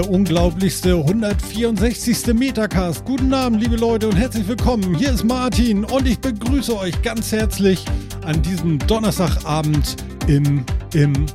Der 0.00 0.10
unglaublichste 0.10 0.94
164. 0.94 2.32
Metacast. 2.32 3.04
Guten 3.04 3.34
Abend, 3.34 3.60
liebe 3.60 3.76
Leute, 3.76 4.08
und 4.08 4.16
herzlich 4.16 4.48
willkommen. 4.48 4.94
Hier 4.94 5.12
ist 5.12 5.24
Martin 5.24 5.84
und 5.84 6.08
ich 6.08 6.18
begrüße 6.18 6.74
euch 6.74 7.02
ganz 7.02 7.32
herzlich 7.32 7.84
an 8.24 8.40
diesem 8.40 8.78
Donnerstagabend 8.78 9.96
im, 10.26 10.64
im 10.94 11.26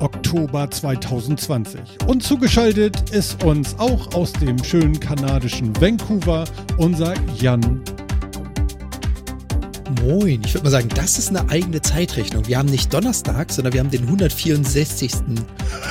Oktober 0.00 0.70
2020. 0.70 1.80
Und 2.06 2.22
zugeschaltet 2.22 3.08
ist 3.08 3.42
uns 3.42 3.74
auch 3.78 4.14
aus 4.14 4.34
dem 4.34 4.62
schönen 4.62 5.00
kanadischen 5.00 5.74
Vancouver 5.80 6.44
unser 6.76 7.14
Jan. 7.40 7.80
Moin, 10.02 10.42
ich 10.44 10.52
würde 10.52 10.64
mal 10.64 10.70
sagen, 10.70 10.90
das 10.94 11.18
ist 11.18 11.30
eine 11.30 11.48
eigene 11.48 11.80
Zeitrechnung. 11.80 12.46
Wir 12.46 12.58
haben 12.58 12.68
nicht 12.68 12.92
Donnerstag, 12.92 13.50
sondern 13.50 13.72
wir 13.72 13.80
haben 13.80 13.90
den 13.90 14.02
164. 14.02 15.10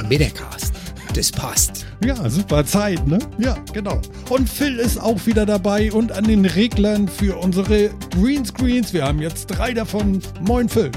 Metacast. 0.07 0.72
Das 1.13 1.31
passt. 1.31 1.85
Ja, 2.03 2.27
super 2.27 2.65
Zeit, 2.65 3.05
ne? 3.05 3.19
Ja, 3.37 3.55
genau. 3.71 4.01
Und 4.29 4.49
Phil 4.49 4.79
ist 4.79 4.99
auch 4.99 5.23
wieder 5.27 5.45
dabei 5.45 5.91
und 5.91 6.11
an 6.11 6.23
den 6.23 6.43
Reglern 6.43 7.07
für 7.07 7.37
unsere 7.37 7.91
Greenscreens. 8.15 8.93
Wir 8.93 9.03
haben 9.03 9.21
jetzt 9.21 9.45
drei 9.45 9.75
davon. 9.75 10.23
Moin, 10.41 10.67
Phil. 10.67 10.89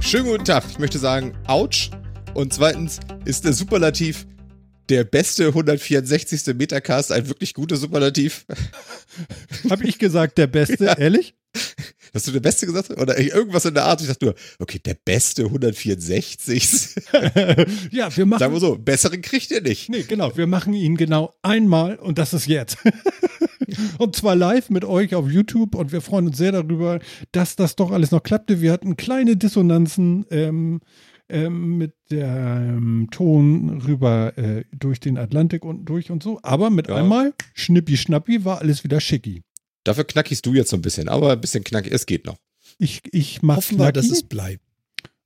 Schönen 0.00 0.26
guten 0.26 0.44
Tag. 0.44 0.62
Ich 0.70 0.78
möchte 0.78 1.00
sagen, 1.00 1.32
ouch. 1.48 1.90
Und 2.34 2.52
zweitens 2.52 3.00
ist 3.24 3.44
der 3.44 3.54
Superlativ 3.54 4.24
der 4.88 5.02
beste 5.02 5.48
164. 5.48 6.54
Metacast 6.54 7.10
ein 7.10 7.26
wirklich 7.26 7.54
guter 7.54 7.76
Superlativ. 7.76 8.46
Hab 9.68 9.82
ich 9.82 9.98
gesagt, 9.98 10.38
der 10.38 10.46
beste, 10.46 10.84
ja. 10.84 10.96
ehrlich? 10.96 11.34
Hast 12.14 12.26
du 12.26 12.32
der 12.32 12.40
Beste 12.40 12.66
gesagt? 12.66 12.90
Oder 12.90 13.18
irgendwas 13.18 13.64
in 13.64 13.74
der 13.74 13.84
Art? 13.84 14.00
Ich 14.00 14.08
dachte 14.08 14.26
nur, 14.26 14.34
okay, 14.58 14.78
der 14.78 14.94
Beste 14.94 15.44
164. 15.44 16.96
ja, 17.90 18.16
wir 18.16 18.26
machen. 18.26 18.40
Sagen 18.40 18.52
wir 18.52 18.60
so, 18.60 18.76
besseren 18.76 19.22
kriegt 19.22 19.50
ihr 19.50 19.62
nicht. 19.62 19.88
Nee, 19.88 20.02
genau. 20.02 20.36
Wir 20.36 20.46
machen 20.46 20.72
ihn 20.74 20.96
genau 20.96 21.34
einmal 21.42 21.96
und 21.96 22.18
das 22.18 22.34
ist 22.34 22.46
jetzt. 22.46 22.78
und 23.98 24.16
zwar 24.16 24.36
live 24.36 24.70
mit 24.70 24.84
euch 24.84 25.14
auf 25.14 25.30
YouTube 25.30 25.74
und 25.74 25.92
wir 25.92 26.00
freuen 26.00 26.28
uns 26.28 26.38
sehr 26.38 26.52
darüber, 26.52 27.00
dass 27.32 27.56
das 27.56 27.76
doch 27.76 27.90
alles 27.90 28.10
noch 28.10 28.22
klappte. 28.22 28.60
Wir 28.60 28.72
hatten 28.72 28.96
kleine 28.96 29.36
Dissonanzen. 29.36 30.26
Ähm, 30.30 30.80
ähm, 31.30 31.76
mit 31.76 31.94
dem 32.10 33.08
Ton 33.10 33.82
rüber 33.82 34.36
äh, 34.38 34.64
durch 34.72 34.98
den 34.98 35.18
Atlantik 35.18 35.64
und 35.64 35.84
durch 35.84 36.10
und 36.10 36.22
so. 36.22 36.40
Aber 36.42 36.70
mit 36.70 36.88
ja. 36.88 36.96
einmal, 36.96 37.34
schnippi 37.54 37.96
schnappi, 37.96 38.44
war 38.46 38.60
alles 38.60 38.82
wieder 38.82 39.00
schicki. 39.00 39.42
Dafür 39.88 40.04
knackigst 40.04 40.44
du 40.44 40.52
jetzt 40.52 40.68
so 40.68 40.76
ein 40.76 40.82
bisschen, 40.82 41.08
aber 41.08 41.32
ein 41.32 41.40
bisschen 41.40 41.64
knackig, 41.64 41.94
es 41.94 42.04
geht 42.04 42.26
noch. 42.26 42.36
Ich, 42.78 43.00
ich 43.10 43.40
mach 43.40 43.56
Hoffen 43.56 43.78
wir, 43.78 43.90
dass 43.90 44.10
es 44.10 44.22
bleibt. 44.22 44.62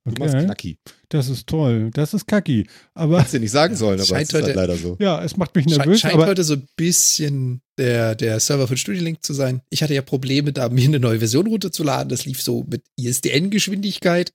Du 0.05 0.13
machst 0.19 0.37
knacki. 0.37 0.77
Das 1.09 1.27
ist 1.27 1.47
toll. 1.47 1.91
Das 1.93 2.13
ist 2.13 2.27
kacki. 2.27 2.65
Aber. 2.93 3.19
Hättest 3.19 3.33
du 3.33 3.39
nicht 3.39 3.51
sagen 3.51 3.75
sollen, 3.75 3.99
aber 3.99 4.21
es 4.21 4.29
ist 4.29 4.33
halt 4.33 4.55
leider 4.55 4.77
so. 4.77 4.95
Ja, 5.01 5.21
es 5.21 5.35
macht 5.35 5.53
mich 5.53 5.65
nervös. 5.65 5.99
Scheint 5.99 6.13
aber 6.13 6.27
heute 6.27 6.45
so 6.45 6.53
ein 6.53 6.67
bisschen 6.77 7.61
der, 7.77 8.15
der 8.15 8.39
Server 8.39 8.69
von 8.69 8.77
StudiLink 8.77 9.21
zu 9.21 9.33
sein. 9.33 9.61
Ich 9.69 9.83
hatte 9.83 9.93
ja 9.93 10.01
Probleme, 10.01 10.53
da 10.53 10.69
mir 10.69 10.87
eine 10.87 10.99
neue 11.01 11.19
Version 11.19 11.47
runterzuladen. 11.47 12.07
Das 12.07 12.25
lief 12.25 12.41
so 12.41 12.65
mit 12.69 12.83
ISDN-Geschwindigkeit. 12.95 14.33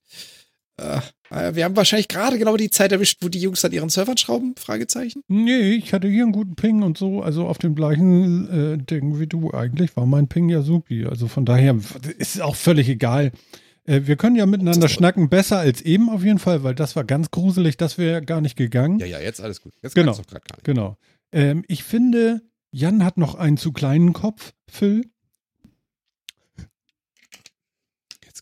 Äh, 0.79 1.01
äh, 1.31 1.55
wir 1.55 1.65
haben 1.65 1.77
wahrscheinlich 1.77 2.09
gerade 2.09 2.39
genau 2.39 2.57
die 2.57 2.71
Zeit 2.71 2.93
erwischt, 2.93 3.19
wo 3.21 3.29
die 3.29 3.41
Jungs 3.41 3.65
an 3.65 3.73
ihren 3.73 3.89
Servern 3.89 4.17
schrauben? 4.17 4.55
Fragezeichen. 4.57 5.23
Nee, 5.29 5.73
ich 5.73 5.93
hatte 5.93 6.09
hier 6.09 6.23
einen 6.23 6.33
guten 6.33 6.55
Ping 6.55 6.83
und 6.83 6.97
so, 6.97 7.23
also 7.23 7.47
auf 7.47 7.59
dem 7.59 7.75
gleichen 7.75 8.49
äh, 8.49 8.79
Ding 8.79 9.19
wie 9.21 9.27
du 9.27 9.53
eigentlich 9.53 9.97
war 9.97 10.07
mein 10.07 10.29
Ping 10.29 10.49
ja 10.49 10.63
supi. 10.63 11.05
Also 11.05 11.29
von 11.29 11.45
daher 11.45 11.77
ist 12.19 12.37
es 12.37 12.41
auch 12.41 12.57
völlig 12.57 12.89
egal. 12.89 13.33
Äh, 13.85 14.03
wir 14.05 14.17
können 14.17 14.37
ja 14.37 14.47
miteinander 14.47 14.89
schnacken, 14.89 15.29
besser 15.29 15.59
als 15.59 15.83
eben 15.83 16.11
auf 16.11 16.23
jeden 16.23 16.39
Fall, 16.39 16.63
weil 16.63 16.75
das 16.75 16.95
war 16.95 17.05
ganz 17.05 17.31
gruselig, 17.31 17.77
das 17.77 17.99
wäre 17.99 18.23
gar 18.23 18.41
nicht 18.41 18.57
gegangen. 18.57 18.99
Ja, 18.99 19.07
ja, 19.07 19.21
jetzt 19.21 19.41
alles 19.41 19.61
gut. 19.61 19.73
Jetzt 19.83 19.95
genau, 19.95 20.17
genau. 20.63 20.97
Ähm, 21.33 21.65
ich 21.69 21.85
finde, 21.85 22.43
Jan 22.71 23.05
hat 23.05 23.17
noch 23.17 23.35
einen 23.35 23.57
zu 23.57 23.73
kleinen 23.73 24.13
Kopf, 24.13 24.53
Phil. 24.71 25.03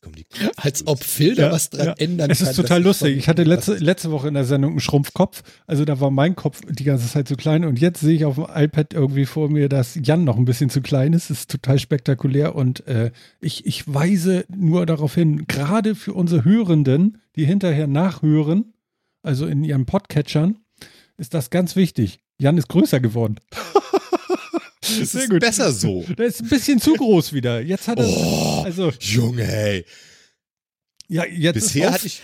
Kommen 0.07 0.17
die 0.17 0.27
Als 0.57 0.87
ob 0.87 1.03
Phil 1.03 1.35
da 1.35 1.51
was 1.51 1.71
dran 1.71 1.87
ja. 1.87 1.95
ändern 1.99 2.31
es 2.31 2.39
kann. 2.39 2.47
Es 2.47 2.51
ist 2.53 2.57
total 2.57 2.83
lustig. 2.83 3.17
Ich 3.17 3.29
hatte 3.29 3.43
letzte, 3.43 3.75
letzte 3.75 4.11
Woche 4.11 4.29
in 4.29 4.35
der 4.35 4.45
Sendung 4.45 4.73
einen 4.73 4.81
Schrumpfkopf. 4.81 5.43
Also 5.67 5.85
da 5.85 6.01
war 6.01 6.11
mein 6.11 6.37
Kopf 6.37 6.61
die 6.69 6.85
ganze 6.85 7.09
Zeit 7.09 7.29
zu 7.29 7.37
klein. 7.37 7.65
Und 7.65 7.81
jetzt 7.81 8.01
sehe 8.01 8.15
ich 8.15 8.25
auf 8.25 8.37
dem 8.37 8.47
iPad 8.53 8.95
irgendwie 8.95 9.27
vor 9.27 9.51
mir, 9.51 9.69
dass 9.69 9.99
Jan 10.01 10.25
noch 10.25 10.37
ein 10.37 10.45
bisschen 10.45 10.71
zu 10.71 10.81
klein 10.81 11.13
ist. 11.13 11.31
Das 11.31 11.41
ist 11.41 11.51
total 11.51 11.79
spektakulär. 11.79 12.55
Und 12.55 12.87
äh, 12.87 13.11
ich, 13.41 13.67
ich 13.67 13.93
weise 13.93 14.45
nur 14.49 14.87
darauf 14.87 15.15
hin, 15.15 15.47
gerade 15.47 15.95
für 15.95 16.15
unsere 16.15 16.45
Hörenden, 16.45 17.19
die 17.35 17.45
hinterher 17.45 17.87
nachhören, 17.87 18.73
also 19.23 19.47
in 19.47 19.65
ihren 19.65 19.87
Podcatchern, 19.87 20.59
ist 21.17 21.35
das 21.35 21.51
ganz 21.51 21.77
wichtig. 21.77 22.21
Jan 22.39 22.59
ist 22.59 22.69
größer 22.69 23.01
geworden. 23.01 23.37
Es 25.01 25.15
ist 25.15 25.31
gut. 25.31 25.41
besser 25.41 25.73
so. 25.73 26.03
Der 26.19 26.27
ist 26.27 26.43
ein 26.43 26.49
bisschen 26.49 26.81
zu 26.81 26.95
groß 26.95 27.33
wieder. 27.33 27.61
Jetzt 27.61 27.89
hat 27.89 27.99
er. 27.99 28.07
Oh, 28.07 28.63
also, 28.65 28.93
Junge, 29.01 29.43
ey. 29.43 29.85
Ja, 31.09 31.25
jetzt 31.25 31.55
bisher 31.55 31.93
hatte 31.93 32.07
ich 32.07 32.21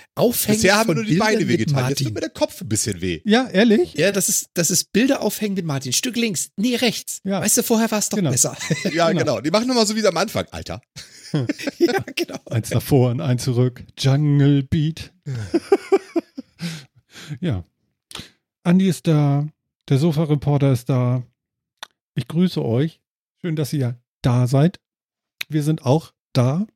Bisher 0.46 0.76
haben 0.76 0.94
nur 0.94 1.04
die 1.04 1.16
Beine 1.16 1.46
wehgetan. 1.46 1.88
Jetzt 1.88 2.02
tut 2.02 2.12
mir 2.12 2.20
der 2.20 2.30
Kopf 2.30 2.60
ein 2.60 2.68
bisschen 2.68 3.00
weh. 3.00 3.20
Ja, 3.24 3.48
ehrlich? 3.48 3.94
Ja, 3.94 4.10
das 4.10 4.28
ist, 4.28 4.50
das 4.54 4.70
ist 4.70 4.92
Bilder 4.92 5.22
aufhängen 5.22 5.54
mit 5.54 5.64
Martin. 5.64 5.92
Stück 5.92 6.16
links, 6.16 6.50
nee, 6.56 6.74
rechts. 6.74 7.20
Ja. 7.22 7.40
Weißt 7.40 7.58
du, 7.58 7.62
vorher 7.62 7.90
war 7.90 8.00
es 8.00 8.08
doch 8.08 8.18
genau. 8.18 8.30
besser. 8.30 8.56
Ja, 8.92 9.08
genau. 9.08 9.20
genau. 9.20 9.40
Die 9.40 9.50
machen 9.50 9.68
nochmal 9.68 9.86
so 9.86 9.94
wie 9.94 10.04
am 10.04 10.16
Anfang, 10.16 10.46
Alter. 10.50 10.82
ja, 11.78 12.04
genau. 12.16 12.38
Eins 12.46 12.70
davor 12.70 13.10
und 13.10 13.20
eins 13.20 13.44
zurück. 13.44 13.84
Jungle 13.98 14.64
Beat. 14.64 15.12
ja. 17.40 17.64
Andi 18.64 18.88
ist 18.88 19.06
da. 19.06 19.46
Der 19.88 19.98
Sofa-Reporter 19.98 20.72
ist 20.72 20.88
da. 20.88 21.22
Ich 22.14 22.28
grüße 22.28 22.64
euch. 22.64 23.00
Schön, 23.40 23.56
dass 23.56 23.72
ihr 23.72 23.98
da 24.20 24.46
seid. 24.46 24.80
Wir 25.48 25.62
sind 25.62 25.84
auch 25.84 26.12
da. 26.32 26.66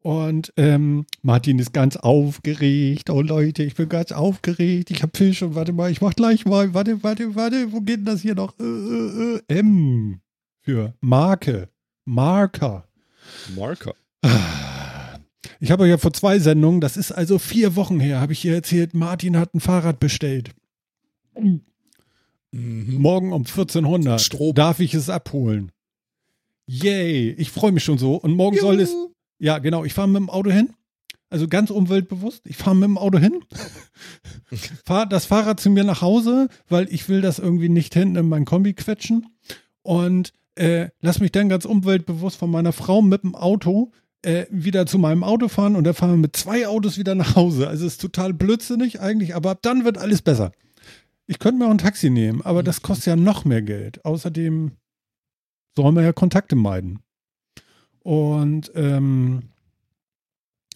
Und 0.00 0.52
ähm, 0.56 1.06
Martin 1.22 1.58
ist 1.58 1.72
ganz 1.72 1.96
aufgeregt. 1.96 3.08
Oh 3.08 3.22
Leute, 3.22 3.62
ich 3.62 3.74
bin 3.74 3.88
ganz 3.88 4.12
aufgeregt. 4.12 4.90
Ich 4.90 5.02
habe 5.02 5.16
Fisch 5.16 5.42
und 5.42 5.54
warte 5.54 5.72
mal, 5.72 5.90
ich 5.90 6.00
mach 6.00 6.14
gleich 6.14 6.44
mal. 6.44 6.74
Warte, 6.74 7.02
warte, 7.02 7.34
warte. 7.34 7.72
Wo 7.72 7.80
geht 7.80 7.98
denn 7.98 8.04
das 8.04 8.20
hier 8.20 8.34
noch? 8.34 8.58
Äh, 8.58 8.64
äh, 8.64 9.36
äh. 9.36 9.58
M 9.60 10.20
für 10.60 10.94
Marke. 11.00 11.68
Marker. 12.04 12.86
Marker. 13.56 13.94
Ich 15.60 15.70
habe 15.70 15.88
ja 15.88 15.96
vor 15.96 16.12
zwei 16.12 16.38
Sendungen, 16.38 16.82
das 16.82 16.98
ist 16.98 17.12
also 17.12 17.38
vier 17.38 17.74
Wochen 17.74 17.98
her, 17.98 18.20
habe 18.20 18.34
ich 18.34 18.40
hier 18.40 18.54
erzählt, 18.54 18.92
Martin 18.92 19.38
hat 19.38 19.54
ein 19.54 19.60
Fahrrad 19.60 19.98
bestellt. 19.98 20.50
Mhm. 22.54 23.00
Morgen 23.00 23.32
um 23.32 23.42
1400 23.42 24.20
Strom. 24.20 24.54
darf 24.54 24.78
ich 24.78 24.94
es 24.94 25.10
abholen. 25.10 25.72
Yay, 26.66 27.30
ich 27.32 27.50
freue 27.50 27.72
mich 27.72 27.84
schon 27.84 27.98
so. 27.98 28.14
Und 28.14 28.34
morgen 28.34 28.56
Juhu. 28.56 28.66
soll 28.66 28.80
es. 28.80 28.94
Ja, 29.38 29.58
genau, 29.58 29.84
ich 29.84 29.92
fahre 29.92 30.08
mit 30.08 30.16
dem 30.16 30.30
Auto 30.30 30.50
hin. 30.50 30.70
Also 31.30 31.48
ganz 31.48 31.70
umweltbewusst. 31.70 32.42
Ich 32.46 32.56
fahre 32.56 32.76
mit 32.76 32.84
dem 32.84 32.96
Auto 32.96 33.18
hin, 33.18 33.40
fahre 34.84 35.08
das 35.08 35.24
Fahrrad 35.24 35.58
zu 35.58 35.68
mir 35.68 35.82
nach 35.82 36.00
Hause, 36.00 36.48
weil 36.68 36.86
ich 36.92 37.08
will 37.08 37.22
das 37.22 37.40
irgendwie 37.40 37.68
nicht 37.68 37.92
hinten 37.94 38.16
in 38.16 38.28
mein 38.28 38.44
Kombi 38.44 38.72
quetschen. 38.74 39.26
Und 39.82 40.32
äh, 40.54 40.90
lass 41.00 41.18
mich 41.18 41.32
dann 41.32 41.48
ganz 41.48 41.64
umweltbewusst 41.64 42.36
von 42.36 42.50
meiner 42.50 42.72
Frau 42.72 43.02
mit 43.02 43.24
dem 43.24 43.34
Auto 43.34 43.90
äh, 44.22 44.46
wieder 44.50 44.86
zu 44.86 44.98
meinem 44.98 45.24
Auto 45.24 45.48
fahren 45.48 45.74
und 45.74 45.84
dann 45.84 45.94
fahren 45.94 46.12
wir 46.12 46.18
mit 46.18 46.36
zwei 46.36 46.68
Autos 46.68 46.98
wieder 46.98 47.16
nach 47.16 47.34
Hause. 47.34 47.66
Also 47.66 47.84
ist 47.84 48.00
total 48.00 48.32
blödsinnig 48.32 49.00
eigentlich, 49.00 49.34
aber 49.34 49.50
ab 49.50 49.58
dann 49.62 49.84
wird 49.84 49.98
alles 49.98 50.22
besser. 50.22 50.52
Ich 51.26 51.38
könnte 51.38 51.58
mir 51.58 51.66
auch 51.66 51.70
ein 51.70 51.78
Taxi 51.78 52.10
nehmen, 52.10 52.42
aber 52.42 52.62
das 52.62 52.80
mhm. 52.80 52.86
kostet 52.86 53.06
ja 53.06 53.16
noch 53.16 53.44
mehr 53.44 53.62
Geld. 53.62 54.04
Außerdem 54.04 54.72
sollen 55.76 55.94
wir 55.94 56.02
ja 56.02 56.12
Kontakte 56.12 56.56
meiden. 56.56 57.00
Und 58.00 58.70
ähm, 58.74 59.50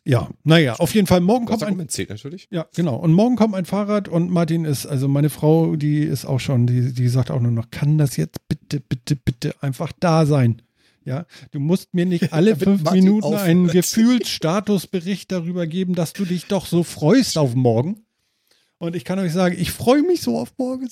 ja, 0.05 0.31
naja, 0.43 0.77
auf 0.77 0.95
jeden 0.95 1.07
Fall 1.07 1.21
morgen 1.21 1.45
kommt 1.45 1.63
ein 1.63 1.89
zählt 1.91 2.09
natürlich. 2.09 2.49
Ja, 2.51 2.67
genau. 2.75 2.97
Und 2.97 3.13
morgen 3.13 3.37
kommt 3.37 3.55
ein 3.55 3.67
Fahrrad 3.67 4.09
und 4.09 4.31
Martin 4.31 4.65
ist, 4.65 4.87
also 4.87 5.07
meine 5.07 5.29
Frau, 5.29 5.77
die 5.77 5.99
ist 5.99 6.25
auch 6.25 6.41
schon, 6.41 6.67
die, 6.67 6.95
die 6.95 7.09
sagt 7.09 7.31
auch 7.31 7.41
nur 7.41 7.53
noch, 7.53 7.71
kann 7.71 7.99
das 7.99 8.17
jetzt 8.17 8.49
bitte, 8.49 8.81
bitte, 8.81 9.17
bitte 9.17 9.55
einfach 9.61 9.93
da 10.01 10.25
sein? 10.25 10.63
Ja, 11.05 11.27
du 11.51 11.61
musst 11.61 11.93
mir 11.93 12.07
nicht 12.07 12.33
alle 12.33 12.57
fünf 12.57 12.85
Martin 12.85 13.05
Minuten 13.05 13.35
einen 13.35 13.67
Gefühlsstatusbericht 13.69 15.31
darüber 15.31 15.67
geben, 15.67 15.95
dass 15.95 16.15
du 16.15 16.25
dich 16.25 16.47
doch 16.47 16.65
so 16.65 16.85
freust 16.85 17.37
auf 17.37 17.55
morgen. 17.55 18.07
Und 18.79 18.95
ich 18.95 19.05
kann 19.05 19.19
euch 19.19 19.33
sagen, 19.33 19.57
ich 19.59 19.73
freue 19.73 20.03
mich 20.03 20.21
so 20.21 20.39
auf 20.39 20.53
morgen. 20.57 20.89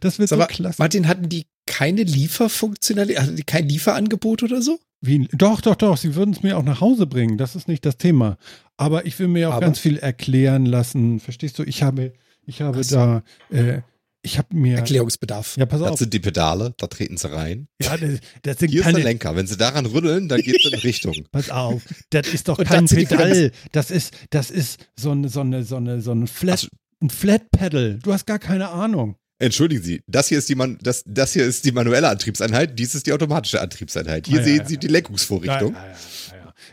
Das 0.00 0.18
wird 0.24 0.28
so 0.28 0.36
klasse. 0.36 0.82
Martin, 0.82 1.06
hatten 1.06 1.28
die 1.28 1.46
keine 1.66 2.02
Lieferfunktionalität, 2.02 3.22
hatten 3.22 3.36
die 3.36 3.44
kein 3.44 3.68
Lieferangebot 3.68 4.42
oder 4.42 4.60
so? 4.60 4.80
Wie? 5.00 5.28
Doch, 5.32 5.60
doch, 5.60 5.76
doch. 5.76 5.96
Sie 5.96 6.16
würden 6.16 6.32
es 6.32 6.42
mir 6.42 6.58
auch 6.58 6.64
nach 6.64 6.80
Hause 6.80 7.06
bringen. 7.06 7.38
Das 7.38 7.54
ist 7.54 7.68
nicht 7.68 7.84
das 7.86 7.98
Thema. 7.98 8.36
Aber 8.76 9.06
ich 9.06 9.18
will 9.18 9.28
mir 9.28 9.48
auch 9.48 9.54
Aber? 9.54 9.66
ganz 9.66 9.78
viel 9.78 9.96
erklären 9.98 10.66
lassen. 10.66 11.20
Verstehst 11.20 11.58
du? 11.58 11.62
Ich 11.62 11.82
habe, 11.82 12.12
ich 12.44 12.62
habe 12.62 12.82
so. 12.82 12.96
da 12.96 13.22
äh, 13.50 13.82
ich 14.22 14.38
habe 14.38 14.54
mir. 14.56 14.76
Erklärungsbedarf. 14.76 15.56
Ja, 15.56 15.66
pass 15.66 15.80
auf. 15.82 15.90
Das 15.90 15.98
sind 15.98 16.14
die 16.14 16.20
Pedale, 16.20 16.74
da 16.78 16.86
treten 16.86 17.16
sie 17.16 17.30
rein. 17.30 17.68
Ja, 17.82 17.96
das, 17.96 18.20
das 18.42 18.58
sind 18.58 18.70
Hier 18.70 18.82
keine, 18.82 18.98
ist 18.98 19.04
der 19.04 19.10
Lenker. 19.10 19.36
Wenn 19.36 19.46
sie 19.46 19.56
daran 19.56 19.86
rütteln, 19.86 20.28
dann 20.28 20.40
geht 20.40 20.64
es 20.64 20.72
in 20.72 20.78
Richtung. 20.80 21.14
Pass 21.32 21.50
auf. 21.50 21.82
Das 22.10 22.28
ist 22.28 22.48
doch 22.48 22.62
kein 22.62 22.86
Pedal. 22.86 23.50
Das 23.72 23.90
ist, 23.90 24.14
das 24.30 24.50
ist 24.50 24.86
so 24.98 25.10
eine, 25.10 25.28
so 25.28 25.40
eine, 25.40 25.64
so 25.64 25.76
eine, 25.76 26.00
so 26.00 26.12
eine 26.12 26.26
Flat. 26.26 26.68
ein 27.02 27.10
Flat 27.10 27.50
Pedal. 27.50 27.98
Du 28.02 28.12
hast 28.12 28.26
gar 28.26 28.38
keine 28.38 28.68
Ahnung. 28.68 29.16
Entschuldigen 29.38 29.82
Sie, 29.82 30.00
das 30.06 30.28
hier 30.28 30.38
ist 30.38 30.48
die, 30.48 30.54
Man 30.54 30.78
das, 30.82 31.02
das 31.04 31.32
hier 31.32 31.44
ist 31.44 31.64
die 31.64 31.72
manuelle 31.72 32.08
Antriebseinheit, 32.08 32.78
dies 32.78 32.94
ist 32.94 33.08
die 33.08 33.12
automatische 33.12 33.60
Antriebseinheit. 33.60 34.28
Hier 34.28 34.36
Ja, 34.36 34.40
ja, 34.42 34.46
sehen 34.46 34.58
ja. 34.58 34.68
Sie 34.68 34.76
die 34.78 34.86
Lenkungsvorrichtung. 34.86 35.72
Ja, 35.74 35.80
ja, 35.84 35.88
ja. 35.88 35.96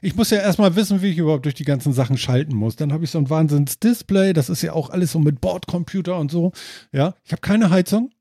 Ich 0.01 0.16
muss 0.16 0.30
ja 0.30 0.40
erstmal 0.40 0.75
wissen, 0.75 1.01
wie 1.01 1.10
ich 1.10 1.18
überhaupt 1.18 1.46
durch 1.46 1.56
die 1.56 1.66
ganzen 1.66 1.94
Sachen 1.94 2.18
schalten 2.18 2.56
muss. 2.56 2.75
Dann 2.75 2.94
habe 2.94 3.04
ich 3.04 3.12
so 3.12 3.18
ein 3.18 3.30
Wahnsinns-Display. 3.30 4.34
Das 4.34 4.50
ist 4.50 4.62
ja 4.62 4.74
auch 4.74 4.90
alles 4.90 5.12
so 5.12 5.19
mit 5.19 5.42
Bordcomputer 5.42 6.18
und 6.18 6.31
so. 6.31 6.51
Ja, 6.92 7.16
ich 7.24 7.31
habe 7.31 7.42
keine 7.42 7.69
Heizung. 7.69 8.12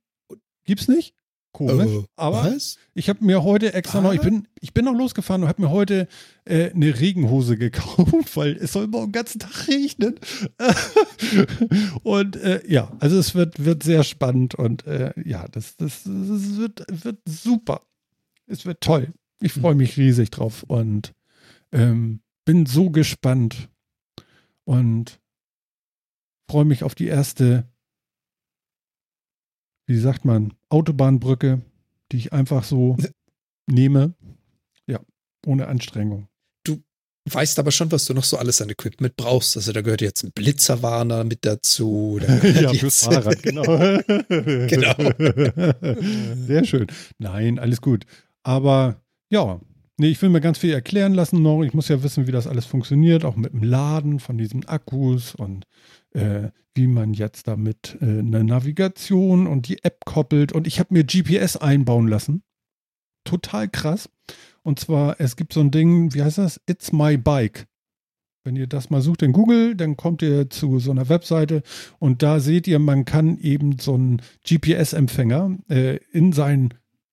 Gibt's 0.64 0.88
nicht? 0.88 1.14
Komisch. 1.52 1.86
Äh, 1.86 2.04
aber 2.16 2.44
was? 2.44 2.76
ich 2.94 3.08
habe 3.08 3.24
mir 3.24 3.42
heute 3.42 3.72
extra 3.72 4.00
noch, 4.00 4.12
ich 4.12 4.20
bin, 4.20 4.46
ich 4.60 4.74
bin 4.74 4.84
noch 4.84 4.94
losgefahren 4.94 5.42
und 5.42 5.48
habe 5.48 5.62
mir 5.62 5.70
heute 5.70 6.06
äh, 6.44 6.70
eine 6.70 7.00
Regenhose 7.00 7.56
gekauft, 7.58 8.36
weil 8.36 8.56
es 8.56 8.72
soll 8.72 8.86
morgen 8.86 9.06
den 9.06 9.12
ganzen 9.12 9.38
Tag 9.40 9.66
regnen. 9.66 10.20
und 12.02 12.36
äh, 12.36 12.62
ja, 12.68 12.92
also 13.00 13.18
es 13.18 13.34
wird, 13.34 13.64
wird 13.64 13.82
sehr 13.82 14.04
spannend 14.04 14.54
und 14.54 14.86
äh, 14.86 15.12
ja, 15.24 15.48
das, 15.48 15.76
das, 15.76 16.02
das 16.04 16.56
wird, 16.58 16.84
wird 16.88 17.18
super. 17.26 17.80
Es 18.46 18.66
wird 18.66 18.80
toll. 18.80 19.12
Ich 19.40 19.52
freue 19.52 19.74
mich 19.74 19.96
riesig 19.96 20.30
drauf 20.30 20.64
und 20.64 21.12
ähm, 21.72 22.20
bin 22.44 22.66
so 22.66 22.90
gespannt 22.90 23.68
und 24.64 25.20
freue 26.50 26.64
mich 26.64 26.82
auf 26.82 26.94
die 26.94 27.06
erste, 27.06 27.68
wie 29.86 29.98
sagt 29.98 30.24
man, 30.24 30.54
Autobahnbrücke, 30.68 31.62
die 32.12 32.16
ich 32.16 32.32
einfach 32.32 32.64
so 32.64 32.96
nehme. 33.70 34.14
Ja, 34.86 35.00
ohne 35.46 35.68
Anstrengung. 35.68 36.28
Weißt 37.30 37.58
aber 37.58 37.72
schon, 37.72 37.92
was 37.92 38.06
du 38.06 38.14
noch 38.14 38.24
so 38.24 38.38
alles 38.38 38.62
an 38.62 38.70
Equipment 38.70 39.16
brauchst. 39.16 39.56
Also 39.56 39.72
da 39.72 39.82
gehört 39.82 40.00
jetzt 40.00 40.24
ein 40.24 40.32
Blitzerwarner 40.32 41.24
mit 41.24 41.44
dazu. 41.44 42.18
Ja, 42.58 42.72
fürs 42.72 43.04
Fahrrad, 43.04 43.42
genau. 43.42 43.62
Genau. 43.66 44.94
Sehr 46.46 46.64
schön. 46.64 46.86
Nein, 47.18 47.58
alles 47.58 47.80
gut. 47.80 48.04
Aber 48.42 49.02
ja, 49.30 49.60
nee, 49.98 50.08
ich 50.08 50.22
will 50.22 50.30
mir 50.30 50.40
ganz 50.40 50.58
viel 50.58 50.72
erklären 50.72 51.14
lassen 51.14 51.42
noch. 51.42 51.62
Ich 51.62 51.74
muss 51.74 51.88
ja 51.88 52.02
wissen, 52.02 52.26
wie 52.26 52.32
das 52.32 52.46
alles 52.46 52.66
funktioniert, 52.66 53.24
auch 53.24 53.36
mit 53.36 53.52
dem 53.52 53.62
Laden 53.62 54.20
von 54.20 54.38
diesen 54.38 54.66
Akkus 54.66 55.34
und 55.34 55.66
äh, 56.12 56.48
wie 56.74 56.86
man 56.86 57.12
jetzt 57.12 57.48
damit 57.48 57.98
äh, 58.00 58.04
eine 58.04 58.44
Navigation 58.44 59.46
und 59.46 59.68
die 59.68 59.82
App 59.82 60.04
koppelt. 60.04 60.52
Und 60.52 60.66
ich 60.66 60.78
habe 60.78 60.94
mir 60.94 61.04
GPS 61.04 61.56
einbauen 61.56 62.08
lassen. 62.08 62.42
Total 63.24 63.68
krass. 63.68 64.08
Und 64.62 64.78
zwar, 64.78 65.20
es 65.20 65.36
gibt 65.36 65.52
so 65.52 65.60
ein 65.60 65.70
Ding, 65.70 66.14
wie 66.14 66.22
heißt 66.22 66.38
das? 66.38 66.60
It's 66.66 66.92
My 66.92 67.16
Bike. 67.16 67.66
Wenn 68.44 68.56
ihr 68.56 68.66
das 68.66 68.90
mal 68.90 69.02
sucht 69.02 69.22
in 69.22 69.32
Google, 69.32 69.74
dann 69.74 69.96
kommt 69.96 70.22
ihr 70.22 70.48
zu 70.48 70.78
so 70.78 70.90
einer 70.90 71.08
Webseite 71.08 71.62
und 71.98 72.22
da 72.22 72.40
seht 72.40 72.66
ihr, 72.66 72.78
man 72.78 73.04
kann 73.04 73.38
eben 73.40 73.78
so 73.78 73.94
einen 73.94 74.22
GPS-Empfänger 74.46 75.58
äh, 75.68 75.96
in 76.12 76.32
sein 76.32 76.72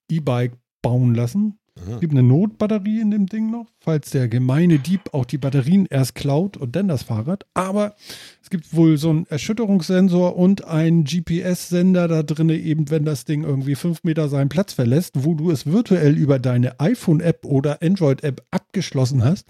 E-Bike 0.10 0.54
bauen 0.82 1.16
lassen. 1.16 1.58
Es 1.78 2.00
gibt 2.00 2.14
eine 2.14 2.24
Notbatterie 2.24 3.02
in 3.02 3.12
dem 3.12 3.28
Ding 3.28 3.52
noch, 3.52 3.66
falls 3.80 4.10
der 4.10 4.30
gemeine 4.30 4.80
Dieb 4.80 5.14
auch 5.14 5.26
die 5.26 5.38
Batterien 5.38 5.86
erst 5.90 6.16
klaut 6.16 6.56
und 6.56 6.76
dann 6.76 6.88
das 6.88 7.04
Fahrrad. 7.04 7.46
Aber 7.54 7.96
es 8.42 8.50
gibt 8.50 8.74
wohl 8.74 8.98
so 8.98 9.10
einen 9.10 9.26
Erschütterungssensor 9.28 10.38
und 10.38 10.64
einen 10.64 11.04
GPS-Sender 11.04 12.08
da 12.08 12.24
drin, 12.24 12.50
eben 12.50 12.90
wenn 12.90 13.04
das 13.04 13.26
Ding 13.26 13.44
irgendwie 13.44 13.76
fünf 13.76 14.04
Meter 14.04 14.30
seinen 14.30 14.50
Platz 14.50 14.74
verlässt, 14.74 15.26
wo 15.26 15.36
du 15.36 15.52
es 15.52 15.66
virtuell 15.66 16.18
über 16.18 16.40
deine 16.40 16.80
iPhone-App 16.80 17.46
oder 17.46 17.82
Android-App 17.82 18.42
abgeschlossen 18.52 19.24
hast. 19.24 19.48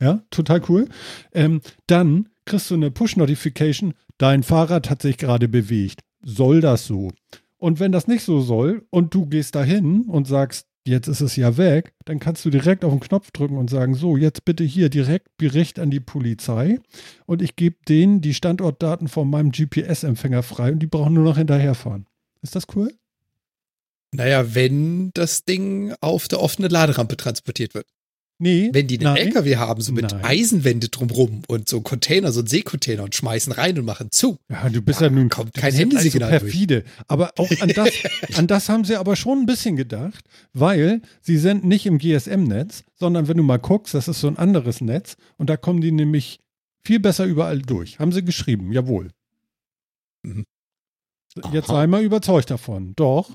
Ja, 0.00 0.22
total 0.30 0.60
cool. 0.68 0.88
Ähm, 1.32 1.62
dann 1.86 2.28
kriegst 2.44 2.70
du 2.70 2.74
eine 2.74 2.90
Push-Notification, 2.90 3.94
dein 4.18 4.42
Fahrrad 4.42 4.90
hat 4.90 5.00
sich 5.00 5.16
gerade 5.16 5.48
bewegt. 5.48 6.00
Soll 6.22 6.60
das 6.60 6.86
so? 6.86 7.10
Und 7.56 7.80
wenn 7.80 7.92
das 7.92 8.06
nicht 8.06 8.22
so 8.22 8.42
soll 8.42 8.86
und 8.90 9.14
du 9.14 9.24
gehst 9.24 9.54
dahin 9.54 10.02
und 10.02 10.26
sagst, 10.26 10.66
jetzt 10.86 11.08
ist 11.08 11.20
es 11.20 11.36
ja 11.36 11.56
weg, 11.56 11.94
dann 12.04 12.18
kannst 12.18 12.44
du 12.44 12.50
direkt 12.50 12.84
auf 12.84 12.92
den 12.92 13.00
Knopf 13.00 13.30
drücken 13.30 13.56
und 13.56 13.70
sagen, 13.70 13.94
so, 13.94 14.16
jetzt 14.16 14.44
bitte 14.44 14.64
hier 14.64 14.90
direkt 14.90 15.36
Bericht 15.36 15.78
an 15.78 15.90
die 15.90 16.00
Polizei 16.00 16.78
und 17.26 17.42
ich 17.42 17.56
gebe 17.56 17.76
denen 17.88 18.20
die 18.20 18.34
Standortdaten 18.34 19.08
von 19.08 19.28
meinem 19.28 19.50
GPS-Empfänger 19.50 20.42
frei 20.42 20.72
und 20.72 20.80
die 20.80 20.86
brauchen 20.86 21.14
nur 21.14 21.24
noch 21.24 21.38
hinterherfahren. 21.38 22.06
Ist 22.42 22.54
das 22.54 22.64
cool? 22.74 22.92
Naja, 24.12 24.54
wenn 24.54 25.10
das 25.14 25.44
Ding 25.44 25.94
auf 26.00 26.28
der 26.28 26.40
offenen 26.40 26.70
Laderampe 26.70 27.16
transportiert 27.16 27.74
wird. 27.74 27.86
Nee. 28.38 28.70
Wenn 28.72 28.88
die 28.88 28.96
einen 28.98 29.14
nein. 29.14 29.28
LKW 29.28 29.56
haben, 29.56 29.80
so 29.80 29.92
mit 29.92 30.10
Nein. 30.10 30.24
Eisenwände 30.24 30.88
drumrum 30.88 31.42
und 31.46 31.68
so 31.68 31.80
Container, 31.80 32.32
so 32.32 32.40
ein 32.40 32.48
Seekontainer 32.48 33.04
und 33.04 33.14
schmeißen 33.14 33.52
rein 33.52 33.78
und 33.78 33.84
machen 33.84 34.10
zu. 34.10 34.38
Ja, 34.50 34.68
du 34.68 34.82
bist 34.82 35.00
Da 35.00 35.04
ja 35.06 35.10
nun 35.12 35.28
kommt 35.28 35.54
kein 35.54 35.72
ja 35.72 35.78
Handysignal 35.80 36.32
so 36.32 36.38
durch. 36.40 36.52
perfide. 36.52 36.84
Aber 37.06 37.32
auch 37.38 37.50
an 37.60 37.68
das, 37.68 37.90
an 38.34 38.46
das 38.48 38.68
haben 38.68 38.84
sie 38.84 38.96
aber 38.96 39.14
schon 39.14 39.38
ein 39.38 39.46
bisschen 39.46 39.76
gedacht, 39.76 40.24
weil 40.52 41.00
sie 41.20 41.38
sind 41.38 41.64
nicht 41.64 41.86
im 41.86 41.98
GSM-Netz, 41.98 42.82
sondern 42.94 43.28
wenn 43.28 43.36
du 43.36 43.44
mal 43.44 43.58
guckst, 43.58 43.94
das 43.94 44.08
ist 44.08 44.20
so 44.20 44.26
ein 44.26 44.36
anderes 44.36 44.80
Netz 44.80 45.16
und 45.36 45.48
da 45.48 45.56
kommen 45.56 45.80
die 45.80 45.92
nämlich 45.92 46.40
viel 46.84 46.98
besser 46.98 47.26
überall 47.26 47.62
durch. 47.62 48.00
Haben 48.00 48.10
sie 48.12 48.24
geschrieben, 48.24 48.72
jawohl. 48.72 49.10
Mhm. 50.24 50.44
Jetzt 51.52 51.70
Aha. 51.70 51.76
sei 51.80 51.86
mal 51.86 52.02
überzeugt 52.02 52.50
davon. 52.50 52.94
Doch. 52.96 53.30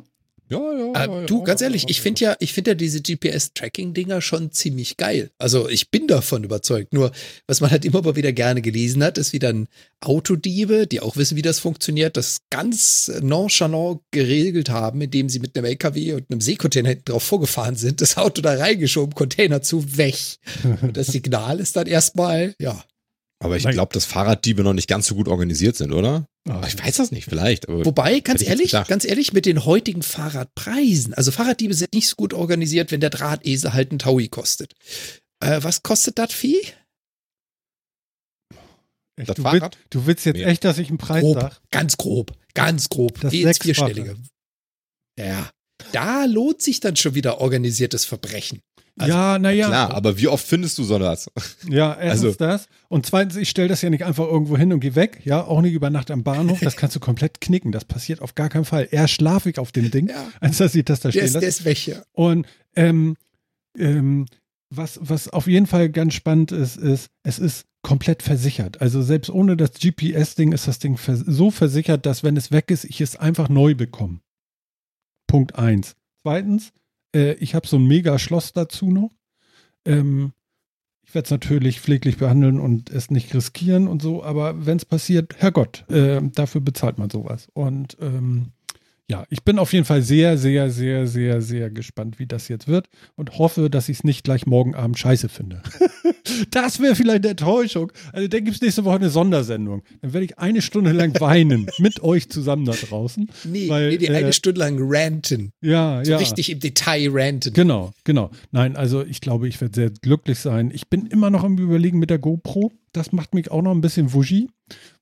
Ja, 0.49 0.59
ja, 0.73 1.05
Äh, 1.05 1.25
du, 1.27 1.43
ganz 1.43 1.61
ehrlich, 1.61 1.85
ich 1.89 2.01
finde 2.01 2.21
ja, 2.21 2.35
ich 2.39 2.53
finde 2.53 2.71
ja 2.71 2.75
diese 2.75 3.01
GPS-Tracking-Dinger 3.01 4.19
schon 4.19 4.51
ziemlich 4.51 4.97
geil. 4.97 5.29
Also 5.37 5.69
ich 5.69 5.91
bin 5.91 6.07
davon 6.07 6.43
überzeugt. 6.43 6.91
Nur, 6.91 7.11
was 7.45 7.61
man 7.61 7.69
halt 7.69 7.85
immer 7.85 8.01
mal 8.01 8.15
wieder 8.15 8.33
gerne 8.33 8.61
gelesen 8.61 9.03
hat, 9.03 9.19
ist 9.19 9.31
wie 9.31 9.39
dann 9.39 9.67
Autodiebe, 10.01 10.87
die 10.87 11.01
auch 11.01 11.17
wissen, 11.17 11.37
wie 11.37 11.43
das 11.43 11.59
funktioniert, 11.59 12.17
das 12.17 12.39
ganz 12.49 13.11
nonchalant 13.21 14.01
geregelt 14.09 14.69
haben, 14.69 15.01
indem 15.01 15.29
sie 15.29 15.39
mit 15.39 15.55
einem 15.55 15.65
LKW 15.65 16.13
und 16.13 16.31
einem 16.31 16.41
Seekontainer 16.41 16.89
hinten 16.89 17.05
drauf 17.05 17.23
vorgefahren 17.23 17.75
sind, 17.75 18.01
das 18.01 18.17
Auto 18.17 18.41
da 18.41 18.55
reingeschoben, 18.55 19.13
Container 19.13 19.61
zu, 19.61 19.97
weg. 19.97 20.15
Und 20.81 20.97
das 20.97 21.07
Signal 21.07 21.59
ist 21.59 21.75
dann 21.75 21.85
erstmal, 21.85 22.55
ja. 22.59 22.83
Aber 23.41 23.55
ich 23.55 23.67
glaube, 23.67 23.93
dass 23.93 24.05
Fahrraddiebe 24.05 24.63
noch 24.63 24.73
nicht 24.73 24.89
ganz 24.89 25.07
so 25.07 25.15
gut 25.15 25.27
organisiert 25.27 25.75
sind, 25.77 25.93
oder? 25.93 26.25
Ah, 26.47 26.63
Ich 26.67 26.81
weiß 26.81 26.97
das 26.97 27.11
nicht, 27.11 27.25
vielleicht. 27.25 27.67
Aber 27.67 27.85
Wobei, 27.85 28.19
ganz 28.21 28.41
ehrlich, 28.41 28.71
ganz 28.71 29.05
ehrlich, 29.05 29.33
mit 29.33 29.45
den 29.45 29.65
heutigen 29.65 30.01
Fahrradpreisen, 30.01 31.13
also 31.13 31.31
Fahrraddiebe 31.31 31.73
sind 31.73 31.93
nicht 31.93 32.07
so 32.07 32.15
gut 32.15 32.33
organisiert, 32.33 32.91
wenn 32.91 33.01
der 33.01 33.09
Drahtesel 33.09 33.73
halt 33.73 33.91
ein 33.91 33.99
Taui 33.99 34.29
kostet. 34.29 34.73
Äh, 35.41 35.61
was 35.63 35.83
kostet 35.83 36.17
das 36.17 36.33
Vieh? 36.33 36.59
echt, 39.17 39.29
das 39.29 39.35
du, 39.35 39.41
Fahrrad? 39.43 39.75
willst, 39.75 39.93
du 39.93 40.05
willst 40.05 40.25
jetzt 40.25 40.37
Mehr. 40.37 40.47
echt, 40.47 40.63
dass 40.63 40.77
ich 40.77 40.89
einen 40.89 40.97
Preis 40.97 41.21
Grob, 41.21 41.39
sag? 41.41 41.61
ganz 41.71 41.97
grob, 41.97 42.37
ganz 42.53 42.89
grob. 42.89 43.19
Das 43.21 43.31
Geh 43.31 43.41
ins. 43.43 43.57
Vierstellige. 43.59 44.17
Ja, 45.17 45.49
da 45.91 46.25
lohnt 46.25 46.61
sich 46.61 46.79
dann 46.79 46.95
schon 46.95 47.15
wieder 47.15 47.41
organisiertes 47.41 48.05
Verbrechen. 48.05 48.61
Also, 48.99 49.13
ja, 49.13 49.39
naja. 49.39 49.67
Klar, 49.67 49.93
aber 49.93 50.17
wie 50.17 50.27
oft 50.27 50.45
findest 50.45 50.77
du 50.77 50.83
so 50.83 50.99
was? 50.99 51.29
Ja, 51.67 51.93
erstens 51.99 52.25
Also- 52.25 52.37
das. 52.37 52.67
Und 52.87 53.05
zweitens, 53.05 53.35
ich 53.35 53.49
stelle 53.49 53.67
das 53.67 53.81
ja 53.81 53.89
nicht 53.89 54.03
einfach 54.03 54.25
irgendwo 54.25 54.57
hin 54.57 54.73
und 54.73 54.79
gehe 54.79 54.95
weg. 54.95 55.21
Ja, 55.23 55.43
auch 55.45 55.61
nicht 55.61 55.73
über 55.73 55.89
Nacht 55.89 56.11
am 56.11 56.23
Bahnhof. 56.23 56.59
Das 56.59 56.75
kannst 56.75 56.95
du 56.95 56.99
komplett 56.99 57.39
knicken. 57.41 57.71
Das 57.71 57.85
passiert 57.85 58.21
auf 58.21 58.35
gar 58.35 58.49
keinen 58.49 58.65
Fall. 58.65 58.87
Eher 58.91 59.07
schlafig 59.07 59.59
auf 59.59 59.71
dem 59.71 59.91
Ding, 59.91 60.09
Ja. 60.09 60.27
als 60.39 60.57
dass 60.57 60.75
ich 60.75 60.85
das 60.85 60.99
da 60.99 61.09
Der 61.09 61.13
stehen 61.19 61.25
ist, 61.25 61.33
der 61.33 61.41
lasse. 61.41 61.47
ist 61.49 61.65
weg, 61.65 61.87
ja. 61.87 62.01
Und 62.13 62.47
ähm, 62.75 63.15
ähm, 63.77 64.25
was, 64.71 64.99
was 65.01 65.27
auf 65.29 65.47
jeden 65.47 65.65
Fall 65.67 65.89
ganz 65.89 66.13
spannend 66.13 66.51
ist, 66.51 66.77
ist, 66.77 67.09
es 67.23 67.39
ist 67.39 67.65
komplett 67.81 68.21
versichert. 68.23 68.81
Also 68.81 69.01
selbst 69.01 69.29
ohne 69.29 69.55
das 69.55 69.71
GPS-Ding 69.73 70.51
ist 70.51 70.67
das 70.67 70.79
Ding 70.79 70.97
vers 70.97 71.19
so 71.25 71.49
versichert, 71.51 72.05
dass 72.05 72.23
wenn 72.23 72.35
es 72.37 72.51
weg 72.51 72.69
ist, 72.71 72.83
ich 72.83 73.01
es 73.01 73.15
einfach 73.15 73.49
neu 73.49 73.73
bekomme. 73.75 74.19
Punkt 75.27 75.55
eins. 75.55 75.95
Zweitens, 76.23 76.71
äh, 77.15 77.33
ich 77.33 77.55
habe 77.55 77.67
so 77.67 77.77
ein 77.77 77.85
Mega-Schloss 77.85 78.53
dazu 78.53 78.91
noch. 78.91 79.11
Ähm, 79.85 80.33
ich 81.03 81.15
werde 81.15 81.25
es 81.25 81.31
natürlich 81.31 81.81
pfleglich 81.81 82.17
behandeln 82.17 82.59
und 82.59 82.91
es 82.91 83.09
nicht 83.09 83.33
riskieren 83.33 83.87
und 83.87 84.01
so, 84.01 84.23
aber 84.23 84.65
wenn 84.67 84.77
es 84.77 84.85
passiert, 84.85 85.35
Herrgott, 85.37 85.89
äh, 85.89 86.21
dafür 86.21 86.61
bezahlt 86.61 86.99
man 86.99 87.09
sowas. 87.09 87.47
Und 87.53 87.97
ähm, 87.99 88.51
ja, 89.09 89.25
ich 89.29 89.43
bin 89.43 89.57
auf 89.57 89.73
jeden 89.73 89.85
Fall 89.85 90.03
sehr, 90.03 90.37
sehr, 90.37 90.69
sehr, 90.69 91.07
sehr, 91.07 91.41
sehr 91.41 91.71
gespannt, 91.71 92.19
wie 92.19 92.27
das 92.27 92.47
jetzt 92.47 92.67
wird 92.67 92.87
und 93.15 93.39
hoffe, 93.39 93.69
dass 93.71 93.89
ich 93.89 93.97
es 93.97 94.03
nicht 94.03 94.23
gleich 94.23 94.45
morgen 94.45 94.75
Abend 94.75 94.99
scheiße 94.99 95.29
finde. 95.29 95.63
das 96.51 96.79
wäre 96.79 96.95
vielleicht 96.95 97.23
eine 97.23 97.31
Enttäuschung. 97.31 97.91
Also 98.13 98.27
dann 98.27 98.43
gibt 98.43 98.57
es 98.57 98.61
nächste 98.61 98.85
Woche 98.85 98.97
eine 98.97 99.09
Sondersendung. 99.09 99.81
Dann 100.01 100.13
werde 100.13 100.25
ich 100.25 100.37
eine 100.37 100.61
Stunde 100.61 100.91
lang 100.91 101.19
weinen 101.19 101.67
mit 101.79 102.03
euch 102.03 102.29
zusammen 102.29 102.65
da 102.65 102.73
draußen. 102.73 103.27
Nee, 103.45 103.67
Weil, 103.67 103.89
nee 103.89 103.97
die 103.97 104.07
äh, 104.07 104.15
eine 104.15 104.31
Stunde 104.31 104.59
lang 104.59 104.77
ranten. 104.79 105.53
Ja, 105.59 106.05
So 106.05 106.11
ja. 106.11 106.17
richtig 106.17 106.51
im 106.51 106.59
Detail 106.59 107.09
ranten. 107.11 107.53
Genau, 107.53 107.91
genau. 108.03 108.29
Nein, 108.51 108.75
also 108.75 109.03
ich 109.03 109.21
glaube, 109.21 109.47
ich 109.47 109.59
werde 109.59 109.73
sehr 109.73 109.89
glücklich 109.89 110.37
sein. 110.37 110.69
Ich 110.71 110.87
bin 110.87 111.07
immer 111.07 111.31
noch 111.31 111.43
am 111.43 111.57
Überlegen 111.57 111.97
mit 111.97 112.11
der 112.11 112.19
GoPro. 112.19 112.71
Das 112.91 113.11
macht 113.11 113.33
mich 113.33 113.49
auch 113.49 113.63
noch 113.63 113.71
ein 113.71 113.81
bisschen 113.81 114.13
wuschi, 114.13 114.49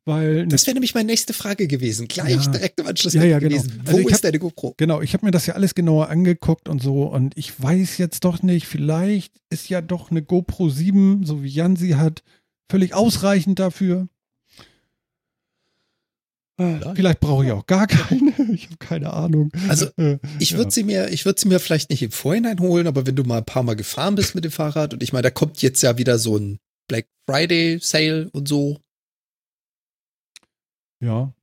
weil 0.07 0.47
Das 0.47 0.65
wäre 0.65 0.73
nämlich 0.73 0.95
meine 0.95 1.05
nächste 1.07 1.33
Frage 1.33 1.67
gewesen. 1.67 2.07
Gleich 2.07 2.43
Ja. 2.45 2.51
direkt 2.51 2.79
im 2.79 2.87
Anschluss 2.87 3.13
Ja, 3.13 3.23
ja, 3.23 3.37
gewesen. 3.37 3.69
genau. 3.69 3.83
Wo 3.85 3.87
Also 3.89 3.99
ich 3.99 4.05
ist 4.07 4.13
hab- 4.15 4.21
deine 4.23 4.39
GoPro? 4.39 4.73
Genau, 4.77 5.01
ich 5.01 5.13
habe 5.13 5.25
mir 5.25 5.31
das 5.31 5.45
ja 5.45 5.53
alles 5.53 5.75
genauer 5.75 6.09
angeguckt 6.09 6.67
und 6.69 6.81
so 6.81 7.03
und 7.03 7.37
ich 7.37 7.61
weiß 7.61 7.99
jetzt 7.99 8.23
doch 8.23 8.41
nicht, 8.41 8.65
vielleicht 8.65 9.33
ist 9.51 9.69
ja 9.69 9.81
doch 9.81 10.09
eine 10.09 10.23
GoPro 10.23 10.69
7, 10.69 11.23
so 11.25 11.43
wie 11.43 11.49
Jan 11.49 11.75
sie 11.75 11.95
hat, 11.95 12.23
völlig 12.71 12.93
ausreichend 12.95 13.59
dafür. 13.59 14.07
Vielleicht 16.95 17.19
brauche 17.19 17.45
ich 17.45 17.51
auch 17.51 17.67
gar 17.67 17.85
keine. 17.85 18.33
Ich 18.53 18.65
habe 18.65 18.77
keine 18.79 19.13
Ahnung. 19.13 19.51
Also 19.67 19.87
ich 20.39 20.53
würde 20.53 20.63
ja. 20.65 20.71
sie 20.71 20.83
mir, 20.83 21.09
ich 21.09 21.25
würde 21.25 21.39
sie 21.39 21.47
mir 21.47 21.59
vielleicht 21.59 21.89
nicht 21.91 22.01
im 22.01 22.11
Vorhinein 22.11 22.59
holen, 22.59 22.87
aber 22.87 23.05
wenn 23.05 23.15
du 23.15 23.23
mal 23.23 23.39
ein 23.39 23.45
paar 23.45 23.61
Mal 23.61 23.75
gefahren 23.75 24.15
bist 24.15 24.33
mit 24.35 24.43
dem 24.45 24.51
Fahrrad 24.51 24.93
und 24.93 25.03
ich 25.03 25.11
meine, 25.13 25.23
da 25.23 25.29
kommt 25.29 25.61
jetzt 25.61 25.83
ja 25.83 25.97
wieder 25.99 26.17
so 26.17 26.37
ein 26.37 26.57
Black 26.87 27.05
Friday 27.29 27.77
Sale 27.81 28.29
und 28.31 28.47
so. 28.47 28.79
Ja. 30.99 31.33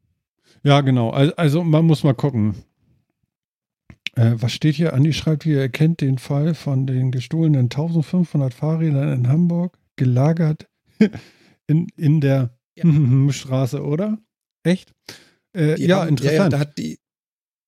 Ja, 0.62 0.80
genau. 0.80 1.10
Also 1.10 1.62
man 1.62 1.84
muss 1.84 2.04
mal 2.04 2.14
gucken. 2.14 2.54
Äh, 4.16 4.32
was 4.36 4.52
steht 4.52 4.76
hier? 4.76 4.94
Andi 4.94 5.12
schreibt 5.12 5.44
hier, 5.44 5.60
er 5.60 5.68
kennt 5.68 6.00
den 6.00 6.18
Fall 6.18 6.54
von 6.54 6.86
den 6.86 7.10
gestohlenen 7.10 7.64
1500 7.64 8.54
Fahrrädern 8.54 9.12
in 9.12 9.28
Hamburg, 9.28 9.76
gelagert 9.96 10.68
in, 11.66 11.88
in 11.96 12.20
der 12.20 12.56
ja. 12.76 12.84
Straße, 13.32 13.82
oder? 13.82 14.18
Echt? 14.62 14.92
Äh, 15.56 15.80
ja, 15.80 16.00
haben, 16.00 16.10
interessant. 16.10 16.36
Ja, 16.36 16.44
ja, 16.44 16.48
da 16.48 16.58
hat 16.58 16.78
die, 16.78 16.98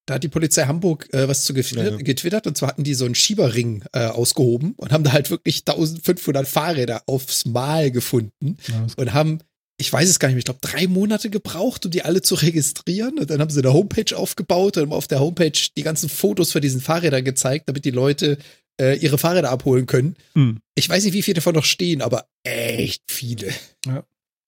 da 0.06 0.14
hat 0.14 0.22
die 0.22 0.28
Polizei 0.28 0.64
Hamburg 0.64 1.12
äh, 1.12 1.28
was 1.28 1.44
zu 1.44 1.52
getwittert, 1.52 1.92
ja, 1.92 1.96
getwittert, 1.98 2.46
und 2.46 2.56
zwar 2.56 2.70
hatten 2.70 2.84
die 2.84 2.94
so 2.94 3.04
einen 3.04 3.14
Schieberring 3.14 3.84
äh, 3.92 4.06
ausgehoben 4.06 4.74
und 4.76 4.92
haben 4.92 5.04
da 5.04 5.12
halt 5.12 5.30
wirklich 5.30 5.64
1500 5.66 6.46
Fahrräder 6.46 7.02
aufs 7.06 7.44
Mal 7.44 7.90
gefunden 7.90 8.56
und 8.96 9.12
haben 9.12 9.40
ich 9.78 9.92
weiß 9.92 10.08
es 10.08 10.18
gar 10.18 10.28
nicht 10.28 10.34
mehr, 10.34 10.40
ich 10.40 10.44
glaube, 10.46 10.60
drei 10.62 10.86
Monate 10.86 11.28
gebraucht, 11.28 11.84
um 11.84 11.90
die 11.90 12.02
alle 12.02 12.22
zu 12.22 12.34
registrieren. 12.34 13.18
Und 13.18 13.30
dann 13.30 13.40
haben 13.40 13.50
sie 13.50 13.60
eine 13.60 13.72
Homepage 13.72 14.16
aufgebaut 14.16 14.78
und 14.78 14.92
auf 14.92 15.06
der 15.06 15.20
Homepage 15.20 15.58
die 15.76 15.82
ganzen 15.82 16.08
Fotos 16.08 16.52
für 16.52 16.60
diesen 16.60 16.80
Fahrräder 16.80 17.22
gezeigt, 17.22 17.68
damit 17.68 17.84
die 17.84 17.90
Leute 17.90 18.38
äh, 18.80 18.98
ihre 18.98 19.18
Fahrräder 19.18 19.50
abholen 19.50 19.86
können. 19.86 20.16
Mhm. 20.34 20.58
Ich 20.74 20.88
weiß 20.88 21.04
nicht, 21.04 21.14
wie 21.14 21.22
viele 21.22 21.36
davon 21.36 21.54
noch 21.54 21.64
stehen, 21.64 22.00
aber 22.00 22.26
echt 22.42 23.02
viele. 23.10 23.48
Ja. 23.86 24.04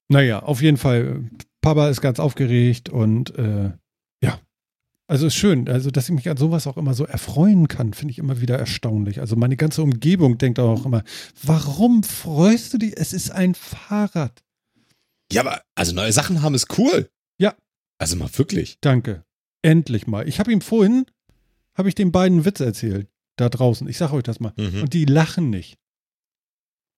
Naja, 0.08 0.40
auf 0.40 0.62
jeden 0.62 0.78
Fall. 0.78 1.25
Papa 1.61 1.90
ist 1.90 2.00
ganz 2.00 2.18
aufgeregt 2.18 2.88
und 2.88 3.37
äh, 3.37 3.73
ja. 4.23 4.40
Also 5.06 5.26
ist 5.26 5.35
schön, 5.35 5.68
also 5.68 5.90
dass 5.90 6.08
ich 6.08 6.14
mich 6.14 6.28
an 6.28 6.37
sowas 6.37 6.66
auch 6.66 6.76
immer 6.76 6.94
so 6.94 7.04
erfreuen 7.04 7.66
kann, 7.68 7.94
finde 7.94 8.12
ich 8.12 8.18
immer 8.18 8.40
wieder 8.40 8.58
erstaunlich. 8.58 9.20
Also 9.20 9.37
meine 9.37 9.56
ganze 9.56 9.82
Umgebung 9.82 10.38
denkt 10.38 10.58
auch 10.58 10.87
immer, 10.87 11.02
warum 11.42 12.02
freust 12.02 12.75
du 12.75 12.78
dich? 12.78 12.94
Es 12.97 13.12
ist 13.12 13.30
ein 13.30 13.54
Fahrrad. 13.54 14.42
Ja, 15.32 15.42
aber 15.42 15.62
also 15.75 15.94
neue 15.94 16.12
Sachen 16.12 16.42
haben 16.42 16.54
ist 16.54 16.78
cool. 16.78 17.11
Ja. 17.38 17.54
Also 17.99 18.16
mal 18.16 18.30
wirklich. 18.37 18.78
Danke. 18.80 19.25
Endlich 19.62 20.06
mal. 20.06 20.28
Ich 20.28 20.38
habe 20.38 20.52
ihm 20.52 20.61
vorhin, 20.61 21.06
habe 21.75 21.88
ich 21.88 21.94
den 21.94 22.12
beiden 22.12 22.44
Witz 22.44 22.61
erzählt. 22.61 23.08
Da 23.37 23.49
draußen. 23.49 23.88
Ich 23.88 23.99
sage 23.99 24.14
euch 24.14 24.25
das 24.25 24.40
mal. 24.40 24.52
Mhm. 24.56 24.82
Und 24.82 24.94
die 24.94 25.04
lachen 25.04 25.50
nicht. 25.50 25.78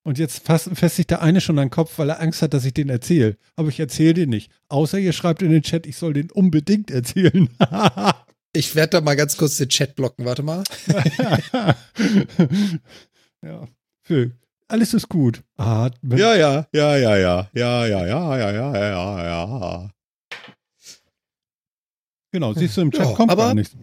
Und 0.03 0.19
jetzt 0.19 0.43
festigt 0.47 1.11
der 1.11 1.21
eine 1.21 1.43
schon 1.43 1.59
an 1.59 1.67
den 1.67 1.71
Kopf, 1.71 1.99
weil 1.99 2.09
er 2.09 2.21
Angst 2.21 2.41
hat, 2.41 2.55
dass 2.55 2.65
ich 2.65 2.73
den 2.73 2.89
erzähle. 2.89 3.37
Aber 3.57 3.69
ich 3.69 3.79
erzähle 3.79 4.15
den 4.15 4.31
nicht. 4.31 4.51
Außer 4.69 4.99
ihr 4.99 5.13
schreibt 5.13 5.43
in 5.43 5.51
den 5.51 5.63
Chat, 5.63 5.87
ich 5.87 5.97
soll 5.97 6.15
den 6.15 6.31
unbedingt 6.31 6.91
erzählen. 6.91 7.51
ich 8.55 8.75
werde 8.75 8.91
da 8.91 9.01
mal 9.03 9.17
ganz 9.17 9.37
kurz 9.37 9.59
den 9.59 9.69
Chat 9.69 9.97
blocken. 9.97 10.25
Warte 10.25 10.43
mal. 10.43 10.65
ja. 13.43 13.69
Phil, 14.03 14.39
alles 14.71 14.95
ist 14.95 15.09
gut. 15.09 15.43
Atmen. 15.57 16.19
Ja, 16.19 16.35
ja, 16.35 16.67
ja, 16.73 16.97
ja, 16.97 17.17
ja, 17.17 17.49
ja, 17.55 17.87
ja, 17.87 17.87
ja, 17.87 18.07
ja, 18.07 18.53
ja, 18.53 18.77
ja, 18.77 19.25
ja. 19.25 19.91
Genau, 22.33 22.55
siehst 22.55 22.77
du 22.77 22.83
im 22.83 22.93
Chat 22.93 23.07
ja, 23.07 23.15
kommt 23.15 23.31
aber 23.31 23.47
gar 23.47 23.55
nichts. 23.55 23.77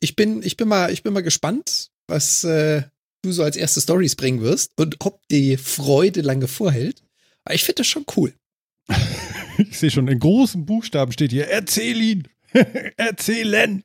Ich 0.00 0.16
bin, 0.16 0.42
ich 0.42 0.56
bin 0.56 0.68
mal, 0.68 0.92
ich 0.92 1.02
bin 1.02 1.12
mal 1.12 1.22
gespannt, 1.22 1.90
was 2.06 2.44
äh, 2.44 2.82
du 3.22 3.32
so 3.32 3.42
als 3.42 3.56
erste 3.56 3.80
Stories 3.80 4.16
bringen 4.16 4.40
wirst 4.40 4.72
und 4.76 4.96
ob 5.00 5.26
die 5.28 5.56
Freude 5.56 6.20
lange 6.20 6.48
vorhält. 6.48 7.02
Aber 7.44 7.54
ich 7.54 7.64
finde 7.64 7.78
das 7.78 7.88
schon 7.88 8.06
cool. 8.16 8.32
ich 9.58 9.78
sehe 9.78 9.90
schon, 9.90 10.08
in 10.08 10.18
großen 10.18 10.64
Buchstaben 10.64 11.12
steht 11.12 11.32
hier, 11.32 11.48
erzähl 11.48 12.00
ihn. 12.00 12.28
Erzählen. 12.96 13.84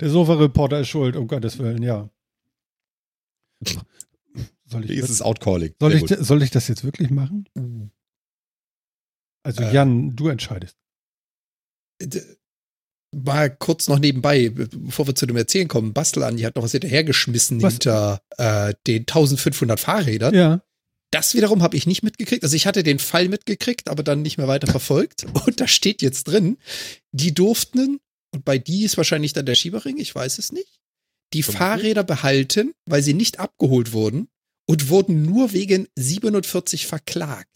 Der 0.00 0.10
Sofa-Reporter 0.10 0.80
ist 0.80 0.88
schuld, 0.88 1.16
um 1.16 1.26
Gottes 1.26 1.58
Willen, 1.58 1.82
ja. 1.82 2.08
Soll 4.74 4.90
ich, 4.90 4.98
ist 4.98 5.08
es 5.08 5.22
Outcalling. 5.22 5.72
Soll 5.78 5.94
ich, 5.94 6.04
soll 6.08 6.42
ich 6.42 6.50
das 6.50 6.66
jetzt 6.66 6.82
wirklich 6.82 7.10
machen? 7.10 7.48
Mhm. 7.54 7.90
Also 9.44 9.62
äh, 9.62 9.72
Jan, 9.72 10.16
du 10.16 10.28
entscheidest. 10.28 10.76
Mal 13.14 13.54
kurz 13.54 13.86
noch 13.86 14.00
nebenbei, 14.00 14.48
bevor 14.48 15.06
wir 15.06 15.14
zu 15.14 15.26
dem 15.26 15.36
Erzählen 15.36 15.68
kommen, 15.68 15.92
Bastel 15.92 16.24
an, 16.24 16.36
die 16.36 16.44
hat 16.44 16.56
noch 16.56 16.64
was 16.64 16.72
hinterhergeschmissen 16.72 17.62
was? 17.62 17.74
hinter 17.74 18.20
äh, 18.36 18.74
den 18.88 19.02
1500 19.02 19.78
Fahrrädern. 19.78 20.34
Ja. 20.34 20.62
Das 21.12 21.34
wiederum 21.34 21.62
habe 21.62 21.76
ich 21.76 21.86
nicht 21.86 22.02
mitgekriegt. 22.02 22.42
Also 22.42 22.56
ich 22.56 22.66
hatte 22.66 22.82
den 22.82 22.98
Fall 22.98 23.28
mitgekriegt, 23.28 23.88
aber 23.88 24.02
dann 24.02 24.22
nicht 24.22 24.38
mehr 24.38 24.48
weiter 24.48 24.66
verfolgt. 24.66 25.24
Und 25.46 25.60
da 25.60 25.68
steht 25.68 26.02
jetzt 26.02 26.24
drin, 26.24 26.58
die 27.12 27.32
durften, 27.32 28.00
und 28.32 28.44
bei 28.44 28.58
die 28.58 28.82
ist 28.82 28.96
wahrscheinlich 28.96 29.32
dann 29.32 29.46
der 29.46 29.54
Schieberring, 29.54 29.98
ich 29.98 30.12
weiß 30.12 30.38
es 30.38 30.50
nicht, 30.50 30.80
die 31.32 31.44
Fahrräder 31.44 32.02
behalten, 32.02 32.74
weil 32.86 33.02
sie 33.02 33.14
nicht 33.14 33.38
abgeholt 33.38 33.92
wurden 33.92 34.28
und 34.66 34.88
wurden 34.88 35.22
nur 35.22 35.52
wegen 35.52 35.88
47 35.96 36.86
verklagt. 36.86 37.50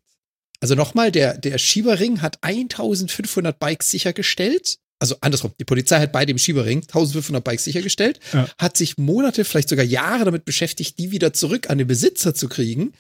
Also 0.61 0.75
nochmal, 0.75 1.13
der, 1.13 1.39
der 1.39 1.59
Schieberring 1.59 2.21
hat 2.21 2.39
1500 2.43 3.59
Bikes 3.59 3.91
sichergestellt. 3.91 4.79
Also 4.99 5.17
andersrum, 5.21 5.53
die 5.61 5.65
Polizei 5.65 6.01
hat 6.01 6.13
bei 6.13 6.27
dem 6.27 6.39
Schieberring 6.39 6.79
1500 6.81 7.45
Bikes 7.45 7.65
sichergestellt, 7.65 8.19
ja. 8.33 8.49
hat 8.59 8.77
sich 8.77 8.99
Monate, 8.99 9.45
vielleicht 9.45 9.69
sogar 9.69 9.85
Jahre 9.85 10.25
damit 10.25 10.45
beschäftigt, 10.45 10.99
die 10.99 11.13
wieder 11.13 11.33
zurück 11.33 11.71
an 11.71 11.79
den 11.79 11.87
Besitzer 11.87 12.35
zu 12.35 12.49
kriegen. 12.49 12.93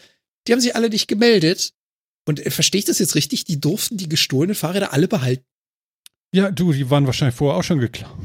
Die 0.46 0.52
haben 0.52 0.60
sich 0.60 0.76
alle 0.76 0.90
nicht 0.90 1.08
gemeldet. 1.08 1.72
Und 2.24 2.44
äh, 2.44 2.50
verstehe 2.50 2.78
ich 2.78 2.84
das 2.84 3.00
jetzt 3.00 3.16
richtig? 3.16 3.44
Die 3.44 3.60
durften 3.60 3.96
die 3.96 4.08
gestohlenen 4.08 4.54
Fahrräder 4.54 4.92
alle 4.92 5.08
behalten. 5.08 5.44
Ja, 6.32 6.50
du, 6.50 6.72
die 6.72 6.88
waren 6.90 7.06
wahrscheinlich 7.06 7.34
vorher 7.36 7.58
auch 7.58 7.64
schon 7.64 7.80
geklaut. 7.80 8.16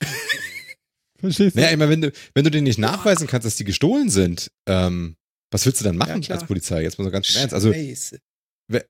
Verstehst 1.20 1.56
du? 1.56 1.60
Naja, 1.60 1.72
immer 1.72 1.88
wenn 1.88 2.00
du, 2.00 2.12
wenn 2.34 2.44
du 2.44 2.50
denen 2.50 2.64
nicht 2.64 2.78
nachweisen 2.78 3.26
kannst, 3.26 3.46
dass 3.46 3.56
die 3.56 3.64
gestohlen 3.64 4.10
sind, 4.10 4.50
ähm, 4.66 5.16
was 5.50 5.66
willst 5.66 5.80
du 5.80 5.84
dann 5.84 5.96
machen 5.96 6.22
ja, 6.22 6.34
als 6.34 6.44
Polizei? 6.44 6.82
Jetzt 6.82 6.98
mal 6.98 7.04
so 7.04 7.10
ganz 7.10 7.26
schön 7.26 7.40
ernst. 7.40 7.54
Also, 7.54 7.72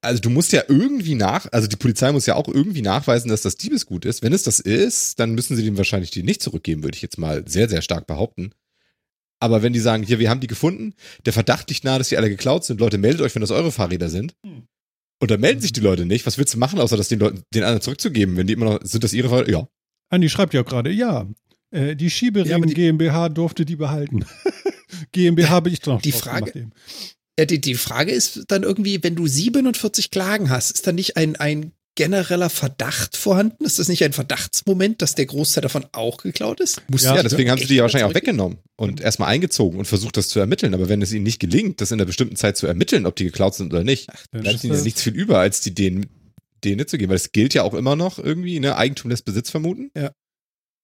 also 0.03 0.21
du 0.21 0.31
musst 0.31 0.53
ja 0.53 0.63
irgendwie 0.69 1.15
nach, 1.15 1.47
also 1.53 1.67
die 1.67 1.77
Polizei 1.77 2.13
muss 2.13 2.27
ja 2.27 2.35
auch 2.35 2.49
irgendwie 2.49 2.83
nachweisen, 2.83 3.31
dass 3.31 3.43
das 3.43 3.57
Diebesgut 3.57 4.05
ist. 4.05 4.23
Wenn 4.23 4.33
es 4.33 4.43
das 4.43 4.61
ist, 4.61 5.19
dann 5.19 5.35
müssen 5.35 5.57
sie 5.57 5.65
dem 5.65 5.79
wahrscheinlich 5.79 6.11
die 6.11 6.23
nicht 6.23 6.43
zurückgeben, 6.43 6.83
würde 6.83 6.97
ich 6.97 7.03
jetzt 7.03 7.19
mal 7.19 7.45
sehr, 7.49 7.69
sehr 7.69 7.83
stark 7.83 8.07
behaupten. 8.07 8.53
Aber 9.43 9.63
wenn 9.63 9.73
die 9.73 9.81
sagen, 9.81 10.03
hier, 10.03 10.19
wir 10.19 10.29
haben 10.29 10.41
die 10.41 10.47
gefunden, 10.47 10.95
der 11.25 11.33
Verdacht 11.33 11.71
liegt 11.71 11.85
nahe, 11.85 11.97
dass 11.97 12.11
die 12.11 12.19
alle 12.19 12.29
geklaut 12.29 12.65
sind, 12.65 12.79
Leute, 12.79 12.99
meldet 12.99 13.23
euch, 13.23 13.35
wenn 13.35 13.41
das 13.41 13.51
eure 13.51 13.73
Fahrräder 13.73 14.11
sind. 14.11 14.35
Hm. 14.45 14.67
Und 15.23 15.31
dann 15.31 15.41
melden 15.41 15.63
sich 15.63 15.73
die 15.73 15.81
Leute 15.81 16.05
nicht. 16.05 16.27
Was 16.27 16.37
willst 16.37 16.55
du 16.55 16.59
machen, 16.59 16.79
außer 16.79 16.97
das 16.97 17.09
den 17.09 17.21
Leuten, 17.21 17.43
den 17.55 17.63
anderen 17.63 17.81
zurückzugeben, 17.81 18.37
wenn 18.37 18.47
die 18.47 18.53
immer 18.53 18.67
noch, 18.67 18.81
sind 18.83 19.03
das 19.03 19.15
ihre 19.15 19.31
Fahrräder? 19.31 19.51
Ja. 19.51 19.69
Andi 20.11 20.29
schreibt 20.29 20.53
ja 20.53 20.61
auch 20.61 20.67
gerade, 20.67 20.91
ja, 20.91 21.27
äh, 21.71 21.97
die 21.97 22.11
Schiebering 22.11 22.51
ja, 22.51 22.59
die, 22.59 22.75
GmbH 22.75 23.29
durfte 23.29 23.65
die 23.65 23.77
behalten. 23.77 24.25
GmbH 25.13 25.49
habe 25.49 25.71
ich 25.71 25.81
doch 25.81 26.01
die 26.01 26.13
Frage. 26.13 26.71
Ja, 27.39 27.47
die, 27.47 27.61
die 27.61 27.75
Frage 27.75 28.13
ist 28.13 28.45
dann 28.49 28.63
irgendwie, 28.63 29.03
wenn 29.03 29.15
du 29.15 29.27
47 29.27 30.11
Klagen 30.11 30.51
hast, 30.51 30.71
ist 30.73 30.87
da 30.87 30.93
nicht 30.93 31.17
ein, 31.17 31.37
ein 31.37 31.73
genereller 31.95 32.51
Verdacht 32.51 33.17
vorhanden? 33.17 33.65
Ist 33.65 33.79
das 33.79 33.89
nicht 33.89 34.05
ein 34.05 34.13
Verdachtsmoment, 34.13 35.03
dass 35.03 35.15
der 35.15 35.27
Großteil 35.27 35.63
davon 35.63 35.87
auch 35.93 36.19
geklaut 36.19 36.61
ist? 36.61 36.83
Muss 36.89 37.03
ja, 37.03 37.23
deswegen 37.23 37.51
haben 37.51 37.59
sie 37.59 37.67
die 37.67 37.75
ja 37.75 37.83
wahrscheinlich 37.83 38.11
auch 38.11 38.15
weggenommen 38.15 38.59
und 38.77 39.01
erstmal 39.01 39.29
eingezogen 39.29 39.79
und 39.79 39.85
versucht, 39.85 40.17
das 40.17 40.29
zu 40.29 40.41
ermitteln. 40.41 40.75
Aber 40.75 40.89
wenn 40.89 41.03
es 41.03 41.13
ihnen 41.13 41.25
nicht 41.25 41.41
gelingt, 41.41 41.81
das 41.81 41.91
in 41.91 41.99
einer 41.99 42.07
bestimmten 42.07 42.37
Zeit 42.37 42.57
zu 42.57 42.67
ermitteln, 42.67 43.07
ob 43.07 43.17
die 43.17 43.25
geklaut 43.25 43.55
sind 43.55 43.73
oder 43.73 43.85
nicht, 43.85 44.09
Ach, 44.11 44.27
dann 44.31 44.43
bleibt 44.43 44.65
ihnen 44.65 44.75
ja 44.75 44.81
nichts 44.81 45.03
viel 45.03 45.15
über, 45.15 45.41
als 45.41 45.61
die 45.61 45.75
denen, 45.75 46.07
denen 46.65 46.87
zu 46.87 46.97
geben. 46.97 47.11
Weil 47.11 47.17
es 47.17 47.33
gilt 47.33 47.55
ja 47.55 47.65
auch 47.65 47.75
immer 47.75 47.97
noch 47.97 48.19
irgendwie, 48.19 48.61
ne, 48.61 48.77
Eigentum 48.77 49.11
des 49.11 49.23
Besitz 49.23 49.51
vermuten. 49.51 49.91
Ja. 49.97 50.13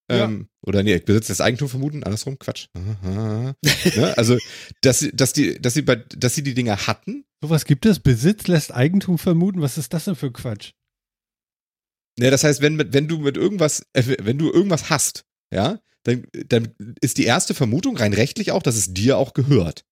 Ähm, 0.08 0.48
Oder 0.62 0.82
nee, 0.82 0.98
Besitz 0.98 1.26
des 1.26 1.40
Eigentum 1.40 1.68
vermuten, 1.68 2.04
andersrum, 2.04 2.38
Quatsch. 2.38 2.68
ne? 2.74 4.14
Also, 4.16 4.38
dass 4.80 5.00
sie, 5.00 5.10
dass 5.10 5.32
die, 5.32 5.60
dass 5.60 5.74
sie 5.74 5.82
bei, 5.82 5.96
dass 5.96 6.34
sie 6.34 6.42
die 6.42 6.54
Dinger 6.54 6.86
hatten. 6.86 7.24
Sowas 7.40 7.64
gibt 7.64 7.86
es? 7.86 7.98
Besitz 7.98 8.46
lässt 8.46 8.72
Eigentum 8.72 9.18
vermuten? 9.18 9.60
Was 9.60 9.78
ist 9.78 9.92
das 9.92 10.04
denn 10.04 10.14
für 10.14 10.32
Quatsch? 10.32 10.72
Ne, 12.18 12.30
das 12.30 12.44
heißt, 12.44 12.62
wenn, 12.62 12.92
wenn 12.92 13.08
du 13.08 13.18
mit 13.18 13.36
irgendwas, 13.36 13.86
äh, 13.92 14.16
wenn 14.22 14.38
du 14.38 14.50
irgendwas 14.50 14.90
hast, 14.90 15.24
ja, 15.52 15.80
dann, 16.04 16.26
dann 16.46 16.74
ist 17.00 17.18
die 17.18 17.24
erste 17.24 17.52
Vermutung 17.52 17.96
rein 17.96 18.12
rechtlich 18.12 18.52
auch, 18.52 18.62
dass 18.62 18.76
es 18.76 18.94
dir 18.94 19.18
auch 19.18 19.34
gehört. 19.34 19.84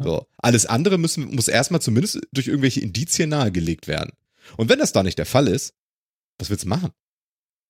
So. 0.00 0.26
Alles 0.38 0.66
andere 0.66 0.96
müssen, 0.96 1.34
muss 1.34 1.48
erstmal 1.48 1.82
zumindest 1.82 2.20
durch 2.32 2.46
irgendwelche 2.46 2.80
Indizien 2.80 3.30
nahegelegt 3.30 3.88
werden. 3.88 4.12
Und 4.56 4.68
wenn 4.68 4.78
das 4.78 4.92
da 4.92 5.02
nicht 5.02 5.18
der 5.18 5.26
Fall 5.26 5.48
ist, 5.48 5.74
was 6.38 6.50
willst 6.50 6.64
du 6.64 6.68
machen? 6.68 6.90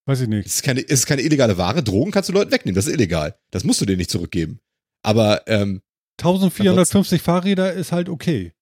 Weiß 0.07 0.21
ich 0.21 0.29
nicht. 0.29 0.47
Es 0.47 0.57
ist 0.57 0.63
keine, 0.63 0.81
es 0.81 1.01
ist 1.01 1.07
keine 1.07 1.23
illegale 1.23 1.57
Ware. 1.59 1.83
Drogen 1.83 2.11
kannst 2.11 2.29
du 2.29 2.33
Leuten 2.33 2.51
wegnehmen. 2.51 2.75
Das 2.75 2.87
ist 2.87 2.95
illegal. 2.95 3.37
Das 3.51 3.65
musst 3.65 3.81
du 3.81 3.87
denen 3.87 3.99
nicht 3.99 4.11
zurückgeben. 4.11 4.61
Aber 5.03 5.47
ähm, 5.47 5.83
1450 6.19 7.23
Fahrräder 7.23 7.73
ist 7.73 7.93
halt 7.93 8.09
okay. 8.09 8.53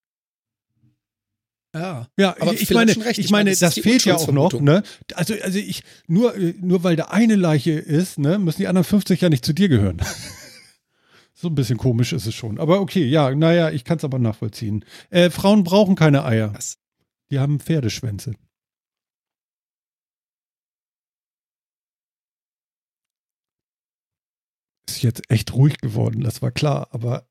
Ja, 1.75 2.09
ja 2.19 2.37
aber 2.41 2.53
ich 2.53 2.71
meine, 2.71 2.97
recht. 3.05 3.19
ich 3.19 3.31
meine, 3.31 3.51
das, 3.51 3.61
das 3.61 3.75
fehlt 3.75 4.05
ja 4.05 4.17
auch 4.17 4.33
noch, 4.33 4.61
ne? 4.61 4.83
Also, 5.15 5.35
also 5.43 5.59
ich, 5.59 5.85
nur, 6.09 6.35
nur 6.61 6.83
weil 6.83 6.97
da 6.97 7.05
eine 7.07 7.37
Leiche 7.37 7.73
ist, 7.73 8.19
ne, 8.19 8.39
müssen 8.39 8.63
die 8.63 8.67
anderen 8.67 8.85
50 8.85 9.21
ja 9.21 9.29
nicht 9.29 9.45
zu 9.45 9.53
dir 9.53 9.69
gehören. 9.69 10.03
so 11.35 11.49
ein 11.49 11.55
bisschen 11.55 11.79
komisch 11.79 12.13
ist 12.13 12.27
es 12.27 12.35
schon. 12.35 12.59
Aber 12.59 12.81
okay, 12.81 13.05
ja, 13.05 13.35
naja, 13.35 13.71
ich 13.71 13.85
kann 13.85 13.99
es 13.99 14.05
aber 14.05 14.19
nachvollziehen. 14.19 14.85
Äh, 15.11 15.31
Frauen 15.31 15.63
brauchen 15.63 15.95
keine 15.95 16.25
Eier. 16.25 16.53
Was? 16.55 16.79
Die 17.31 17.39
haben 17.39 17.61
Pferdeschwänze. 17.61 18.35
Ist 24.91 25.03
jetzt 25.03 25.23
echt 25.29 25.53
ruhig 25.55 25.79
geworden, 25.79 26.23
das 26.23 26.43
war 26.43 26.51
klar, 26.51 26.89
aber 26.91 27.27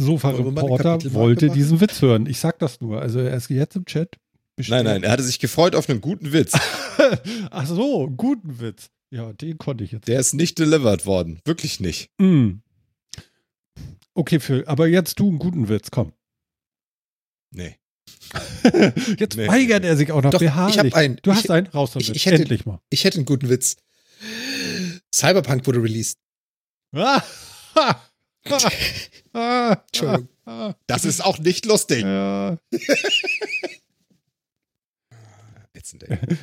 Sofa-Reporter 0.00 1.12
wollte 1.12 1.50
diesen 1.50 1.80
Witz 1.80 2.00
hören. 2.00 2.26
Ich 2.26 2.38
sag 2.38 2.58
das 2.58 2.80
nur. 2.80 3.02
Also 3.02 3.20
er 3.20 3.36
ist 3.36 3.50
jetzt 3.50 3.76
im 3.76 3.84
Chat. 3.84 4.16
Nein, 4.56 4.84
nein, 4.84 5.02
er 5.02 5.12
hatte 5.12 5.22
sich 5.22 5.38
gefreut 5.38 5.74
auf 5.74 5.88
einen 5.88 6.00
guten 6.00 6.32
Witz. 6.32 6.52
Ach 7.50 7.66
so, 7.66 8.08
guten 8.10 8.60
Witz. 8.60 8.90
Ja, 9.10 9.32
den 9.32 9.58
konnte 9.58 9.84
ich 9.84 9.92
jetzt. 9.92 10.08
Der 10.08 10.20
ist 10.20 10.34
nicht 10.34 10.58
delivered 10.58 11.06
worden. 11.06 11.40
Wirklich 11.44 11.80
nicht. 11.80 12.10
Mm. 12.18 12.60
Okay, 14.14 14.40
Phil, 14.40 14.64
aber 14.66 14.86
jetzt 14.86 15.18
du 15.18 15.28
einen 15.28 15.38
guten 15.38 15.68
Witz, 15.68 15.90
komm. 15.90 16.12
Nee. 17.52 17.76
jetzt 19.18 19.36
nee. 19.36 19.48
weigert 19.48 19.84
er 19.84 19.96
sich 19.96 20.12
auch 20.12 20.22
noch 20.22 20.30
Doch, 20.30 20.38
beharrlich. 20.38 20.76
Ich 20.76 20.78
habe 20.78 20.94
einen. 20.94 21.18
Du 21.22 21.32
hast 21.32 21.50
einen? 21.50 21.66
Raus 21.68 21.92
damit. 21.92 22.08
Ich, 22.08 22.16
ich 22.16 22.26
hätte, 22.26 22.42
Endlich 22.42 22.66
mal. 22.66 22.80
Ich 22.90 23.04
hätte 23.04 23.16
einen 23.16 23.24
guten 23.24 23.48
Witz. 23.48 23.76
Cyberpunk 25.14 25.66
wurde 25.66 25.82
released. 25.82 26.18
Ah, 26.92 27.22
Entschuldigung. 29.86 30.28
Das 30.88 31.04
ist 31.04 31.24
auch 31.24 31.38
nicht 31.38 31.64
lustig. 31.64 32.02
Ja. 32.02 32.58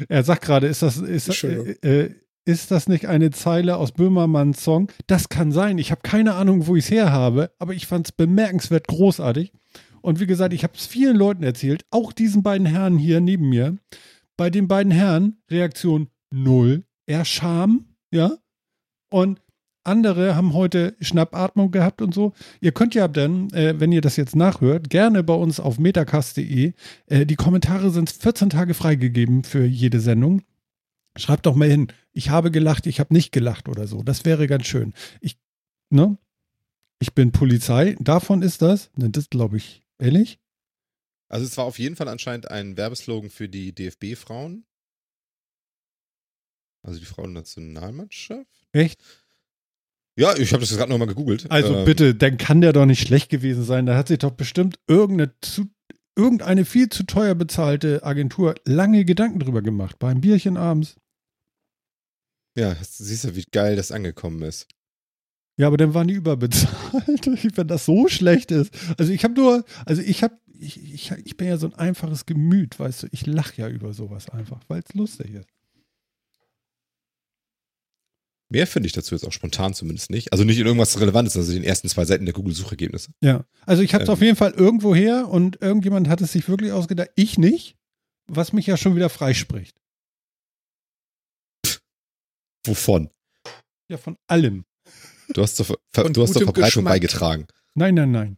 er 0.08 0.24
sagt 0.24 0.44
gerade, 0.44 0.68
ist 0.68 0.82
das, 0.82 0.96
ist, 0.98 1.44
äh, 1.44 1.72
äh, 1.82 2.16
ist 2.46 2.72
das 2.72 2.88
nicht 2.88 3.08
eine 3.08 3.32
Zeile 3.32 3.76
aus 3.76 3.92
Böhmermanns 3.92 4.64
Song? 4.64 4.90
Das 5.08 5.28
kann 5.28 5.52
sein. 5.52 5.78
Ich 5.78 5.92
habe 5.92 6.00
keine 6.04 6.36
Ahnung, 6.36 6.68
wo 6.68 6.78
ich 6.78 6.86
es 6.86 6.92
her 6.92 7.12
habe, 7.12 7.52
aber 7.60 7.74
ich 7.74 7.88
fand 7.88 8.08
es 8.08 8.14
bemerkenswert 8.14 8.88
großartig. 8.88 9.52
Und 10.02 10.22
wie 10.22 10.28
gesagt, 10.28 10.54
ich 10.54 10.64
habe 10.64 10.76
es 10.78 10.86
vielen 10.86 11.18
Leuten 11.18 11.44
erzählt, 11.44 11.84
auch 11.92 12.14
diesen 12.14 12.44
beiden 12.44 12.66
Herren 12.66 12.98
hier 12.98 13.20
neben 13.20 13.50
mir. 13.50 13.76
Bei 14.38 14.50
den 14.50 14.70
beiden 14.70 14.94
Herren 14.94 15.42
Reaktion 15.52 16.08
null, 16.32 16.86
eher 17.06 17.26
Scham, 17.26 17.88
ja. 18.12 18.38
Und 19.10 19.42
andere 19.84 20.36
haben 20.36 20.54
heute 20.54 20.96
Schnappatmung 21.00 21.72
gehabt 21.72 22.02
und 22.02 22.14
so. 22.14 22.34
Ihr 22.60 22.74
könnt 22.74 22.94
ja 22.94 23.08
dann, 23.08 23.50
äh, 23.52 23.80
wenn 23.80 23.94
ihr 23.94 24.02
das 24.02 24.18
jetzt 24.18 24.36
nachhört, 24.36 24.90
gerne 24.90 25.24
bei 25.24 25.34
uns 25.34 25.60
auf 25.60 25.80
metacast.de. 25.80 26.74
Äh, 27.06 27.26
die 27.26 27.36
Kommentare 27.36 27.90
sind 27.90 28.10
14 28.10 28.50
Tage 28.50 28.74
freigegeben 28.74 29.44
für 29.44 29.66
jede 29.66 30.02
Sendung. 30.02 30.42
Schreibt 31.18 31.46
doch 31.46 31.56
mal 31.56 31.70
hin, 31.70 31.88
ich 32.12 32.30
habe 32.30 32.52
gelacht, 32.52 32.86
ich 32.86 33.00
habe 33.00 33.14
nicht 33.14 33.32
gelacht 33.32 33.70
oder 33.70 33.88
so. 33.88 34.04
Das 34.04 34.26
wäre 34.26 34.48
ganz 34.48 34.68
schön. 34.68 34.94
Ich, 35.22 35.38
ne? 35.90 36.18
Ich 37.00 37.14
bin 37.14 37.32
Polizei. 37.32 37.96
Davon 38.00 38.42
ist 38.42 38.62
das. 38.62 38.92
Ne, 38.96 39.10
das 39.10 39.30
glaube 39.30 39.58
ich. 39.58 39.84
Ehrlich? 40.00 40.40
Also 41.30 41.46
es 41.46 41.58
war 41.58 41.66
auf 41.66 41.80
jeden 41.80 41.96
Fall 41.96 42.08
anscheinend 42.08 42.50
ein 42.50 42.78
Werbeslogan 42.78 43.30
für 43.30 43.48
die 43.48 43.74
DFB-Frauen. 43.74 44.66
Also 46.84 47.00
die 47.00 47.06
Frauennationalmannschaft. 47.06 48.67
Echt? 48.78 49.02
Ja, 50.18 50.36
ich 50.36 50.52
habe 50.52 50.62
das 50.62 50.76
gerade 50.76 50.92
nochmal 50.92 51.08
gegoogelt. 51.08 51.50
Also 51.50 51.76
ähm, 51.76 51.86
bitte, 51.86 52.16
dann 52.16 52.38
kann 52.38 52.62
der 52.62 52.74
doch 52.74 52.86
nicht 52.86 53.08
schlecht 53.08 53.30
gewesen 53.30 53.64
sein. 53.64 53.86
Da 53.86 53.96
hat 53.96 54.08
sich 54.08 54.20
doch 54.20 54.32
bestimmt 54.32 54.80
irgendeine, 54.88 55.32
zu, 55.42 55.68
irgendeine 56.16 56.66
viel 56.66 56.90
zu 56.90 57.04
teuer 57.04 57.36
bezahlte 57.36 58.04
Agentur 58.04 58.56
lange 58.66 59.06
Gedanken 59.06 59.40
drüber 59.40 59.62
gemacht. 59.62 60.00
Beim 60.00 60.22
Bierchen 60.22 60.58
abends. 60.58 60.96
Ja, 62.58 62.76
siehst 62.82 63.26
du, 63.26 63.36
wie 63.36 63.46
geil 63.52 63.76
das 63.76 63.92
angekommen 63.92 64.42
ist. 64.42 64.68
Ja, 65.60 65.68
aber 65.68 65.78
dann 65.78 65.94
waren 65.94 66.08
die 66.08 66.16
überbezahlt, 66.16 67.28
wenn 67.58 67.68
das 67.68 67.86
so 67.86 68.08
schlecht 68.08 68.52
ist. 68.52 68.74
Also 68.98 69.12
ich 69.12 69.24
habe 69.24 69.36
nur, 69.36 69.66
also 69.86 70.02
ich 70.02 70.24
habe, 70.24 70.36
ich, 70.60 70.94
ich, 70.94 71.12
ich 71.12 71.38
bin 71.38 71.48
ja 71.48 71.58
so 71.58 71.68
ein 71.68 71.76
einfaches 71.76 72.26
Gemüt, 72.26 72.80
weißt 72.80 73.04
du, 73.04 73.08
ich 73.12 73.26
lache 73.28 73.62
ja 73.62 73.70
über 73.70 73.94
sowas 73.94 74.30
einfach, 74.30 74.62
weil 74.68 74.82
es 74.88 74.94
lustig 74.96 75.34
ist. 75.34 75.48
Mehr 78.50 78.66
finde 78.66 78.88
ich 78.88 78.94
dazu 78.94 79.14
jetzt 79.14 79.26
auch 79.26 79.34
spontan 79.34 79.74
zumindest 79.74 80.10
nicht. 80.10 80.32
Also 80.32 80.46
nicht 80.46 80.58
in 80.58 80.66
irgendwas 80.66 81.00
Relevantes, 81.00 81.36
also 81.36 81.52
den 81.52 81.64
ersten 81.64 81.90
zwei 81.90 82.06
Seiten 82.06 82.26
der 82.26 82.34
Google-Suchergebnisse. 82.34 83.12
Ja, 83.22 83.44
also 83.66 83.84
ich 83.84 83.94
habe 83.94 84.04
es 84.04 84.10
ähm. 84.10 84.14
auf 84.14 84.22
jeden 84.22 84.38
Fall 84.38 84.52
irgendwo 84.52 84.96
her 84.96 85.28
und 85.28 85.62
irgendjemand 85.62 86.08
hat 86.08 86.22
es 86.22 86.32
sich 86.32 86.48
wirklich 86.48 86.72
ausgedacht. 86.72 87.10
Ich 87.16 87.38
nicht, 87.38 87.76
was 88.28 88.54
mich 88.54 88.66
ja 88.66 88.78
schon 88.78 88.96
wieder 88.96 89.10
freispricht. 89.10 89.76
Wovon? 92.66 93.10
Ja, 93.90 93.98
von 93.98 94.18
allem. 94.28 94.66
Du 95.34 95.42
hast 95.42 95.58
zur, 95.58 95.66
Ver 95.66 95.78
du 96.10 96.22
hast 96.22 96.34
zur 96.34 96.44
Verbreitung 96.44 96.84
Geschmack. 96.84 96.94
beigetragen. 96.94 97.48
Nein, 97.74 97.96
nein, 97.96 98.12
nein. 98.12 98.38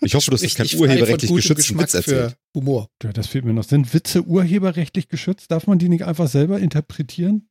Ich 0.00 0.14
hoffe, 0.14 0.30
du 0.30 0.36
hast 0.36 0.54
keinen 0.56 0.80
urheberrechtlich 0.80 1.32
geschützten 1.32 1.78
Witz 1.78 1.94
erzählt. 1.94 2.36
Humor. 2.54 2.88
Ja, 3.02 3.12
das 3.12 3.26
fehlt 3.28 3.44
mir 3.44 3.52
noch. 3.52 3.64
Sind 3.64 3.92
Witze 3.94 4.24
urheberrechtlich 4.24 5.08
geschützt? 5.08 5.50
Darf 5.50 5.66
man 5.66 5.78
die 5.78 5.88
nicht 5.88 6.04
einfach 6.04 6.28
selber 6.28 6.58
interpretieren? 6.58 7.48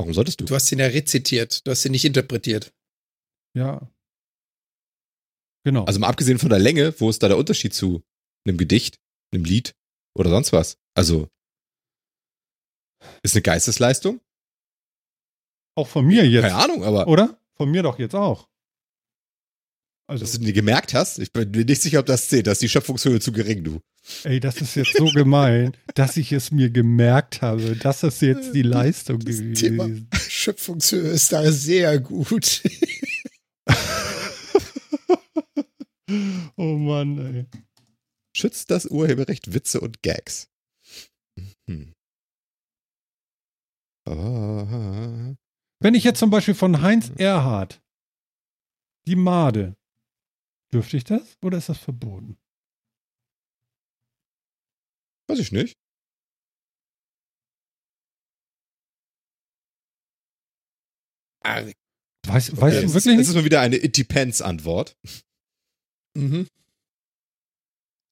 Warum 0.00 0.14
solltest 0.14 0.40
du? 0.40 0.46
Du 0.46 0.54
hast 0.54 0.72
ihn 0.72 0.78
ja 0.78 0.86
rezitiert, 0.86 1.66
du 1.66 1.70
hast 1.70 1.84
ihn 1.84 1.92
nicht 1.92 2.06
interpretiert. 2.06 2.72
Ja. 3.54 3.86
Genau. 5.62 5.84
Also 5.84 6.00
mal 6.00 6.08
abgesehen 6.08 6.38
von 6.38 6.48
der 6.48 6.58
Länge, 6.58 6.98
wo 6.98 7.10
ist 7.10 7.22
da 7.22 7.28
der 7.28 7.36
Unterschied 7.36 7.74
zu 7.74 8.02
einem 8.46 8.56
Gedicht, 8.56 8.98
einem 9.34 9.44
Lied 9.44 9.74
oder 10.16 10.30
sonst 10.30 10.54
was? 10.54 10.78
Also 10.96 11.28
ist 13.22 13.34
eine 13.34 13.42
Geistesleistung? 13.42 14.22
Auch 15.76 15.86
von 15.86 16.06
mir 16.06 16.26
jetzt. 16.26 16.44
Keine 16.44 16.54
Ahnung, 16.54 16.82
aber. 16.82 17.06
Oder? 17.06 17.38
Von 17.56 17.70
mir 17.70 17.82
doch 17.82 17.98
jetzt 17.98 18.14
auch. 18.14 18.48
Also, 20.10 20.24
Dass 20.24 20.32
du 20.32 20.40
dir 20.40 20.52
gemerkt 20.52 20.92
hast? 20.92 21.20
Ich 21.20 21.32
bin 21.32 21.52
mir 21.52 21.64
nicht 21.64 21.82
sicher, 21.82 22.00
ob 22.00 22.06
das 22.06 22.28
zählt. 22.28 22.48
Da 22.48 22.50
ist 22.50 22.60
die 22.60 22.68
Schöpfungshöhe 22.68 23.20
zu 23.20 23.30
gering, 23.30 23.62
du. 23.62 23.80
Ey, 24.24 24.40
das 24.40 24.60
ist 24.60 24.74
jetzt 24.74 24.96
so 24.96 25.04
gemein, 25.04 25.76
dass 25.94 26.16
ich 26.16 26.32
es 26.32 26.50
mir 26.50 26.68
gemerkt 26.68 27.42
habe. 27.42 27.76
Das 27.76 28.02
ist 28.02 28.20
jetzt 28.20 28.52
die 28.52 28.62
Leistung 28.62 29.20
das 29.20 29.36
gewesen. 29.36 29.54
Thema 29.54 29.88
Schöpfungshöhe 30.28 31.10
ist 31.10 31.32
da 31.32 31.52
sehr 31.52 32.00
gut. 32.00 32.60
oh 36.56 36.76
Mann, 36.76 37.32
ey. 37.32 37.46
Schützt 38.36 38.72
das 38.72 38.86
Urheberrecht 38.86 39.54
Witze 39.54 39.80
und 39.80 40.02
Gags? 40.02 40.48
Hm. 41.68 41.94
Wenn 45.78 45.94
ich 45.94 46.02
jetzt 46.02 46.18
zum 46.18 46.30
Beispiel 46.30 46.54
von 46.54 46.82
Heinz 46.82 47.12
Erhardt 47.16 47.80
die 49.06 49.14
Made 49.14 49.76
Dürfte 50.72 50.96
ich 50.96 51.04
das 51.04 51.36
oder 51.42 51.58
ist 51.58 51.68
das 51.68 51.78
verboten? 51.78 52.36
Weiß 55.28 55.38
ich 55.38 55.52
nicht. 55.52 55.76
Ah, 61.42 61.62
weiß, 62.26 62.56
weiß 62.60 62.74
okay, 62.76 62.86
du 62.86 62.94
wirklich 62.94 63.06
nicht? 63.06 63.20
Das 63.20 63.28
ist 63.28 63.34
nur 63.34 63.44
wieder 63.44 63.60
eine 63.60 63.76
It 63.76 63.96
Depends-Antwort. 63.96 64.96
Mhm. 66.14 66.46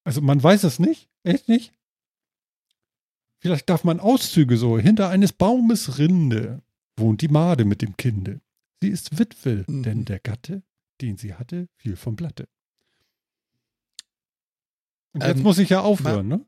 Also 0.05 0.21
man 0.21 0.41
weiß 0.41 0.63
es 0.63 0.79
nicht? 0.79 1.09
Echt 1.23 1.47
nicht? 1.47 1.73
Vielleicht 3.41 3.69
darf 3.69 3.83
man 3.83 3.99
Auszüge 3.99 4.57
so. 4.57 4.77
Hinter 4.77 5.09
eines 5.09 5.31
Baumes 5.31 5.97
Rinde 5.97 6.61
wohnt 6.97 7.21
die 7.21 7.29
Made 7.29 7.63
mit 7.63 7.81
dem 7.81 7.95
Kinde. 7.95 8.41
Sie 8.81 8.89
ist 8.89 9.17
Witwe, 9.17 9.63
mhm. 9.67 9.83
denn 9.83 10.05
der 10.05 10.19
Gatte 10.19 10.63
den 11.01 11.17
sie 11.17 11.35
hatte, 11.35 11.67
fiel 11.77 11.95
vom 11.95 12.15
Blatte. 12.15 12.47
Und 15.13 15.23
jetzt 15.23 15.37
ähm, 15.37 15.43
muss 15.43 15.57
ich 15.57 15.69
ja 15.69 15.81
aufhören, 15.81 16.27
mal, 16.27 16.37
ne? 16.37 16.45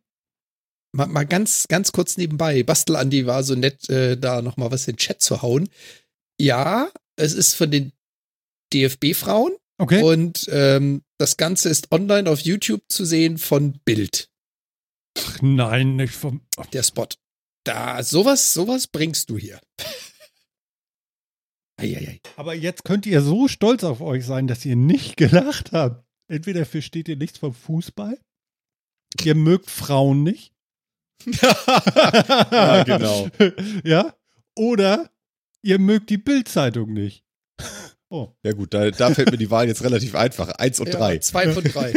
Mal, 0.94 1.08
mal, 1.08 1.26
ganz, 1.26 1.68
ganz 1.68 1.92
kurz 1.92 2.18
nebenbei. 2.18 2.64
Bastel 2.64 2.96
Andi 2.96 3.26
war 3.26 3.44
so 3.44 3.56
nett, 3.56 3.90
äh, 3.90 4.18
da 4.18 4.42
nochmal 4.42 4.72
was 4.72 4.88
in 4.88 4.96
den 4.96 5.00
Chat 5.00 5.22
zu 5.22 5.42
hauen. 5.42 5.70
Ja, 6.40 6.92
es 7.16 7.34
ist 7.34 7.56
von 7.56 7.72
den 7.72 7.94
DFB-Frauen. 8.74 9.56
Okay. 9.78 10.04
Und 10.04 10.48
ähm, 10.52 11.02
das 11.18 11.38
Ganze 11.38 11.70
ist 11.70 11.92
online 11.92 12.30
auf 12.30 12.42
YouTube 12.42 12.84
zu 12.90 13.06
sehen 13.06 13.38
von 13.38 13.80
Bild. 13.84 14.30
Ach 15.18 15.42
nein, 15.42 15.96
nicht 15.96 16.14
vom. 16.14 16.42
Der 16.74 16.84
Spot. 16.84 17.08
Da, 17.64 18.04
sowas, 18.04 18.54
sowas 18.54 18.88
bringst 18.88 19.30
du 19.30 19.38
hier. 19.38 19.60
Eieiei. 21.82 22.22
Aber 22.36 22.54
jetzt 22.54 22.84
könnt 22.84 23.06
ihr 23.06 23.22
so 23.22 23.48
stolz 23.48 23.84
auf 23.84 24.02
euch 24.02 24.26
sein, 24.26 24.48
dass 24.48 24.66
ihr 24.66 24.76
nicht 24.76 25.18
gelacht 25.18 25.72
habt. 25.72 26.06
Entweder 26.28 26.66
versteht 26.66 27.10
ihr 27.10 27.18
nichts 27.18 27.40
vom 27.40 27.54
Fußball, 27.54 28.18
ihr 29.24 29.36
mögt 29.36 29.70
Frauen 29.70 30.24
nicht. 30.24 30.54
ja, 31.42 32.84
genau. 32.84 33.28
Ja? 33.84 34.16
Oder 34.56 35.10
ihr 35.62 35.78
mögt 35.78 36.10
die 36.10 36.18
Bildzeitung 36.18 36.94
nicht. 36.94 37.24
Oh. 38.10 38.30
Ja 38.44 38.52
gut, 38.52 38.74
da, 38.74 38.92
da 38.92 39.14
fällt 39.14 39.32
mir 39.32 39.38
die 39.38 39.52
Wahl 39.52 39.68
jetzt 39.68 39.84
relativ 39.84 40.16
einfach. 40.16 40.50
Eins 40.52 40.80
und 40.80 40.88
ja, 40.88 40.96
drei. 41.00 41.18
Zwei 41.20 41.54
von 41.54 41.64
drei. 41.64 41.94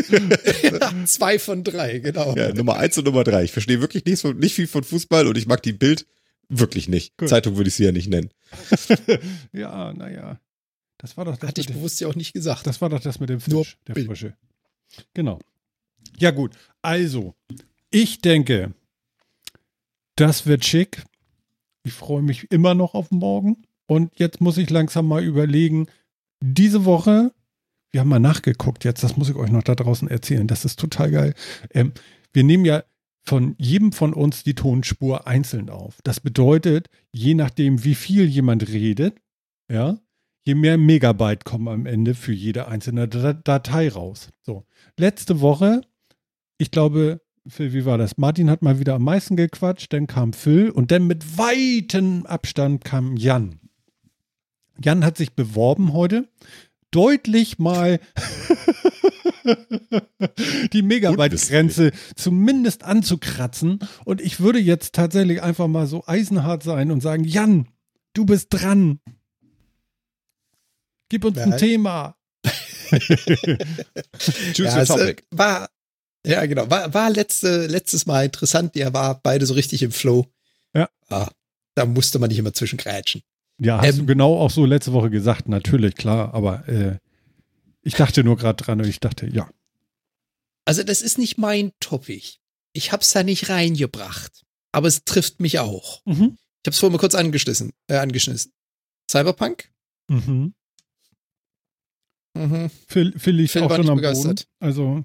ja, 0.62 1.06
zwei 1.06 1.38
von 1.40 1.64
drei, 1.64 1.98
genau. 1.98 2.36
Ja, 2.36 2.52
Nummer 2.52 2.76
eins 2.76 2.96
und 2.98 3.04
Nummer 3.04 3.24
drei. 3.24 3.44
Ich 3.44 3.52
verstehe 3.52 3.80
wirklich 3.80 4.04
nichts 4.04 4.20
von, 4.20 4.38
nicht 4.38 4.54
viel 4.54 4.68
von 4.68 4.84
Fußball 4.84 5.26
und 5.26 5.36
ich 5.36 5.46
mag 5.46 5.62
die 5.62 5.72
Bild 5.72 6.06
Wirklich 6.48 6.88
nicht. 6.88 7.16
Gut. 7.16 7.28
Zeitung 7.28 7.56
würde 7.56 7.68
ich 7.68 7.74
sie 7.74 7.84
ja 7.84 7.92
nicht 7.92 8.08
nennen. 8.08 8.30
ja, 9.52 9.92
naja. 9.92 10.40
Das 10.98 11.16
war 11.16 11.24
doch 11.24 11.36
das. 11.36 11.48
Hatte 11.48 11.60
ich 11.60 11.68
bewusst 11.68 12.00
ja 12.00 12.08
auch 12.08 12.14
nicht 12.14 12.32
gesagt. 12.32 12.66
Das 12.66 12.80
war 12.80 12.88
doch 12.88 13.00
das 13.00 13.20
mit 13.20 13.28
dem 13.28 13.40
Fisch, 13.40 13.52
Nur 13.52 13.66
der 13.86 13.94
Bild. 13.94 14.06
Frische. 14.06 14.36
Genau. 15.12 15.38
Ja, 16.18 16.30
gut. 16.30 16.52
Also, 16.82 17.34
ich 17.90 18.20
denke, 18.20 18.74
das 20.16 20.46
wird 20.46 20.64
schick. 20.64 21.04
Ich 21.82 21.92
freue 21.92 22.22
mich 22.22 22.50
immer 22.50 22.74
noch 22.74 22.94
auf 22.94 23.10
morgen. 23.10 23.64
Und 23.86 24.18
jetzt 24.18 24.40
muss 24.40 24.56
ich 24.56 24.70
langsam 24.70 25.06
mal 25.06 25.22
überlegen, 25.22 25.88
diese 26.40 26.84
Woche, 26.84 27.32
wir 27.92 28.00
haben 28.00 28.08
mal 28.08 28.18
nachgeguckt 28.18 28.84
jetzt, 28.84 29.02
das 29.02 29.16
muss 29.16 29.28
ich 29.28 29.36
euch 29.36 29.50
noch 29.50 29.62
da 29.62 29.74
draußen 29.74 30.08
erzählen, 30.08 30.46
das 30.46 30.64
ist 30.64 30.78
total 30.78 31.10
geil. 31.10 31.34
Ähm, 31.70 31.92
wir 32.32 32.44
nehmen 32.44 32.64
ja 32.64 32.82
von 33.24 33.54
jedem 33.58 33.92
von 33.92 34.12
uns 34.12 34.44
die 34.44 34.54
Tonspur 34.54 35.26
einzeln 35.26 35.70
auf. 35.70 35.98
Das 36.04 36.20
bedeutet, 36.20 36.88
je 37.10 37.34
nachdem, 37.34 37.82
wie 37.84 37.94
viel 37.94 38.26
jemand 38.26 38.68
redet, 38.68 39.16
ja, 39.70 39.98
je 40.44 40.54
mehr 40.54 40.76
Megabyte 40.76 41.44
kommen 41.44 41.68
am 41.68 41.86
Ende 41.86 42.14
für 42.14 42.32
jede 42.32 42.68
einzelne 42.68 43.08
Datei 43.08 43.88
raus. 43.88 44.28
So. 44.42 44.64
Letzte 44.98 45.40
Woche, 45.40 45.80
ich 46.58 46.70
glaube, 46.70 47.22
Phil, 47.46 47.72
wie 47.72 47.84
war 47.84 47.98
das? 47.98 48.16
Martin 48.18 48.50
hat 48.50 48.62
mal 48.62 48.78
wieder 48.78 48.94
am 48.94 49.04
meisten 49.04 49.36
gequatscht, 49.36 49.92
dann 49.92 50.06
kam 50.06 50.32
Phil 50.32 50.70
und 50.70 50.90
dann 50.90 51.06
mit 51.06 51.38
weitem 51.38 52.26
Abstand 52.26 52.84
kam 52.84 53.16
Jan. 53.16 53.60
Jan 54.82 55.04
hat 55.04 55.16
sich 55.16 55.34
beworben 55.34 55.92
heute, 55.92 56.28
deutlich 56.90 57.58
mal 57.58 58.00
die 60.72 60.82
Megabyte-Grenze 60.82 61.92
zumindest 62.16 62.84
anzukratzen. 62.84 63.78
Und 64.04 64.20
ich 64.20 64.40
würde 64.40 64.58
jetzt 64.58 64.94
tatsächlich 64.94 65.42
einfach 65.42 65.68
mal 65.68 65.86
so 65.86 66.04
eisenhart 66.06 66.62
sein 66.62 66.90
und 66.90 67.00
sagen, 67.00 67.24
Jan, 67.24 67.68
du 68.14 68.24
bist 68.24 68.48
dran. 68.50 69.00
Gib 71.08 71.24
uns 71.24 71.36
Nein. 71.36 71.52
ein 71.52 71.58
Thema. 71.58 72.16
Choose 72.90 74.64
ja, 74.64 74.78
your 74.78 74.86
topic. 74.86 75.22
Äh, 75.22 75.24
war, 75.30 75.68
ja, 76.26 76.46
genau. 76.46 76.70
War, 76.70 76.92
war 76.94 77.10
letzte, 77.10 77.66
letztes 77.66 78.06
Mal 78.06 78.24
interessant. 78.26 78.74
Ihr 78.76 78.92
war 78.92 79.20
beide 79.22 79.46
so 79.46 79.54
richtig 79.54 79.82
im 79.82 79.92
Flow. 79.92 80.26
Ja. 80.74 80.88
Ah, 81.08 81.28
da 81.74 81.84
musste 81.84 82.18
man 82.18 82.28
nicht 82.28 82.38
immer 82.38 82.52
zwischengrätschen. 82.52 83.22
Ja, 83.58 83.80
hast 83.80 83.94
ähm, 83.94 83.98
du 84.00 84.06
genau 84.06 84.38
auch 84.38 84.50
so 84.50 84.64
letzte 84.64 84.92
Woche 84.92 85.10
gesagt, 85.10 85.48
natürlich, 85.48 85.94
klar, 85.94 86.34
aber 86.34 86.68
äh, 86.68 86.98
ich 87.84 87.94
dachte 87.94 88.24
nur 88.24 88.36
gerade 88.36 88.62
dran 88.62 88.80
und 88.80 88.88
ich 88.88 89.00
dachte, 89.00 89.26
ja. 89.26 89.48
Also, 90.64 90.82
das 90.82 91.02
ist 91.02 91.18
nicht 91.18 91.38
mein 91.38 91.72
Topic. 91.80 92.38
Ich 92.72 92.90
hab's 92.92 93.12
da 93.12 93.22
nicht 93.22 93.48
reingebracht. 93.50 94.44
Aber 94.72 94.88
es 94.88 95.04
trifft 95.04 95.40
mich 95.40 95.58
auch. 95.60 96.02
Mhm. 96.04 96.36
Ich 96.62 96.66
hab's 96.66 96.78
vorhin 96.78 96.92
mal 96.94 96.98
kurz 96.98 97.14
angeschnitten. 97.14 97.72
Äh, 97.86 97.98
angeschnitten. 97.98 98.52
Cyberpunk? 99.08 99.70
Mhm. 100.08 100.54
Mhm. 102.36 102.70
Phil, 102.88 103.16
Phil 103.18 103.36
liegt 103.36 103.52
Phil 103.52 103.62
auch 103.62 103.76
schon 103.76 103.88
am 103.88 103.96
begeistert. 103.96 104.48
Boden. 104.58 104.66
Also. 104.66 105.04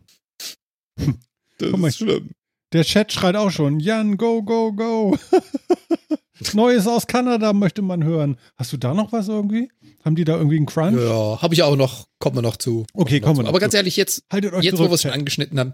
Das 1.59 1.71
Guck 1.71 1.79
mal, 1.79 1.89
ist 1.89 1.97
schlimm. 1.97 2.31
Der 2.71 2.83
Chat 2.83 3.11
schreit 3.11 3.35
auch 3.35 3.51
schon, 3.51 3.79
Jan, 3.79 4.15
go, 4.17 4.41
go, 4.43 4.71
go. 4.71 5.17
Neues 6.53 6.87
aus 6.87 7.07
Kanada 7.07 7.53
möchte 7.53 7.81
man 7.81 8.03
hören. 8.03 8.37
Hast 8.55 8.71
du 8.73 8.77
da 8.77 8.93
noch 8.93 9.11
was 9.11 9.27
irgendwie? 9.27 9.69
Haben 10.05 10.15
die 10.15 10.23
da 10.23 10.37
irgendwie 10.37 10.57
einen 10.57 10.65
Crunch? 10.65 10.99
Ja, 10.99 11.41
habe 11.41 11.53
ich 11.53 11.63
auch 11.63 11.75
noch. 11.75 12.07
Kommen 12.19 12.37
wir 12.37 12.41
noch 12.41 12.57
zu. 12.57 12.85
Okay, 12.93 13.19
kommen 13.19 13.37
wir 13.37 13.43
noch. 13.43 13.49
Aber 13.49 13.59
ganz 13.59 13.73
ehrlich, 13.73 13.97
jetzt, 13.97 14.23
Haltet 14.31 14.53
euch 14.53 14.63
jetzt 14.63 14.77
zurück, 14.77 14.87
wo 14.87 14.91
wir 14.91 14.95
es 14.95 15.01
schon 15.01 15.11
angeschnitten 15.11 15.59
haben. 15.59 15.73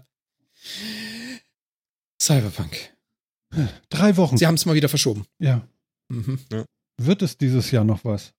Cyberpunk. 2.20 2.94
Drei 3.88 4.16
Wochen. 4.16 4.36
Sie 4.36 4.46
haben 4.46 4.56
es 4.56 4.66
mal 4.66 4.74
wieder 4.74 4.88
verschoben. 4.88 5.24
Ja. 5.38 5.66
Mhm. 6.08 6.38
ja. 6.52 6.64
Wird 6.98 7.22
es 7.22 7.38
dieses 7.38 7.70
Jahr 7.70 7.84
noch 7.84 8.04
was? 8.04 8.32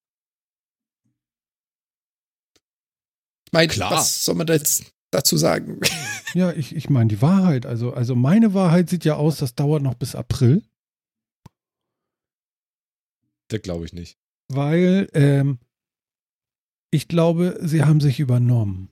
Ich 3.46 3.54
meine, 3.54 3.68
Klar. 3.68 3.92
was 3.92 4.26
soll 4.26 4.36
man 4.36 4.48
da 4.48 4.54
jetzt 4.54 4.92
dazu 5.12 5.38
sagen? 5.38 5.80
Ja, 6.34 6.52
ich, 6.52 6.76
ich 6.76 6.90
meine 6.90 7.08
die 7.08 7.22
Wahrheit. 7.22 7.66
Also, 7.66 7.94
also 7.94 8.14
meine 8.14 8.54
Wahrheit 8.54 8.90
sieht 8.90 9.06
ja 9.06 9.16
aus, 9.16 9.38
das 9.38 9.56
dauert 9.56 9.82
noch 9.82 9.94
bis 9.94 10.14
April. 10.14 10.62
Das 13.50 13.62
glaube 13.62 13.86
ich 13.86 13.94
nicht. 13.94 14.18
Weil 14.50 15.10
ähm, 15.14 15.60
ich 16.92 17.08
glaube, 17.08 17.58
sie 17.62 17.84
haben 17.84 18.00
sich 18.00 18.20
übernommen. 18.20 18.90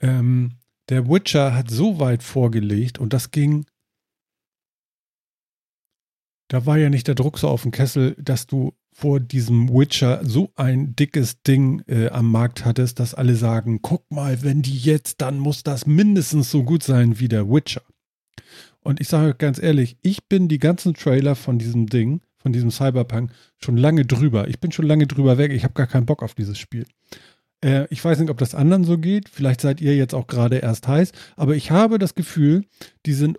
Ähm, 0.00 0.58
der 0.88 1.08
Witcher 1.08 1.54
hat 1.54 1.70
so 1.70 2.00
weit 2.00 2.22
vorgelegt 2.22 2.98
und 2.98 3.12
das 3.12 3.30
ging. 3.30 3.66
Da 6.48 6.66
war 6.66 6.76
ja 6.76 6.90
nicht 6.90 7.08
der 7.08 7.14
Druck 7.14 7.38
so 7.38 7.48
auf 7.48 7.62
dem 7.62 7.70
Kessel, 7.70 8.14
dass 8.18 8.46
du 8.46 8.74
vor 8.92 9.20
diesem 9.20 9.70
Witcher 9.70 10.20
so 10.24 10.52
ein 10.54 10.94
dickes 10.94 11.42
Ding 11.42 11.82
äh, 11.86 12.08
am 12.08 12.30
Markt 12.30 12.64
hattest, 12.64 13.00
dass 13.00 13.14
alle 13.14 13.36
sagen, 13.36 13.80
guck 13.80 14.10
mal, 14.10 14.42
wenn 14.42 14.60
die 14.60 14.76
jetzt, 14.76 15.22
dann 15.22 15.38
muss 15.38 15.62
das 15.62 15.86
mindestens 15.86 16.50
so 16.50 16.62
gut 16.62 16.82
sein 16.82 17.18
wie 17.18 17.28
der 17.28 17.48
Witcher. 17.48 17.82
Und 18.80 19.00
ich 19.00 19.08
sage 19.08 19.34
ganz 19.34 19.62
ehrlich, 19.62 19.96
ich 20.02 20.24
bin 20.28 20.48
die 20.48 20.58
ganzen 20.58 20.94
Trailer 20.94 21.36
von 21.36 21.58
diesem 21.58 21.86
Ding 21.86 22.20
von 22.42 22.52
diesem 22.52 22.70
Cyberpunk 22.70 23.32
schon 23.58 23.76
lange 23.76 24.04
drüber. 24.04 24.48
Ich 24.48 24.60
bin 24.60 24.72
schon 24.72 24.86
lange 24.86 25.06
drüber 25.06 25.38
weg. 25.38 25.52
Ich 25.52 25.64
habe 25.64 25.74
gar 25.74 25.86
keinen 25.86 26.06
Bock 26.06 26.22
auf 26.22 26.34
dieses 26.34 26.58
Spiel. 26.58 26.86
Äh, 27.64 27.86
ich 27.90 28.04
weiß 28.04 28.18
nicht, 28.18 28.30
ob 28.30 28.38
das 28.38 28.54
anderen 28.54 28.84
so 28.84 28.98
geht. 28.98 29.28
Vielleicht 29.28 29.60
seid 29.60 29.80
ihr 29.80 29.96
jetzt 29.96 30.14
auch 30.14 30.26
gerade 30.26 30.58
erst 30.58 30.88
heiß. 30.88 31.12
Aber 31.36 31.54
ich 31.54 31.70
habe 31.70 31.98
das 31.98 32.14
Gefühl, 32.14 32.64
die 33.06 33.14
sind 33.14 33.38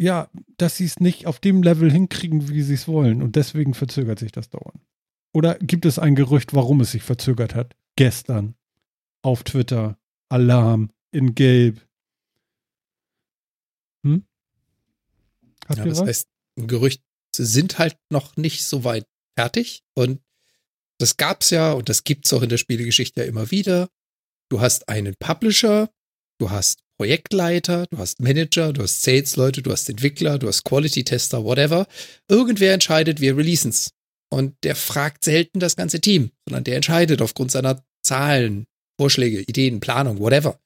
ja, 0.00 0.28
dass 0.56 0.76
sie 0.76 0.84
es 0.84 1.00
nicht 1.00 1.26
auf 1.26 1.40
dem 1.40 1.62
Level 1.62 1.90
hinkriegen, 1.90 2.48
wie 2.48 2.62
sie 2.62 2.74
es 2.74 2.86
wollen. 2.86 3.20
Und 3.20 3.36
deswegen 3.36 3.74
verzögert 3.74 4.18
sich 4.18 4.32
das 4.32 4.48
dauern. 4.48 4.80
Oder 5.32 5.56
gibt 5.56 5.84
es 5.86 5.98
ein 5.98 6.14
Gerücht, 6.14 6.54
warum 6.54 6.80
es 6.80 6.92
sich 6.92 7.02
verzögert 7.02 7.54
hat? 7.54 7.74
Gestern 7.96 8.54
auf 9.22 9.42
Twitter, 9.42 9.98
Alarm 10.28 10.90
in 11.10 11.34
Gelb. 11.34 11.84
Hm? 14.04 14.24
Ja, 15.76 15.84
das 15.84 16.00
was? 16.00 16.08
heißt, 16.08 16.28
Gerüchte 16.56 17.02
sind 17.36 17.78
halt 17.78 17.96
noch 18.10 18.36
nicht 18.36 18.64
so 18.64 18.84
weit 18.84 19.06
fertig 19.36 19.82
und 19.94 20.20
das 20.98 21.16
gab's 21.16 21.50
ja 21.50 21.72
und 21.72 21.88
das 21.88 22.04
gibt's 22.04 22.32
auch 22.32 22.42
in 22.42 22.48
der 22.48 22.56
Spielegeschichte 22.58 23.20
ja 23.20 23.26
immer 23.26 23.50
wieder. 23.50 23.88
Du 24.50 24.60
hast 24.60 24.88
einen 24.88 25.14
Publisher, 25.18 25.90
du 26.38 26.50
hast 26.50 26.80
Projektleiter, 26.98 27.86
du 27.86 27.98
hast 27.98 28.20
Manager, 28.20 28.72
du 28.72 28.82
hast 28.82 29.02
Sales-Leute, 29.02 29.62
du 29.62 29.70
hast 29.70 29.88
Entwickler, 29.88 30.38
du 30.38 30.48
hast 30.48 30.64
Quality-Tester, 30.64 31.44
whatever. 31.44 31.86
Irgendwer 32.28 32.74
entscheidet, 32.74 33.20
wir 33.20 33.36
releasen's. 33.36 33.92
Und 34.30 34.56
der 34.64 34.74
fragt 34.74 35.24
selten 35.24 35.60
das 35.60 35.76
ganze 35.76 36.00
Team, 36.00 36.32
sondern 36.44 36.64
der 36.64 36.76
entscheidet 36.76 37.22
aufgrund 37.22 37.52
seiner 37.52 37.84
Zahlen, 38.02 38.66
Vorschläge, 39.00 39.42
Ideen, 39.42 39.80
Planung, 39.80 40.18
whatever. 40.18 40.58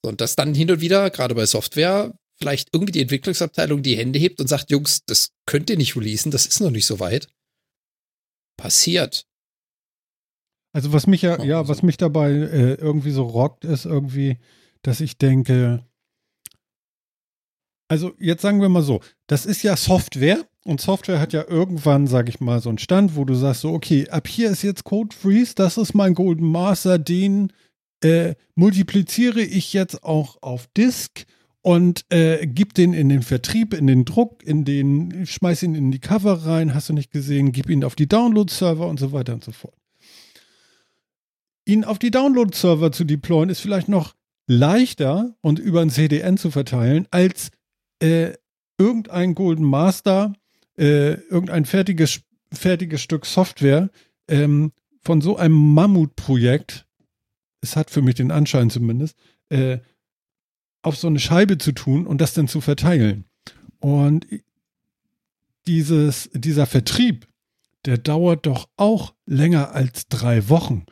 Und 0.00 0.20
das 0.20 0.36
dann 0.36 0.54
hin 0.54 0.70
und 0.70 0.80
wieder, 0.80 1.10
gerade 1.10 1.34
bei 1.34 1.46
Software, 1.46 2.14
vielleicht 2.42 2.70
irgendwie 2.72 2.92
die 2.92 3.02
Entwicklungsabteilung 3.02 3.82
die 3.82 3.96
Hände 3.96 4.18
hebt 4.18 4.40
und 4.40 4.48
sagt, 4.48 4.70
Jungs, 4.72 5.04
das 5.06 5.30
könnt 5.46 5.70
ihr 5.70 5.76
nicht 5.76 5.94
releasen, 5.94 6.32
das 6.32 6.46
ist 6.46 6.60
noch 6.60 6.72
nicht 6.72 6.86
so 6.86 6.98
weit. 6.98 7.28
Passiert. 8.56 9.26
Also 10.72 10.92
was 10.92 11.06
mich 11.06 11.22
ja, 11.22 11.40
ja, 11.44 11.68
was 11.68 11.82
mich 11.82 11.98
dabei 11.98 12.32
äh, 12.32 12.74
irgendwie 12.74 13.12
so 13.12 13.24
rockt, 13.24 13.64
ist 13.64 13.84
irgendwie, 13.84 14.38
dass 14.82 15.00
ich 15.00 15.18
denke, 15.18 15.86
also 17.88 18.12
jetzt 18.18 18.42
sagen 18.42 18.60
wir 18.60 18.68
mal 18.68 18.82
so, 18.82 19.00
das 19.28 19.46
ist 19.46 19.62
ja 19.62 19.76
Software 19.76 20.44
und 20.64 20.80
Software 20.80 21.20
hat 21.20 21.32
ja 21.32 21.44
irgendwann, 21.46 22.08
sage 22.08 22.30
ich 22.30 22.40
mal, 22.40 22.60
so 22.60 22.70
einen 22.70 22.78
Stand, 22.78 23.14
wo 23.14 23.24
du 23.24 23.34
sagst 23.34 23.60
so, 23.60 23.72
okay, 23.72 24.08
ab 24.08 24.26
hier 24.26 24.50
ist 24.50 24.62
jetzt 24.62 24.82
Code 24.82 25.14
Freeze, 25.14 25.54
das 25.54 25.76
ist 25.76 25.94
mein 25.94 26.14
Golden 26.14 26.50
Master, 26.50 26.98
den 26.98 27.52
äh, 28.02 28.34
multipliziere 28.56 29.42
ich 29.42 29.74
jetzt 29.74 30.02
auch 30.02 30.42
auf 30.42 30.66
Disk 30.76 31.24
und 31.62 32.04
äh, 32.12 32.46
gib 32.46 32.74
den 32.74 32.92
in 32.92 33.08
den 33.08 33.22
Vertrieb, 33.22 33.72
in 33.72 33.86
den 33.86 34.04
Druck, 34.04 34.42
in 34.44 34.64
den, 34.64 35.26
schmeiß 35.26 35.62
ihn 35.62 35.74
in 35.76 35.92
die 35.92 36.00
Cover 36.00 36.44
rein, 36.44 36.74
hast 36.74 36.88
du 36.88 36.92
nicht 36.92 37.12
gesehen, 37.12 37.52
gib 37.52 37.70
ihn 37.70 37.84
auf 37.84 37.94
die 37.94 38.08
Download-Server 38.08 38.86
und 38.86 38.98
so 38.98 39.12
weiter 39.12 39.32
und 39.34 39.44
so 39.44 39.52
fort. 39.52 39.74
Ihn 41.64 41.84
auf 41.84 42.00
die 42.00 42.10
Download-Server 42.10 42.90
zu 42.90 43.04
deployen 43.04 43.48
ist 43.48 43.60
vielleicht 43.60 43.88
noch 43.88 44.14
leichter 44.48 45.36
und 45.40 45.60
über 45.60 45.80
ein 45.80 45.90
CDN 45.90 46.36
zu 46.36 46.50
verteilen, 46.50 47.06
als 47.12 47.50
äh, 48.00 48.32
irgendein 48.76 49.36
Golden 49.36 49.64
Master, 49.64 50.32
äh, 50.76 51.12
irgendein 51.12 51.64
fertiges, 51.64 52.22
fertiges 52.52 53.00
Stück 53.00 53.24
Software 53.24 53.90
ähm, 54.26 54.72
von 55.00 55.20
so 55.20 55.36
einem 55.36 55.74
Mammutprojekt, 55.74 56.86
es 57.60 57.76
hat 57.76 57.90
für 57.90 58.02
mich 58.02 58.16
den 58.16 58.32
Anschein 58.32 58.68
zumindest, 58.68 59.16
äh, 59.48 59.78
auf 60.82 60.96
so 60.96 61.06
eine 61.06 61.20
Scheibe 61.20 61.58
zu 61.58 61.72
tun 61.72 62.06
und 62.06 62.20
das 62.20 62.34
dann 62.34 62.48
zu 62.48 62.60
verteilen. 62.60 63.24
Und 63.78 64.26
dieses, 65.66 66.30
dieser 66.34 66.66
Vertrieb, 66.66 67.26
der 67.84 67.98
dauert 67.98 68.46
doch 68.46 68.68
auch 68.76 69.14
länger 69.26 69.72
als 69.72 70.08
drei 70.08 70.48
Wochen. 70.48 70.84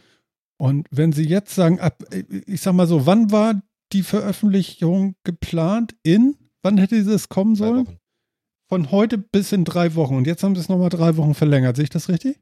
Und 0.56 0.86
wenn 0.90 1.12
Sie 1.12 1.24
jetzt 1.24 1.54
sagen, 1.54 1.80
ab, 1.80 2.04
ich 2.46 2.60
sag 2.60 2.74
mal 2.74 2.86
so, 2.86 3.06
wann 3.06 3.30
war 3.30 3.60
die 3.92 4.02
Veröffentlichung 4.02 5.14
geplant? 5.24 5.94
In? 6.02 6.36
Wann 6.62 6.78
hätte 6.78 7.02
das 7.04 7.28
kommen 7.28 7.54
sollen? 7.54 7.98
Von 8.68 8.90
heute 8.90 9.18
bis 9.18 9.52
in 9.52 9.64
drei 9.64 9.94
Wochen. 9.94 10.16
Und 10.16 10.26
jetzt 10.26 10.42
haben 10.42 10.54
Sie 10.54 10.60
es 10.60 10.68
nochmal 10.68 10.90
drei 10.90 11.16
Wochen 11.16 11.34
verlängert. 11.34 11.76
Sehe 11.76 11.84
ich 11.84 11.90
das 11.90 12.08
richtig? 12.08 12.38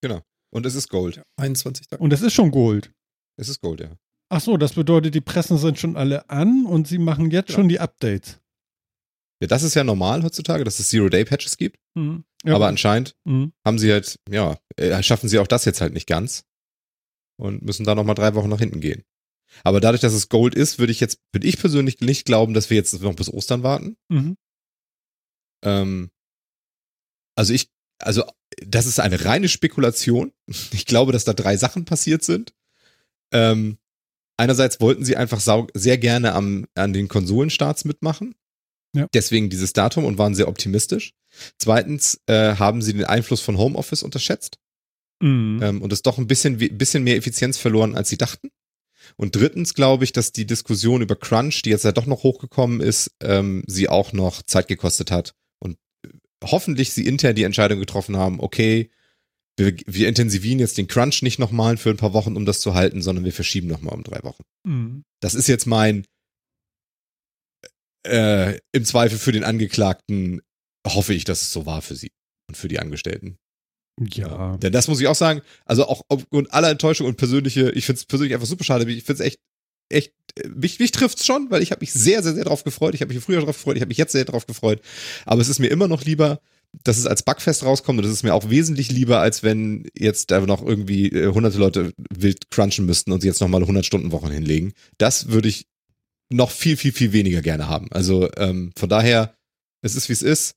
Genau. 0.00 0.20
Und 0.50 0.64
es 0.64 0.74
ist 0.74 0.88
Gold. 0.88 1.16
Ja, 1.16 1.22
21 1.36 1.88
Tage. 1.88 2.02
Und 2.02 2.12
es 2.12 2.22
ist 2.22 2.32
schon 2.32 2.50
Gold. 2.50 2.92
Es 3.36 3.48
ist 3.48 3.60
Gold, 3.60 3.80
ja. 3.80 3.90
Ach 4.28 4.40
so, 4.40 4.56
das 4.56 4.74
bedeutet, 4.74 5.14
die 5.14 5.20
Pressen 5.20 5.56
sind 5.56 5.78
schon 5.78 5.96
alle 5.96 6.28
an 6.28 6.66
und 6.66 6.88
sie 6.88 6.98
machen 6.98 7.30
jetzt 7.30 7.50
ja. 7.50 7.56
schon 7.56 7.68
die 7.68 7.78
Updates. 7.78 8.40
Ja, 9.40 9.46
das 9.46 9.62
ist 9.62 9.74
ja 9.74 9.84
normal 9.84 10.22
heutzutage, 10.22 10.64
dass 10.64 10.80
es 10.80 10.88
Zero-Day-Patches 10.88 11.58
gibt. 11.58 11.78
Mhm. 11.94 12.24
Ja, 12.44 12.54
aber 12.54 12.68
anscheinend 12.68 13.14
mhm. 13.24 13.52
haben 13.64 13.78
sie 13.78 13.92
halt, 13.92 14.18
ja, 14.30 14.56
äh, 14.76 15.02
schaffen 15.02 15.28
sie 15.28 15.38
auch 15.38 15.46
das 15.46 15.64
jetzt 15.64 15.80
halt 15.80 15.92
nicht 15.92 16.08
ganz. 16.08 16.44
Und 17.38 17.62
müssen 17.62 17.84
da 17.84 17.94
nochmal 17.94 18.14
drei 18.14 18.34
Wochen 18.34 18.48
nach 18.48 18.58
hinten 18.58 18.80
gehen. 18.80 19.04
Aber 19.62 19.80
dadurch, 19.80 20.00
dass 20.00 20.14
es 20.14 20.28
Gold 20.28 20.54
ist, 20.54 20.78
würde 20.78 20.92
ich 20.92 21.00
jetzt, 21.00 21.20
würde 21.32 21.46
ich 21.46 21.58
persönlich 21.58 22.00
nicht 22.00 22.24
glauben, 22.24 22.54
dass 22.54 22.70
wir 22.70 22.76
jetzt 22.76 22.98
noch 23.00 23.14
bis 23.14 23.28
Ostern 23.28 23.62
warten. 23.62 23.96
Mhm. 24.08 24.36
Ähm, 25.64 26.10
also 27.36 27.52
ich, 27.52 27.70
also 27.98 28.24
das 28.58 28.86
ist 28.86 29.00
eine 29.00 29.24
reine 29.24 29.48
Spekulation. 29.48 30.32
Ich 30.72 30.86
glaube, 30.86 31.12
dass 31.12 31.24
da 31.24 31.34
drei 31.34 31.56
Sachen 31.56 31.84
passiert 31.84 32.24
sind. 32.24 32.54
Ähm, 33.32 33.78
einerseits 34.36 34.80
wollten 34.80 35.04
sie 35.04 35.16
einfach 35.16 35.40
sehr 35.74 35.98
gerne 35.98 36.32
am, 36.34 36.66
an 36.74 36.92
den 36.92 37.08
Konsolenstarts 37.08 37.84
mitmachen. 37.84 38.34
Ja. 38.94 39.06
Deswegen 39.12 39.50
dieses 39.50 39.72
Datum 39.72 40.04
und 40.04 40.18
waren 40.18 40.34
sehr 40.34 40.48
optimistisch. 40.48 41.12
Zweitens 41.58 42.20
äh, 42.26 42.56
haben 42.56 42.80
sie 42.80 42.94
den 42.94 43.04
Einfluss 43.04 43.42
von 43.42 43.58
Homeoffice 43.58 44.02
unterschätzt 44.02 44.58
mhm. 45.20 45.60
ähm, 45.62 45.82
und 45.82 45.92
es 45.92 46.02
doch 46.02 46.18
ein 46.18 46.26
bisschen, 46.26 46.56
bisschen 46.78 47.04
mehr 47.04 47.16
Effizienz 47.16 47.58
verloren, 47.58 47.94
als 47.94 48.08
sie 48.08 48.16
dachten. 48.16 48.50
Und 49.16 49.36
drittens 49.36 49.74
glaube 49.74 50.04
ich, 50.04 50.12
dass 50.12 50.32
die 50.32 50.46
Diskussion 50.46 51.02
über 51.02 51.14
Crunch, 51.14 51.62
die 51.62 51.70
jetzt 51.70 51.84
ja 51.84 51.92
doch 51.92 52.06
noch 52.06 52.22
hochgekommen 52.22 52.80
ist, 52.80 53.10
ähm, 53.22 53.62
sie 53.66 53.88
auch 53.88 54.12
noch 54.12 54.42
Zeit 54.42 54.66
gekostet 54.66 55.10
hat 55.10 55.34
und 55.58 55.76
äh, 56.04 56.08
hoffentlich 56.42 56.92
sie 56.92 57.06
intern 57.06 57.36
die 57.36 57.44
Entscheidung 57.44 57.78
getroffen 57.78 58.16
haben, 58.16 58.40
okay, 58.40 58.90
wir, 59.56 59.76
wir 59.86 60.08
intensivieren 60.08 60.58
jetzt 60.58 60.78
den 60.78 60.86
Crunch 60.86 61.22
nicht 61.22 61.38
nochmal 61.38 61.76
für 61.76 61.90
ein 61.90 61.96
paar 61.96 62.12
Wochen, 62.12 62.36
um 62.36 62.44
das 62.44 62.60
zu 62.60 62.74
halten, 62.74 63.02
sondern 63.02 63.24
wir 63.24 63.32
verschieben 63.32 63.68
nochmal 63.68 63.94
um 63.94 64.02
drei 64.02 64.22
Wochen. 64.22 64.42
Mhm. 64.64 65.04
Das 65.20 65.34
ist 65.34 65.46
jetzt 65.46 65.66
mein 65.66 66.04
äh, 68.06 68.58
im 68.72 68.84
Zweifel 68.84 69.18
für 69.18 69.32
den 69.32 69.44
Angeklagten 69.44 70.42
hoffe 70.86 71.14
ich, 71.14 71.24
dass 71.24 71.42
es 71.42 71.52
so 71.52 71.66
war 71.66 71.82
für 71.82 71.96
sie 71.96 72.12
und 72.48 72.56
für 72.56 72.68
die 72.68 72.78
Angestellten. 72.78 73.38
Ja. 73.98 74.56
Denn 74.58 74.72
das 74.72 74.88
muss 74.88 75.00
ich 75.00 75.06
auch 75.06 75.14
sagen, 75.14 75.40
also 75.64 75.86
auch 75.88 76.02
aufgrund 76.08 76.52
aller 76.52 76.70
Enttäuschung 76.70 77.06
und 77.06 77.16
persönliche, 77.16 77.70
ich 77.70 77.86
finde 77.86 78.00
es 78.00 78.04
persönlich 78.04 78.34
einfach 78.34 78.46
super 78.46 78.64
schade, 78.64 78.90
ich 78.90 79.04
finde 79.04 79.22
es 79.22 79.26
echt, 79.26 79.40
echt, 79.88 80.12
mich, 80.54 80.78
mich 80.78 80.92
trifft 80.92 81.18
es 81.18 81.26
schon, 81.26 81.50
weil 81.50 81.62
ich 81.62 81.70
habe 81.70 81.80
mich 81.80 81.92
sehr, 81.92 82.22
sehr, 82.22 82.34
sehr 82.34 82.44
drauf 82.44 82.62
gefreut. 82.62 82.94
Ich 82.94 83.00
habe 83.00 83.12
mich 83.12 83.22
früher 83.22 83.40
drauf 83.40 83.56
gefreut, 83.56 83.76
ich 83.76 83.80
habe 83.80 83.88
mich 83.88 83.98
jetzt 83.98 84.12
sehr 84.12 84.24
drauf 84.24 84.46
gefreut. 84.46 84.82
Aber 85.24 85.40
es 85.40 85.48
ist 85.48 85.60
mir 85.60 85.68
immer 85.68 85.88
noch 85.88 86.04
lieber, 86.04 86.40
dass 86.84 86.98
es 86.98 87.06
als 87.06 87.22
Bugfest 87.22 87.64
rauskommt 87.64 87.98
und 87.98 88.04
das 88.04 88.12
ist 88.12 88.22
mir 88.22 88.34
auch 88.34 88.50
wesentlich 88.50 88.90
lieber, 88.90 89.20
als 89.20 89.42
wenn 89.42 89.88
jetzt 89.96 90.30
da 90.30 90.40
noch 90.40 90.64
irgendwie 90.64 91.08
äh, 91.08 91.32
hunderte 91.32 91.58
Leute 91.58 91.92
wild 92.10 92.50
crunchen 92.50 92.86
müssten 92.86 93.12
und 93.12 93.20
sie 93.20 93.28
jetzt 93.28 93.40
nochmal 93.40 93.62
100 93.62 93.84
Stunden 93.84 94.12
Wochen 94.12 94.30
hinlegen. 94.30 94.72
Das 94.98 95.28
würde 95.28 95.48
ich 95.48 95.66
noch 96.28 96.50
viel, 96.50 96.76
viel, 96.76 96.92
viel 96.92 97.12
weniger 97.12 97.42
gerne 97.42 97.68
haben. 97.68 97.88
Also 97.90 98.28
ähm, 98.36 98.72
von 98.76 98.88
daher, 98.88 99.34
es 99.82 99.94
ist 99.94 100.08
wie 100.08 100.14
es 100.14 100.22
ist. 100.22 100.56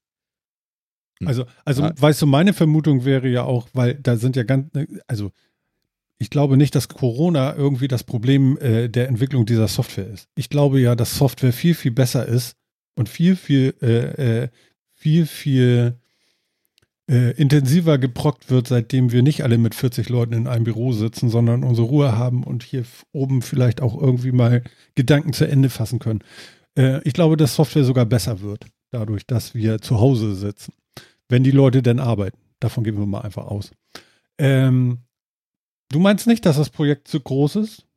Hm. 1.20 1.28
Also, 1.28 1.46
also 1.66 1.84
ja. 1.84 1.94
weißt 1.96 2.22
du, 2.22 2.26
meine 2.26 2.54
Vermutung 2.54 3.06
wäre 3.06 3.28
ja 3.28 3.44
auch, 3.44 3.68
weil 3.74 3.96
da 3.96 4.18
sind 4.18 4.36
ja 4.36 4.44
ganz, 4.44 4.68
also 5.08 5.32
ich 6.18 6.30
glaube 6.30 6.58
nicht, 6.58 6.76
dass 6.76 6.90
Corona 6.90 7.56
irgendwie 7.56 7.88
das 7.88 8.04
Problem 8.04 8.58
äh, 8.58 8.90
der 8.90 9.08
Entwicklung 9.08 9.46
dieser 9.46 9.68
Software 9.68 10.08
ist. 10.08 10.28
Ich 10.36 10.50
glaube 10.50 10.80
ja, 10.80 10.96
dass 10.96 11.18
Software 11.18 11.54
viel, 11.54 11.76
viel 11.76 11.92
besser 11.92 12.26
ist 12.26 12.58
und 12.96 13.08
viel, 13.08 13.36
viel, 13.36 13.74
äh, 13.82 14.44
äh, 14.44 14.50
viel, 14.94 15.26
viel 15.26 15.98
äh, 17.10 17.32
intensiver 17.32 17.98
geprockt 17.98 18.52
wird, 18.52 18.67
seitdem 18.67 19.12
wir 19.12 19.24
nicht 19.24 19.43
alle 19.43 19.58
mit 19.58 19.74
40 19.74 20.10
Leuten 20.10 20.34
in 20.34 20.48
einem 20.48 20.63
Büro 20.63 20.91
sitzen, 20.91 21.30
sondern 21.30 21.63
unsere 21.63 21.88
Ruhe 21.88 22.15
haben 22.15 22.43
und 22.43 22.62
hier 22.62 22.84
oben 23.12 23.41
vielleicht 23.41 23.82
auch 23.82 24.00
irgendwie 24.00 24.32
mal 24.32 24.63
Gedanken 24.93 25.34
zu 25.34 25.48
Ende 25.48 25.69
fassen 25.72 25.98
können. 25.98 26.24
Äh, 26.78 27.02
ich 27.04 27.13
glaube, 27.13 27.36
dass 27.36 27.56
Software 27.56 27.84
sogar 27.84 28.06
besser 28.06 28.41
wird, 28.41 28.67
dadurch, 28.91 29.26
dass 29.26 29.56
wir 29.56 29.82
zu 29.82 30.00
Hause 30.00 30.36
sitzen, 30.36 30.74
wenn 31.28 31.43
die 31.43 31.52
Leute 31.52 31.82
denn 31.82 32.00
arbeiten. 32.00 32.38
Davon 32.60 32.84
gehen 32.84 33.00
wir 33.00 33.08
mal 33.08 33.22
einfach 33.22 33.45
aus. 33.45 33.72
Ähm, 34.38 35.00
du 35.91 36.00
meinst 36.00 36.28
nicht, 36.28 36.45
dass 36.45 36.58
das 36.58 36.69
Projekt 36.69 37.08
zu 37.08 37.19
groß 37.19 37.56
ist? 37.56 37.88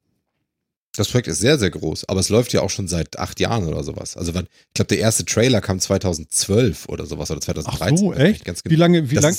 Das 0.96 1.08
Projekt 1.08 1.28
ist 1.28 1.40
sehr, 1.40 1.58
sehr 1.58 1.70
groß, 1.70 2.08
aber 2.08 2.20
es 2.20 2.28
läuft 2.28 2.52
ja 2.52 2.60
auch 2.60 2.70
schon 2.70 2.86
seit 2.86 3.18
acht 3.18 3.40
Jahren 3.40 3.66
oder 3.66 3.82
sowas. 3.82 4.16
Also 4.16 4.34
wann, 4.34 4.44
ich 4.44 4.74
glaube, 4.74 4.88
der 4.88 4.98
erste 4.98 5.24
Trailer 5.24 5.60
kam 5.62 5.80
2012 5.80 6.86
oder 6.88 7.06
sowas 7.06 7.30
oder 7.30 7.40
2013. 7.40 7.94
Ach 7.94 7.98
so, 7.98 8.12
echt? 8.12 8.44
Ganz 8.44 8.62
genau. 8.62 8.72
Wie 8.72 8.76
lange, 8.76 9.10
wie 9.10 9.14
lange? 9.14 9.36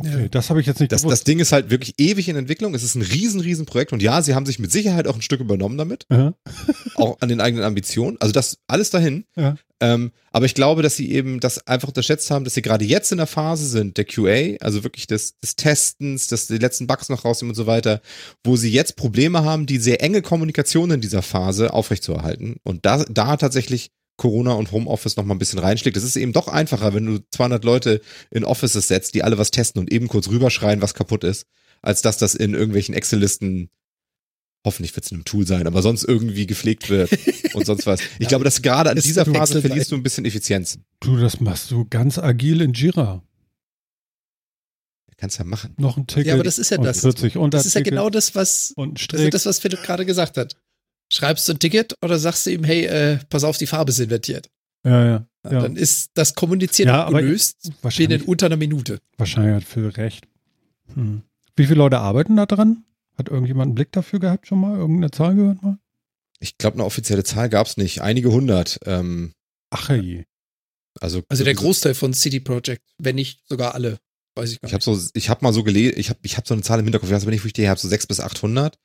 Okay, 0.00 0.28
das 0.30 0.48
habe 0.48 0.60
ich 0.60 0.66
jetzt 0.66 0.78
nicht 0.78 0.92
das, 0.92 1.02
gewusst. 1.02 1.12
Das 1.12 1.24
Ding 1.24 1.40
ist 1.40 1.50
halt 1.50 1.70
wirklich 1.70 1.94
ewig 1.98 2.28
in 2.28 2.36
Entwicklung. 2.36 2.74
Es 2.74 2.84
ist 2.84 2.94
ein 2.94 3.02
riesen, 3.02 3.40
riesen 3.40 3.66
Projekt 3.66 3.92
und 3.92 4.00
ja, 4.00 4.22
sie 4.22 4.34
haben 4.34 4.46
sich 4.46 4.60
mit 4.60 4.70
Sicherheit 4.70 5.08
auch 5.08 5.16
ein 5.16 5.22
Stück 5.22 5.40
übernommen 5.40 5.76
damit. 5.76 6.06
auch 6.94 7.20
an 7.20 7.28
den 7.28 7.40
eigenen 7.40 7.64
Ambitionen. 7.64 8.16
Also 8.20 8.32
das 8.32 8.58
alles 8.68 8.90
dahin. 8.90 9.24
Ja. 9.34 9.56
Ähm, 9.80 10.12
aber 10.30 10.46
ich 10.46 10.54
glaube, 10.54 10.82
dass 10.82 10.96
sie 10.96 11.10
eben 11.12 11.40
das 11.40 11.66
einfach 11.66 11.88
unterschätzt 11.88 12.30
haben, 12.30 12.44
dass 12.44 12.54
sie 12.54 12.62
gerade 12.62 12.84
jetzt 12.84 13.10
in 13.12 13.18
der 13.18 13.26
Phase 13.26 13.66
sind, 13.66 13.96
der 13.96 14.04
QA, 14.04 14.56
also 14.60 14.84
wirklich 14.84 15.06
des, 15.06 15.38
des 15.40 15.56
Testens, 15.56 16.28
dass 16.28 16.46
die 16.46 16.58
letzten 16.58 16.86
Bugs 16.86 17.08
noch 17.08 17.24
rausnehmen 17.24 17.50
und 17.50 17.56
so 17.56 17.66
weiter, 17.66 18.00
wo 18.44 18.56
sie 18.56 18.70
jetzt 18.70 18.96
Probleme 18.96 19.44
haben, 19.44 19.66
die 19.66 19.78
sehr 19.78 20.02
enge 20.02 20.22
Kommunikation 20.22 20.90
in 20.90 21.00
dieser 21.00 21.22
Phase 21.22 21.72
aufrechtzuerhalten. 21.72 22.56
Und 22.62 22.86
da, 22.86 23.04
da 23.04 23.36
tatsächlich 23.36 23.90
Corona 24.18 24.52
und 24.52 24.72
Homeoffice 24.72 25.16
noch 25.16 25.24
mal 25.24 25.34
ein 25.34 25.38
bisschen 25.38 25.58
reinschlägt. 25.58 25.96
Es 25.96 26.04
ist 26.04 26.16
eben 26.16 26.34
doch 26.34 26.48
einfacher, 26.48 26.92
wenn 26.92 27.06
du 27.06 27.18
200 27.30 27.64
Leute 27.64 28.02
in 28.30 28.44
Offices 28.44 28.88
setzt, 28.88 29.14
die 29.14 29.22
alle 29.22 29.38
was 29.38 29.50
testen 29.50 29.80
und 29.80 29.90
eben 29.90 30.08
kurz 30.08 30.28
rüberschreien, 30.28 30.82
was 30.82 30.92
kaputt 30.92 31.24
ist, 31.24 31.46
als 31.80 32.02
dass 32.02 32.18
das 32.18 32.34
in 32.34 32.52
irgendwelchen 32.52 32.94
Excel-Listen 32.94 33.70
hoffentlich 34.66 34.94
wird 34.96 35.06
es 35.06 35.12
in 35.12 35.18
einem 35.18 35.24
Tool 35.24 35.46
sein, 35.46 35.66
aber 35.66 35.80
sonst 35.80 36.02
irgendwie 36.02 36.46
gepflegt 36.46 36.90
wird 36.90 37.10
und 37.54 37.64
sonst 37.64 37.86
was. 37.86 38.00
Ich 38.00 38.22
ja, 38.22 38.28
glaube, 38.28 38.44
dass 38.44 38.60
gerade 38.60 38.90
an 38.90 38.98
dieser 38.98 39.24
Phase 39.24 39.62
verlierst 39.62 39.92
du 39.92 39.96
ein 39.96 40.02
bisschen 40.02 40.24
Effizienz. 40.24 40.78
Du, 41.00 41.16
das 41.16 41.40
machst 41.40 41.70
du 41.70 41.86
ganz 41.88 42.18
agil 42.18 42.60
in 42.60 42.74
Jira. 42.74 43.22
Kannst 45.18 45.36
ja 45.38 45.44
machen. 45.44 45.74
Noch 45.78 45.96
ein 45.96 46.06
Ticket. 46.06 46.26
Ja, 46.26 46.34
aber 46.34 46.44
das 46.44 46.58
ist 46.58 46.70
ja 46.70 46.78
das. 46.78 47.00
40 47.00 47.34
das 47.50 47.66
ist 47.66 47.74
ja 47.74 47.80
genau 47.80 48.08
das, 48.08 48.36
was, 48.36 48.72
das, 48.76 49.20
ist 49.20 49.34
das, 49.34 49.46
was 49.46 49.58
Philipp 49.58 49.82
gerade 49.82 50.06
gesagt 50.06 50.36
hat. 50.36 50.54
Schreibst 51.10 51.48
du 51.48 51.52
ein 51.52 51.58
Ticket 51.58 51.94
oder 52.02 52.18
sagst 52.18 52.46
du 52.46 52.50
ihm, 52.50 52.64
hey, 52.64 52.84
äh, 52.84 53.18
pass 53.30 53.44
auf, 53.44 53.56
die 53.56 53.66
Farbe 53.66 53.90
ist 53.90 53.98
invertiert? 53.98 54.50
Ja, 54.84 55.04
ja. 55.04 55.26
ja. 55.44 55.60
Dann 55.60 55.76
ist 55.76 56.10
das 56.14 56.34
Kommunizieren 56.34 56.88
ja, 56.88 57.08
gelöst 57.10 57.72
binnen 57.96 58.22
unter 58.22 58.46
einer 58.46 58.56
Minute. 58.56 59.00
Wahrscheinlich 59.16 59.54
hat 59.54 59.64
Phil 59.64 59.88
recht. 59.88 60.28
Hm. 60.94 61.22
Wie 61.56 61.66
viele 61.66 61.78
Leute 61.78 61.98
arbeiten 61.98 62.36
da 62.36 62.46
dran? 62.46 62.84
Hat 63.16 63.28
irgendjemand 63.28 63.68
einen 63.68 63.74
Blick 63.74 63.92
dafür 63.92 64.20
gehabt 64.20 64.46
schon 64.46 64.60
mal? 64.60 64.78
Irgendeine 64.78 65.10
Zahl 65.10 65.34
gehört 65.34 65.62
mal? 65.62 65.78
Ich 66.40 66.56
glaube, 66.56 66.74
eine 66.74 66.84
offizielle 66.84 67.24
Zahl 67.24 67.48
gab 67.48 67.66
es 67.66 67.76
nicht. 67.76 68.00
Einige 68.00 68.30
hundert. 68.30 68.78
Ähm, 68.86 69.32
Ach 69.70 69.90
je. 69.90 70.24
Also, 71.00 71.22
also 71.28 71.44
der 71.44 71.54
Großteil 71.54 71.94
von 71.94 72.14
City 72.14 72.40
Project, 72.40 72.82
wenn 72.98 73.16
nicht 73.16 73.40
sogar 73.48 73.74
alle. 73.74 73.98
Weiß 74.34 74.52
ich 74.52 74.60
gar 74.60 74.68
ich 74.68 74.74
habe 74.74 74.84
so, 74.84 74.98
ich 75.14 75.28
habe 75.28 75.44
mal 75.44 75.52
so 75.52 75.64
gelesen, 75.64 75.98
ich 75.98 76.10
habe 76.10 76.20
ich 76.22 76.36
hab 76.36 76.46
so 76.46 76.54
eine 76.54 76.62
Zahl 76.62 76.78
im 76.78 76.84
Hinterkopf, 76.84 77.08
ich 77.08 77.14
weiß 77.14 77.22
aber 77.22 77.32
nicht, 77.32 77.44
wo 77.44 77.46
ich 77.46 77.52
die 77.52 77.68
habe, 77.68 77.80
so 77.80 77.88
sechs 77.88 78.06
bis 78.06 78.20
achthundert. 78.20 78.78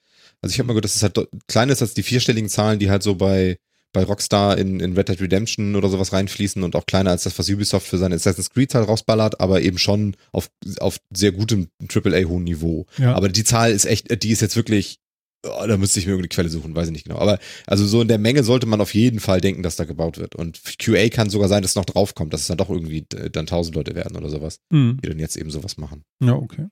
Also 0.44 0.54
ich 0.54 0.60
habe 0.60 0.68
mal 0.68 0.74
gehört, 0.74 0.86
dass 0.86 0.96
es 0.98 1.04
halt 1.04 1.18
kleiner 1.48 1.72
ist 1.72 1.82
als 1.82 1.94
die 1.94 2.04
vierstelligen 2.04 2.50
Zahlen, 2.50 2.78
die 2.78 2.90
halt 2.90 3.02
so 3.02 3.16
bei, 3.16 3.58
bei 3.94 4.04
Rockstar 4.04 4.58
in, 4.58 4.82
in 4.82 4.94
Red 4.94 5.08
Dead 5.08 5.22
Redemption 5.22 5.78
oder 5.78 5.88
sowas 5.88 6.12
reinfließen 6.12 6.64
und 6.64 6.76
auch 6.76 6.86
kleiner 6.86 7.12
als 7.12 7.24
das, 7.24 7.40
was 7.40 7.50
Ubisoft 7.50 7.88
für 7.88 7.98
seine 7.98 8.16
Assassin's 8.16 8.50
Creed 8.50 8.76
halt 8.76 8.90
rausballert, 8.90 9.40
aber 9.40 9.62
eben 9.62 9.78
schon 9.78 10.18
auf, 10.34 10.50
auf 10.80 11.00
sehr 11.16 11.32
gutem 11.32 11.70
AAA-hohen 11.88 12.44
Niveau. 12.44 12.86
Ja. 12.98 13.16
Aber 13.16 13.30
die 13.30 13.46
Zahl 13.46 13.72
ist 13.72 13.86
echt, 13.86 14.22
die 14.22 14.32
ist 14.32 14.42
jetzt 14.42 14.58
wirklich, 14.58 15.00
oh, 15.46 15.66
da 15.66 15.78
müsste 15.78 16.00
ich 16.00 16.08
mir 16.08 16.12
irgendeine 16.12 16.36
Quelle 16.36 16.50
suchen, 16.50 16.76
weiß 16.76 16.88
ich 16.88 16.94
nicht 16.94 17.06
genau. 17.06 17.20
Aber 17.20 17.40
also 17.66 17.88
so 17.88 18.02
in 18.02 18.10
der 18.10 18.18
Menge 18.18 18.44
sollte 18.44 18.66
man 18.66 18.82
auf 18.82 18.94
jeden 18.94 19.22
Fall 19.22 19.40
denken, 19.40 19.64
dass 19.64 19.78
da 19.78 19.86
gebaut 19.86 20.18
wird. 20.18 20.36
Und 20.36 20.60
QA 20.78 21.08
kann 21.08 21.30
sogar 21.30 21.48
sein, 21.48 21.62
dass 21.62 21.72
es 21.72 21.76
noch 21.78 21.86
draufkommt, 21.86 22.34
dass 22.34 22.42
es 22.42 22.48
dann 22.48 22.58
doch 22.58 22.70
irgendwie 22.70 23.06
dann 23.32 23.46
tausend 23.46 23.78
Leute 23.78 23.96
werden 23.96 24.18
oder 24.18 24.30
sowas, 24.30 24.60
mhm. 24.72 25.00
die 25.02 25.08
dann 25.08 25.20
jetzt 25.20 25.38
eben 25.38 25.52
sowas 25.52 25.78
machen. 25.78 26.04
Ja, 26.22 26.34
okay. 26.34 26.68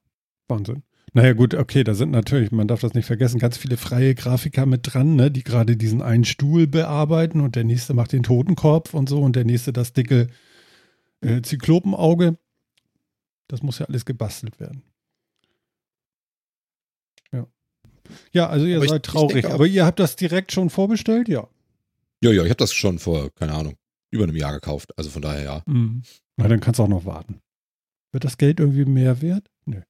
Wahnsinn. 0.49 0.83
Naja, 1.13 1.33
gut, 1.33 1.55
okay, 1.55 1.83
da 1.83 1.93
sind 1.93 2.11
natürlich, 2.11 2.51
man 2.51 2.69
darf 2.69 2.79
das 2.79 2.93
nicht 2.93 3.05
vergessen, 3.05 3.37
ganz 3.37 3.57
viele 3.57 3.75
freie 3.75 4.15
Grafiker 4.15 4.65
mit 4.65 4.81
dran, 4.83 5.15
ne, 5.15 5.29
die 5.29 5.43
gerade 5.43 5.75
diesen 5.75 6.01
einen 6.01 6.23
Stuhl 6.23 6.67
bearbeiten 6.67 7.41
und 7.41 7.57
der 7.57 7.65
nächste 7.65 7.93
macht 7.93 8.13
den 8.13 8.23
Totenkopf 8.23 8.93
und 8.93 9.09
so 9.09 9.21
und 9.21 9.35
der 9.35 9.43
nächste 9.43 9.73
das 9.73 9.91
dicke 9.91 10.27
äh, 11.19 11.41
Zyklopenauge. 11.41 12.37
Das 13.49 13.61
muss 13.61 13.79
ja 13.79 13.87
alles 13.87 14.05
gebastelt 14.05 14.61
werden. 14.61 14.83
Ja. 17.33 17.45
Ja, 18.31 18.47
also 18.47 18.65
ihr 18.65 18.77
aber 18.77 18.87
seid 18.87 19.05
ich, 19.05 19.11
traurig, 19.11 19.45
ich 19.45 19.51
aber 19.51 19.67
ihr 19.67 19.85
habt 19.85 19.99
das 19.99 20.15
direkt 20.15 20.53
schon 20.53 20.69
vorbestellt, 20.69 21.27
ja. 21.27 21.45
Ja, 22.23 22.31
ja, 22.31 22.43
ich 22.43 22.49
habe 22.49 22.55
das 22.55 22.71
schon 22.73 22.99
vor, 22.99 23.33
keine 23.35 23.53
Ahnung, 23.53 23.75
über 24.11 24.23
einem 24.23 24.37
Jahr 24.37 24.53
gekauft. 24.53 24.97
Also 24.97 25.09
von 25.09 25.21
daher 25.21 25.43
ja. 25.43 25.63
Mhm. 25.65 26.03
Na, 26.37 26.47
dann 26.47 26.61
kannst 26.61 26.79
du 26.79 26.83
auch 26.83 26.87
noch 26.87 27.03
warten. 27.03 27.41
Wird 28.13 28.23
das 28.23 28.37
Geld 28.37 28.61
irgendwie 28.61 28.85
mehr 28.85 29.21
wert? 29.21 29.51
Nö. 29.65 29.81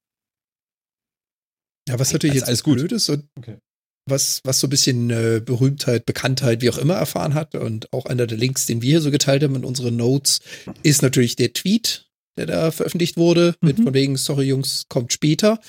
Ja, 1.88 2.00
was 2.00 2.14
natürlich 2.14 2.36
jetzt 2.36 2.48
alles 2.48 2.64
gut 2.64 2.78
blöd 2.78 2.92
ist 2.92 3.10
und 3.10 3.28
okay. 3.38 3.58
was, 4.06 4.42
was 4.44 4.60
so 4.60 4.68
ein 4.68 4.70
bisschen 4.70 5.10
äh, 5.10 5.42
Berühmtheit, 5.44 6.06
Bekanntheit, 6.06 6.62
wie 6.62 6.70
auch 6.70 6.78
immer 6.78 6.96
erfahren 6.96 7.34
hat 7.34 7.56
und 7.56 7.92
auch 7.92 8.06
einer 8.06 8.28
der 8.28 8.38
Links, 8.38 8.66
den 8.66 8.82
wir 8.82 8.90
hier 8.90 9.02
so 9.02 9.12
geteilt 9.12 9.44
haben 9.44 9.56
in 9.56 9.66
unseren 9.66 9.96
Notes, 9.96 10.40
ist 10.84 11.02
natürlich 11.02 11.36
der 11.36 11.54
Tweet, 11.54 12.08
der 12.38 12.46
da 12.46 12.72
veröffentlicht 12.72 13.18
wurde, 13.18 13.56
mhm. 13.62 13.68
mit 13.68 13.78
von 13.78 13.94
wegen, 13.94 14.18
sorry 14.18 14.46
Jungs, 14.46 14.86
kommt 14.90 15.12
später. 15.12 15.60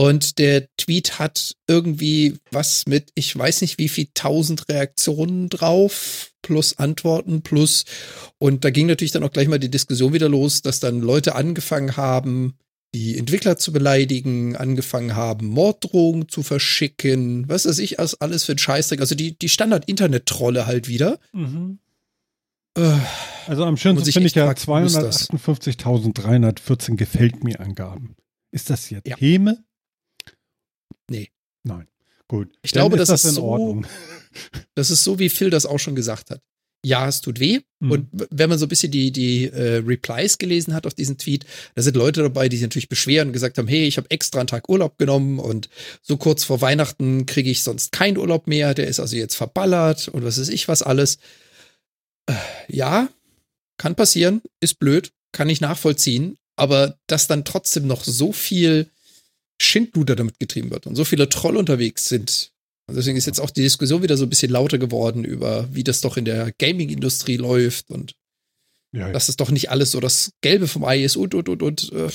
Und 0.00 0.38
der 0.38 0.66
Tweet 0.78 1.18
hat 1.18 1.56
irgendwie 1.68 2.38
was 2.50 2.86
mit, 2.86 3.10
ich 3.14 3.36
weiß 3.36 3.60
nicht 3.60 3.76
wie 3.76 3.90
viel 3.90 4.08
tausend 4.14 4.66
Reaktionen 4.70 5.50
drauf, 5.50 6.32
plus 6.40 6.78
Antworten, 6.78 7.42
plus. 7.42 7.84
Und 8.38 8.64
da 8.64 8.70
ging 8.70 8.86
natürlich 8.86 9.12
dann 9.12 9.24
auch 9.24 9.32
gleich 9.32 9.48
mal 9.48 9.58
die 9.58 9.70
Diskussion 9.70 10.14
wieder 10.14 10.30
los, 10.30 10.62
dass 10.62 10.80
dann 10.80 11.00
Leute 11.00 11.34
angefangen 11.34 11.98
haben, 11.98 12.56
die 12.94 13.18
Entwickler 13.18 13.56
zu 13.56 13.72
beleidigen, 13.72 14.54
angefangen 14.56 15.14
haben, 15.14 15.46
Morddrohungen 15.46 16.28
zu 16.28 16.42
verschicken, 16.42 17.48
was 17.48 17.64
weiß 17.66 17.78
ich, 17.78 18.00
alles 18.00 18.44
für 18.44 18.52
ein 18.52 18.58
Scheißdreck. 18.58 19.00
Also 19.00 19.14
die, 19.14 19.38
die 19.38 19.48
Standard-Internet-Trolle 19.48 20.66
halt 20.66 20.88
wieder. 20.88 21.18
Mhm. 21.32 21.78
Äh, 22.76 22.98
also 23.46 23.64
am 23.64 23.76
schönsten 23.76 24.12
finde 24.12 24.26
ich 24.26 24.34
ja 24.34 24.50
258.314 24.50 26.96
gefällt 26.96 27.44
mir 27.44 27.60
Angaben. 27.60 28.16
Ist 28.50 28.70
das 28.70 28.90
jetzt 28.90 29.06
ja. 29.06 29.16
Häme? 29.16 29.62
Nee. 31.08 31.30
Nein. 31.62 31.86
Gut. 32.26 32.48
Ich 32.62 32.72
Dann 32.72 32.80
glaube, 32.82 32.96
ist 32.96 33.08
das, 33.08 33.22
das 33.22 33.24
ist 33.24 33.30
in 33.30 33.36
so, 33.36 33.44
Ordnung. 33.44 33.86
Das 34.76 34.92
ist 34.92 35.02
so, 35.02 35.18
wie 35.18 35.28
Phil 35.28 35.50
das 35.50 35.66
auch 35.66 35.80
schon 35.80 35.96
gesagt 35.96 36.30
hat 36.30 36.40
ja, 36.84 37.08
es 37.08 37.20
tut 37.20 37.40
weh. 37.40 37.60
Mhm. 37.80 37.90
Und 37.90 38.08
wenn 38.30 38.48
man 38.48 38.58
so 38.58 38.66
ein 38.66 38.68
bisschen 38.68 38.90
die, 38.90 39.12
die 39.12 39.46
äh, 39.46 39.82
Replies 39.84 40.38
gelesen 40.38 40.74
hat 40.74 40.86
auf 40.86 40.94
diesen 40.94 41.18
Tweet, 41.18 41.44
da 41.74 41.82
sind 41.82 41.96
Leute 41.96 42.22
dabei, 42.22 42.48
die 42.48 42.56
sich 42.56 42.62
natürlich 42.62 42.88
beschweren 42.88 43.28
und 43.28 43.32
gesagt 43.32 43.58
haben, 43.58 43.68
hey, 43.68 43.86
ich 43.86 43.96
habe 43.96 44.10
extra 44.10 44.40
einen 44.40 44.46
Tag 44.46 44.68
Urlaub 44.68 44.98
genommen 44.98 45.38
und 45.38 45.68
so 46.02 46.16
kurz 46.16 46.44
vor 46.44 46.60
Weihnachten 46.60 47.26
kriege 47.26 47.50
ich 47.50 47.62
sonst 47.62 47.92
keinen 47.92 48.16
Urlaub 48.16 48.46
mehr, 48.46 48.74
der 48.74 48.86
ist 48.86 49.00
also 49.00 49.16
jetzt 49.16 49.34
verballert 49.34 50.08
und 50.08 50.24
was 50.24 50.40
weiß 50.40 50.48
ich 50.48 50.68
was 50.68 50.82
alles. 50.82 51.18
Äh, 52.26 52.34
ja, 52.68 53.08
kann 53.78 53.94
passieren, 53.94 54.42
ist 54.60 54.78
blöd, 54.78 55.12
kann 55.32 55.48
ich 55.48 55.60
nachvollziehen, 55.60 56.36
aber 56.56 56.98
dass 57.06 57.26
dann 57.26 57.44
trotzdem 57.44 57.86
noch 57.86 58.04
so 58.04 58.32
viel 58.32 58.90
Schindluder 59.60 60.16
damit 60.16 60.38
getrieben 60.38 60.70
wird 60.70 60.86
und 60.86 60.96
so 60.96 61.04
viele 61.04 61.28
Troll 61.28 61.56
unterwegs 61.56 62.06
sind, 62.06 62.52
und 62.90 62.96
deswegen 62.96 63.16
ist 63.16 63.26
jetzt 63.26 63.40
auch 63.40 63.50
die 63.50 63.62
Diskussion 63.62 64.02
wieder 64.02 64.16
so 64.16 64.24
ein 64.24 64.28
bisschen 64.28 64.52
lauter 64.52 64.78
geworden 64.78 65.24
über, 65.24 65.68
wie 65.72 65.84
das 65.84 66.00
doch 66.00 66.16
in 66.16 66.24
der 66.24 66.52
Gaming-Industrie 66.52 67.36
läuft 67.36 67.90
und 67.90 68.14
ja, 68.92 69.06
ja. 69.06 69.12
dass 69.12 69.28
es 69.28 69.36
doch 69.36 69.50
nicht 69.50 69.70
alles 69.70 69.92
so 69.92 70.00
das 70.00 70.32
Gelbe 70.40 70.66
vom 70.66 70.84
Ei 70.84 71.02
ist 71.02 71.16
und, 71.16 71.34
und, 71.34 71.48
und, 71.48 71.62
und. 71.62 71.92
Äh, 71.92 72.10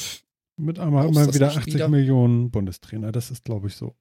Mit 0.58 0.78
einmal 0.80 1.08
immer 1.08 1.34
wieder 1.34 1.48
80 1.56 1.74
wieder. 1.74 1.88
Millionen 1.88 2.52
Bundestrainer, 2.52 3.12
das 3.12 3.32
ist, 3.32 3.44
glaube 3.44 3.68
ich, 3.68 3.76
so. 3.76 3.96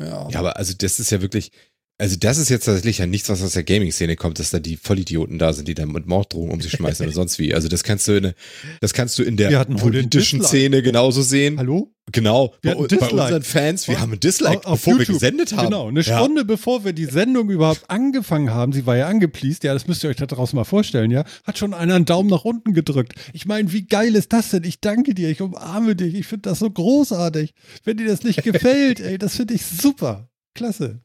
Ja. 0.00 0.28
ja, 0.30 0.38
aber 0.38 0.56
also 0.56 0.74
das 0.76 1.00
ist 1.00 1.10
ja 1.10 1.20
wirklich, 1.20 1.52
also 2.00 2.16
das 2.18 2.38
ist 2.38 2.48
jetzt 2.48 2.64
tatsächlich 2.64 2.98
ja 2.98 3.06
nichts, 3.06 3.28
was 3.28 3.42
aus 3.42 3.52
der 3.52 3.62
Gaming-Szene 3.62 4.16
kommt, 4.16 4.38
dass 4.38 4.50
da 4.50 4.58
die 4.58 4.76
Vollidioten 4.76 5.38
da 5.38 5.52
sind, 5.52 5.68
die 5.68 5.74
da 5.74 5.84
mit 5.84 6.06
Morddrohungen 6.06 6.52
um 6.52 6.60
sich 6.60 6.72
schmeißen 6.72 7.04
oder 7.04 7.14
sonst 7.14 7.38
wie. 7.38 7.54
Also 7.54 7.68
das 7.68 7.82
kannst 7.82 8.08
du 8.08 8.12
in, 8.12 8.22
der, 8.22 8.34
das 8.80 8.94
kannst 8.94 9.18
du 9.18 9.22
in 9.22 9.36
der 9.36 9.64
politischen 9.66 10.42
Szene 10.42 10.82
genauso 10.82 11.20
sehen. 11.20 11.58
Hallo? 11.58 11.94
Genau. 12.12 12.54
bei, 12.62 12.74
bei 12.74 12.80
unseren 12.80 13.42
Fans, 13.42 13.86
wir 13.86 14.00
haben 14.00 14.12
ein 14.12 14.20
Dislike, 14.20 14.66
auf, 14.66 14.80
bevor 14.80 14.94
YouTube. 14.94 15.08
wir 15.08 15.14
gesendet 15.14 15.52
haben. 15.52 15.66
Genau, 15.66 15.88
eine 15.88 16.02
Stunde 16.02 16.40
ja. 16.40 16.44
bevor 16.44 16.84
wir 16.84 16.92
die 16.92 17.04
Sendung 17.04 17.50
überhaupt 17.50 17.84
angefangen 17.88 18.50
haben, 18.50 18.72
sie 18.72 18.86
war 18.86 18.96
ja 18.96 19.06
angepleased, 19.06 19.62
ja, 19.62 19.74
das 19.74 19.86
müsst 19.86 20.02
ihr 20.02 20.10
euch 20.10 20.16
da 20.16 20.26
draußen 20.26 20.56
mal 20.56 20.64
vorstellen, 20.64 21.10
ja, 21.10 21.24
hat 21.44 21.58
schon 21.58 21.74
einer 21.74 21.94
einen 21.94 22.06
Daumen 22.06 22.30
nach 22.30 22.44
unten 22.44 22.72
gedrückt. 22.72 23.12
Ich 23.32 23.46
meine, 23.46 23.72
wie 23.72 23.86
geil 23.86 24.16
ist 24.16 24.32
das 24.32 24.50
denn? 24.50 24.64
Ich 24.64 24.80
danke 24.80 25.14
dir, 25.14 25.28
ich 25.28 25.40
umarme 25.40 25.94
dich, 25.94 26.14
ich 26.14 26.26
finde 26.26 26.48
das 26.48 26.60
so 26.60 26.70
großartig. 26.70 27.52
Wenn 27.84 27.98
dir 27.98 28.08
das 28.08 28.24
nicht 28.24 28.42
gefällt, 28.42 29.00
ey, 29.00 29.18
das 29.18 29.36
finde 29.36 29.54
ich 29.54 29.64
super. 29.64 30.30
Klasse. 30.54 31.02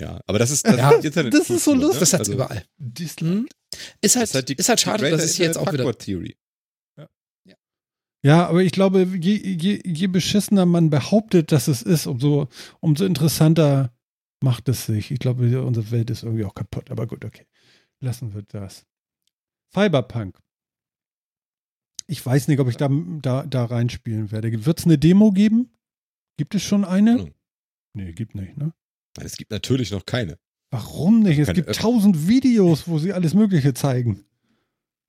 Ja, 0.00 0.20
aber 0.26 0.38
das 0.38 0.50
ist 0.50 0.66
das, 0.66 0.76
ja, 0.76 0.90
Internet 0.92 1.32
das 1.32 1.48
ist 1.48 1.64
so 1.64 1.72
lustig. 1.72 1.94
Ne? 1.94 2.00
Das 2.00 2.12
hat's 2.12 2.20
also, 2.20 2.32
überall. 2.34 2.64
Hm? 3.18 3.48
Ist 4.00 4.16
halt, 4.16 4.24
ist 4.24 4.34
halt, 4.34 4.48
die, 4.48 4.54
ist 4.54 4.68
halt 4.68 4.80
schade, 4.80 5.10
dass 5.10 5.22
es 5.22 5.38
jetzt 5.38 5.56
auch 5.56 5.72
wieder. 5.72 5.90
Theory. 5.96 6.36
Ja. 6.98 7.08
ja, 8.22 8.46
aber 8.46 8.62
ich 8.62 8.72
glaube, 8.72 9.02
je, 9.02 9.36
je, 9.36 9.80
je 9.84 10.06
beschissener 10.06 10.66
man 10.66 10.90
behauptet, 10.90 11.50
dass 11.50 11.68
es 11.68 11.82
ist, 11.82 12.06
umso, 12.06 12.48
umso 12.80 13.04
interessanter 13.04 13.92
macht 14.42 14.68
es 14.68 14.86
sich. 14.86 15.10
Ich 15.10 15.18
glaube, 15.18 15.62
unsere 15.62 15.90
Welt 15.90 16.10
ist 16.10 16.22
irgendwie 16.22 16.44
auch 16.44 16.54
kaputt. 16.54 16.90
Aber 16.90 17.06
gut, 17.06 17.24
okay. 17.24 17.46
Lassen 18.00 18.34
wir 18.34 18.42
das. 18.42 18.86
Cyberpunk. 19.74 20.38
Ich 22.06 22.24
weiß 22.24 22.48
nicht, 22.48 22.60
ob 22.60 22.68
ich 22.68 22.76
da, 22.76 22.88
da, 23.22 23.44
da 23.44 23.64
reinspielen 23.64 24.30
werde. 24.30 24.64
Wird 24.66 24.78
es 24.78 24.84
eine 24.84 24.98
Demo 24.98 25.32
geben? 25.32 25.70
Gibt 26.36 26.54
es 26.54 26.62
schon 26.62 26.84
eine? 26.84 27.32
Nee, 27.94 28.12
gibt 28.12 28.34
nicht, 28.34 28.56
ne? 28.56 28.72
Nein, 29.16 29.26
es 29.26 29.36
gibt 29.36 29.50
natürlich 29.50 29.90
noch 29.90 30.06
keine. 30.06 30.38
Warum 30.70 31.20
nicht? 31.20 31.38
Es 31.38 31.46
keine 31.46 31.62
gibt 31.62 31.76
tausend 31.76 32.28
Videos, 32.28 32.88
wo 32.88 32.98
sie 32.98 33.12
alles 33.12 33.34
Mögliche 33.34 33.74
zeigen. 33.74 34.24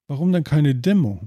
Warum 0.06 0.32
dann 0.32 0.44
keine 0.44 0.74
Demo? 0.74 1.20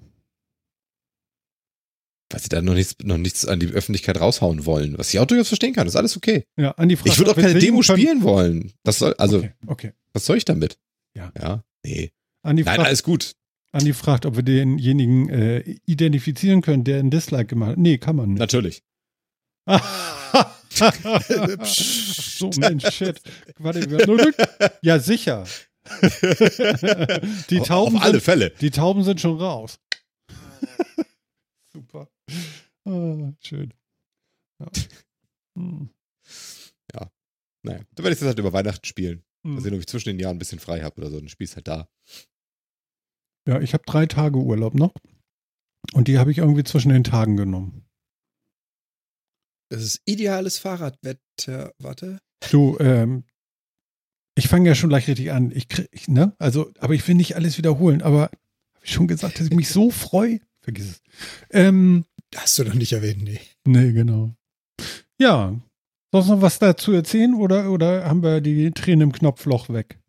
Weil 2.31 2.39
sie 2.41 2.49
da 2.49 2.61
noch 2.61 2.73
nichts, 2.73 2.95
noch 3.03 3.17
nichts 3.17 3.45
an 3.45 3.59
die 3.59 3.67
Öffentlichkeit 3.67 4.19
raushauen 4.19 4.65
wollen. 4.65 4.97
Was 4.97 5.13
ich 5.13 5.19
auch 5.19 5.25
durchaus 5.25 5.49
verstehen 5.49 5.73
kann. 5.73 5.85
Das 5.85 5.93
ist 5.93 5.99
alles 5.99 6.17
okay. 6.17 6.45
Ja, 6.57 6.71
an 6.71 6.89
die 6.89 6.95
Frage, 6.95 7.09
ich 7.09 7.17
würde 7.17 7.31
auch 7.31 7.35
keine 7.35 7.59
Demo 7.59 7.83
spielen 7.83 8.23
wollen. 8.23 8.71
Das 8.83 8.99
soll, 8.99 9.13
also, 9.15 9.39
okay, 9.39 9.53
okay. 9.67 9.91
was 10.13 10.25
soll 10.25 10.37
ich 10.37 10.45
damit? 10.45 10.79
Ja. 11.15 11.31
Ja, 11.37 11.63
nee. 11.85 12.11
Andi 12.41 12.63
Nein, 12.63 12.75
fragt, 12.75 12.87
alles 12.87 13.03
gut. 13.03 13.33
Andi 13.73 13.93
fragt, 13.93 14.25
ob 14.25 14.35
wir 14.37 14.43
denjenigen 14.43 15.29
äh, 15.29 15.59
identifizieren 15.85 16.61
können, 16.61 16.83
der 16.83 16.99
ein 16.99 17.11
Dislike 17.11 17.47
gemacht 17.47 17.71
hat. 17.71 17.77
Nee, 17.77 17.97
kann 17.97 18.15
man 18.15 18.29
nicht. 18.29 18.39
Natürlich. 18.39 18.81
so, 20.71 22.49
Mensch, 22.57 22.89
shit. 22.93 23.21
Warte, 23.57 24.79
Ja, 24.81 24.99
sicher. 24.99 25.45
die 27.49 27.59
Tauben 27.59 27.97
Auf 27.97 28.03
alle 28.03 28.13
sind, 28.13 28.23
Fälle. 28.23 28.49
Die 28.61 28.71
Tauben 28.71 29.03
sind 29.03 29.19
schon 29.19 29.37
raus. 29.37 29.79
Super. 31.73 32.07
Oh, 32.85 33.31
schön. 33.41 33.73
Ja. 34.59 34.67
Hm. 35.57 35.89
ja. 36.93 37.11
Naja, 37.63 37.79
dann 37.93 38.03
werde 38.03 38.13
ich 38.13 38.19
das 38.19 38.27
halt 38.27 38.39
über 38.39 38.53
Weihnachten 38.53 38.85
spielen. 38.85 39.23
Hm. 39.45 39.55
Mal 39.55 39.61
sehen, 39.61 39.73
ob 39.73 39.79
ich 39.79 39.87
zwischen 39.87 40.09
den 40.09 40.19
Jahren 40.19 40.35
ein 40.35 40.39
bisschen 40.39 40.59
frei 40.59 40.81
habe 40.81 41.01
oder 41.01 41.09
so. 41.09 41.19
Dann 41.19 41.29
spielst 41.29 41.55
halt 41.55 41.67
da. 41.67 41.89
Ja, 43.47 43.59
ich 43.59 43.73
habe 43.73 43.83
drei 43.85 44.05
Tage 44.05 44.37
Urlaub 44.37 44.75
noch. 44.75 44.93
Und 45.93 46.07
die 46.07 46.19
habe 46.19 46.31
ich 46.31 46.37
irgendwie 46.37 46.63
zwischen 46.63 46.89
den 46.89 47.03
Tagen 47.03 47.37
genommen. 47.37 47.85
Das 49.71 49.83
ist 49.83 50.01
ideales 50.03 50.57
Fahrradwetter. 50.57 51.73
Warte. 51.79 52.19
Du, 52.51 52.77
ähm, 52.79 53.23
ich 54.35 54.49
fange 54.49 54.67
ja 54.67 54.75
schon 54.75 54.89
gleich 54.89 55.07
richtig 55.07 55.31
an. 55.31 55.49
Ich 55.55 55.69
krieg, 55.69 56.09
ne? 56.09 56.35
Also, 56.39 56.73
aber 56.79 56.93
ich 56.93 57.07
will 57.07 57.15
nicht 57.15 57.37
alles 57.37 57.57
wiederholen. 57.57 58.01
Aber 58.01 58.23
habe 58.23 58.83
ich 58.83 58.91
schon 58.91 59.07
gesagt, 59.07 59.39
dass 59.39 59.47
ich 59.47 59.53
mich 59.53 59.69
so 59.69 59.89
freue? 59.89 60.41
Vergiss 60.59 60.87
es. 60.87 61.01
Ähm, 61.51 62.03
Hast 62.35 62.59
du 62.59 62.65
noch 62.65 62.73
nicht 62.73 62.91
erwähnt, 62.91 63.23
nee. 63.23 63.39
Nee, 63.65 63.93
genau. 63.93 64.33
Ja. 65.17 65.57
Sonst 66.11 66.27
noch 66.27 66.41
was 66.41 66.59
dazu 66.59 66.91
erzählen 66.91 67.33
oder, 67.33 67.71
oder 67.71 68.03
haben 68.03 68.23
wir 68.23 68.41
die 68.41 68.71
Tränen 68.71 69.03
im 69.03 69.11
Knopfloch 69.13 69.69
weg? 69.69 69.99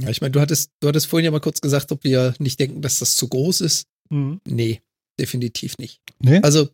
Ja, 0.00 0.08
ich 0.08 0.22
meine, 0.22 0.32
du 0.32 0.40
hattest, 0.40 0.70
du 0.80 0.88
hattest 0.88 1.06
vorhin 1.06 1.26
ja 1.26 1.30
mal 1.30 1.40
kurz 1.40 1.60
gesagt, 1.60 1.92
ob 1.92 2.02
wir 2.02 2.34
nicht 2.38 2.58
denken, 2.58 2.80
dass 2.80 2.98
das 2.98 3.16
zu 3.16 3.28
groß 3.28 3.60
ist. 3.60 3.88
Mhm. 4.08 4.40
Nee 4.46 4.80
definitiv 5.18 5.78
nicht. 5.78 6.00
Nee? 6.20 6.40
Also 6.42 6.68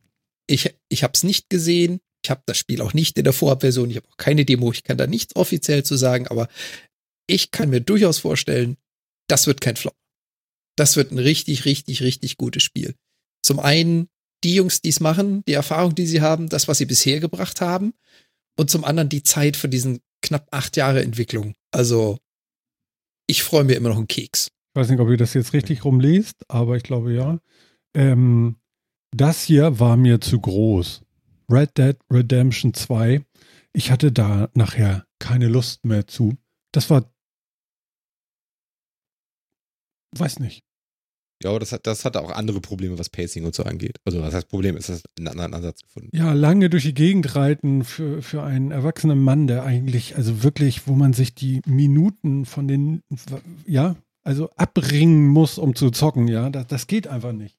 ich, 0.46 0.74
ich 0.88 1.02
habe 1.02 1.12
es 1.14 1.22
nicht 1.22 1.50
gesehen. 1.50 2.00
Ich 2.24 2.30
habe 2.30 2.42
das 2.46 2.58
Spiel 2.58 2.80
auch 2.80 2.94
nicht 2.94 3.16
in 3.18 3.24
der 3.24 3.32
Vorabversion. 3.32 3.90
Ich 3.90 3.96
habe 3.96 4.08
auch 4.08 4.16
keine 4.16 4.44
Demo. 4.44 4.72
Ich 4.72 4.82
kann 4.82 4.98
da 4.98 5.06
nichts 5.06 5.36
offiziell 5.36 5.84
zu 5.84 5.96
sagen, 5.96 6.26
aber 6.28 6.48
ich 7.26 7.50
kann 7.50 7.70
mir 7.70 7.80
durchaus 7.80 8.18
vorstellen, 8.18 8.76
das 9.28 9.46
wird 9.46 9.60
kein 9.60 9.76
Flop. 9.76 9.94
Das 10.76 10.96
wird 10.96 11.12
ein 11.12 11.18
richtig, 11.18 11.64
richtig, 11.64 12.02
richtig 12.02 12.36
gutes 12.36 12.62
Spiel. 12.62 12.94
Zum 13.42 13.60
einen 13.60 14.08
die 14.44 14.54
Jungs, 14.54 14.80
die 14.80 14.90
es 14.90 15.00
machen, 15.00 15.42
die 15.46 15.52
Erfahrung, 15.52 15.94
die 15.94 16.06
sie 16.06 16.20
haben, 16.20 16.48
das, 16.48 16.68
was 16.68 16.78
sie 16.78 16.86
bisher 16.86 17.20
gebracht 17.20 17.60
haben. 17.60 17.94
Und 18.56 18.70
zum 18.70 18.84
anderen 18.84 19.08
die 19.08 19.22
Zeit 19.22 19.56
für 19.56 19.68
diesen 19.68 20.00
knapp 20.22 20.48
acht 20.50 20.76
Jahre 20.76 21.02
Entwicklung. 21.02 21.54
Also, 21.70 22.18
ich 23.26 23.42
freue 23.42 23.64
mir 23.64 23.74
immer 23.74 23.90
noch 23.90 23.96
einen 23.96 24.08
Keks. 24.08 24.46
Ich 24.46 24.80
weiß 24.80 24.88
nicht, 24.90 25.00
ob 25.00 25.08
ihr 25.08 25.16
das 25.16 25.34
jetzt 25.34 25.52
richtig 25.52 25.84
rumlest, 25.84 26.44
aber 26.48 26.76
ich 26.76 26.82
glaube 26.82 27.12
ja. 27.12 27.40
Ähm, 27.94 28.56
das 29.16 29.42
hier 29.42 29.78
war 29.80 29.96
mir 29.96 30.20
zu 30.20 30.40
groß. 30.40 31.02
Red 31.50 31.78
Dead 31.78 31.96
Redemption 32.12 32.74
2. 32.74 33.24
Ich 33.72 33.90
hatte 33.90 34.12
da 34.12 34.48
nachher 34.54 35.06
keine 35.18 35.48
Lust 35.48 35.84
mehr 35.84 36.06
zu. 36.06 36.36
Das 36.72 36.90
war. 36.90 37.10
Weiß 40.16 40.40
nicht. 40.40 40.62
Ja, 41.42 41.50
aber 41.50 41.60
das 41.60 41.70
hat, 41.70 41.86
das 41.86 42.04
hat 42.04 42.16
auch 42.16 42.32
andere 42.32 42.60
Probleme, 42.60 42.98
was 42.98 43.10
Pacing 43.10 43.44
und 43.44 43.54
so 43.54 43.62
angeht. 43.62 43.98
Also, 44.04 44.20
was 44.20 44.34
heißt 44.34 44.48
Problem? 44.48 44.76
Ist 44.76 44.88
das 44.88 45.02
einen 45.16 45.28
anderen 45.28 45.54
Ansatz 45.54 45.82
gefunden? 45.82 46.10
Ja, 46.12 46.32
lange 46.32 46.68
durch 46.68 46.82
die 46.82 46.94
Gegend 46.94 47.36
reiten 47.36 47.84
für, 47.84 48.22
für 48.22 48.42
einen 48.42 48.72
erwachsenen 48.72 49.22
Mann, 49.22 49.46
der 49.46 49.62
eigentlich, 49.62 50.16
also 50.16 50.42
wirklich, 50.42 50.88
wo 50.88 50.94
man 50.94 51.12
sich 51.12 51.36
die 51.36 51.60
Minuten 51.64 52.44
von 52.44 52.66
den, 52.66 53.02
ja, 53.66 53.94
also 54.24 54.50
abbringen 54.56 55.28
muss, 55.28 55.58
um 55.58 55.76
zu 55.76 55.90
zocken, 55.90 56.26
ja, 56.26 56.50
das, 56.50 56.66
das 56.66 56.86
geht 56.88 57.06
einfach 57.06 57.32
nicht. 57.32 57.57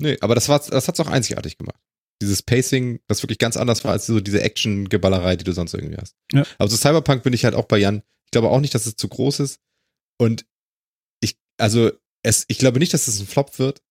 Nee, 0.00 0.16
aber 0.20 0.34
das, 0.34 0.48
war, 0.48 0.60
das 0.60 0.88
hat's 0.88 1.00
auch 1.00 1.08
einzigartig 1.08 1.58
gemacht. 1.58 1.80
Dieses 2.22 2.42
Pacing, 2.42 3.00
das 3.08 3.22
wirklich 3.22 3.38
ganz 3.38 3.56
anders 3.56 3.84
war 3.84 3.92
als 3.92 4.06
so 4.06 4.20
diese 4.20 4.40
Action-Geballerei, 4.40 5.36
die 5.36 5.44
du 5.44 5.52
sonst 5.52 5.74
irgendwie 5.74 5.96
hast. 5.96 6.14
Ja. 6.32 6.46
Aber 6.58 6.68
so 6.68 6.76
Cyberpunk 6.76 7.22
bin 7.22 7.32
ich 7.32 7.44
halt 7.44 7.54
auch 7.54 7.66
bei 7.66 7.78
Jan. 7.78 8.02
Ich 8.26 8.30
glaube 8.30 8.50
auch 8.50 8.60
nicht, 8.60 8.74
dass 8.74 8.86
es 8.86 8.96
zu 8.96 9.08
groß 9.08 9.40
ist. 9.40 9.60
Und 10.18 10.46
ich, 11.20 11.36
also, 11.58 11.90
es, 12.22 12.44
ich 12.48 12.58
glaube 12.58 12.78
nicht, 12.78 12.94
dass 12.94 13.08
es 13.08 13.20
ein 13.20 13.26
Flop 13.26 13.58
wird. 13.58 13.82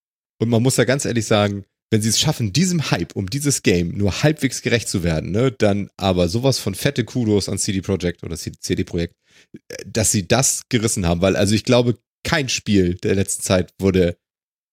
Und 0.42 0.50
man 0.50 0.64
muss 0.64 0.78
ja 0.78 0.84
ganz 0.84 1.06
ehrlich 1.06 1.26
sagen, 1.26 1.66
wenn 1.92 2.02
sie 2.02 2.10
es 2.10 2.20
schaffen, 2.20 2.52
diesem 2.52 2.92
Hype 2.92 3.16
um 3.16 3.30
dieses 3.30 3.64
Game 3.64 3.98
nur 3.98 4.24
halbwegs 4.24 4.62
gerecht 4.62 4.90
zu 4.90 5.04
werden, 5.04 5.32
ne, 5.32 5.52
dann 5.52 5.90
aber 5.98 6.28
sowas 6.28 6.58
von 6.60 6.76
fette 6.76 7.06
Kudos 7.06 7.48
an 7.48 7.58
CD 7.58 7.82
Projekt 7.82 8.24
oder 8.24 8.36
CD 8.36 8.84
Projekt, 8.84 9.16
dass 9.86 10.12
sie 10.12 10.28
das 10.28 10.64
gerissen 10.70 11.06
haben, 11.06 11.22
weil 11.22 11.36
also 11.36 11.54
ich 11.54 11.64
glaube, 11.64 11.98
kein 12.24 12.50
Spiel 12.50 12.96
der 12.96 13.16
letzten 13.16 13.44
Zeit 13.44 13.74
wurde 13.80 14.18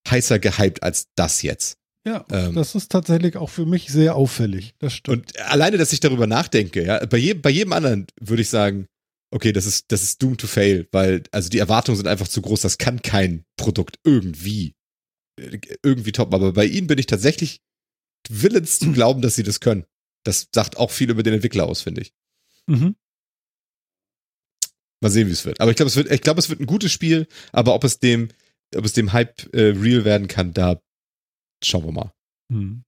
heißer 0.09 0.38
gehypt 0.38 0.82
als 0.82 1.09
das 1.14 1.42
jetzt. 1.42 1.78
Ja, 2.05 2.24
ähm, 2.30 2.55
das 2.55 2.74
ist 2.74 2.90
tatsächlich 2.90 3.36
auch 3.36 3.50
für 3.50 3.64
mich 3.64 3.88
sehr 3.88 4.16
auffällig. 4.16 4.74
Das 4.78 4.94
stimmt. 4.94 5.36
Und 5.36 5.40
alleine, 5.40 5.78
dass 5.78 5.92
ich 5.92 6.00
darüber 6.00 6.26
nachdenke, 6.26 6.84
ja, 6.84 7.05
bei, 7.07 7.16
je, 7.16 7.34
bei 7.34 7.50
jedem 7.50 7.72
anderen 7.72 8.07
würde 8.20 8.42
ich 8.42 8.48
sagen, 8.48 8.86
okay, 9.30 9.53
das 9.53 9.66
ist, 9.66 9.90
das 9.92 10.03
ist 10.03 10.20
doomed 10.22 10.40
to 10.40 10.46
fail, 10.46 10.86
weil, 10.90 11.22
also 11.30 11.48
die 11.48 11.59
Erwartungen 11.59 11.96
sind 11.96 12.09
einfach 12.09 12.28
zu 12.28 12.42
groß, 12.42 12.61
das 12.61 12.78
kann 12.78 13.03
kein 13.03 13.44
Produkt 13.57 13.98
irgendwie, 14.05 14.74
äh, 15.40 15.59
irgendwie 15.82 16.12
top. 16.12 16.34
Aber 16.34 16.53
bei 16.53 16.66
ihnen 16.66 16.88
bin 16.88 16.98
ich 16.98 17.07
tatsächlich 17.07 17.61
willens 18.28 18.78
zu 18.78 18.92
glauben, 18.92 19.22
dass 19.22 19.36
sie 19.36 19.42
das 19.44 19.61
können. 19.61 19.84
Das 20.24 20.48
sagt 20.55 20.76
auch 20.76 20.90
viel 20.90 21.11
über 21.11 21.22
den 21.22 21.34
Entwickler 21.34 21.66
aus, 21.66 21.82
finde 21.82 22.03
ich. 22.03 22.12
Mhm. 22.66 22.96
Mal 25.00 25.11
sehen, 25.11 25.28
wie 25.28 25.32
es 25.32 25.44
wird. 25.44 25.61
Aber 25.61 25.70
ich 25.70 25.76
glaube, 25.76 25.88
es 25.88 25.96
wird, 25.96 26.11
ich 26.11 26.20
glaube, 26.20 26.38
es 26.38 26.48
wird 26.48 26.61
ein 26.61 26.66
gutes 26.66 26.92
Spiel, 26.92 27.26
aber 27.53 27.74
ob 27.74 27.82
es 27.82 27.98
dem, 27.98 28.28
ob 28.77 28.85
es 28.85 28.93
dem 28.93 29.12
Hype 29.12 29.53
äh, 29.55 29.70
real 29.70 30.05
werden 30.05 30.29
kann, 30.29 30.53
da 30.53 30.81
schauen 31.62 31.85
wir 31.85 31.93
mal. 31.93 32.12
Hm. 32.51 32.85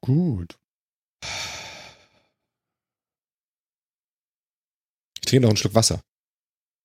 Gut. 0.00 0.56
Ich 5.14 5.30
trinke 5.30 5.42
noch 5.42 5.48
einen 5.48 5.56
Schluck 5.56 5.74
Wasser. 5.74 6.00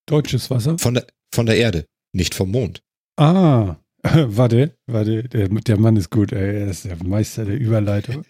Deutsches 0.08 0.50
Wasser? 0.50 0.80
Von 0.80 0.96
der, 0.96 1.06
von 1.32 1.46
der 1.46 1.58
Erde, 1.58 1.86
nicht 2.14 2.34
vom 2.34 2.50
Mond. 2.50 2.82
Ah, 3.18 3.76
warte, 4.04 4.76
warte, 4.88 5.30
der, 5.30 5.50
der 5.50 5.78
Mann 5.78 5.98
ist 5.98 6.10
gut, 6.10 6.32
ey. 6.32 6.62
er 6.62 6.72
ist 6.72 6.86
der 6.86 7.04
Meister 7.04 7.46
der 7.46 7.60
Überleitung. 7.60 8.26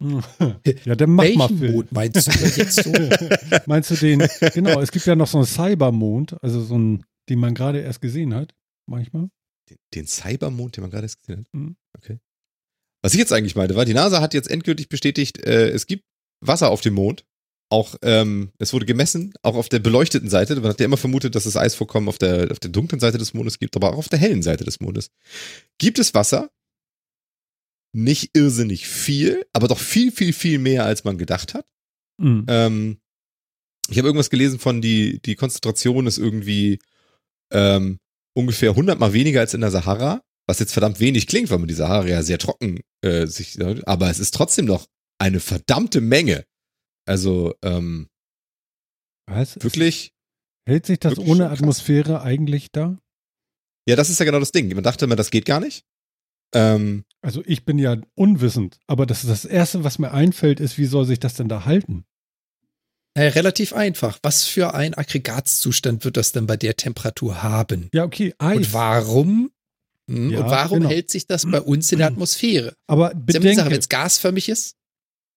Ja, 0.84 0.94
der 0.94 1.06
macht 1.06 1.34
mal 1.34 1.50
Mond 1.50 1.92
meinst 1.92 2.26
du 2.26 2.60
jetzt 2.60 2.84
so? 2.84 2.92
meinst 3.66 3.90
du 3.90 3.96
den, 3.96 4.26
genau, 4.54 4.80
es 4.80 4.92
gibt 4.92 5.06
ja 5.06 5.16
noch 5.16 5.26
so 5.26 5.38
einen 5.38 5.46
Cybermond, 5.46 6.36
also 6.42 6.62
so 6.62 6.74
einen, 6.74 7.04
den 7.28 7.38
man 7.38 7.54
gerade 7.54 7.80
erst 7.80 8.00
gesehen 8.00 8.34
hat, 8.34 8.54
manchmal. 8.86 9.28
Den, 9.68 9.78
den 9.94 10.06
Cybermond, 10.06 10.76
den 10.76 10.82
man 10.82 10.90
gerade 10.90 11.04
erst 11.04 11.20
gesehen 11.20 11.40
hat? 11.40 11.46
Mhm. 11.52 11.76
Okay. 11.96 12.18
Was 13.02 13.12
ich 13.12 13.18
jetzt 13.18 13.32
eigentlich 13.32 13.56
meinte, 13.56 13.76
war, 13.76 13.84
die 13.84 13.94
NASA 13.94 14.20
hat 14.20 14.34
jetzt 14.34 14.50
endgültig 14.50 14.88
bestätigt, 14.88 15.38
äh, 15.44 15.68
es 15.70 15.86
gibt 15.86 16.04
Wasser 16.40 16.70
auf 16.70 16.80
dem 16.80 16.94
Mond. 16.94 17.24
Auch, 17.70 17.96
ähm, 18.00 18.50
es 18.58 18.72
wurde 18.72 18.86
gemessen, 18.86 19.34
auch 19.42 19.54
auf 19.54 19.68
der 19.68 19.78
beleuchteten 19.78 20.30
Seite. 20.30 20.56
Man 20.56 20.70
hat 20.70 20.80
ja 20.80 20.86
immer 20.86 20.96
vermutet, 20.96 21.34
dass 21.34 21.44
es 21.44 21.56
Eisvorkommen 21.56 22.08
auf 22.08 22.16
der, 22.16 22.50
auf 22.50 22.60
der 22.60 22.70
dunklen 22.70 22.98
Seite 22.98 23.18
des 23.18 23.34
Mondes 23.34 23.58
gibt, 23.58 23.76
aber 23.76 23.92
auch 23.92 23.98
auf 23.98 24.08
der 24.08 24.18
hellen 24.18 24.42
Seite 24.42 24.64
des 24.64 24.80
Mondes. 24.80 25.10
Gibt 25.76 25.98
es 25.98 26.14
Wasser? 26.14 26.50
Nicht 27.92 28.36
irrsinnig 28.36 28.86
viel, 28.86 29.46
aber 29.52 29.68
doch 29.68 29.78
viel, 29.78 30.12
viel, 30.12 30.32
viel 30.32 30.58
mehr, 30.58 30.84
als 30.84 31.04
man 31.04 31.18
gedacht 31.18 31.54
hat. 31.54 31.66
Mhm. 32.18 32.44
Ähm, 32.48 33.00
ich 33.88 33.98
habe 33.98 34.08
irgendwas 34.08 34.30
gelesen 34.30 34.58
von 34.58 34.82
die, 34.82 35.20
die 35.22 35.34
Konzentration 35.34 36.06
ist 36.06 36.18
irgendwie 36.18 36.78
ähm, 37.52 37.98
ungefähr 38.34 38.70
100 38.70 38.98
mal 38.98 39.12
weniger 39.12 39.40
als 39.40 39.54
in 39.54 39.62
der 39.62 39.70
Sahara, 39.70 40.22
was 40.46 40.58
jetzt 40.58 40.72
verdammt 40.72 41.00
wenig 41.00 41.26
klingt, 41.26 41.50
weil 41.50 41.58
man 41.58 41.68
die 41.68 41.74
Sahara 41.74 42.06
ja 42.06 42.22
sehr 42.22 42.38
trocken 42.38 42.80
äh, 43.02 43.26
sich, 43.26 43.58
aber 43.86 44.10
es 44.10 44.18
ist 44.18 44.34
trotzdem 44.34 44.66
noch 44.66 44.86
eine 45.18 45.40
verdammte 45.40 46.00
Menge. 46.00 46.44
Also, 47.06 47.54
ähm, 47.62 48.08
was? 49.26 49.56
Wirklich? 49.62 50.12
Hält 50.66 50.86
sich 50.86 50.98
das 50.98 51.18
ohne 51.18 51.50
Atmosphäre 51.50 52.22
eigentlich 52.22 52.70
da? 52.72 52.98
Ja, 53.88 53.96
das 53.96 54.10
ist 54.10 54.20
ja 54.20 54.26
genau 54.26 54.38
das 54.38 54.52
Ding. 54.52 54.72
Man 54.74 54.84
dachte 54.84 55.06
immer, 55.06 55.16
das 55.16 55.30
geht 55.30 55.46
gar 55.46 55.60
nicht. 55.60 55.86
Ähm, 56.54 57.04
also 57.20 57.42
ich 57.46 57.64
bin 57.64 57.78
ja 57.78 57.96
unwissend, 58.14 58.78
aber 58.86 59.06
das 59.06 59.24
ist 59.24 59.30
das 59.30 59.44
Erste, 59.44 59.84
was 59.84 59.98
mir 59.98 60.12
einfällt, 60.12 60.60
ist, 60.60 60.78
wie 60.78 60.86
soll 60.86 61.04
sich 61.04 61.20
das 61.20 61.34
denn 61.34 61.48
da 61.48 61.64
halten? 61.64 62.04
Naja, 63.14 63.30
relativ 63.30 63.72
einfach. 63.72 64.18
Was 64.22 64.44
für 64.44 64.74
ein 64.74 64.94
Aggregatzustand 64.94 66.04
wird 66.04 66.16
das 66.16 66.32
denn 66.32 66.46
bei 66.46 66.56
der 66.56 66.76
Temperatur 66.76 67.42
haben? 67.42 67.88
Ja, 67.92 68.04
okay, 68.04 68.32
Eis. 68.38 68.58
Und 68.58 68.72
warum? 68.72 69.50
Hm, 70.08 70.30
ja, 70.30 70.40
und 70.40 70.50
warum 70.50 70.78
genau. 70.80 70.90
hält 70.90 71.10
sich 71.10 71.26
das 71.26 71.44
bei 71.44 71.60
uns 71.60 71.90
in 71.90 71.98
der 71.98 72.06
Atmosphäre? 72.12 72.74
Aber 72.86 73.12
bedenke, 73.14 73.66
wenn 73.66 73.78
es 73.78 73.88
gasförmig 73.88 74.48
ist? 74.48 74.76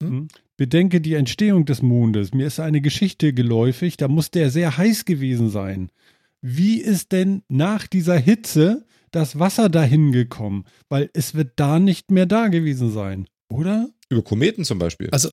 Hm? 0.01 0.09
hm? 0.09 0.27
Bedenke 0.57 1.01
die 1.01 1.15
Entstehung 1.15 1.65
des 1.65 1.81
Mondes. 1.81 2.35
Mir 2.35 2.45
ist 2.45 2.59
eine 2.59 2.81
Geschichte 2.81 3.33
geläufig, 3.33 3.97
da 3.97 4.07
muss 4.07 4.29
der 4.29 4.51
sehr 4.51 4.77
heiß 4.77 5.05
gewesen 5.05 5.49
sein. 5.49 5.89
Wie 6.41 6.79
ist 6.79 7.11
denn 7.11 7.41
nach 7.47 7.87
dieser 7.87 8.17
Hitze 8.17 8.85
das 9.11 9.39
Wasser 9.39 9.69
dahin 9.69 10.11
gekommen? 10.11 10.65
Weil 10.89 11.09
es 11.13 11.35
wird 11.35 11.53
da 11.57 11.79
nicht 11.79 12.11
mehr 12.11 12.25
da 12.25 12.47
gewesen 12.47 12.91
sein, 12.91 13.27
oder? 13.49 13.89
Über 14.09 14.23
Kometen 14.23 14.65
zum 14.65 14.79
Beispiel. 14.79 15.09
Also 15.11 15.29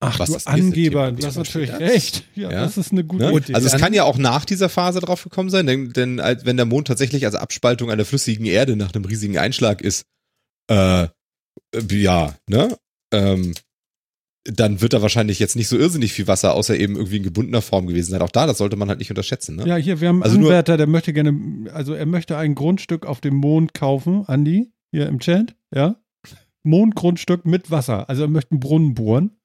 Ach, 0.00 0.18
Was 0.20 0.30
du 0.30 0.50
Angeber, 0.50 1.10
du 1.10 1.26
hast 1.26 1.36
natürlich 1.36 1.72
recht. 1.72 2.24
Ja, 2.36 2.52
ja, 2.52 2.62
das 2.62 2.78
ist 2.78 2.92
eine 2.92 3.02
gute 3.02 3.24
ne? 3.24 3.36
Idee. 3.36 3.54
Also 3.54 3.66
es 3.66 3.76
kann 3.80 3.92
ja 3.92 4.04
auch 4.04 4.16
nach 4.16 4.44
dieser 4.44 4.68
Phase 4.68 5.00
drauf 5.00 5.24
gekommen 5.24 5.50
sein, 5.50 5.66
denn, 5.66 5.92
denn 5.92 6.18
wenn 6.18 6.56
der 6.56 6.66
Mond 6.66 6.86
tatsächlich 6.86 7.24
als 7.26 7.34
Abspaltung 7.34 7.90
einer 7.90 8.04
flüssigen 8.04 8.46
Erde 8.46 8.76
nach 8.76 8.94
einem 8.94 9.04
riesigen 9.04 9.38
Einschlag 9.38 9.80
ist, 9.80 10.04
äh, 10.70 11.08
ja, 11.90 12.34
ne? 12.48 12.78
Ähm, 13.12 13.54
dann 14.52 14.80
wird 14.80 14.92
da 14.92 15.02
wahrscheinlich 15.02 15.38
jetzt 15.38 15.56
nicht 15.56 15.68
so 15.68 15.76
irrsinnig 15.76 16.12
viel 16.12 16.26
Wasser, 16.26 16.54
außer 16.54 16.76
eben 16.76 16.96
irgendwie 16.96 17.18
in 17.18 17.22
gebundener 17.22 17.62
Form 17.62 17.86
gewesen 17.86 18.10
sein. 18.10 18.22
Auch 18.22 18.30
da, 18.30 18.46
das 18.46 18.58
sollte 18.58 18.76
man 18.76 18.88
halt 18.88 18.98
nicht 18.98 19.10
unterschätzen. 19.10 19.56
Ne? 19.56 19.66
Ja, 19.66 19.76
hier, 19.76 20.00
wir 20.00 20.08
haben 20.08 20.22
einen 20.22 20.32
also 20.32 20.38
Anwärter, 20.38 20.76
der 20.76 20.86
möchte 20.86 21.12
gerne, 21.12 21.70
also 21.72 21.94
er 21.94 22.06
möchte 22.06 22.36
ein 22.36 22.54
Grundstück 22.54 23.06
auf 23.06 23.20
dem 23.20 23.34
Mond 23.34 23.74
kaufen, 23.74 24.24
Andi, 24.26 24.72
hier 24.90 25.06
im 25.06 25.20
Chat, 25.20 25.54
ja. 25.74 25.96
Mondgrundstück 26.62 27.44
mit 27.46 27.70
Wasser. 27.70 28.08
Also 28.08 28.22
er 28.22 28.28
möchte 28.28 28.52
einen 28.52 28.60
Brunnen 28.60 28.94
bohren. 28.94 29.36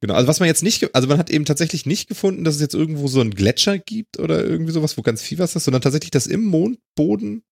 Genau, 0.00 0.14
also 0.14 0.26
was 0.26 0.40
man 0.40 0.48
jetzt 0.48 0.64
nicht, 0.64 0.94
also 0.94 1.06
man 1.06 1.18
hat 1.18 1.30
eben 1.30 1.44
tatsächlich 1.44 1.86
nicht 1.86 2.08
gefunden, 2.08 2.42
dass 2.42 2.56
es 2.56 2.60
jetzt 2.60 2.74
irgendwo 2.74 3.06
so 3.06 3.20
einen 3.20 3.34
Gletscher 3.34 3.78
gibt 3.78 4.18
oder 4.18 4.44
irgendwie 4.44 4.72
sowas, 4.72 4.98
wo 4.98 5.02
ganz 5.02 5.22
viel 5.22 5.38
Wasser 5.38 5.58
ist, 5.58 5.64
sondern 5.64 5.80
tatsächlich, 5.80 6.10
dass 6.10 6.26
im 6.26 6.42
Mondboden 6.44 7.44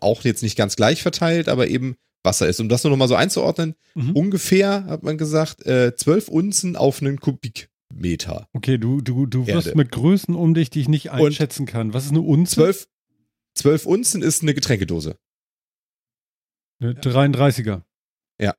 auch 0.00 0.22
jetzt 0.22 0.42
nicht 0.42 0.56
ganz 0.56 0.76
gleich 0.76 1.02
verteilt, 1.02 1.48
aber 1.48 1.68
eben 1.68 1.96
Wasser 2.22 2.48
ist. 2.48 2.60
Um 2.60 2.68
das 2.68 2.84
nur 2.84 2.90
noch 2.90 2.96
mal 2.96 3.08
so 3.08 3.14
einzuordnen, 3.14 3.74
mhm. 3.94 4.12
ungefähr, 4.12 4.84
hat 4.86 5.02
man 5.02 5.18
gesagt, 5.18 5.64
äh, 5.66 5.94
12 5.94 6.28
Unzen 6.28 6.76
auf 6.76 7.00
einen 7.00 7.20
Kubikmeter. 7.20 8.48
Okay, 8.52 8.78
du, 8.78 9.00
du, 9.00 9.26
du 9.26 9.46
wirst 9.46 9.74
mit 9.74 9.90
Größen 9.90 10.34
um 10.34 10.54
dich, 10.54 10.70
die 10.70 10.80
ich 10.80 10.88
nicht 10.88 11.10
einschätzen 11.10 11.62
Und 11.62 11.66
kann. 11.66 11.94
Was 11.94 12.04
ist 12.04 12.10
eine 12.10 12.20
Unze? 12.20 12.56
12, 12.56 12.88
12 13.54 13.86
Unzen 13.86 14.22
ist 14.22 14.42
eine 14.42 14.54
Getränkedose. 14.54 15.16
Eine 16.80 16.94
33er. 16.94 17.82
Ja. 18.40 18.54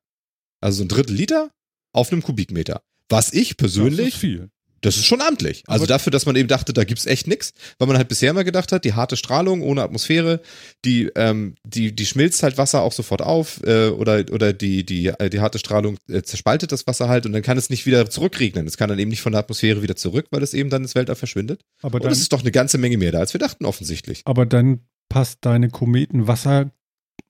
Also 0.59 0.79
so 0.79 0.83
ein 0.83 0.87
Drittel 0.89 1.15
Liter 1.15 1.51
auf 1.93 2.11
einem 2.11 2.21
Kubikmeter. 2.21 2.83
Was 3.09 3.33
ich 3.33 3.57
persönlich. 3.57 3.97
Das 3.97 4.07
ist 4.15 4.19
viel 4.19 4.51
das 4.81 4.97
ist 4.97 5.05
schon 5.05 5.21
amtlich. 5.21 5.63
Also 5.67 5.83
Aber 5.83 5.87
dafür, 5.87 6.11
dass 6.11 6.25
man 6.25 6.35
eben 6.35 6.47
dachte, 6.47 6.73
da 6.73 6.83
gibt's 6.83 7.05
echt 7.05 7.27
nix, 7.27 7.53
weil 7.77 7.87
man 7.87 7.97
halt 7.97 8.07
bisher 8.07 8.33
mal 8.33 8.43
gedacht 8.43 8.71
hat, 8.71 8.83
die 8.83 8.93
harte 8.93 9.15
Strahlung 9.15 9.61
ohne 9.61 9.83
Atmosphäre, 9.83 10.41
die, 10.83 11.11
ähm, 11.15 11.55
die, 11.63 11.95
die 11.95 12.05
schmilzt 12.05 12.43
halt 12.43 12.57
Wasser 12.57 12.81
auch 12.81 12.91
sofort 12.91 13.21
auf 13.21 13.61
äh, 13.63 13.89
oder, 13.89 14.25
oder 14.31 14.53
die, 14.53 14.85
die, 14.85 15.07
äh, 15.07 15.29
die 15.29 15.39
harte 15.39 15.59
Strahlung 15.59 15.97
äh, 16.09 16.23
zerspaltet 16.23 16.71
das 16.71 16.87
Wasser 16.87 17.07
halt 17.07 17.25
und 17.25 17.33
dann 17.33 17.43
kann 17.43 17.57
es 17.57 17.69
nicht 17.69 17.85
wieder 17.85 18.09
zurückregnen. 18.09 18.67
Es 18.67 18.77
kann 18.77 18.89
dann 18.89 18.99
eben 18.99 19.09
nicht 19.09 19.21
von 19.21 19.31
der 19.31 19.39
Atmosphäre 19.39 19.83
wieder 19.83 19.95
zurück, 19.95 20.27
weil 20.31 20.41
es 20.41 20.53
eben 20.53 20.69
dann 20.69 20.81
ins 20.81 20.95
Weltall 20.95 21.15
verschwindet. 21.15 21.61
Aber 21.81 21.99
dann, 21.99 22.07
und 22.07 22.13
es 22.13 22.19
ist 22.19 22.33
doch 22.33 22.41
eine 22.41 22.51
ganze 22.51 22.77
Menge 22.77 22.97
mehr 22.97 23.11
da, 23.11 23.19
als 23.19 23.33
wir 23.33 23.39
dachten 23.39 23.65
offensichtlich. 23.65 24.21
Aber 24.25 24.45
dann 24.45 24.81
passt 25.09 25.39
deine 25.41 25.69
Kometenwasser 25.69 26.71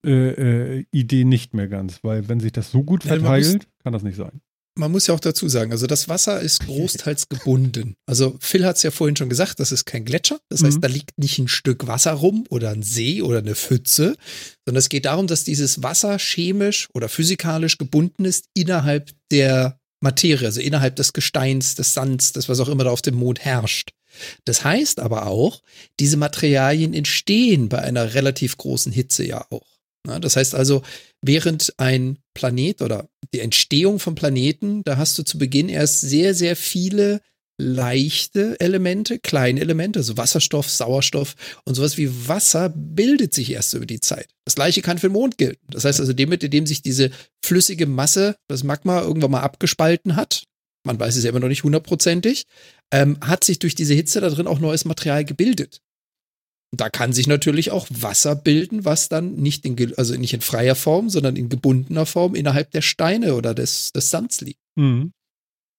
äh, 0.05 0.09
äh, 0.11 0.85
Idee 0.91 1.25
nicht 1.25 1.53
mehr 1.53 1.67
ganz, 1.67 1.99
weil 2.03 2.29
wenn 2.29 2.39
sich 2.39 2.53
das 2.53 2.71
so 2.71 2.83
gut 2.83 3.03
verteilt, 3.03 3.67
kann 3.83 3.93
das 3.93 4.03
nicht 4.03 4.15
sein 4.15 4.41
man 4.75 4.91
muss 4.91 5.07
ja 5.07 5.13
auch 5.13 5.19
dazu 5.19 5.49
sagen, 5.49 5.71
also 5.71 5.87
das 5.87 6.07
Wasser 6.07 6.39
ist 6.39 6.59
großteils 6.65 7.29
gebunden. 7.29 7.95
Also 8.05 8.37
Phil 8.39 8.65
hat 8.65 8.77
es 8.77 8.83
ja 8.83 8.91
vorhin 8.91 9.15
schon 9.15 9.29
gesagt, 9.29 9.59
das 9.59 9.71
ist 9.71 9.85
kein 9.85 10.05
Gletscher. 10.05 10.39
Das 10.49 10.63
heißt, 10.63 10.77
mhm. 10.77 10.81
da 10.81 10.87
liegt 10.87 11.17
nicht 11.17 11.39
ein 11.39 11.47
Stück 11.47 11.87
Wasser 11.87 12.13
rum 12.13 12.45
oder 12.49 12.69
ein 12.69 12.83
See 12.83 13.21
oder 13.21 13.39
eine 13.39 13.55
Pfütze, 13.55 14.15
sondern 14.65 14.79
es 14.79 14.89
geht 14.89 15.05
darum, 15.05 15.27
dass 15.27 15.43
dieses 15.43 15.83
Wasser 15.83 16.17
chemisch 16.17 16.89
oder 16.93 17.09
physikalisch 17.09 17.77
gebunden 17.77 18.25
ist 18.25 18.45
innerhalb 18.53 19.11
der 19.31 19.79
Materie, 20.01 20.47
also 20.47 20.61
innerhalb 20.61 20.95
des 20.95 21.13
Gesteins, 21.13 21.75
des 21.75 21.93
Sands, 21.93 22.33
das 22.33 22.49
was 22.49 22.59
auch 22.59 22.69
immer 22.69 22.83
da 22.83 22.89
auf 22.89 23.01
dem 23.01 23.15
Mond 23.15 23.39
herrscht. 23.39 23.91
Das 24.45 24.63
heißt 24.63 24.99
aber 24.99 25.27
auch, 25.27 25.61
diese 25.99 26.17
Materialien 26.17 26.93
entstehen 26.93 27.69
bei 27.69 27.79
einer 27.79 28.13
relativ 28.13 28.57
großen 28.57 28.91
Hitze 28.91 29.25
ja 29.25 29.45
auch. 29.49 29.70
Das 30.03 30.35
heißt 30.35 30.55
also, 30.55 30.81
während 31.21 31.73
ein 31.77 32.17
Planet 32.33 32.81
oder 32.81 33.07
die 33.33 33.39
Entstehung 33.39 33.99
von 33.99 34.15
Planeten, 34.15 34.83
da 34.83 34.97
hast 34.97 35.17
du 35.17 35.23
zu 35.23 35.37
Beginn 35.37 35.69
erst 35.69 36.01
sehr, 36.01 36.33
sehr 36.33 36.55
viele 36.55 37.21
leichte 37.61 38.59
Elemente, 38.59 39.19
kleine 39.19 39.61
Elemente, 39.61 39.99
also 39.99 40.17
Wasserstoff, 40.17 40.69
Sauerstoff 40.69 41.35
und 41.63 41.75
sowas 41.75 41.97
wie 41.97 42.27
Wasser 42.27 42.69
bildet 42.69 43.33
sich 43.33 43.51
erst 43.51 43.73
über 43.75 43.85
die 43.85 43.99
Zeit. 43.99 44.27
Das 44.45 44.55
gleiche 44.55 44.81
kann 44.81 44.97
für 44.97 45.07
den 45.07 45.13
Mond 45.13 45.37
gelten. 45.37 45.65
Das 45.69 45.85
heißt 45.85 45.99
also, 45.99 46.13
dem, 46.13 46.29
mit 46.29 46.41
dem 46.51 46.65
sich 46.65 46.81
diese 46.81 47.11
flüssige 47.45 47.85
Masse, 47.85 48.35
das 48.47 48.63
Magma 48.63 49.01
irgendwann 49.01 49.31
mal 49.31 49.41
abgespalten 49.41 50.15
hat, 50.15 50.43
man 50.83 50.99
weiß 50.99 51.15
es 51.15 51.23
ja 51.23 51.29
immer 51.29 51.39
noch 51.39 51.47
nicht 51.47 51.63
hundertprozentig, 51.63 52.45
ähm, 52.91 53.17
hat 53.21 53.43
sich 53.43 53.59
durch 53.59 53.75
diese 53.75 53.93
Hitze 53.93 54.19
da 54.19 54.29
drin 54.29 54.47
auch 54.47 54.59
neues 54.59 54.85
Material 54.85 55.23
gebildet. 55.23 55.81
Da 56.73 56.89
kann 56.89 57.11
sich 57.11 57.27
natürlich 57.27 57.71
auch 57.71 57.87
Wasser 57.89 58.35
bilden, 58.35 58.85
was 58.85 59.09
dann 59.09 59.35
nicht 59.35 59.65
in, 59.65 59.93
also 59.97 60.15
nicht 60.15 60.33
in 60.33 60.41
freier 60.41 60.75
Form, 60.75 61.09
sondern 61.09 61.35
in 61.35 61.49
gebundener 61.49 62.05
Form 62.05 62.33
innerhalb 62.33 62.71
der 62.71 62.81
Steine 62.81 63.35
oder 63.35 63.53
des, 63.53 63.91
des 63.91 64.09
Sands 64.09 64.39
liegt. 64.41 64.61
Mhm. 64.75 65.11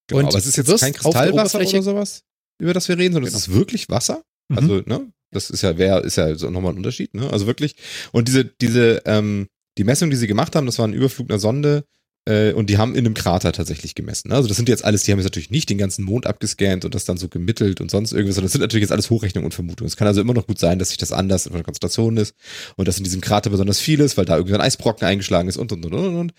Genau, 0.08 0.20
und 0.20 0.26
aber 0.26 0.38
es 0.38 0.46
ist 0.46 0.56
jetzt 0.56 0.80
kein 0.80 0.92
Kristallwasser 0.92 1.60
oder 1.60 1.82
sowas, 1.82 2.24
über 2.60 2.74
das 2.74 2.88
wir 2.88 2.98
reden, 2.98 3.14
sondern 3.14 3.30
genau. 3.30 3.38
es 3.38 3.48
ist 3.48 3.54
wirklich 3.54 3.88
Wasser. 3.88 4.22
Mhm. 4.48 4.58
Also, 4.58 4.82
ne, 4.84 5.12
das 5.30 5.48
ist 5.48 5.62
ja, 5.62 5.78
wer, 5.78 6.04
ist 6.04 6.16
ja 6.16 6.34
so 6.34 6.50
nochmal 6.50 6.72
ein 6.72 6.76
Unterschied, 6.76 7.14
ne? 7.14 7.30
Also 7.30 7.46
wirklich. 7.46 7.76
Und 8.12 8.28
diese, 8.28 8.44
diese, 8.44 9.02
ähm, 9.06 9.48
die 9.78 9.84
Messung, 9.84 10.10
die 10.10 10.16
sie 10.16 10.26
gemacht 10.26 10.54
haben, 10.54 10.66
das 10.66 10.78
war 10.78 10.86
ein 10.86 10.92
Überflug 10.92 11.30
einer 11.30 11.38
Sonde, 11.38 11.78
äh, 11.78 12.01
und 12.24 12.70
die 12.70 12.78
haben 12.78 12.94
in 12.94 13.04
einem 13.04 13.14
Krater 13.14 13.52
tatsächlich 13.52 13.96
gemessen. 13.96 14.28
Ne? 14.28 14.36
Also 14.36 14.46
das 14.46 14.56
sind 14.56 14.68
jetzt 14.68 14.84
alles, 14.84 15.02
die 15.02 15.10
haben 15.10 15.18
jetzt 15.18 15.26
natürlich 15.26 15.50
nicht 15.50 15.68
den 15.68 15.78
ganzen 15.78 16.04
Mond 16.04 16.26
abgescannt 16.26 16.84
und 16.84 16.94
das 16.94 17.04
dann 17.04 17.16
so 17.16 17.28
gemittelt 17.28 17.80
und 17.80 17.90
sonst 17.90 18.12
irgendwas, 18.12 18.36
sondern 18.36 18.46
das 18.46 18.52
sind 18.52 18.60
natürlich 18.60 18.82
jetzt 18.82 18.92
alles 18.92 19.10
Hochrechnungen 19.10 19.46
und 19.46 19.54
Vermutungen. 19.54 19.88
Es 19.88 19.96
kann 19.96 20.06
also 20.06 20.20
immer 20.20 20.34
noch 20.34 20.46
gut 20.46 20.58
sein, 20.58 20.78
dass 20.78 20.90
sich 20.90 20.98
das 20.98 21.10
anders 21.10 21.44
von 21.44 21.54
der 21.54 21.64
Konzentration 21.64 22.16
ist 22.16 22.36
und 22.76 22.86
dass 22.86 22.98
in 22.98 23.04
diesem 23.04 23.20
Krater 23.20 23.50
besonders 23.50 23.80
viel 23.80 23.98
ist, 23.98 24.16
weil 24.16 24.24
da 24.24 24.36
irgendwie 24.36 24.54
ein 24.54 24.60
Eisbrocken 24.60 25.06
eingeschlagen 25.06 25.48
ist 25.48 25.56
und 25.56 25.72
und 25.72 25.84
und 25.84 25.94
und 25.94 26.14
und. 26.16 26.32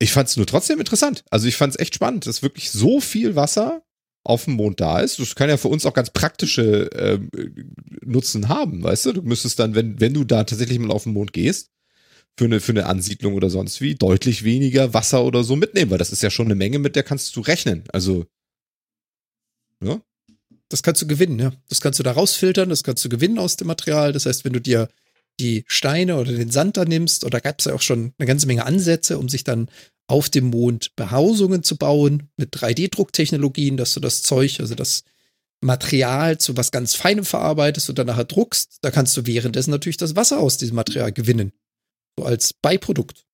Ich 0.00 0.12
fand 0.12 0.28
es 0.28 0.36
nur 0.36 0.46
trotzdem 0.46 0.78
interessant. 0.80 1.24
Also 1.30 1.46
ich 1.46 1.56
fand 1.56 1.74
es 1.74 1.80
echt 1.80 1.94
spannend, 1.94 2.26
dass 2.26 2.42
wirklich 2.42 2.70
so 2.70 3.00
viel 3.00 3.36
Wasser 3.36 3.82
auf 4.24 4.44
dem 4.44 4.54
Mond 4.54 4.80
da 4.80 5.00
ist. 5.00 5.18
Das 5.18 5.34
kann 5.34 5.48
ja 5.48 5.56
für 5.56 5.68
uns 5.68 5.86
auch 5.86 5.94
ganz 5.94 6.10
praktische 6.10 6.90
äh, 6.92 7.18
Nutzen 8.04 8.48
haben, 8.48 8.82
weißt 8.82 9.06
du? 9.06 9.12
Du 9.12 9.22
müsstest 9.22 9.58
dann, 9.58 9.74
wenn, 9.74 10.00
wenn 10.00 10.14
du 10.14 10.24
da 10.24 10.44
tatsächlich 10.44 10.78
mal 10.78 10.90
auf 10.90 11.04
den 11.04 11.14
Mond 11.14 11.32
gehst, 11.32 11.70
für 12.38 12.44
eine, 12.44 12.60
für 12.60 12.72
eine 12.72 12.86
Ansiedlung 12.86 13.34
oder 13.34 13.50
sonst 13.50 13.80
wie, 13.80 13.96
deutlich 13.96 14.44
weniger 14.44 14.94
Wasser 14.94 15.24
oder 15.24 15.42
so 15.42 15.56
mitnehmen, 15.56 15.90
weil 15.90 15.98
das 15.98 16.12
ist 16.12 16.22
ja 16.22 16.30
schon 16.30 16.46
eine 16.46 16.54
Menge, 16.54 16.78
mit 16.78 16.94
der 16.94 17.02
kannst 17.02 17.34
du 17.34 17.40
rechnen. 17.40 17.82
Also, 17.92 18.26
ja. 19.82 20.00
Das 20.68 20.82
kannst 20.82 21.02
du 21.02 21.06
gewinnen, 21.08 21.38
ja. 21.40 21.52
Das 21.68 21.80
kannst 21.80 21.98
du 21.98 22.04
da 22.04 22.12
rausfiltern, 22.12 22.68
das 22.68 22.84
kannst 22.84 23.04
du 23.04 23.08
gewinnen 23.08 23.40
aus 23.40 23.56
dem 23.56 23.66
Material. 23.66 24.12
Das 24.12 24.26
heißt, 24.26 24.44
wenn 24.44 24.52
du 24.52 24.60
dir 24.60 24.88
die 25.40 25.64
Steine 25.66 26.16
oder 26.16 26.32
den 26.32 26.50
Sand 26.50 26.76
da 26.76 26.84
nimmst, 26.84 27.24
oder 27.24 27.40
gab 27.40 27.58
es 27.58 27.64
ja 27.64 27.74
auch 27.74 27.82
schon 27.82 28.12
eine 28.18 28.26
ganze 28.26 28.46
Menge 28.46 28.66
Ansätze, 28.66 29.18
um 29.18 29.28
sich 29.28 29.42
dann 29.42 29.68
auf 30.06 30.30
dem 30.30 30.46
Mond 30.46 30.94
Behausungen 30.94 31.64
zu 31.64 31.76
bauen 31.76 32.28
mit 32.36 32.54
3D-Drucktechnologien, 32.54 33.76
dass 33.76 33.94
du 33.94 34.00
das 34.00 34.22
Zeug, 34.22 34.60
also 34.60 34.74
das 34.76 35.02
Material 35.60 36.38
zu 36.38 36.56
was 36.56 36.70
ganz 36.70 36.94
Feinem 36.94 37.24
verarbeitest 37.24 37.88
und 37.88 37.98
dann 37.98 38.06
nachher 38.06 38.24
druckst. 38.24 38.78
Da 38.82 38.92
kannst 38.92 39.16
du 39.16 39.26
währenddessen 39.26 39.70
natürlich 39.70 39.96
das 39.96 40.14
Wasser 40.14 40.38
aus 40.38 40.56
diesem 40.56 40.76
Material 40.76 41.12
gewinnen. 41.12 41.52
So 42.18 42.24
als 42.24 42.52
Beiprodukt. 42.52 43.24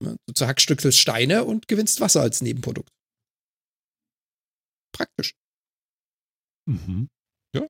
Du 0.00 0.32
zerhackstückelst 0.34 0.98
Steine 0.98 1.44
und 1.44 1.68
gewinnst 1.68 2.02
Wasser 2.02 2.20
als 2.20 2.42
Nebenprodukt. 2.42 2.92
Praktisch. 4.92 5.34
Mhm. 6.66 7.08
Ja. 7.54 7.66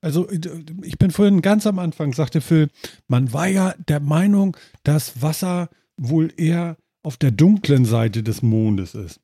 Also, 0.00 0.28
ich 0.28 0.98
bin 0.98 1.12
vorhin 1.12 1.42
ganz 1.42 1.64
am 1.64 1.78
Anfang, 1.78 2.12
sagte 2.12 2.40
Phil, 2.40 2.70
man 3.06 3.32
war 3.32 3.46
ja 3.46 3.74
der 3.86 4.00
Meinung, 4.00 4.56
dass 4.82 5.22
Wasser 5.22 5.70
wohl 5.96 6.32
eher 6.36 6.76
auf 7.04 7.16
der 7.16 7.30
dunklen 7.30 7.84
Seite 7.84 8.24
des 8.24 8.42
Mondes 8.42 8.96
ist. 8.96 9.20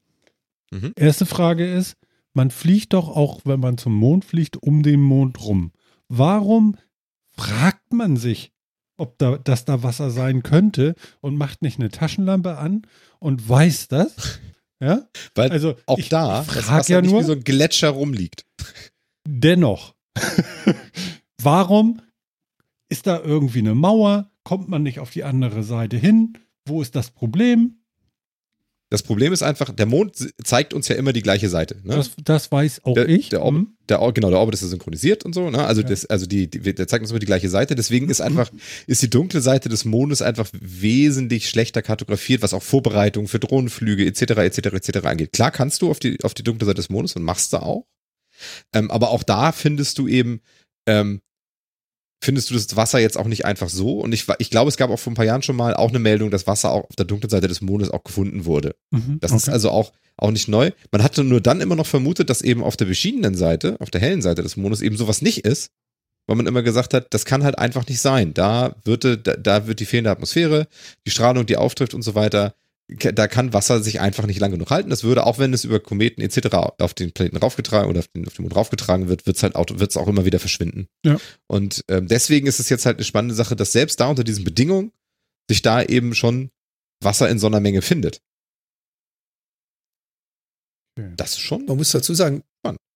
Mhm. 0.71 0.93
Erste 0.95 1.27
Frage 1.27 1.69
ist, 1.69 1.97
man 2.33 2.53
fliegt 2.53 2.93
doch 2.93 3.09
auch, 3.09 3.41
wenn 3.45 3.59
man 3.59 3.77
zum 3.77 3.97
Mond 3.97 4.25
fliegt, 4.25 4.57
um 4.57 4.85
den 4.85 5.01
Mond 5.01 5.41
rum. 5.45 5.73
Warum 6.07 6.79
fragt 7.33 7.93
man 7.93 8.17
sich, 8.17 8.53
ob 9.03 9.19
da, 9.19 9.37
dass 9.37 9.65
da 9.65 9.83
Wasser 9.83 10.11
sein 10.11 10.43
könnte 10.43 10.95
und 11.21 11.37
macht 11.37 11.61
nicht 11.61 11.79
eine 11.79 11.91
Taschenlampe 11.91 12.57
an 12.57 12.87
und 13.19 13.47
weiß 13.49 13.89
das. 13.89 14.41
Ja? 14.81 15.07
Weil 15.37 15.53
also 15.53 15.77
auch 15.87 15.97
ich, 15.97 16.09
da 16.09 16.43
ich 16.43 16.55
das 16.55 16.69
Wasser 16.69 16.95
ja 16.95 17.03
nur, 17.03 17.21
wie 17.21 17.25
so 17.25 17.35
ein 17.35 17.45
Gletscher 17.45 17.91
rumliegt. 17.91 18.45
Dennoch, 19.25 19.95
warum 21.41 22.03
ist 22.89 23.07
da 23.07 23.21
irgendwie 23.21 23.61
eine 23.61 23.77
Mauer? 23.77 24.33
Kommt 24.43 24.69
man 24.69 24.83
nicht 24.83 24.99
auf 24.99 25.11
die 25.11 25.23
andere 25.23 25.63
Seite 25.63 25.99
hin? 25.99 26.37
Wo 26.67 26.83
ist 26.83 26.97
das 26.97 27.13
Problem? 27.13 27.82
Das 28.93 29.03
Problem 29.03 29.33
ist 29.33 29.43
einfach, 29.43 29.75
der 29.75 29.87
Mond 29.87 30.35
zeigt 30.45 30.75
uns 30.75 30.87
ja 30.87 30.97
immer 30.97 31.15
die 31.15 31.23
gleiche 31.23 31.49
Seite. 31.49 31.79
Ne? 31.83 31.97
Das, 31.97 32.11
das, 32.23 32.53
weiß 32.53 32.85
auch 32.85 32.93
der, 32.93 33.09
ich. 33.09 33.31
Der 33.31 33.41
Orbit, 33.41 33.63
mhm. 33.63 33.69
der, 33.89 34.13
genau, 34.13 34.29
der 34.29 34.39
Orbit 34.39 34.53
ist 34.53 34.61
ja 34.61 34.69
synchronisiert 34.69 35.25
und 35.25 35.35
so. 35.35 35.49
Ne? 35.49 35.65
Also, 35.65 35.81
ja. 35.81 35.89
das, 35.89 36.05
also 36.05 36.27
die, 36.27 36.51
die, 36.51 36.75
der 36.75 36.87
zeigt 36.87 37.01
uns 37.01 37.11
immer 37.11 37.19
die 37.19 37.25
gleiche 37.25 37.49
Seite. 37.49 37.75
Deswegen 37.75 38.11
ist 38.11 38.21
einfach, 38.21 38.51
ist 38.87 39.01
die 39.01 39.09
dunkle 39.09 39.41
Seite 39.41 39.71
des 39.71 39.87
Mondes 39.87 40.21
einfach 40.21 40.47
wesentlich 40.53 41.49
schlechter 41.49 41.81
kartografiert, 41.81 42.43
was 42.43 42.53
auch 42.53 42.63
Vorbereitungen 42.63 43.29
für 43.29 43.39
Drohnenflüge 43.39 44.05
etc. 44.05 44.33
etc. 44.33 44.59
etc. 44.59 45.07
angeht. 45.07 45.33
Klar 45.33 45.53
kannst 45.53 45.81
du 45.81 45.91
auf 45.91 45.99
die, 45.99 46.23
auf 46.23 46.35
die 46.35 46.43
dunkle 46.43 46.67
Seite 46.67 46.77
des 46.77 46.91
Mondes 46.91 47.17
und 47.17 47.23
machst 47.23 47.55
du 47.55 47.63
auch. 47.63 47.87
Ähm, 48.75 48.91
aber 48.91 49.09
auch 49.09 49.23
da 49.23 49.53
findest 49.53 49.97
du 49.97 50.07
eben 50.07 50.43
ähm, 50.87 51.23
findest 52.23 52.51
du 52.51 52.55
das 52.55 52.77
Wasser 52.77 53.01
jetzt 53.01 53.19
auch 53.19 53.27
nicht 53.27 53.45
einfach 53.45 53.69
so. 53.69 53.99
Und 53.99 54.13
ich, 54.13 54.27
ich 54.39 54.51
glaube, 54.51 54.69
es 54.69 54.77
gab 54.77 54.91
auch 54.91 54.99
vor 54.99 55.13
ein 55.13 55.17
paar 55.17 55.25
Jahren 55.25 55.43
schon 55.43 55.57
mal 55.57 55.75
auch 55.75 55.89
eine 55.89 55.99
Meldung, 55.99 56.31
dass 56.31 56.47
Wasser 56.47 56.71
auch 56.71 56.85
auf 56.85 56.97
der 56.97 57.05
dunklen 57.05 57.29
Seite 57.29 57.49
des 57.49 57.61
Mondes 57.61 57.91
auch 57.91 58.05
gefunden 58.05 58.45
wurde. 58.45 58.77
Mhm, 58.93 59.19
das 59.21 59.33
okay. 59.33 59.39
ist 59.39 59.49
also 59.49 59.71
auch, 59.71 59.93
auch 60.17 60.31
nicht 60.31 60.47
neu. 60.47 60.71
Man 60.93 61.03
hatte 61.03 61.25
nur 61.25 61.41
dann 61.41 61.61
immer 61.61 61.75
noch 61.75 61.87
vermutet, 61.87 62.31
dass 62.31 62.41
eben 62.41 62.63
auf 62.63 62.77
der 62.77 62.85
beschienenen 62.85 63.35
Seite, 63.35 63.77
auf 63.81 63.91
der 63.91 64.01
hellen 64.01 64.23
Seite 64.23 64.43
des 64.43 64.57
Mondes 64.57 64.83
eben 64.83 64.97
sowas 64.97 65.21
nicht 65.21 65.45
ist. 65.45 65.71
Weil 66.29 66.37
man 66.37 66.47
immer 66.47 66.63
gesagt 66.63 66.95
hat, 66.95 67.13
das 67.13 67.25
kann 67.25 67.43
halt 67.43 67.59
einfach 67.59 67.89
nicht 67.89 68.01
sein. 68.01 68.33
Da 68.33 68.77
wird, 68.85 69.05
da, 69.05 69.17
da 69.17 69.67
wird 69.67 69.81
die 69.81 69.87
fehlende 69.87 70.13
Atmosphäre, 70.13 70.69
die 71.05 71.11
Strahlung, 71.11 71.47
die 71.47 71.57
auftrifft 71.57 71.95
und 71.95 72.03
so 72.03 72.15
weiter, 72.15 72.55
da 72.97 73.29
kann 73.29 73.53
Wasser 73.53 73.83
sich 73.83 74.01
einfach 74.01 74.27
nicht 74.27 74.41
lange 74.41 74.55
genug 74.55 74.71
halten. 74.71 74.91
Das 74.91 75.05
würde, 75.05 75.27
auch 75.27 75.39
wenn 75.39 75.53
es 75.53 75.65
über 75.65 75.81
Kometen 75.81 76.23
etc. 76.23 76.55
auf 76.79 76.95
den 76.95 77.13
Planeten 77.13 77.37
raufgetragen 77.37 77.89
oder 77.89 78.01
auf 78.01 78.09
den, 78.09 78.27
auf 78.27 78.35
den 78.35 78.43
Mond 78.43 78.57
raufgetragen 78.57 79.09
wird, 79.09 79.27
wird 79.27 79.37
es 79.37 79.43
halt 79.43 79.55
auch, 79.55 79.67
wird's 79.71 79.97
auch 79.97 80.09
immer 80.09 80.25
wieder 80.25 80.39
verschwinden. 80.39 80.89
Ja. 81.05 81.19
Und 81.47 81.85
ähm, 81.89 82.09
deswegen 82.09 82.47
ist 82.47 82.61
es 82.61 82.69
jetzt 82.69 82.87
halt 82.87 82.99
eine 82.99 83.05
spannende 83.05 83.35
Sache, 83.35 83.57
dass 83.57 83.73
selbst 83.73 84.01
da 84.01 84.09
unter 84.09 84.25
diesen 84.25 84.45
Bedingungen 84.45 84.93
sich 85.49 85.63
da 85.63 85.83
eben 85.83 86.15
schon 86.15 86.51
Wasser 87.03 87.29
in 87.29 87.39
so 87.39 87.47
einer 87.47 87.61
Menge 87.61 87.83
findet. 87.83 88.21
Das 91.17 91.33
ist 91.33 91.41
schon. 91.41 91.65
Man 91.65 91.79
muss 91.79 91.91
dazu 91.91 92.15
sagen, 92.15 92.43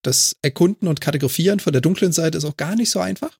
das 0.02 0.36
Erkunden 0.42 0.86
und 0.86 1.00
Kategorieren 1.00 1.60
von 1.60 1.72
der 1.72 1.82
dunklen 1.82 2.12
Seite 2.12 2.38
ist 2.38 2.44
auch 2.44 2.56
gar 2.56 2.76
nicht 2.76 2.90
so 2.90 3.00
einfach. 3.00 3.38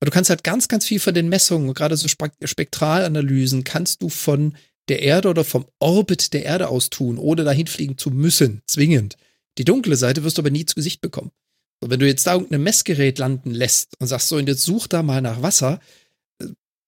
Weil 0.00 0.06
du 0.06 0.10
kannst 0.10 0.30
halt 0.30 0.44
ganz, 0.44 0.68
ganz 0.68 0.84
viel 0.84 1.00
von 1.00 1.14
den 1.14 1.28
Messungen, 1.28 1.72
gerade 1.72 1.96
so 1.96 2.08
Spektralanalysen, 2.08 3.64
kannst 3.64 4.02
du 4.02 4.08
von 4.08 4.56
der 4.88 5.02
Erde 5.02 5.28
oder 5.28 5.44
vom 5.44 5.66
Orbit 5.78 6.32
der 6.32 6.44
Erde 6.44 6.68
aus 6.68 6.90
tun, 6.90 7.18
ohne 7.18 7.44
dahin 7.44 7.66
fliegen 7.66 7.98
zu 7.98 8.10
müssen, 8.10 8.62
zwingend. 8.66 9.16
Die 9.58 9.64
dunkle 9.64 9.96
Seite 9.96 10.24
wirst 10.24 10.38
du 10.38 10.42
aber 10.42 10.50
nie 10.50 10.66
zu 10.66 10.74
Gesicht 10.74 11.00
bekommen. 11.00 11.30
Und 11.80 11.90
wenn 11.90 12.00
du 12.00 12.06
jetzt 12.06 12.26
da 12.26 12.34
irgendein 12.34 12.62
Messgerät 12.62 13.18
landen 13.18 13.50
lässt 13.50 13.94
und 13.98 14.06
sagst 14.06 14.28
so, 14.28 14.36
und 14.36 14.48
jetzt 14.48 14.62
such 14.62 14.86
da 14.86 15.02
mal 15.02 15.20
nach 15.20 15.42
Wasser, 15.42 15.80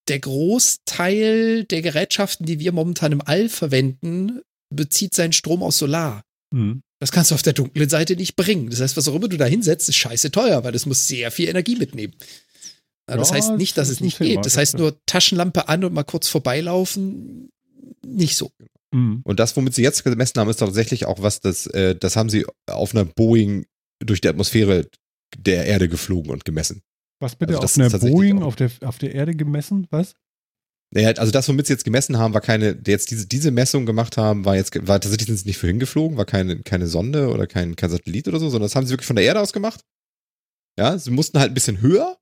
der 0.09 0.20
Großteil 0.20 1.64
der 1.64 1.82
Gerätschaften, 1.82 2.47
die 2.47 2.61
wir 2.61 2.72
momentan 2.72 3.12
im 3.12 3.22
All 3.22 3.49
verwenden, 3.49 4.40
bezieht 4.70 5.14
seinen 5.14 5.32
Strom 5.32 5.62
aus 5.62 5.78
Solar. 5.78 6.22
Mhm. 6.53 6.82
Das 6.99 7.12
kannst 7.12 7.30
du 7.30 7.34
auf 7.34 7.42
der 7.42 7.53
dunklen 7.53 7.88
Seite 7.88 8.16
nicht 8.16 8.36
bringen. 8.36 8.70
Das 8.70 8.80
heißt, 8.80 8.97
was 8.97 9.09
auch 9.09 9.14
immer 9.14 9.28
du 9.28 9.36
da 9.36 9.44
hinsetzt, 9.44 9.88
ist 9.88 9.97
scheiße 9.97 10.30
teuer, 10.30 10.64
weil 10.64 10.72
das 10.72 10.86
muss 10.86 11.07
sehr 11.07 11.30
viel 11.30 11.49
Energie 11.49 11.76
mitnehmen. 11.76 12.14
Das 13.07 13.30
ja, 13.30 13.36
heißt 13.36 13.53
nicht, 13.53 13.76
dass 13.76 13.88
es 13.88 14.01
nicht 14.01 14.18
geht. 14.18 14.44
Das 14.44 14.57
heißt 14.57 14.78
nur 14.78 14.99
Taschenlampe 15.07 15.68
an 15.68 15.84
und 15.84 15.92
mal 15.92 16.05
kurz 16.05 16.28
vorbeilaufen 16.28 17.51
nicht 18.05 18.37
so. 18.37 18.51
Mhm. 18.93 19.20
Und 19.24 19.41
das, 19.41 19.57
womit 19.57 19.74
sie 19.74 19.83
jetzt 19.83 20.05
gemessen 20.05 20.41
haben, 20.41 20.51
ist 20.51 20.59
tatsächlich 20.59 21.07
auch 21.07 21.20
was, 21.22 21.41
das, 21.41 21.66
äh, 21.68 21.95
das 21.97 22.16
haben 22.16 22.31
sie 22.31 22.47
auf 22.66 22.95
einer 22.95 23.05
Boeing 23.05 23.66
durch 24.01 24.20
die 24.20 24.29
Atmosphäre 24.29 24.89
der 25.37 25.66
Erde 25.66 25.89
geflogen 25.89 26.31
und 26.31 26.45
gemessen. 26.45 26.83
Was 27.20 27.37
bitte? 27.37 27.59
Also 27.59 27.83
auf 27.83 27.93
einer 27.93 27.99
Boeing 27.99 28.43
auf 28.43 28.57
der, 28.57 28.70
auf 28.83 28.99
der 28.99 29.14
Erde 29.14 29.35
gemessen? 29.35 29.87
Was? 29.91 30.14
Naja, 30.95 31.11
also 31.11 31.33
das, 31.33 31.49
womit 31.49 31.66
sie 31.66 31.72
jetzt 31.72 31.85
gemessen 31.85 32.16
haben, 32.16 32.33
war 32.33 32.41
keine, 32.41 32.79
jetzt 32.87 33.11
diese, 33.11 33.27
diese 33.27 33.51
Messung 33.51 33.87
gemacht 33.87 34.16
haben, 34.16 34.45
war 34.45 34.55
jetzt, 34.55 34.74
war 34.87 35.01
tatsächlich 35.01 35.27
sind 35.27 35.39
sie 35.39 35.49
nicht 35.49 35.59
für 35.59 35.66
hingeflogen, 35.66 36.16
war 36.16 36.27
keine, 36.27 36.62
keine 36.62 36.87
Sonde 36.87 37.29
oder 37.31 37.47
kein, 37.47 37.74
kein 37.74 37.91
Satellit 37.91 38.29
oder 38.29 38.39
so, 38.39 38.49
sondern 38.49 38.66
das 38.66 38.77
haben 38.77 38.87
sie 38.87 38.93
wirklich 38.93 39.07
von 39.07 39.16
der 39.16 39.24
Erde 39.24 39.41
aus 39.41 39.53
gemacht. 39.53 39.81
Ja, 40.79 40.97
sie 40.97 41.11
mussten 41.11 41.39
halt 41.39 41.51
ein 41.51 41.55
bisschen 41.55 41.81
höher, 41.81 42.18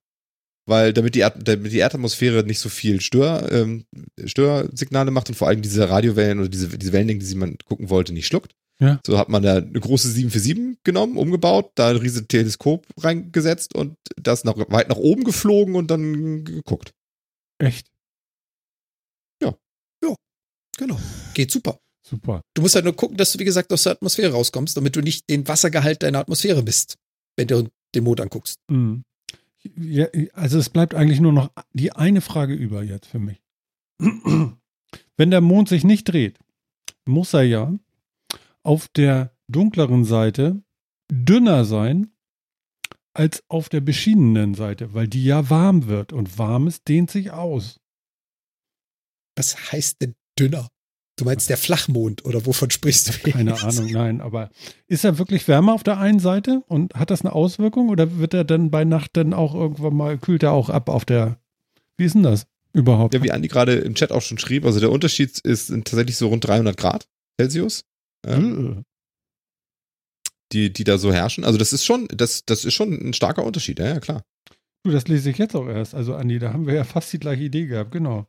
weil 0.67 0.93
damit 0.93 1.15
die, 1.15 1.21
damit 1.21 1.73
die 1.73 1.79
Erdatmosphäre 1.79 2.45
nicht 2.45 2.59
so 2.59 2.69
viel 2.69 3.01
Stör, 3.01 3.51
ähm, 3.53 3.85
Störsignale 4.25 5.11
macht 5.11 5.29
und 5.29 5.35
vor 5.35 5.49
allem 5.49 5.63
diese 5.63 5.89
Radiowellen 5.89 6.41
oder 6.41 6.49
diese, 6.49 6.77
diese 6.79 6.93
Wellenlängen, 6.93 7.27
die 7.27 7.35
man 7.35 7.57
gucken 7.65 7.91
wollte, 7.91 8.13
nicht 8.13 8.27
schluckt. 8.27 8.55
Ja. 8.81 9.01
So 9.07 9.19
hat 9.19 9.29
man 9.29 9.43
da 9.43 9.57
eine 9.57 9.81
große 9.81 10.09
747 10.09 10.83
genommen, 10.83 11.17
umgebaut, 11.17 11.73
da 11.77 11.91
ein 11.91 11.97
riesiges 11.97 12.27
Teleskop 12.27 12.87
reingesetzt 12.99 13.75
und 13.75 13.97
das 14.17 14.45
nach, 14.45 14.57
weit 14.57 14.89
nach 14.89 14.97
oben 14.97 15.25
geflogen 15.25 15.77
und 15.77 15.91
dann 15.91 16.45
geguckt. 16.45 16.93
Echt? 17.59 17.87
Ja. 19.43 19.55
Ja, 20.03 20.15
genau. 20.77 20.99
Geht 21.35 21.51
super. 21.53 21.79
Super. 22.07 22.43
Du 22.55 22.63
musst 22.63 22.75
halt 22.75 22.85
nur 22.85 22.95
gucken, 22.95 23.17
dass 23.17 23.33
du, 23.33 23.39
wie 23.39 23.45
gesagt, 23.45 23.73
aus 23.73 23.85
der 23.85 23.93
Atmosphäre 23.93 24.33
rauskommst, 24.33 24.77
damit 24.77 24.95
du 24.95 25.01
nicht 25.01 25.29
den 25.31 25.47
Wassergehalt 25.49 26.03
deiner 26.03 26.19
Atmosphäre 26.19 26.63
misst, 26.63 26.97
wenn 27.37 27.49
du 27.49 27.69
den 27.95 28.05
Mond 28.05 28.21
anguckst. 28.21 28.59
Mhm. 28.69 29.05
Ja, 29.77 30.07
also 30.35 30.59
es 30.59 30.69
bleibt 30.69 30.95
eigentlich 30.95 31.21
nur 31.21 31.33
noch 31.33 31.51
die 31.73 31.93
eine 31.93 32.21
Frage 32.21 32.55
über 32.55 32.83
jetzt 32.83 33.07
für 33.07 33.19
mich. 33.19 33.43
Wenn 35.17 35.31
der 35.31 35.41
Mond 35.41 35.69
sich 35.69 35.85
nicht 35.85 36.05
dreht, 36.05 36.39
muss 37.07 37.33
er 37.35 37.43
ja 37.43 37.73
auf 38.63 38.89
der 38.89 39.37
dunkleren 39.49 40.05
Seite 40.05 40.63
dünner 41.11 41.65
sein 41.65 42.13
als 43.15 43.45
auf 43.49 43.69
der 43.69 43.81
beschienenen 43.81 44.55
Seite, 44.55 44.93
weil 44.93 45.07
die 45.07 45.25
ja 45.25 45.49
warm 45.49 45.87
wird 45.87 46.13
und 46.13 46.39
warmes 46.39 46.83
dehnt 46.83 47.11
sich 47.11 47.31
aus. 47.31 47.81
Was 49.37 49.73
heißt 49.73 50.03
denn 50.03 50.15
dünner? 50.39 50.69
Du 51.17 51.25
meinst 51.25 51.49
der 51.49 51.57
Flachmond 51.57 52.25
oder 52.25 52.45
wovon 52.45 52.71
sprichst 52.71 53.09
du? 53.09 53.31
Keine 53.31 53.53
jetzt? 53.53 53.65
Ahnung, 53.65 53.91
nein, 53.93 54.21
aber 54.21 54.51
ist 54.89 55.05
er 55.05 55.19
wirklich 55.19 55.47
wärmer 55.47 55.75
auf 55.75 55.85
der 55.85 55.99
einen 55.99 56.19
Seite 56.19 56.63
und 56.67 56.95
hat 56.95 57.11
das 57.11 57.21
eine 57.21 57.33
Auswirkung 57.33 57.89
oder 57.89 58.19
wird 58.19 58.35
er 58.35 58.45
dann 58.45 58.71
bei 58.71 58.85
Nacht 58.85 59.11
dann 59.15 59.33
auch 59.33 59.55
irgendwann 59.55 59.95
mal, 59.95 60.19
kühlt 60.19 60.43
er 60.43 60.53
auch 60.53 60.71
ab 60.71 60.89
auf 60.89 61.05
der, 61.05 61.39
wie 61.97 62.05
ist 62.05 62.15
denn 62.15 62.25
das 62.25 62.47
überhaupt? 62.73 63.15
Ja, 63.15 63.23
wie 63.23 63.31
Andi 63.31 63.47
gerade 63.47 63.75
im 63.75 63.95
Chat 63.95 64.11
auch 64.11 64.23
schon 64.23 64.39
schrieb, 64.39 64.65
also 64.65 64.81
der 64.81 64.91
Unterschied 64.91 65.39
ist 65.39 65.69
tatsächlich 65.69 66.17
so 66.17 66.29
rund 66.29 66.45
300 66.45 66.77
Grad 66.77 67.07
Celsius. 67.41 67.85
Ähm, 68.27 68.85
die, 70.53 70.73
die 70.73 70.85
da 70.85 70.99
so 70.99 71.13
herrschen. 71.13 71.45
Also 71.45 71.59
das 71.59 71.73
ist 71.73 71.85
schon, 71.85 72.09
das, 72.09 72.45
das 72.45 72.65
ist 72.65 72.75
schon 72.75 72.93
ein 72.93 73.13
starker 73.13 73.45
Unterschied, 73.45 73.79
ja, 73.79 73.87
ja 73.87 74.01
klar. 74.01 74.25
Du, 74.85 74.91
das 74.91 75.09
lese 75.09 75.31
ich 75.31 75.39
jetzt 75.39 75.57
auch 75.57 75.67
erst. 75.67 75.95
Also, 75.95 76.15
Andi, 76.15 76.39
da 76.39 76.53
haben 76.53 76.67
wir 76.67 76.75
ja 76.75 76.85
fast 76.85 77.13
die 77.13 77.19
gleiche 77.19 77.43
Idee 77.43 77.67
gehabt, 77.67 77.91
genau. 77.91 78.27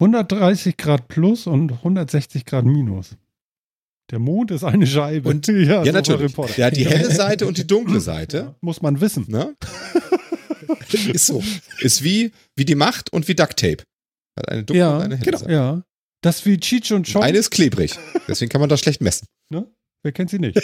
130 0.00 0.76
Grad 0.76 1.08
plus 1.08 1.46
und 1.46 1.72
160 1.72 2.44
Grad 2.44 2.64
minus. 2.64 3.16
Der 4.10 4.18
Mond 4.18 4.50
ist 4.50 4.62
eine 4.62 4.86
Scheibe. 4.86 5.28
Und, 5.28 5.46
ja, 5.48 5.82
ja 5.82 5.92
natürlich. 5.92 6.34
Der 6.56 6.66
hat 6.66 6.76
die 6.76 6.86
helle 6.86 7.10
Seite 7.14 7.46
und 7.46 7.58
die 7.58 7.66
dunkle 7.66 8.00
Seite. 8.00 8.54
Muss 8.60 8.82
man 8.82 9.00
wissen. 9.00 9.26
Ne? 9.28 9.56
ist 11.12 11.26
so. 11.26 11.42
Ist 11.80 12.04
wie, 12.04 12.32
wie 12.54 12.64
die 12.64 12.74
Macht 12.74 13.12
und 13.12 13.26
wie 13.28 13.34
Duct 13.34 13.58
Tape. 13.58 13.82
Hat 14.38 14.48
eine 14.48 14.64
dunkle 14.64 14.80
ja, 14.80 14.96
und 14.96 15.02
eine 15.02 15.16
helle 15.16 15.24
genau. 15.24 15.38
Seite. 15.38 15.52
Ja. 15.52 15.82
Das 16.22 16.44
wie 16.46 16.58
Cheech 16.58 16.92
und 16.92 17.10
Chong. 17.10 17.22
Eine 17.22 17.38
ist 17.38 17.50
klebrig. 17.50 17.94
Deswegen 18.28 18.48
kann 18.48 18.60
man 18.60 18.68
das 18.68 18.80
schlecht 18.80 19.00
messen. 19.00 19.26
Ne? 19.50 19.66
Wer 20.02 20.12
kennt 20.12 20.30
sie 20.30 20.38
nicht? 20.38 20.60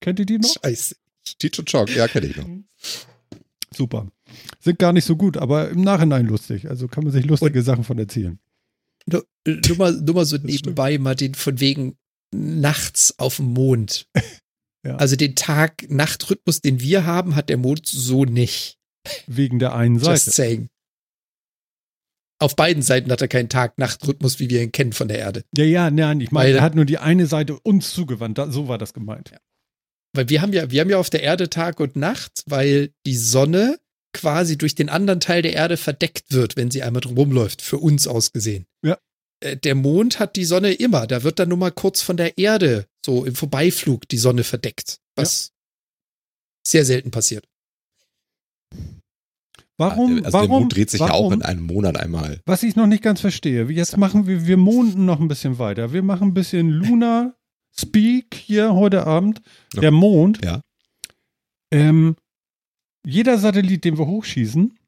kennt 0.00 0.18
ihr 0.18 0.26
die 0.26 0.38
noch? 0.38 0.54
Scheiße. 0.62 0.96
Cheech 1.40 1.58
und 1.58 1.70
Chong, 1.70 1.86
ja, 1.88 2.08
kenne 2.08 2.26
ich 2.26 2.36
noch. 2.36 2.46
Super. 3.74 4.08
Sind 4.60 4.78
gar 4.78 4.92
nicht 4.92 5.04
so 5.04 5.16
gut, 5.16 5.36
aber 5.36 5.70
im 5.70 5.82
Nachhinein 5.82 6.26
lustig. 6.26 6.68
Also 6.68 6.88
kann 6.88 7.04
man 7.04 7.12
sich 7.12 7.24
lustige 7.24 7.58
und 7.58 7.64
Sachen 7.64 7.84
von 7.84 7.98
erzählen. 7.98 8.38
Nur, 9.06 9.24
nur, 9.46 9.76
mal, 9.76 9.92
nur 9.92 10.14
mal 10.14 10.24
so 10.24 10.36
nebenbei, 10.36 10.98
Martin, 10.98 11.34
von 11.34 11.60
wegen 11.60 11.96
nachts 12.30 13.18
auf 13.18 13.36
dem 13.36 13.52
Mond. 13.54 14.06
ja. 14.84 14.96
Also 14.96 15.16
den 15.16 15.34
Tag-Nacht-Rhythmus, 15.34 16.60
den 16.60 16.80
wir 16.80 17.06
haben, 17.06 17.34
hat 17.34 17.48
der 17.48 17.56
Mond 17.56 17.86
so 17.86 18.24
nicht. 18.24 18.78
Wegen 19.26 19.58
der 19.58 19.74
einen 19.74 19.98
Seite. 19.98 20.12
Just 20.12 20.32
saying. 20.32 20.68
Auf 22.40 22.54
beiden 22.54 22.82
Seiten 22.82 23.10
hat 23.10 23.20
er 23.20 23.28
keinen 23.28 23.48
Tag-Nacht-Rhythmus, 23.48 24.38
wie 24.38 24.50
wir 24.50 24.62
ihn 24.62 24.70
kennen 24.70 24.92
von 24.92 25.08
der 25.08 25.18
Erde. 25.18 25.44
Ja, 25.56 25.64
ja, 25.64 25.90
nein, 25.90 26.20
ich 26.20 26.30
meine, 26.30 26.56
er 26.56 26.62
hat 26.62 26.74
nur 26.74 26.84
die 26.84 26.98
eine 26.98 27.26
Seite 27.26 27.58
uns 27.58 27.92
zugewandt. 27.92 28.38
So 28.50 28.68
war 28.68 28.78
das 28.78 28.92
gemeint. 28.92 29.30
Ja. 29.30 29.38
Weil 30.14 30.28
wir 30.28 30.42
haben 30.42 30.52
ja, 30.52 30.70
wir 30.70 30.80
haben 30.80 30.90
ja 30.90 30.98
auf 30.98 31.10
der 31.10 31.22
Erde 31.22 31.50
Tag 31.50 31.80
und 31.80 31.96
Nacht, 31.96 32.44
weil 32.46 32.92
die 33.06 33.16
Sonne 33.16 33.78
quasi 34.18 34.58
durch 34.58 34.74
den 34.74 34.88
anderen 34.88 35.20
Teil 35.20 35.42
der 35.42 35.52
Erde 35.52 35.76
verdeckt 35.76 36.32
wird, 36.32 36.56
wenn 36.56 36.70
sie 36.70 36.82
einmal 36.82 37.00
drum 37.00 37.30
läuft, 37.30 37.62
für 37.62 37.78
uns 37.78 38.08
ausgesehen. 38.08 38.66
Ja. 38.82 38.98
Äh, 39.40 39.56
der 39.56 39.76
Mond 39.76 40.18
hat 40.18 40.34
die 40.34 40.44
Sonne 40.44 40.72
immer. 40.72 41.06
Da 41.06 41.22
wird 41.22 41.38
dann 41.38 41.48
nur 41.48 41.58
mal 41.58 41.70
kurz 41.70 42.02
von 42.02 42.16
der 42.16 42.36
Erde, 42.36 42.86
so 43.04 43.24
im 43.24 43.36
Vorbeiflug, 43.36 44.08
die 44.08 44.18
Sonne 44.18 44.42
verdeckt. 44.42 44.98
Was 45.14 45.48
ja. 45.48 45.54
sehr 46.66 46.84
selten 46.84 47.12
passiert. 47.12 47.46
Warum? 49.76 50.24
Also 50.24 50.32
warum, 50.32 50.48
der 50.48 50.58
Mond 50.58 50.74
dreht 50.74 50.90
sich 50.90 51.00
warum, 51.00 51.14
ja 51.14 51.20
auch 51.20 51.32
in 51.32 51.42
einem 51.42 51.62
Monat 51.62 51.96
einmal. 51.96 52.40
Was 52.46 52.64
ich 52.64 52.74
noch 52.74 52.88
nicht 52.88 53.04
ganz 53.04 53.20
verstehe. 53.20 53.70
Jetzt 53.70 53.96
machen 53.96 54.26
wir, 54.26 54.44
wir 54.48 54.56
monden 54.56 55.04
noch 55.04 55.20
ein 55.20 55.28
bisschen 55.28 55.60
weiter. 55.60 55.92
Wir 55.92 56.02
machen 56.02 56.28
ein 56.28 56.34
bisschen 56.34 56.68
Luna 56.68 57.36
Speak 57.78 58.34
hier 58.34 58.74
heute 58.74 59.06
Abend. 59.06 59.40
Der 59.76 59.92
Mond. 59.92 60.44
Ja. 60.44 60.62
Ähm, 61.70 62.16
jeder 63.08 63.38
Satellit, 63.38 63.84
den 63.84 63.96
wir 63.96 64.06
hochschießen 64.06 64.78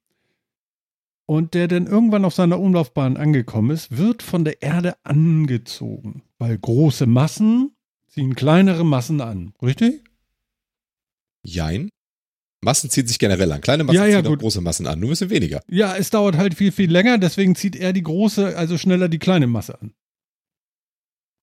und 1.26 1.54
der 1.54 1.68
dann 1.68 1.86
irgendwann 1.86 2.26
auf 2.26 2.34
seiner 2.34 2.60
Umlaufbahn 2.60 3.16
angekommen 3.16 3.70
ist, 3.70 3.96
wird 3.96 4.22
von 4.22 4.44
der 4.44 4.60
Erde 4.60 4.94
angezogen. 5.04 6.22
Weil 6.38 6.58
große 6.58 7.06
Massen 7.06 7.72
ziehen 8.08 8.34
kleinere 8.34 8.84
Massen 8.84 9.22
an. 9.22 9.54
Richtig? 9.62 10.04
Jein. 11.42 11.88
Massen 12.60 12.90
ziehen 12.90 13.06
sich 13.06 13.18
generell 13.18 13.50
an. 13.52 13.62
Kleine 13.62 13.84
Massen 13.84 13.96
ja, 13.96 14.06
ja, 14.06 14.22
ziehen 14.22 14.36
große 14.36 14.60
Massen 14.60 14.86
an, 14.86 15.00
nur 15.00 15.08
ein 15.08 15.12
bisschen 15.12 15.30
weniger. 15.30 15.62
Ja, 15.66 15.96
es 15.96 16.10
dauert 16.10 16.36
halt 16.36 16.54
viel, 16.54 16.72
viel 16.72 16.90
länger, 16.90 17.16
deswegen 17.16 17.56
zieht 17.56 17.74
er 17.74 17.94
die 17.94 18.02
große, 18.02 18.54
also 18.54 18.76
schneller 18.76 19.08
die 19.08 19.18
kleine 19.18 19.46
Masse 19.46 19.80
an. 19.80 19.94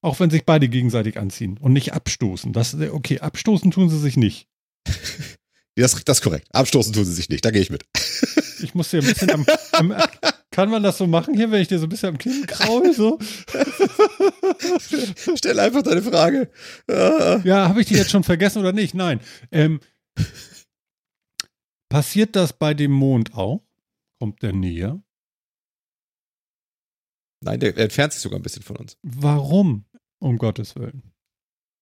Auch 0.04 0.20
wenn 0.20 0.30
sich 0.30 0.46
beide 0.46 0.70
gegenseitig 0.70 1.18
anziehen 1.18 1.58
und 1.58 1.74
nicht 1.74 1.94
abstoßen. 1.94 2.54
Das, 2.54 2.76
okay, 2.76 3.20
abstoßen 3.20 3.72
tun 3.72 3.90
sie 3.90 3.98
sich 3.98 4.16
nicht. 4.16 4.48
das, 5.82 6.04
das 6.04 6.18
ist 6.18 6.24
korrekt. 6.24 6.48
Abstoßen 6.52 6.94
tun 6.94 7.06
sie 7.06 7.14
sich 7.14 7.30
nicht, 7.30 7.46
da 7.46 7.52
gehe 7.52 7.62
ich 7.62 7.70
mit. 7.70 7.84
Ich 8.60 8.74
muss 8.74 8.90
dir 8.90 9.04
ein 9.04 9.06
bisschen 9.06 9.30
am, 9.30 9.46
am, 9.74 9.96
Kann 10.50 10.72
man 10.72 10.82
das 10.82 10.98
so 10.98 11.06
machen 11.06 11.36
hier, 11.36 11.52
wenn 11.52 11.62
ich 11.62 11.68
dir 11.68 11.78
so 11.78 11.86
ein 11.86 11.90
bisschen 11.90 12.10
am 12.10 12.18
Kinn 12.18 12.48
kraul? 12.48 12.92
So? 12.92 13.20
Stell 15.36 15.60
einfach 15.60 15.84
deine 15.84 16.02
Frage. 16.02 16.50
Ja, 16.90 17.70
habe 17.70 17.82
ich 17.82 17.86
die 17.86 17.94
jetzt 17.94 18.10
schon 18.10 18.24
vergessen 18.24 18.58
oder 18.58 18.74
nicht? 18.74 18.96
Nein. 18.96 19.22
Ähm, 19.52 19.80
Passiert 21.90 22.36
das 22.36 22.54
bei 22.54 22.74
dem 22.74 22.92
Mond 22.92 23.34
auch? 23.34 23.64
Kommt 24.20 24.42
der 24.42 24.54
näher? 24.54 25.02
Nein, 27.42 27.60
der, 27.60 27.78
entfernt 27.78 28.14
sich 28.14 28.22
sogar 28.22 28.40
ein 28.40 28.44
bisschen 28.44 28.64
von 28.64 28.78
uns. 28.78 28.98
Warum? 29.04 29.86
Um 30.20 30.38
Gottes 30.38 30.76
Willen. 30.76 31.14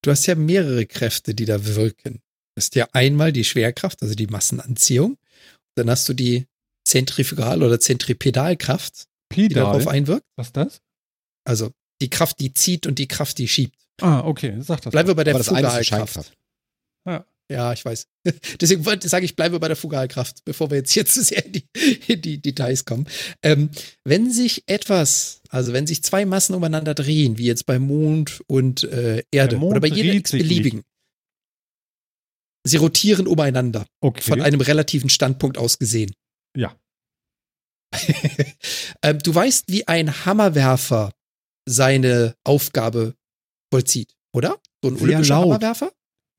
Du 0.04 0.12
hast 0.12 0.26
ja 0.26 0.36
mehrere 0.36 0.86
Kräfte, 0.86 1.34
die 1.34 1.46
da 1.46 1.66
wirken. 1.66 2.22
Hast 2.58 2.76
ja 2.76 2.88
einmal 2.94 3.32
die 3.32 3.44
Schwerkraft, 3.44 4.02
also 4.02 4.16
die 4.16 4.28
Massenanziehung. 4.28 5.18
Dann 5.76 5.90
hast 5.90 6.08
du 6.08 6.14
die 6.14 6.46
Zentrifugal- 6.88 7.64
oder 7.64 7.80
Zentripedalkraft, 7.80 9.06
Pedal? 9.30 9.48
die 9.50 9.54
darauf 9.56 9.88
einwirkt. 9.88 10.26
Was 10.38 10.48
ist 10.48 10.58
das? 10.58 10.82
Also 11.44 11.72
die 12.02 12.10
Kraft, 12.10 12.40
die 12.40 12.54
zieht 12.54 12.88
und 12.88 13.00
die 13.00 13.08
Kraft, 13.08 13.38
die 13.38 13.48
schiebt. 13.48 13.78
Ah, 14.02 14.22
okay, 14.22 14.58
sag 14.62 14.82
das. 14.82 14.92
Bleiben 14.92 15.08
wir 15.08 15.16
bei 15.16 15.24
der 15.24 15.42
Fugalkraft. 15.44 16.34
Ja. 17.08 17.26
Ja, 17.52 17.74
ich 17.74 17.86
weiß. 17.86 18.08
Deswegen 18.60 18.84
sage 19.02 19.26
ich, 19.26 19.36
bleibe 19.36 19.60
bei 19.60 19.68
der 19.68 19.78
Fugalkraft, 19.78 20.44
bevor 20.46 20.72
wir 20.72 20.78
jetzt, 20.78 20.96
jetzt 20.96 21.14
zu 21.14 21.24
sehr 21.24 21.46
in 21.46 21.52
die, 21.52 21.66
in 22.08 22.22
die 22.22 22.42
Details 22.42 22.86
kommen. 22.86 23.08
Ähm, 23.44 23.70
wenn 24.04 24.32
sich 24.32 24.64
etwas, 24.66 25.42
also 25.50 25.72
wenn 25.74 25.86
sich 25.86 26.04
zwei 26.04 26.26
Massen 26.26 26.56
umeinander 26.56 26.96
drehen, 26.96 27.38
wie 27.38 27.46
jetzt 27.46 27.66
bei 27.66 27.78
Mond 27.78 28.42
und 28.48 28.84
äh, 28.86 29.24
Erde 29.32 29.58
oder 29.60 29.80
bei 29.80 29.88
jedem 29.88 30.24
beliebigen, 30.24 30.84
sie 32.66 32.78
rotieren 32.78 33.28
umeinander. 33.28 33.86
Okay. 34.02 34.22
Von 34.22 34.42
einem 34.42 34.60
relativen 34.60 35.10
Standpunkt 35.10 35.58
aus 35.58 35.80
gesehen. 35.80 36.14
Ja. 36.58 36.76
ähm, 39.02 39.20
du 39.20 39.34
weißt, 39.34 39.66
wie 39.70 39.88
ein 39.88 40.26
Hammerwerfer 40.26 41.14
seine 41.66 42.36
Aufgabe 42.44 43.16
vollzieht, 43.72 44.14
oder? 44.34 44.60
So 44.84 44.90
ein 44.90 44.98
Sehr 44.98 45.04
olympischer 45.04 45.36
laut. 45.36 45.46
Hammerwerfer? 45.46 45.92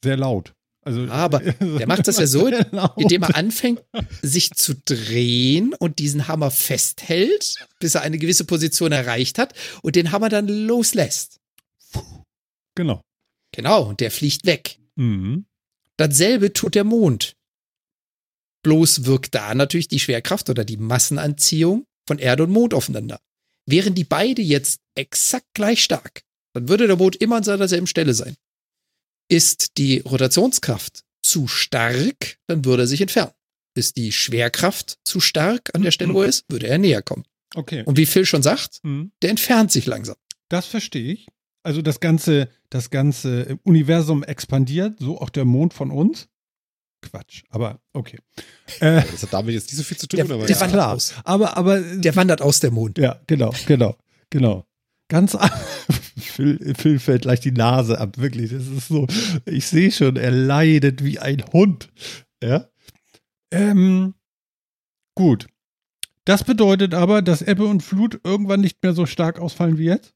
Sehr 0.05 0.17
laut. 0.17 0.53
Also, 0.85 1.09
Aber 1.09 1.41
der 1.61 1.87
macht 1.89 2.07
das 2.07 2.19
ja 2.19 2.27
so, 2.27 2.47
indem 2.97 3.23
er 3.23 3.35
anfängt, 3.35 3.83
sich 4.23 4.53
zu 4.53 4.75
drehen 4.85 5.75
und 5.75 5.99
diesen 5.99 6.29
Hammer 6.29 6.51
festhält, 6.51 7.67
bis 7.81 7.95
er 7.97 8.03
eine 8.03 8.19
gewisse 8.19 8.45
Position 8.45 8.93
erreicht 8.93 9.39
hat 9.39 9.55
und 9.83 9.97
den 9.97 10.13
Hammer 10.13 10.29
dann 10.29 10.47
loslässt. 10.47 11.41
Genau. 12.77 13.03
Genau, 13.53 13.89
und 13.89 14.01
der 14.01 14.11
fliegt 14.11 14.47
weg. 14.47 14.79
Mhm. 14.97 15.47
Dasselbe 15.99 16.53
tut 16.53 16.75
der 16.75 16.85
Mond. 16.85 17.37
Bloß 18.63 19.05
wirkt 19.05 19.35
da 19.35 19.55
natürlich 19.55 19.89
die 19.89 20.01
Schwerkraft 20.01 20.51
oder 20.51 20.65
die 20.65 20.77
Massenanziehung 20.77 21.87
von 22.07 22.19
Erde 22.19 22.45
und 22.45 22.51
Mond 22.51 22.75
aufeinander. 22.75 23.21
Wären 23.67 23.95
die 23.95 24.05
beide 24.05 24.43
jetzt 24.43 24.81
exakt 24.95 25.47
gleich 25.55 25.83
stark, 25.83 26.23
dann 26.55 26.69
würde 26.69 26.87
der 26.87 26.97
Mond 26.97 27.17
immer 27.17 27.37
an 27.37 27.43
seiner 27.43 27.69
selben 27.69 27.87
Stelle 27.87 28.15
sein. 28.15 28.35
Ist 29.29 29.77
die 29.79 29.99
Rotationskraft 30.01 31.03
zu 31.23 31.49
stark, 31.49 32.39
dann 32.47 32.65
würde 32.65 32.85
er 32.85 32.87
sich 32.87 33.01
entfernen. 33.01 33.33
Ist 33.77 33.97
die 33.97 34.13
Schwerkraft 34.13 34.99
zu 35.05 35.21
stark 35.21 35.71
an 35.75 35.83
der 35.83 35.91
Stelle, 35.91 36.15
wo 36.15 36.23
er 36.23 36.29
ist, 36.29 36.45
würde 36.49 36.69
er 36.69 36.79
näher 36.79 37.03
kommen. 37.03 37.25
Okay. 37.55 37.83
Und 37.85 37.97
wie 37.97 38.07
Phil 38.07 38.25
schon 38.25 38.43
sagt, 38.43 38.81
mhm. 38.85 39.13
der 39.23 39.31
entfernt 39.31 39.73
sich 39.73 39.87
langsam. 39.87 40.17
Das 40.49 40.67
verstehe 40.67 41.13
ich. 41.13 41.27
Also 41.67 41.83
das 41.83 41.99
ganze, 41.99 42.49
das 42.71 42.91
ganze 42.91 43.59
Universum 43.65 44.23
expandiert, 44.23 45.01
so 45.01 45.21
auch 45.21 45.31
der 45.31 45.45
Mond 45.45 45.75
von 45.75 45.91
uns. 45.91 46.29
Quatsch, 47.03 47.43
aber 47.51 47.81
okay. 47.93 48.19
Äh, 48.81 49.03
das 49.11 49.23
hat 49.23 49.33
damit 49.33 49.55
jetzt 49.55 49.69
nicht 49.69 49.77
so 49.77 49.83
viel 49.83 49.97
zu 49.97 50.07
tun. 50.07 50.17
Der, 50.19 50.27
aber 50.27 50.47
der 50.47 50.55
ja. 50.55 50.61
wandert 50.61 50.87
aus. 50.87 51.15
Aber, 51.25 51.57
aber, 51.57 51.81
der 51.81 52.15
wandert 52.15 52.41
aus 52.43 52.61
der 52.61 52.71
Mond. 52.71 52.99
Ja, 52.99 53.21
genau, 53.27 53.53
genau, 53.67 53.97
genau. 54.31 54.65
Ganz 55.09 55.37
Phil, 56.17 56.75
Phil 56.77 56.99
fällt 57.01 57.23
gleich 57.23 57.41
die 57.41 57.53
Nase 57.53 57.99
ab, 57.99 58.19
wirklich. 58.19 58.51
Das 58.51 58.67
ist 58.67 58.87
so, 58.87 59.09
ich 59.45 59.67
sehe 59.67 59.91
schon, 59.91 60.17
er 60.17 60.31
leidet 60.31 61.03
wie 61.03 61.19
ein 61.19 61.45
Hund. 61.53 61.91
Ja. 62.43 62.69
Ähm, 63.51 64.15
gut. 65.17 65.49
Das 66.25 66.45
bedeutet 66.45 66.95
aber, 66.95 67.23
dass 67.23 67.43
Ebbe 67.43 67.67
und 67.67 67.83
Flut 67.83 68.21
irgendwann 68.23 68.61
nicht 68.61 68.83
mehr 68.83 68.93
so 68.93 69.07
stark 69.07 69.41
ausfallen 69.41 69.79
wie 69.79 69.87
jetzt? 69.87 70.16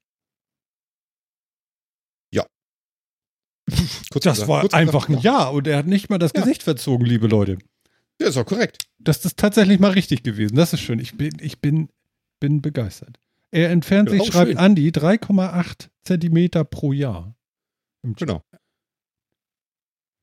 Kurz 4.10 4.24
das 4.24 4.48
war 4.48 4.62
Kurz 4.62 4.74
einfach 4.74 5.08
ein 5.08 5.18
Ja 5.20 5.48
und 5.48 5.66
er 5.66 5.78
hat 5.78 5.86
nicht 5.86 6.10
mal 6.10 6.18
das 6.18 6.32
ja. 6.34 6.42
Gesicht 6.42 6.62
verzogen, 6.62 7.06
liebe 7.06 7.26
Leute. 7.26 7.58
Ja, 8.20 8.28
ist 8.28 8.36
auch 8.36 8.46
korrekt. 8.46 8.84
Das 8.98 9.24
ist 9.24 9.38
tatsächlich 9.38 9.80
mal 9.80 9.92
richtig 9.92 10.22
gewesen. 10.22 10.56
Das 10.56 10.72
ist 10.72 10.80
schön. 10.80 10.98
Ich 10.98 11.16
bin, 11.16 11.32
ich 11.40 11.60
bin, 11.60 11.88
bin 12.38 12.60
begeistert. 12.60 13.18
Er 13.50 13.70
entfernt 13.70 14.10
ja, 14.10 14.18
sich, 14.18 14.32
schreibt 14.32 14.50
schön. 14.50 14.58
Andi, 14.58 14.90
3,8 14.90 15.88
Zentimeter 16.04 16.64
pro 16.64 16.92
Jahr. 16.92 17.34
Genau. 18.02 18.42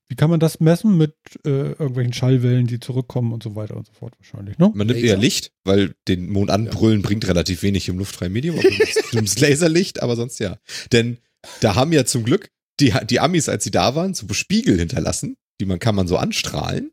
Wie 0.09 0.15
kann 0.15 0.29
man 0.29 0.39
das 0.39 0.59
messen? 0.59 0.97
Mit 0.97 1.15
äh, 1.45 1.71
irgendwelchen 1.71 2.13
Schallwellen, 2.13 2.65
die 2.65 2.79
zurückkommen 2.79 3.33
und 3.33 3.43
so 3.43 3.55
weiter 3.55 3.75
und 3.75 3.85
so 3.85 3.93
fort 3.93 4.13
wahrscheinlich, 4.19 4.57
ne? 4.57 4.71
Man 4.73 4.87
nimmt 4.87 5.01
Laser? 5.01 5.15
eher 5.15 5.17
Licht, 5.17 5.51
weil 5.65 5.95
den 6.07 6.29
Mond 6.29 6.49
anbrüllen 6.49 7.01
ja. 7.01 7.07
bringt 7.07 7.27
relativ 7.27 7.61
wenig 7.61 7.89
im 7.89 7.97
luftfreien 7.97 8.31
Medium. 8.31 8.55
Du 8.55 8.69
nimmst 9.13 9.41
Laserlicht, 9.41 10.01
aber 10.01 10.15
sonst 10.15 10.39
ja. 10.39 10.57
Denn 10.93 11.17
da 11.59 11.75
haben 11.75 11.91
ja 11.91 12.05
zum 12.05 12.23
Glück 12.23 12.51
die, 12.79 12.93
die 13.09 13.19
Amis, 13.19 13.49
als 13.49 13.63
sie 13.63 13.71
da 13.71 13.95
waren, 13.95 14.13
so 14.13 14.31
Spiegel 14.33 14.77
hinterlassen, 14.77 15.37
die 15.59 15.65
man 15.65 15.79
kann 15.79 15.95
man 15.95 16.07
so 16.07 16.17
anstrahlen. 16.17 16.91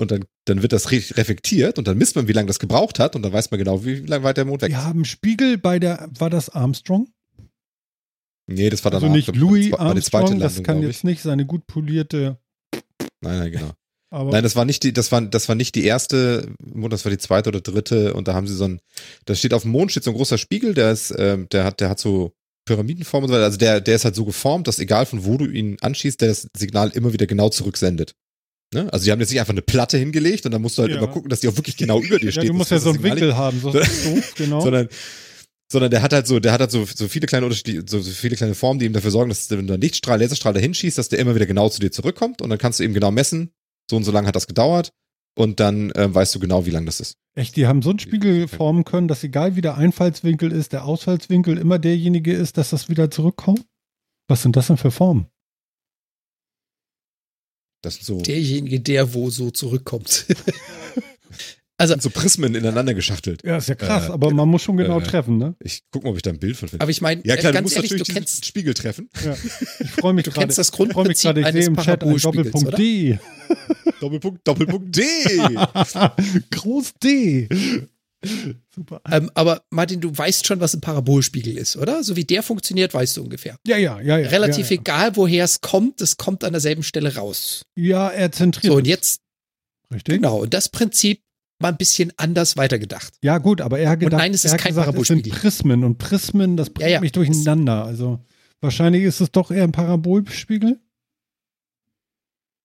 Und 0.00 0.12
dann, 0.12 0.24
dann 0.44 0.62
wird 0.62 0.72
das 0.72 0.92
reflektiert 0.92 1.76
und 1.76 1.88
dann 1.88 1.98
misst 1.98 2.14
man, 2.14 2.28
wie 2.28 2.32
lange 2.32 2.46
das 2.46 2.60
gebraucht 2.60 3.00
hat 3.00 3.16
und 3.16 3.22
dann 3.22 3.32
weiß 3.32 3.50
man 3.50 3.58
genau, 3.58 3.84
wie 3.84 3.96
lange 3.96 4.22
weit 4.22 4.36
der 4.36 4.44
Mond 4.44 4.62
weg 4.62 4.70
ist. 4.70 4.76
Wir 4.76 4.84
haben 4.84 5.04
Spiegel 5.04 5.58
bei 5.58 5.80
der, 5.80 6.08
war 6.16 6.30
das 6.30 6.50
Armstrong? 6.50 7.08
Nee, 8.46 8.70
das 8.70 8.84
war 8.84 8.92
dann 8.92 9.02
Also 9.02 9.12
nicht 9.12 9.34
Louis 9.34 9.72
war, 9.72 9.80
Armstrong, 9.80 10.22
Landung, 10.22 10.38
das 10.38 10.62
kann 10.62 10.82
jetzt 10.82 11.02
nicht 11.02 11.20
seine 11.20 11.46
gut 11.46 11.66
polierte. 11.66 12.38
Nein, 13.20 13.38
nein, 13.38 13.52
genau. 13.52 13.72
Aber 14.10 14.30
Nein, 14.30 14.42
das 14.42 14.56
war 14.56 14.64
nicht 14.64 14.84
die, 14.84 14.92
das 14.94 15.12
war, 15.12 15.20
das 15.20 15.48
war 15.48 15.54
nicht 15.54 15.74
die 15.74 15.84
erste, 15.84 16.54
das 16.58 17.04
war 17.04 17.10
die 17.10 17.18
zweite 17.18 17.50
oder 17.50 17.60
dritte 17.60 18.14
und 18.14 18.26
da 18.26 18.32
haben 18.32 18.46
sie 18.46 18.54
so 18.54 18.64
ein, 18.64 18.80
da 19.26 19.34
steht 19.34 19.52
auf 19.52 19.62
dem 19.62 19.72
Mond 19.72 19.90
steht 19.90 20.04
so 20.04 20.12
ein 20.12 20.16
großer 20.16 20.38
Spiegel, 20.38 20.72
der 20.72 20.92
ist, 20.92 21.14
ähm, 21.18 21.46
der 21.50 21.64
hat, 21.64 21.80
der 21.80 21.90
hat 21.90 21.98
so 21.98 22.32
Pyramidenform 22.68 23.24
und 23.24 23.28
so 23.28 23.34
weiter, 23.34 23.44
also 23.44 23.58
der, 23.58 23.80
der 23.80 23.96
ist 23.96 24.04
halt 24.04 24.14
so 24.14 24.24
geformt, 24.24 24.68
dass 24.68 24.78
egal 24.78 25.06
von 25.06 25.24
wo 25.24 25.36
du 25.36 25.46
ihn 25.46 25.76
anschießt, 25.80 26.20
der 26.20 26.28
das 26.28 26.48
Signal 26.56 26.90
immer 26.90 27.12
wieder 27.12 27.26
genau 27.26 27.48
zurücksendet. 27.48 28.14
Ne? 28.74 28.92
Also 28.92 29.04
die 29.04 29.12
haben 29.12 29.20
jetzt 29.20 29.30
nicht 29.30 29.40
einfach 29.40 29.54
eine 29.54 29.62
Platte 29.62 29.96
hingelegt 29.96 30.44
und 30.44 30.52
dann 30.52 30.60
musst 30.60 30.76
du 30.76 30.82
halt 30.82 30.92
ja. 30.92 30.98
immer 30.98 31.08
gucken, 31.08 31.30
dass 31.30 31.40
die 31.40 31.48
auch 31.48 31.56
wirklich 31.56 31.76
genau 31.76 32.00
über 32.00 32.18
dir 32.18 32.30
steht. 32.30 32.44
Ja, 32.44 32.50
du 32.50 32.56
musst 32.56 32.70
ja 32.70 32.78
so 32.78 32.90
einen 32.90 33.02
Winkel 33.02 33.36
haben, 33.36 33.60
so 33.60 33.72
doof, 33.72 34.34
genau. 34.36 34.60
Sondern 34.60 34.88
sondern 35.70 35.90
der 35.90 36.00
hat 36.00 36.14
halt 36.14 36.26
so, 36.26 36.40
der 36.40 36.52
hat 36.52 36.60
halt 36.60 36.70
so, 36.70 36.86
so 36.86 37.08
viele 37.08 37.26
kleine 37.26 37.44
Unterschiede, 37.44 37.84
so, 37.86 38.00
so 38.00 38.10
viele 38.10 38.36
kleine 38.36 38.54
Formen, 38.54 38.78
die 38.78 38.86
ihm 38.86 38.94
dafür 38.94 39.10
sorgen, 39.10 39.28
dass 39.28 39.50
wenn 39.50 39.66
du 39.66 39.74
einen 39.74 39.82
Lichtstrahl, 39.82 40.18
Laserstrahl 40.18 40.54
dahin 40.54 40.72
schießt, 40.72 40.96
dass 40.96 41.10
der 41.10 41.18
immer 41.18 41.34
wieder 41.34 41.44
genau 41.44 41.68
zu 41.68 41.80
dir 41.80 41.92
zurückkommt 41.92 42.40
und 42.40 42.48
dann 42.48 42.58
kannst 42.58 42.80
du 42.80 42.84
eben 42.84 42.94
genau 42.94 43.10
messen, 43.10 43.50
so 43.90 43.96
und 43.96 44.04
so 44.04 44.12
lange 44.12 44.28
hat 44.28 44.36
das 44.36 44.46
gedauert 44.46 44.92
und 45.38 45.60
dann 45.60 45.92
äh, 45.92 46.12
weißt 46.12 46.34
du 46.34 46.40
genau, 46.40 46.66
wie 46.66 46.70
lang 46.70 46.84
das 46.84 46.98
ist. 46.98 47.16
Echt, 47.36 47.54
die 47.54 47.68
haben 47.68 47.80
so 47.80 47.90
einen 47.90 48.00
Spiegel 48.00 48.48
formen 48.48 48.84
können, 48.84 49.06
dass 49.06 49.22
egal 49.22 49.54
wie 49.54 49.60
der 49.60 49.76
Einfallswinkel 49.76 50.50
ist, 50.50 50.72
der 50.72 50.84
Ausfallswinkel 50.84 51.58
immer 51.58 51.78
derjenige 51.78 52.32
ist, 52.32 52.58
dass 52.58 52.70
das 52.70 52.88
wieder 52.88 53.08
zurückkommt? 53.12 53.64
Was 54.26 54.42
sind 54.42 54.56
das 54.56 54.66
denn 54.66 54.78
für 54.78 54.90
Formen? 54.90 55.28
Das 57.82 57.94
sind 57.94 58.04
so. 58.04 58.20
Derjenige, 58.20 58.80
der 58.80 59.14
wo 59.14 59.30
so 59.30 59.52
zurückkommt. 59.52 60.26
Also 61.80 61.94
so 62.00 62.10
Prismen 62.10 62.56
ineinander 62.56 62.92
geschachtelt. 62.92 63.44
Ja, 63.44 63.58
ist 63.58 63.68
ja 63.68 63.76
krass, 63.76 64.08
äh, 64.08 64.12
aber 64.12 64.32
man 64.32 64.48
muss 64.48 64.62
schon 64.62 64.76
genau 64.76 64.98
äh, 64.98 65.02
treffen, 65.02 65.38
ne? 65.38 65.54
Ich 65.60 65.84
guck 65.92 66.02
mal, 66.02 66.10
ob 66.10 66.16
ich 66.16 66.22
da 66.22 66.30
ein 66.30 66.40
Bild 66.40 66.56
von 66.56 66.68
finde. 66.68 66.82
Aber 66.82 66.90
ich 66.90 67.00
meine, 67.00 67.22
ja 67.24 67.36
klar, 67.36 67.52
du 67.52 67.62
musst 67.62 67.76
ehrlich, 67.76 67.92
natürlich 67.92 68.08
du 68.08 68.14
kennst, 68.14 68.44
Spiegel 68.44 68.74
treffen. 68.74 69.08
Ja. 69.24 69.36
Ich 69.80 69.90
freue 69.90 70.12
mich 70.12 70.24
du 70.24 70.32
gerade. 70.32 70.46
kennst 70.46 70.58
das 70.58 70.72
Grundprinzip 70.72 71.36
ich 71.36 71.46
eines 71.46 71.68
im 71.68 71.76
Chat 71.76 72.02
ein 72.02 72.16
Doppelpunkt 72.16 72.76
D. 72.78 73.18
Doppelpunkt 74.00 74.46
Doppelpunkt 74.46 74.96
D. 74.96 75.02
Groß 76.50 76.94
D. 77.02 77.48
Super. 78.74 79.00
Ähm, 79.08 79.30
aber 79.34 79.62
Martin, 79.70 80.00
du 80.00 80.16
weißt 80.16 80.46
schon, 80.46 80.58
was 80.58 80.74
ein 80.74 80.80
Parabolspiegel 80.80 81.56
ist, 81.56 81.76
oder? 81.76 82.02
So 82.02 82.16
wie 82.16 82.24
der 82.24 82.42
funktioniert, 82.42 82.92
weißt 82.92 83.16
du 83.16 83.22
ungefähr. 83.22 83.56
Ja, 83.66 83.76
ja, 83.76 84.00
ja. 84.00 84.18
ja 84.18 84.28
Relativ 84.28 84.70
ja, 84.70 84.76
ja. 84.76 84.80
egal, 84.80 85.16
woher 85.16 85.44
es 85.44 85.60
kommt, 85.60 86.00
es 86.00 86.16
kommt 86.16 86.42
an 86.42 86.52
derselben 86.52 86.82
Stelle 86.82 87.14
raus. 87.14 87.62
Ja, 87.76 88.08
er 88.08 88.32
zentriert. 88.32 88.72
So, 88.72 88.78
und 88.78 88.86
jetzt. 88.86 89.20
Richtig. 89.92 90.16
Genau. 90.16 90.42
Und 90.42 90.54
das 90.54 90.68
Prinzip 90.68 91.22
mal 91.58 91.68
ein 91.68 91.76
bisschen 91.76 92.12
anders 92.16 92.56
weitergedacht. 92.56 93.14
Ja, 93.22 93.38
gut, 93.38 93.60
aber 93.60 93.78
er 93.78 93.90
hat 93.90 94.00
gedacht, 94.00 94.14
und 94.14 94.18
nein, 94.18 94.34
es 94.34 94.44
ist 94.44 94.56
kein 94.58 94.70
gesagt, 94.70 94.96
es 94.96 95.08
sind 95.08 95.28
Prismen 95.28 95.84
und 95.84 95.98
Prismen, 95.98 96.56
das 96.56 96.70
bringt 96.70 96.88
ja, 96.88 96.94
ja. 96.96 97.00
mich 97.00 97.12
durcheinander. 97.12 97.84
Also 97.84 98.20
wahrscheinlich 98.60 99.02
ist 99.02 99.20
es 99.20 99.30
doch 99.30 99.50
eher 99.50 99.64
ein 99.64 99.72
Parabolspiegel. 99.72 100.80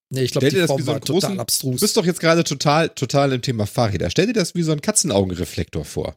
Nee, 0.10 0.24
ich 0.24 0.32
glaube, 0.32 0.50
die 0.50 0.58
das 0.58 0.68
Form 0.68 0.80
wie 0.80 0.84
so 0.84 0.92
war 0.92 1.00
großen, 1.00 1.22
total 1.22 1.40
abstrus. 1.40 1.76
Du 1.76 1.82
bist 1.82 1.98
doch 1.98 2.06
jetzt 2.06 2.20
gerade 2.20 2.44
total, 2.44 2.90
total 2.90 3.34
im 3.34 3.42
Thema 3.42 3.66
Fahrräder. 3.66 4.12
Stell 4.12 4.28
dir 4.28 4.34
das 4.34 4.54
wie 4.54 4.62
so 4.62 4.72
ein 4.72 4.80
Katzenaugenreflektor 4.80 5.86
vor. 5.86 6.16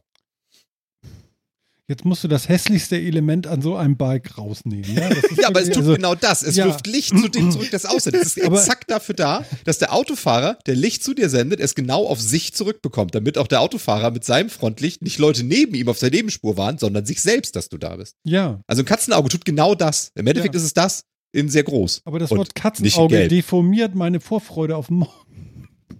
Jetzt 1.89 2.03
musst 2.03 2.21
du 2.21 2.27
das 2.27 2.49
hässlichste 2.49 2.97
Element 2.97 3.47
an 3.47 3.61
so 3.61 3.77
einem 3.77 3.95
Bike 3.95 4.37
rausnehmen. 4.37 4.93
Ja, 4.93 5.09
ja 5.09 5.47
aber 5.47 5.61
es 5.61 5.67
tut 5.67 5.77
also, 5.77 5.95
genau 5.95 6.15
das. 6.15 6.43
Es 6.43 6.57
ja. 6.57 6.65
wirft 6.65 6.85
Licht 6.85 7.17
zu 7.17 7.29
dem 7.29 7.49
zurück, 7.49 7.69
das 7.71 7.85
aussendet. 7.85 8.23
Das 8.23 8.35
ist 8.35 8.37
exakt 8.43 8.91
dafür 8.91 9.15
da, 9.15 9.45
dass 9.63 9.77
der 9.77 9.93
Autofahrer, 9.93 10.59
der 10.65 10.75
Licht 10.75 11.01
zu 11.01 11.13
dir 11.13 11.29
sendet, 11.29 11.61
es 11.61 11.75
genau 11.75 12.05
auf 12.05 12.19
sich 12.19 12.53
zurückbekommt, 12.53 13.15
damit 13.15 13.37
auch 13.37 13.47
der 13.47 13.61
Autofahrer 13.61 14.11
mit 14.11 14.25
seinem 14.25 14.49
Frontlicht 14.49 15.01
nicht 15.01 15.17
Leute 15.17 15.45
neben 15.45 15.75
ihm 15.75 15.87
auf 15.87 15.99
der 15.99 16.11
Nebenspur 16.11 16.57
warnt, 16.57 16.81
sondern 16.81 17.05
sich 17.05 17.21
selbst, 17.21 17.55
dass 17.55 17.69
du 17.69 17.77
da 17.77 17.95
bist. 17.95 18.15
Ja. 18.25 18.59
Also 18.67 18.81
ein 18.81 18.85
Katzenauge 18.85 19.29
tut 19.29 19.45
genau 19.45 19.73
das. 19.73 20.11
Im 20.15 20.27
Endeffekt 20.27 20.55
ja. 20.55 20.59
ist 20.59 20.65
es 20.65 20.73
das 20.73 21.03
in 21.31 21.47
sehr 21.47 21.63
groß. 21.63 22.01
Aber 22.03 22.19
das 22.19 22.31
Wort 22.31 22.53
Katzenauge 22.53 23.29
deformiert 23.29 23.95
meine 23.95 24.19
Vorfreude 24.19 24.75
auf 24.75 24.89
morgen. 24.89 25.13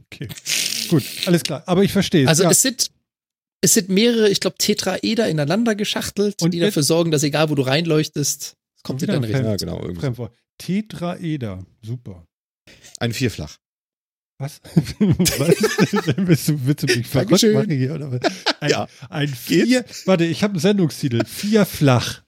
Okay. 0.10 0.30
Gut, 0.90 1.04
alles 1.26 1.44
klar. 1.44 1.64
Aber 1.66 1.84
ich 1.84 1.92
verstehe 1.92 2.24
es. 2.24 2.30
Also 2.30 2.44
ja. 2.44 2.50
es 2.50 2.62
sind 2.62 2.92
es 3.62 3.74
sind 3.74 3.90
mehrere, 3.90 4.30
ich 4.30 4.40
glaube, 4.40 4.58
Tetraeder 4.58 5.28
ineinander 5.28 5.76
geschachtelt, 5.76 6.42
und 6.42 6.54
die 6.54 6.60
dafür 6.60 6.84
sorgen, 6.84 7.12
dass 7.12 7.24
egal, 7.24 7.50
wo 7.50 7.56
du 7.56 7.64
reinleuchtest, 7.64 8.56
es 8.76 8.84
kommt 8.84 9.02
wieder 9.02 9.16
in 9.16 9.24
Richtung. 9.24 9.46
Ja, 9.46 9.56
genau. 9.56 9.82
Irgendwie. 9.82 10.28
Tetraeder, 10.58 11.66
super. 11.82 12.26
Ein 13.00 13.14
Vierflach. 13.14 13.58
Was? 14.40 14.62
was? 15.00 16.18
willst, 16.18 16.50
du, 16.50 16.66
willst 16.66 16.84
du 16.84 16.88
mich 16.88 17.08
verrückt 17.08 17.44
machen 17.54 17.72
hier? 17.72 17.96
Oder 17.96 18.12
was? 18.12 18.22
Ein, 18.60 18.70
ja. 18.70 18.88
Ein 19.10 19.30
Vier. 19.30 19.84
Warte, 20.06 20.26
ich 20.26 20.44
habe 20.44 20.54
einen 20.54 20.60
Sendungstitel. 20.60 21.26
Vierflach. 21.26 22.24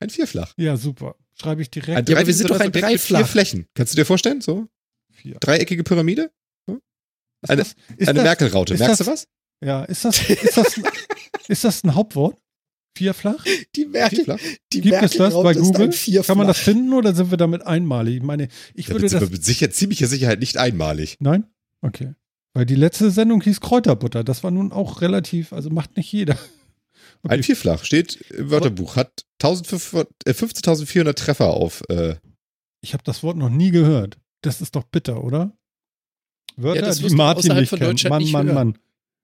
Ein 0.00 0.10
Vierflach. 0.10 0.52
Ja, 0.56 0.76
super. 0.76 1.14
Schreibe 1.34 1.62
ich 1.62 1.70
direkt. 1.70 1.96
Ein 1.96 2.04
ja, 2.06 2.16
aber 2.16 2.26
wir 2.26 2.34
sind 2.34 2.50
doch 2.50 2.58
ein 2.58 2.72
Dreiflach. 2.72 3.20
Vier 3.20 3.26
Flächen. 3.26 3.66
Kannst 3.74 3.92
du 3.92 3.96
dir 3.96 4.04
vorstellen? 4.04 4.40
So? 4.40 4.66
Vier. 5.12 5.36
Dreieckige 5.38 5.84
Pyramide? 5.84 6.32
Eine, 7.46 7.64
eine 8.06 8.22
Merkel-Raute. 8.22 8.74
Merkst 8.76 9.00
das, 9.00 9.06
du 9.06 9.12
was? 9.12 9.28
Ja, 9.64 9.84
ist 9.84 10.04
das, 10.04 10.28
ist 10.28 10.56
das, 10.56 10.80
ist 11.48 11.64
das 11.64 11.84
ein 11.84 11.94
Hauptwort? 11.94 12.38
Vierflach? 12.96 13.44
Die 13.74 13.84
Merkel, 13.84 14.16
Vierflach? 14.16 14.38
Die 14.72 14.80
Gibt 14.80 14.92
Merkel 14.92 15.06
es 15.06 15.16
das 15.16 15.34
bei 15.34 15.54
Google? 15.54 15.90
Kann 16.22 16.38
man 16.38 16.46
das 16.46 16.58
finden 16.58 16.92
oder 16.94 17.14
sind 17.14 17.30
wir 17.30 17.36
damit 17.36 17.66
einmalig? 17.66 18.16
Ich 18.16 18.22
meine, 18.22 18.48
ich 18.74 18.88
würde 18.88 19.06
ja, 19.06 19.20
das. 19.20 19.30
mit 19.30 19.44
sicher, 19.44 19.70
ziemlicher 19.70 20.06
Sicherheit 20.06 20.40
nicht 20.40 20.56
einmalig. 20.56 21.16
Nein? 21.20 21.44
Okay. 21.82 22.14
Weil 22.54 22.64
die 22.64 22.74
letzte 22.74 23.10
Sendung 23.10 23.42
hieß 23.42 23.60
Kräuterbutter. 23.60 24.24
Das 24.24 24.42
war 24.42 24.50
nun 24.50 24.72
auch 24.72 25.02
relativ, 25.02 25.52
also 25.52 25.68
macht 25.70 25.96
nicht 25.96 26.10
jeder. 26.12 26.38
Okay. 27.22 27.34
Ein 27.34 27.42
Vierflach 27.42 27.84
steht 27.84 28.16
im 28.30 28.50
Wörterbuch, 28.50 28.96
hat 28.96 29.24
15.400 29.42 31.08
äh, 31.08 31.14
Treffer 31.14 31.48
auf. 31.48 31.82
Äh. 31.88 32.16
Ich 32.82 32.92
habe 32.92 33.02
das 33.04 33.22
Wort 33.22 33.36
noch 33.36 33.48
nie 33.48 33.70
gehört. 33.70 34.18
Das 34.42 34.60
ist 34.60 34.76
doch 34.76 34.84
bitter, 34.84 35.24
oder? 35.24 35.56
Wörter, 36.56 36.86
ja, 36.86 36.94
die 36.94 37.14
Martin 37.14 37.54
nicht 37.56 37.74
kennt. 37.74 38.04
Mann, 38.04 38.30
Mann, 38.30 38.54
Mann. 38.54 38.78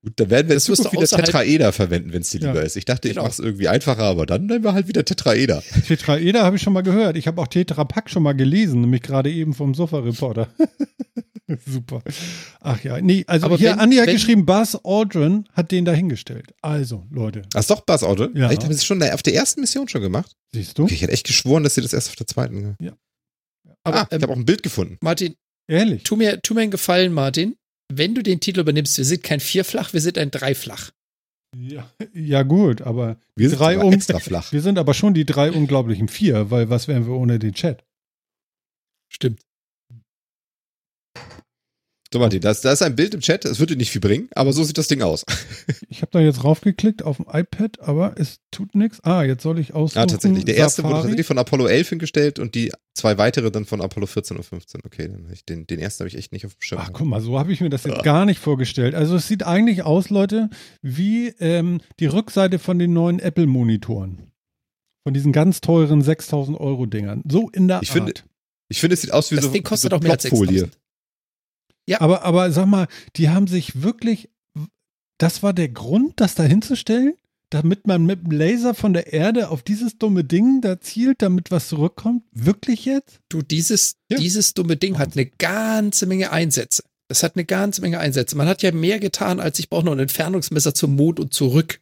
Gut, 0.04 0.14
dann 0.16 0.30
werden 0.30 0.48
wir 0.48 0.56
jetzt 0.56 0.68
wieder 0.68 1.06
Tetraeder 1.06 1.72
verwenden, 1.72 2.12
wenn 2.12 2.22
es 2.22 2.30
dir 2.30 2.40
lieber 2.40 2.56
ja. 2.56 2.62
ist. 2.62 2.76
Ich 2.76 2.84
dachte, 2.84 3.08
genau. 3.08 3.20
ich 3.20 3.24
mache 3.24 3.32
es 3.32 3.38
irgendwie 3.38 3.68
einfacher, 3.68 4.02
aber 4.02 4.26
dann 4.26 4.46
nehmen 4.46 4.64
wir 4.64 4.72
halt 4.72 4.88
wieder 4.88 5.04
Tetraeder. 5.04 5.62
Tetraeder 5.86 6.42
habe 6.42 6.56
ich 6.56 6.62
schon 6.62 6.72
mal 6.72 6.82
gehört. 6.82 7.16
Ich 7.16 7.28
habe 7.28 7.40
auch 7.40 7.46
Tetrapack 7.46 8.10
schon 8.10 8.24
mal 8.24 8.32
gelesen, 8.32 8.80
nämlich 8.80 9.02
gerade 9.02 9.30
eben 9.30 9.54
vom 9.54 9.74
Sofa-Reporter. 9.74 10.48
Super. 11.66 12.02
Ach 12.60 12.82
ja, 12.82 13.00
nee, 13.00 13.24
also 13.28 13.46
aber 13.46 13.58
hier, 13.58 13.72
wenn, 13.72 13.78
Andi 13.78 13.96
hat 13.98 14.06
wenn, 14.08 14.14
geschrieben, 14.14 14.46
Buzz 14.46 14.76
Aldrin 14.82 15.44
hat 15.52 15.70
den 15.70 15.84
dahingestellt. 15.84 16.52
Also, 16.62 17.06
Leute. 17.10 17.42
Ach, 17.54 17.64
doch 17.64 17.82
Buzz 17.82 18.02
Aldrin? 18.02 18.34
Ja. 18.34 18.50
Echt, 18.50 18.64
haben 18.64 18.72
sie 18.72 18.78
es 18.78 18.84
schon 18.84 19.00
auf 19.02 19.22
der 19.22 19.34
ersten 19.34 19.60
Mission 19.60 19.86
schon 19.86 20.00
gemacht? 20.00 20.32
Siehst 20.52 20.78
du? 20.78 20.84
Okay, 20.84 20.94
ich 20.94 21.02
hätte 21.02 21.12
echt 21.12 21.26
geschworen, 21.26 21.62
dass 21.62 21.76
sie 21.76 21.82
das 21.82 21.92
erst 21.92 22.08
auf 22.08 22.16
der 22.16 22.26
zweiten. 22.26 22.76
Ja. 22.80 22.92
Aber, 23.84 24.00
ah, 24.00 24.06
ich 24.10 24.16
ähm, 24.16 24.22
habe 24.22 24.32
auch 24.32 24.36
ein 24.36 24.46
Bild 24.46 24.64
gefunden. 24.64 24.98
Martin. 25.00 25.36
Ehrlich? 25.68 26.02
Tu 26.02 26.16
mir, 26.16 26.40
tu 26.42 26.54
mir 26.54 26.62
einen 26.62 26.72
Gefallen, 26.72 27.12
Martin 27.12 27.54
wenn 27.88 28.14
du 28.14 28.22
den 28.22 28.40
Titel 28.40 28.60
übernimmst, 28.60 28.98
wir 28.98 29.04
sind 29.04 29.22
kein 29.22 29.40
Vierflach, 29.40 29.92
wir 29.92 30.00
sind 30.00 30.18
ein 30.18 30.30
Dreiflach. 30.30 30.90
Ja, 31.56 31.90
ja 32.14 32.42
gut, 32.44 32.80
aber 32.80 33.18
wir 33.36 33.50
sind 33.50 33.58
drei 33.58 33.78
aber 33.78 33.92
extra 33.92 34.18
flach. 34.18 34.52
Wir 34.52 34.62
sind 34.62 34.78
aber 34.78 34.94
schon 34.94 35.12
die 35.12 35.26
drei 35.26 35.52
unglaublichen 35.52 36.08
Vier, 36.08 36.50
weil 36.50 36.70
was 36.70 36.88
wären 36.88 37.06
wir 37.06 37.12
ohne 37.12 37.38
den 37.38 37.52
Chat? 37.52 37.84
Stimmt. 39.10 39.42
So, 42.12 42.18
Martin, 42.18 42.42
da 42.42 42.50
ist, 42.50 42.62
da 42.62 42.72
ist 42.72 42.82
ein 42.82 42.94
Bild 42.94 43.14
im 43.14 43.20
Chat, 43.20 43.46
es 43.46 43.58
würde 43.58 43.74
nicht 43.74 43.90
viel 43.90 44.02
bringen, 44.02 44.28
aber 44.34 44.52
so 44.52 44.62
sieht 44.64 44.76
das 44.76 44.86
Ding 44.86 45.00
aus. 45.00 45.24
ich 45.88 46.02
habe 46.02 46.10
da 46.12 46.20
jetzt 46.20 46.44
raufgeklickt 46.44 47.02
auf 47.02 47.16
dem 47.16 47.26
iPad, 47.32 47.80
aber 47.80 48.14
es 48.18 48.40
tut 48.50 48.74
nichts. 48.74 49.02
Ah, 49.02 49.22
jetzt 49.22 49.42
soll 49.42 49.58
ich 49.58 49.72
aussuchen. 49.72 50.00
Ah, 50.00 50.06
tatsächlich. 50.06 50.44
Der 50.44 50.56
erste 50.56 50.82
Safari. 50.82 50.92
wurde 50.92 51.02
tatsächlich 51.04 51.26
von 51.26 51.38
Apollo 51.38 51.66
11 51.68 51.88
hingestellt 51.88 52.38
und 52.38 52.54
die 52.54 52.70
zwei 52.92 53.16
weitere 53.16 53.50
dann 53.50 53.64
von 53.64 53.80
Apollo 53.80 54.08
14 54.08 54.36
und 54.36 54.42
15. 54.42 54.82
Okay, 54.84 55.08
dann 55.08 55.26
ich 55.32 55.46
den, 55.46 55.66
den 55.66 55.78
ersten 55.78 56.00
habe 56.00 56.08
ich 56.08 56.16
echt 56.18 56.32
nicht 56.32 56.44
auf 56.44 56.52
dem 56.52 56.60
Schirm. 56.60 56.80
Ach, 56.82 56.90
guck 56.92 57.06
mal, 57.06 57.22
so 57.22 57.38
habe 57.38 57.50
ich 57.50 57.62
mir 57.62 57.70
das 57.70 57.84
jetzt 57.84 57.96
ja. 57.96 58.02
gar 58.02 58.26
nicht 58.26 58.40
vorgestellt. 58.40 58.94
Also 58.94 59.16
es 59.16 59.26
sieht 59.26 59.46
eigentlich 59.46 59.82
aus, 59.84 60.10
Leute, 60.10 60.50
wie 60.82 61.28
ähm, 61.40 61.80
die 61.98 62.06
Rückseite 62.06 62.58
von 62.58 62.78
den 62.78 62.92
neuen 62.92 63.20
Apple-Monitoren. 63.20 64.30
Von 65.04 65.14
diesen 65.14 65.32
ganz 65.32 65.62
teuren 65.62 66.02
6000 66.02 66.60
Euro 66.60 66.84
Dingern. 66.84 67.22
So 67.26 67.48
in 67.48 67.68
der 67.68 67.80
ich 67.82 67.88
Art. 67.88 67.96
Finde, 67.96 68.12
Ich 68.68 68.80
finde, 68.80 68.94
es 68.94 69.00
sieht 69.00 69.12
aus 69.12 69.30
wie 69.30 69.36
das 69.36 69.46
so, 69.46 69.50
Ding 69.50 69.62
kostet 69.62 69.92
so 69.92 69.96
auch 69.96 70.02
mehr 70.02 70.12
als 70.12 70.28
Folie. 70.28 70.70
Ja. 71.86 72.00
Aber, 72.00 72.24
aber 72.24 72.50
sag 72.52 72.66
mal, 72.66 72.86
die 73.16 73.28
haben 73.28 73.46
sich 73.46 73.82
wirklich, 73.82 74.30
das 75.18 75.42
war 75.42 75.52
der 75.52 75.68
Grund, 75.68 76.20
das 76.20 76.34
da 76.34 76.44
hinzustellen? 76.44 77.14
Damit 77.50 77.86
man 77.86 78.06
mit 78.06 78.24
dem 78.24 78.30
Laser 78.30 78.72
von 78.72 78.94
der 78.94 79.12
Erde 79.12 79.50
auf 79.50 79.62
dieses 79.62 79.98
dumme 79.98 80.24
Ding 80.24 80.62
da 80.62 80.80
zielt, 80.80 81.20
damit 81.20 81.50
was 81.50 81.68
zurückkommt? 81.68 82.22
Wirklich 82.32 82.86
jetzt? 82.86 83.20
Du, 83.28 83.42
dieses, 83.42 83.96
ja. 84.10 84.16
dieses 84.16 84.54
dumme 84.54 84.78
Ding 84.78 84.98
hat 84.98 85.12
eine 85.14 85.26
ganze 85.26 86.06
Menge 86.06 86.32
Einsätze. 86.32 86.82
Das 87.08 87.22
hat 87.22 87.36
eine 87.36 87.44
ganze 87.44 87.82
Menge 87.82 87.98
Einsätze. 87.98 88.38
Man 88.38 88.48
hat 88.48 88.62
ja 88.62 88.72
mehr 88.72 88.98
getan, 89.00 89.38
als 89.38 89.58
ich 89.58 89.68
brauche 89.68 89.84
noch 89.84 89.92
ein 89.92 89.98
Entfernungsmesser 89.98 90.72
zum 90.72 90.96
Mond 90.96 91.20
und 91.20 91.34
zurück. 91.34 91.81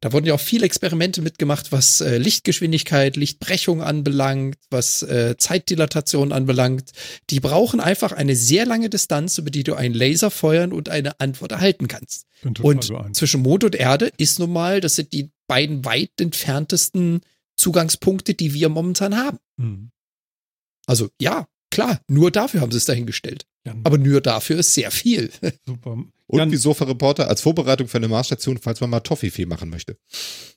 Da 0.00 0.12
wurden 0.12 0.26
ja 0.26 0.34
auch 0.34 0.40
viele 0.40 0.64
Experimente 0.64 1.22
mitgemacht, 1.22 1.72
was 1.72 2.00
äh, 2.00 2.18
Lichtgeschwindigkeit, 2.18 3.16
Lichtbrechung 3.16 3.82
anbelangt, 3.82 4.56
was 4.70 5.02
äh, 5.02 5.36
Zeitdilatation 5.36 6.32
anbelangt. 6.32 6.92
Die 7.30 7.40
brauchen 7.40 7.80
einfach 7.80 8.12
eine 8.12 8.36
sehr 8.36 8.64
lange 8.64 8.90
Distanz, 8.90 9.38
über 9.38 9.50
die 9.50 9.64
du 9.64 9.74
einen 9.74 9.94
Laser 9.94 10.30
feuern 10.30 10.72
und 10.72 10.88
eine 10.88 11.18
Antwort 11.18 11.50
erhalten 11.50 11.88
kannst. 11.88 12.26
Und 12.62 12.92
zwischen 13.16 13.42
Mond 13.42 13.64
und 13.64 13.74
Erde 13.74 14.12
ist 14.18 14.38
nun 14.38 14.52
mal, 14.52 14.80
das 14.80 14.94
sind 14.94 15.12
die 15.12 15.30
beiden 15.48 15.84
weit 15.84 16.12
entferntesten 16.20 17.22
Zugangspunkte, 17.56 18.34
die 18.34 18.54
wir 18.54 18.68
momentan 18.68 19.16
haben. 19.16 19.38
Mhm. 19.56 19.90
Also 20.86 21.08
ja, 21.20 21.48
klar, 21.70 22.00
nur 22.08 22.30
dafür 22.30 22.60
haben 22.60 22.70
sie 22.70 22.78
es 22.78 22.84
dahingestellt. 22.84 23.46
Aber 23.84 23.98
nur 23.98 24.20
dafür 24.20 24.58
ist 24.58 24.74
sehr 24.74 24.90
viel. 24.90 25.30
Super. 25.66 26.04
Und 26.26 26.38
Jan, 26.38 26.50
wie 26.50 26.56
Sofa-Reporter 26.56 27.28
als 27.28 27.40
Vorbereitung 27.40 27.88
für 27.88 27.96
eine 27.96 28.08
Marsstation, 28.08 28.58
falls 28.58 28.80
man 28.80 28.90
mal 28.90 29.00
Toffifee 29.00 29.46
machen 29.46 29.70
möchte. 29.70 29.96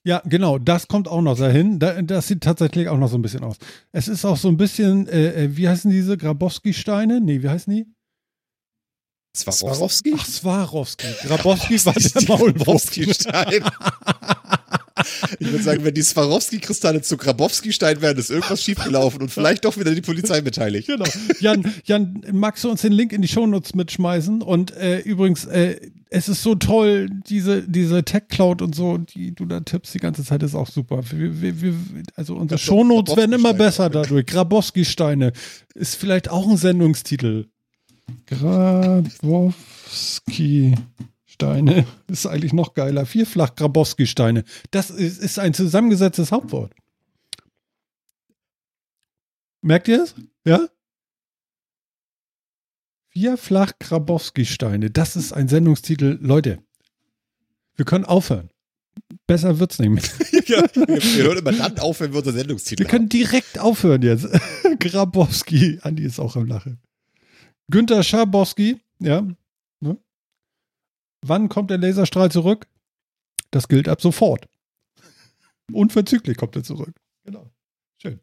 Ja, 0.03 0.21
genau, 0.25 0.57
das 0.57 0.87
kommt 0.87 1.07
auch 1.07 1.21
noch 1.21 1.37
dahin. 1.37 1.79
Das 1.79 2.27
sieht 2.27 2.41
tatsächlich 2.41 2.89
auch 2.89 2.97
noch 2.97 3.09
so 3.09 3.17
ein 3.17 3.21
bisschen 3.21 3.43
aus. 3.43 3.55
Es 3.93 4.09
ist 4.09 4.25
auch 4.25 4.35
so 4.35 4.49
ein 4.49 4.57
bisschen, 4.57 5.07
äh, 5.07 5.45
äh 5.45 5.55
wie 5.55 5.69
heißen 5.69 5.89
diese 5.89 6.17
Grabowski-Steine? 6.17 7.21
Nee, 7.21 7.41
wie 7.41 7.49
heißen 7.49 7.73
die? 7.73 7.85
Swarovski? 9.35 10.13
Ach, 10.17 10.25
Swarovski. 10.25 11.07
Grabowski 11.23 11.85
war 11.85 11.93
der 11.93 12.27
Maulwurfski-Stein. 12.27 13.63
Ich 15.39 15.51
würde 15.51 15.63
sagen, 15.63 15.83
wenn 15.83 15.93
die 15.93 16.01
Swarovski-Kristalle 16.01 17.01
zu 17.01 17.17
Grabowski-Stein 17.17 18.01
wären, 18.01 18.17
ist 18.17 18.29
irgendwas 18.29 18.63
schiefgelaufen 18.63 19.21
und 19.21 19.29
vielleicht 19.29 19.65
doch 19.65 19.77
wieder 19.77 19.93
die 19.93 20.01
Polizei 20.01 20.41
beteiligt. 20.41 20.87
Genau. 20.87 21.05
Jan, 21.39 21.73
Jan, 21.85 22.21
magst 22.31 22.63
du 22.63 22.69
uns 22.69 22.81
den 22.81 22.93
Link 22.93 23.13
in 23.13 23.21
die 23.21 23.27
Shownotes 23.27 23.75
mitschmeißen? 23.75 24.41
Und 24.41 24.71
äh, 24.71 24.99
übrigens, 24.99 25.45
äh, 25.45 25.77
es 26.09 26.27
ist 26.27 26.43
so 26.43 26.55
toll, 26.55 27.09
diese, 27.27 27.63
diese 27.63 28.03
Tech-Cloud 28.03 28.61
und 28.61 28.75
so, 28.75 28.97
die 28.97 29.33
du 29.33 29.45
da 29.45 29.61
tippst 29.61 29.93
die 29.93 29.99
ganze 29.99 30.25
Zeit, 30.25 30.43
ist 30.43 30.55
auch 30.55 30.67
super. 30.67 31.01
Wir, 31.09 31.41
wir, 31.41 31.61
wir, 31.61 31.73
also 32.15 32.35
unsere 32.35 32.59
Shownotes 32.59 33.15
werden 33.15 33.31
immer 33.31 33.53
besser 33.53 33.89
dadurch. 33.89 34.25
Grabowski-Steine 34.25 35.31
ist 35.73 35.95
vielleicht 35.95 36.29
auch 36.29 36.49
ein 36.49 36.57
Sendungstitel. 36.57 37.45
Grabowski. 38.27 39.45
Steine 41.41 41.87
ist 42.07 42.27
eigentlich 42.27 42.53
noch 42.53 42.75
geiler. 42.75 43.07
Vierfach 43.07 43.55
Grabowski-Steine. 43.55 44.43
Das 44.69 44.91
ist, 44.91 45.17
ist, 45.17 45.39
ein 45.39 45.55
zusammengesetztes 45.55 46.31
Hauptwort. 46.31 46.75
Merkt 49.61 49.87
ihr 49.87 50.03
es? 50.03 50.13
Ja? 50.45 50.67
Vierfach 53.07 53.73
Grabowski-Steine. 53.79 54.91
Das 54.91 55.15
ist 55.15 55.33
ein 55.33 55.47
Sendungstitel. 55.47 56.19
Leute, 56.21 56.59
wir 57.75 57.85
können 57.85 58.05
aufhören. 58.05 58.51
Besser 59.25 59.57
wird's 59.57 59.79
nicht 59.79 59.89
mehr. 59.89 60.03
ja, 60.45 60.63
wir 60.75 61.23
hören 61.23 61.39
immer 61.39 61.53
dann 61.53 61.79
auf, 61.79 62.01
wenn 62.01 62.11
wir 62.11 62.19
unser 62.19 62.33
Sendungstitel 62.33 62.83
Wir 62.83 62.87
können 62.87 63.09
direkt 63.09 63.57
aufhören 63.57 64.03
jetzt. 64.03 64.27
Grabowski. 64.79 65.79
Andi 65.81 66.03
ist 66.03 66.19
auch 66.19 66.35
am 66.35 66.45
Lachen. 66.45 66.79
Günther 67.67 68.03
Schabowski, 68.03 68.79
ja, 68.99 69.25
Wann 71.25 71.49
kommt 71.49 71.69
der 71.69 71.77
Laserstrahl 71.77 72.31
zurück? 72.31 72.67
Das 73.51 73.67
gilt 73.67 73.87
ab 73.87 74.01
sofort. 74.01 74.47
Unverzüglich 75.71 76.37
kommt 76.37 76.55
er 76.55 76.63
zurück. 76.63 76.99
Genau. 77.23 77.51
Schön. 78.01 78.19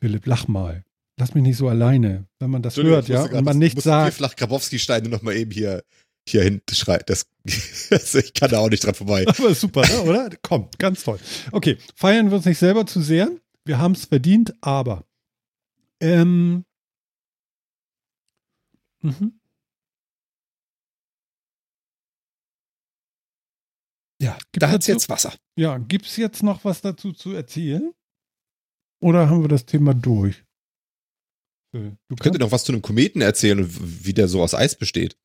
Philipp, 0.00 0.26
lach 0.26 0.48
mal. 0.48 0.84
Lass 1.16 1.34
mich 1.34 1.42
nicht 1.42 1.56
so 1.56 1.68
alleine, 1.68 2.26
wenn 2.38 2.50
man 2.50 2.62
das 2.62 2.76
hört, 2.76 3.08
ja, 3.08 3.24
und 3.24 3.44
man 3.44 3.58
nichts 3.58 3.84
sagt. 3.84 4.14
Flach 4.14 4.36
Grabowski-Steine 4.36 5.10
nochmal 5.10 5.36
eben 5.36 5.50
hier, 5.50 5.84
hier 6.26 6.42
hinten 6.42 6.74
schreien. 6.74 7.02
Das, 7.90 8.14
ich 8.14 8.34
kann 8.34 8.50
da 8.50 8.58
auch 8.58 8.70
nicht 8.70 8.84
dran 8.84 8.94
vorbei. 8.94 9.24
Aber 9.26 9.54
super, 9.54 9.82
ne, 9.86 10.02
oder? 10.02 10.30
Komm, 10.42 10.68
ganz 10.78 11.02
toll. 11.04 11.18
Okay, 11.52 11.78
feiern 11.94 12.30
wir 12.30 12.36
uns 12.36 12.46
nicht 12.46 12.58
selber 12.58 12.86
zu 12.86 13.00
sehr. 13.00 13.30
Wir 13.64 13.78
haben 13.78 13.92
es 13.92 14.06
verdient, 14.06 14.54
aber 14.62 15.04
ähm, 16.00 16.64
mhm. 19.02 19.39
Ja, 24.20 24.36
Gibt 24.52 24.62
da 24.62 24.70
hat 24.70 24.82
es 24.82 24.86
jetzt 24.86 25.08
Wasser. 25.08 25.32
Ja, 25.56 25.78
gibt 25.78 26.06
es 26.06 26.16
jetzt 26.16 26.42
noch 26.42 26.64
was 26.64 26.80
dazu 26.82 27.12
zu 27.12 27.32
erzählen? 27.32 27.92
Oder 29.02 29.30
haben 29.30 29.42
wir 29.42 29.48
das 29.48 29.64
Thema 29.64 29.94
durch? 29.94 30.44
Du 31.72 32.16
könntest 32.18 32.40
noch 32.40 32.52
was 32.52 32.64
zu 32.64 32.72
einem 32.72 32.82
Kometen 32.82 33.22
erzählen 33.22 33.60
und 33.60 34.04
wie 34.04 34.12
der 34.12 34.28
so 34.28 34.42
aus 34.42 34.54
Eis 34.54 34.74
besteht. 34.74 35.16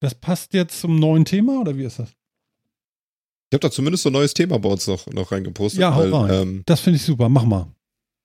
Das 0.00 0.14
passt 0.14 0.52
jetzt 0.52 0.80
zum 0.80 0.98
neuen 0.98 1.24
Thema 1.24 1.60
oder 1.60 1.76
wie 1.76 1.84
ist 1.84 1.98
das? 1.98 2.10
Ich 2.10 3.56
habe 3.56 3.60
da 3.60 3.70
zumindest 3.70 4.02
so 4.02 4.10
ein 4.10 4.14
neues 4.14 4.34
Thema 4.34 4.58
bei 4.58 4.68
uns 4.68 4.86
noch, 4.86 5.06
noch 5.06 5.30
reingepostet. 5.30 5.80
Ja, 5.80 5.94
hau 5.94 6.00
weil, 6.00 6.12
rein. 6.12 6.30
Ähm, 6.42 6.62
das 6.66 6.80
finde 6.80 6.96
ich 6.96 7.04
super, 7.04 7.28
mach 7.28 7.44
mal. 7.44 7.72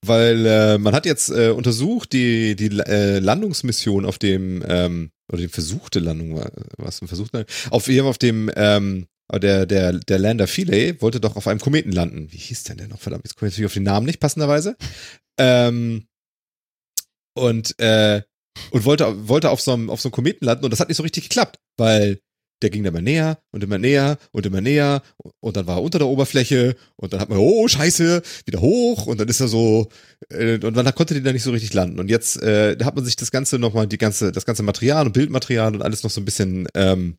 Weil 0.06 0.46
äh, 0.46 0.78
man 0.78 0.94
hat 0.94 1.06
jetzt 1.06 1.30
äh, 1.30 1.50
untersucht, 1.50 2.12
die, 2.14 2.56
die 2.56 2.68
äh, 2.80 3.20
Landungsmission 3.20 4.06
auf 4.06 4.18
dem, 4.18 4.64
ähm, 4.68 5.12
oder 5.32 5.42
die 5.42 5.48
versuchte 5.48 6.00
Landung, 6.00 6.42
was 6.78 7.02
ein 7.02 7.08
versuchter, 7.08 7.46
auf, 7.70 7.88
auf 7.90 8.18
dem 8.18 8.50
ähm, 8.56 9.08
aber 9.30 9.40
der, 9.40 9.66
der, 9.68 9.94
der 9.94 10.18
Lander 10.18 10.48
Philae 10.48 11.00
wollte 11.02 11.20
doch 11.20 11.36
auf 11.36 11.48
einem 11.48 11.60
Kometen 11.60 11.92
landen. 11.92 12.32
Wie 12.32 12.38
hieß 12.38 12.64
denn 12.64 12.78
der 12.78 12.88
noch? 12.88 13.00
Verdammt, 13.00 13.26
jetzt 13.26 13.36
komme 13.36 13.48
ich 13.48 13.54
natürlich 13.54 13.68
auf 13.68 13.74
den 13.76 13.84
Namen 13.84 14.08
nicht, 14.08 14.20
passenderweise. 14.20 14.76
Ähm, 15.38 16.08
und, 17.36 17.80
äh, 17.80 18.24
und 18.72 18.86
wollte, 18.86 19.28
wollte 19.28 19.52
auf 19.52 19.62
so 19.62 19.74
einem, 19.74 19.92
auf 19.92 20.02
so 20.02 20.10
einem 20.10 20.14
Kometen 20.14 20.46
landen 20.46 20.66
und 20.66 20.72
das 20.72 20.80
hat 20.80 20.88
nicht 20.88 20.98
so 20.98 21.04
richtig 21.04 21.30
geklappt, 21.30 21.60
weil 21.78 22.20
der 22.64 22.72
ging 22.72 22.84
dann 22.84 22.94
immer 22.94 23.02
näher 23.02 23.38
und 23.52 23.64
immer 23.64 23.78
näher 23.78 24.18
und 24.32 24.48
immer 24.48 24.62
näher 24.62 25.04
und 25.40 25.56
dann 25.56 25.68
war 25.68 25.78
er 25.78 25.84
unter 25.84 26.00
der 26.00 26.08
Oberfläche 26.08 26.76
und 26.96 27.14
dann 27.14 27.22
hat 27.22 27.30
man, 27.30 27.38
oh 27.38 27.68
scheiße, 27.68 28.24
wieder 28.46 28.60
hoch 28.60 29.06
und 29.06 29.20
dann 29.20 29.30
ist 29.30 29.40
er 29.40 29.48
so 29.48 29.90
äh, 30.30 30.56
und 30.56 30.76
dann 30.76 30.96
konnte 30.96 31.14
der 31.14 31.24
da 31.24 31.32
nicht 31.32 31.44
so 31.44 31.52
richtig 31.52 31.74
landen 31.74 32.00
und 32.00 32.10
jetzt 32.10 32.42
äh, 32.42 32.76
da 32.76 32.86
hat 32.86 32.96
man 32.96 33.06
sich 33.06 33.16
das 33.16 33.30
ganze 33.30 33.60
nochmal, 33.60 33.88
die 33.88 34.00
ganze, 34.00 34.32
das 34.32 34.46
ganze 34.46 34.64
Material 34.64 35.06
und 35.06 35.14
Bildmaterial 35.14 35.76
und 35.76 35.84
alles 35.84 36.04
noch 36.04 36.10
so 36.10 36.20
ein 36.20 36.26
bisschen 36.26 36.68
ähm, 36.74 37.18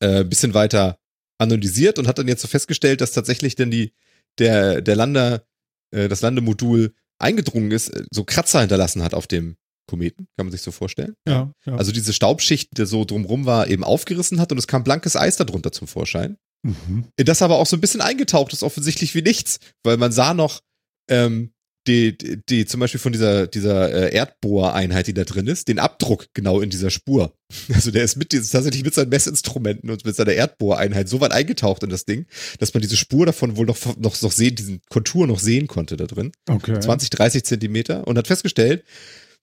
äh, 0.00 0.24
bisschen 0.24 0.54
weiter 0.54 0.98
analysiert 1.38 1.98
und 1.98 2.08
hat 2.08 2.18
dann 2.18 2.28
jetzt 2.28 2.42
so 2.42 2.48
festgestellt, 2.48 3.00
dass 3.00 3.12
tatsächlich 3.12 3.56
denn 3.56 3.70
die, 3.70 3.92
der, 4.38 4.80
der 4.80 4.96
Lander, 4.96 5.44
äh, 5.90 6.08
das 6.08 6.22
Landemodul 6.22 6.94
eingedrungen 7.18 7.70
ist, 7.70 7.90
äh, 7.90 8.04
so 8.10 8.24
Kratzer 8.24 8.60
hinterlassen 8.60 9.02
hat 9.02 9.14
auf 9.14 9.26
dem 9.26 9.56
Kometen, 9.88 10.26
kann 10.36 10.46
man 10.46 10.52
sich 10.52 10.62
so 10.62 10.72
vorstellen. 10.72 11.14
Ja, 11.28 11.52
ja. 11.64 11.76
Also 11.76 11.92
diese 11.92 12.12
Staubschicht, 12.12 12.76
die 12.76 12.86
so 12.86 13.04
drumrum 13.04 13.46
war, 13.46 13.68
eben 13.68 13.84
aufgerissen 13.84 14.40
hat 14.40 14.50
und 14.50 14.58
es 14.58 14.66
kam 14.66 14.82
blankes 14.82 15.16
Eis 15.16 15.36
darunter 15.36 15.72
zum 15.72 15.86
Vorschein. 15.86 16.36
Mhm. 16.62 17.06
Das 17.16 17.42
aber 17.42 17.56
auch 17.56 17.66
so 17.66 17.76
ein 17.76 17.80
bisschen 17.80 18.00
eingetaucht 18.00 18.52
ist, 18.52 18.62
offensichtlich 18.62 19.14
wie 19.14 19.22
nichts, 19.22 19.60
weil 19.84 19.96
man 19.96 20.10
sah 20.10 20.34
noch 20.34 20.60
ähm, 21.08 21.52
die, 21.86 22.16
die, 22.16 22.44
die 22.44 22.66
zum 22.66 22.80
Beispiel 22.80 23.00
von 23.00 23.12
dieser, 23.12 23.46
dieser 23.46 23.92
äh, 23.92 24.14
Erdbohreinheit, 24.14 25.06
die 25.06 25.14
da 25.14 25.24
drin 25.24 25.46
ist, 25.46 25.68
den 25.68 25.78
Abdruck 25.78 26.26
genau 26.34 26.60
in 26.60 26.70
dieser 26.70 26.90
Spur. 26.90 27.32
Also 27.72 27.92
der 27.92 28.02
ist 28.02 28.16
mit 28.16 28.32
dieses, 28.32 28.50
tatsächlich 28.50 28.82
mit 28.82 28.94
seinen 28.94 29.10
Messinstrumenten 29.10 29.88
und 29.88 30.04
mit 30.04 30.16
seiner 30.16 30.32
Erdbohreinheit 30.32 31.08
so 31.08 31.20
weit 31.20 31.30
eingetaucht 31.30 31.82
in 31.84 31.90
das 31.90 32.04
Ding, 32.04 32.26
dass 32.58 32.74
man 32.74 32.80
diese 32.80 32.96
Spur 32.96 33.24
davon 33.24 33.56
wohl 33.56 33.66
noch, 33.66 33.78
noch, 33.98 34.20
noch 34.20 34.32
sehen, 34.32 34.56
diesen 34.56 34.80
Kontur 34.90 35.28
noch 35.28 35.38
sehen 35.38 35.68
konnte 35.68 35.96
da 35.96 36.06
drin. 36.06 36.32
Okay. 36.48 36.80
20, 36.80 37.10
30 37.10 37.44
Zentimeter 37.44 38.06
und 38.06 38.18
hat 38.18 38.26
festgestellt, 38.26 38.84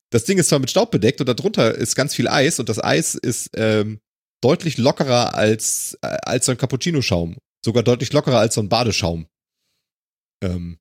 das 0.10 0.26
Ding 0.26 0.38
ist 0.38 0.50
zwar 0.50 0.60
mit 0.60 0.70
Staub 0.70 0.92
bedeckt 0.92 1.22
und 1.22 1.28
darunter 1.28 1.74
ist 1.74 1.96
ganz 1.96 2.14
viel 2.14 2.28
Eis 2.28 2.60
und 2.60 2.70
das 2.70 2.84
Eis 2.84 3.16
ist 3.16 3.50
ähm, 3.56 4.00
deutlich 4.42 4.78
lockerer 4.78 5.36
als, 5.36 5.98
äh, 6.02 6.18
als 6.24 6.46
so 6.46 6.52
ein 6.52 6.58
Cappuccino-Schaum. 6.58 7.38
Sogar 7.64 7.84
deutlich 7.84 8.12
lockerer 8.12 8.40
als 8.40 8.56
so 8.56 8.62
ein 8.62 8.70
Badeschaum. 8.70 9.28
Ähm, 10.44 10.78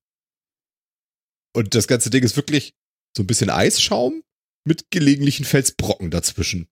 und 1.54 1.74
das 1.74 1.86
ganze 1.88 2.10
Ding 2.10 2.22
ist 2.22 2.36
wirklich 2.36 2.74
so 3.16 3.22
ein 3.22 3.26
bisschen 3.26 3.50
Eisschaum 3.50 4.22
mit 4.64 4.90
gelegentlichen 4.90 5.44
Felsbrocken 5.44 6.10
dazwischen. 6.10 6.68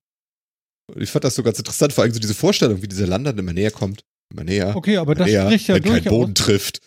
Und 0.94 1.02
ich 1.02 1.10
fand 1.10 1.24
das 1.24 1.34
so 1.34 1.42
ganz 1.42 1.58
interessant, 1.58 1.92
vor 1.92 2.04
allem 2.04 2.12
so 2.12 2.20
diese 2.20 2.34
Vorstellung, 2.34 2.82
wie 2.82 2.88
dieser 2.88 3.06
Land 3.06 3.26
dann 3.26 3.38
immer 3.38 3.52
näher 3.52 3.70
kommt. 3.70 4.04
Immer 4.32 4.44
näher. 4.44 4.76
Okay, 4.76 4.96
aber 4.96 5.14
das 5.14 5.26
näher, 5.26 5.46
spricht 5.46 5.68
ja 5.68 5.74
wenn 5.74 5.82
durchaus. 5.82 6.02
kein 6.02 6.10
Boden 6.10 6.34
trifft. 6.34 6.80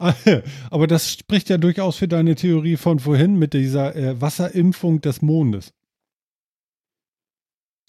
Aber 0.70 0.86
das 0.86 1.12
spricht 1.12 1.50
ja 1.50 1.58
durchaus 1.58 1.96
für 1.96 2.08
deine 2.08 2.34
Theorie 2.34 2.78
von 2.78 3.00
vorhin 3.00 3.38
mit 3.38 3.52
dieser 3.52 3.94
äh, 3.94 4.18
Wasserimpfung 4.18 5.02
des 5.02 5.20
Mondes. 5.20 5.74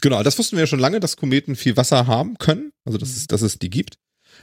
Genau, 0.02 0.22
das 0.22 0.38
wussten 0.38 0.58
wir 0.58 0.64
ja 0.64 0.68
schon 0.68 0.80
lange, 0.80 1.00
dass 1.00 1.16
Kometen 1.16 1.56
viel 1.56 1.78
Wasser 1.78 2.08
haben 2.08 2.38
können, 2.38 2.74
also 2.86 2.98
dass 2.98 3.12
es, 3.12 3.28
dass 3.28 3.42
es 3.42 3.60
die 3.60 3.70
gibt. 3.70 3.98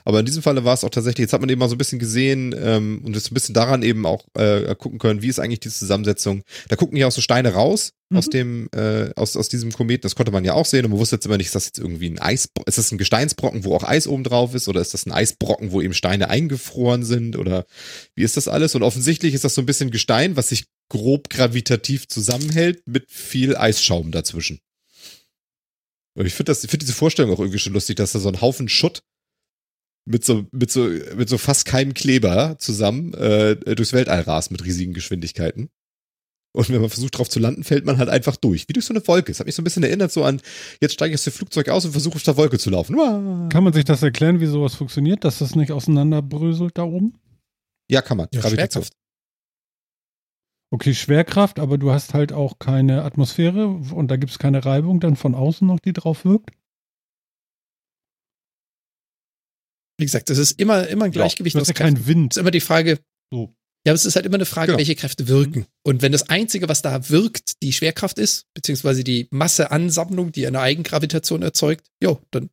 Aber 0.09 0.20
in 0.20 0.24
diesem 0.24 0.42
Falle 0.42 0.64
war 0.64 0.72
es 0.72 0.84
auch 0.84 0.88
tatsächlich, 0.88 1.24
jetzt 1.24 1.34
hat 1.34 1.42
man 1.42 1.50
eben 1.50 1.59
mal 1.59 1.68
so 1.68 1.74
ein 1.74 1.78
bisschen 1.78 1.98
gesehen 1.98 2.54
ähm, 2.59 3.02
und 3.04 3.14
jetzt 3.14 3.30
ein 3.30 3.34
bisschen 3.34 3.54
daran 3.54 3.82
eben 3.82 4.06
auch 4.06 4.24
äh, 4.38 4.74
gucken 4.74 4.98
können, 4.98 5.20
wie 5.20 5.28
ist 5.28 5.38
eigentlich 5.38 5.61
die 5.61 5.68
Zusammensetzung. 5.68 6.44
Da 6.68 6.76
gucken 6.76 6.96
hier 6.96 7.09
auch 7.09 7.12
so 7.12 7.20
Steine 7.20 7.52
raus 7.52 7.92
mhm. 8.09 8.16
aus 8.16 8.30
dem, 8.30 8.70
äh, 8.74 9.11
aus, 9.16 9.36
aus 9.36 9.50
diesem 9.50 9.70
Kometen. 9.70 10.00
Das 10.00 10.14
konnte 10.14 10.32
man 10.32 10.46
ja 10.46 10.54
auch 10.54 10.64
sehen 10.64 10.86
und 10.86 10.92
man 10.92 10.98
wusste 10.98 11.16
jetzt 11.16 11.26
immer 11.26 11.36
nicht, 11.36 11.48
ist 11.48 11.56
das 11.56 11.66
jetzt 11.66 11.78
irgendwie 11.78 12.09
ein 12.09 12.18
Eis, 12.18 12.48
ist 12.64 12.78
das 12.78 12.90
ein 12.90 12.96
Gesteinsbrocken, 12.96 13.66
wo 13.66 13.74
auch 13.74 13.84
Eis 13.84 14.06
oben 14.06 14.24
drauf 14.24 14.54
ist 14.54 14.66
oder 14.66 14.80
ist 14.80 14.94
das 14.94 15.04
ein 15.04 15.12
Eisbrocken, 15.12 15.72
wo 15.72 15.82
eben 15.82 15.92
Steine 15.92 16.30
eingefroren 16.30 17.04
sind 17.04 17.36
oder 17.36 17.66
wie 18.14 18.22
ist 18.22 18.38
das 18.38 18.48
alles? 18.48 18.74
Und 18.74 18.82
offensichtlich 18.82 19.34
ist 19.34 19.44
das 19.44 19.54
so 19.54 19.61
ein 19.61 19.66
bisschen 19.66 19.90
Gestein, 19.90 20.36
was 20.36 20.48
sich 20.48 20.64
grob 20.88 21.28
gravitativ 21.28 22.09
zusammenhält 22.09 22.80
mit 22.86 23.11
viel 23.11 23.59
Eisschaum 23.59 24.11
dazwischen. 24.11 24.61
Ich 26.14 26.32
finde 26.32 26.54
finde 26.54 26.78
diese 26.78 26.94
Vorstellung 26.94 27.30
auch 27.30 27.40
irgendwie 27.40 27.59
schon 27.59 27.74
lustig, 27.74 27.96
dass 27.96 28.12
da 28.12 28.20
so 28.20 28.30
ein 28.30 28.40
Haufen 28.40 28.70
Schutt 28.70 29.02
mit 30.09 30.24
so, 30.24 30.46
mit 30.52 30.70
so, 30.70 30.88
mit 31.16 31.28
so 31.28 31.38
fast 31.38 31.66
keinem 31.66 31.94
Kleber 31.94 32.56
zusammen 32.59 33.14
äh, 33.14 33.56
durchs 33.74 33.92
Weltall 33.92 34.22
rast 34.22 34.50
mit 34.50 34.64
riesigen 34.64 34.94
Geschwindigkeiten. 34.94 35.68
Und 36.52 36.70
wenn 36.70 36.80
man 36.80 36.90
versucht 36.90 37.16
drauf 37.16 37.28
zu 37.28 37.38
landen, 37.38 37.62
fällt 37.62 37.84
man 37.84 37.98
halt 37.98 38.09
einfach 38.09 38.36
durch, 38.36 38.68
wie 38.68 38.72
durch 38.72 38.86
so 38.86 38.94
eine 38.94 39.06
Wolke. 39.06 39.30
Das 39.30 39.38
hat 39.38 39.46
mich 39.46 39.54
so 39.54 39.61
ein 39.61 39.64
bisschen 39.64 39.82
erinnert 39.82 40.11
so 40.11 40.24
an, 40.24 40.40
jetzt 40.80 40.94
steige 40.94 41.14
ich 41.14 41.20
aus 41.20 41.24
dem 41.24 41.34
Flugzeug 41.34 41.68
aus 41.68 41.84
und 41.84 41.92
versuche 41.92 42.16
auf 42.16 42.22
der 42.22 42.36
Wolke 42.36 42.59
zu 42.59 42.70
laufen. 42.70 42.96
Uah. 42.96 43.48
Kann 43.50 43.64
man 43.64 43.72
sich 43.72 43.84
das 43.84 44.02
erklären, 44.02 44.40
wie 44.40 44.46
sowas 44.46 44.74
funktioniert, 44.74 45.24
dass 45.24 45.38
das 45.38 45.54
nicht 45.54 45.72
auseinanderbröselt 45.72 46.78
da 46.78 46.84
oben? 46.84 47.14
Ja, 47.90 48.02
kann 48.02 48.16
man. 48.16 48.28
Ja, 48.32 48.42
Schwerkraft. 48.42 48.92
Okay, 50.70 50.94
Schwerkraft, 50.94 51.61
aber 51.61 51.78
du 51.78 51.92
hast 51.92 52.12
halt 52.12 52.32
auch 52.32 52.59
keine 52.59 53.02
Atmosphäre 53.02 53.68
und 53.68 54.11
da 54.11 54.16
gibt 54.16 54.32
es 54.32 54.38
keine 54.38 54.64
Reibung 54.64 55.00
dann 55.00 55.16
von 55.16 55.34
außen 55.34 55.66
noch, 55.66 55.80
die 55.80 55.92
drauf 55.92 56.24
wirkt? 56.24 56.50
Wie 59.99 60.05
gesagt, 60.05 60.30
das 60.30 60.38
ist 60.38 60.61
immer, 60.61 60.86
immer 60.86 61.07
ein 61.07 61.11
Gleichgewicht. 61.11 61.55
Ja, 61.55 61.61
das 61.61 61.68
ist 61.68 61.78
ja 61.78 61.84
kein 61.84 62.07
Wind. 62.07 62.32
Das 62.32 62.36
ist 62.36 62.40
immer 62.40 62.51
die 62.51 62.61
Frage. 62.61 62.99
So. 63.32 63.55
Ja, 63.86 63.92
aber 63.92 63.94
es 63.94 64.05
ist 64.05 64.16
halt 64.16 64.26
immer 64.26 64.36
eine 64.36 64.44
Frage, 64.44 64.68
genau. 64.68 64.78
welche 64.78 64.94
Kräfte 64.94 65.28
wirken. 65.28 65.66
Und 65.82 66.03
wenn 66.03 66.12
das 66.12 66.28
Einzige, 66.28 66.68
was 66.68 66.82
da 66.82 67.09
wirkt, 67.11 67.62
die 67.62 67.72
Schwerkraft 67.72 68.18
ist, 68.18 68.46
beziehungsweise 68.55 69.03
die 69.03 69.28
Masseansammlung, 69.30 70.32
die 70.32 70.46
eine 70.46 70.61
Eigengravitation 70.61 71.42
erzeugt, 71.42 71.86
jo, 72.03 72.20
dann 72.30 72.51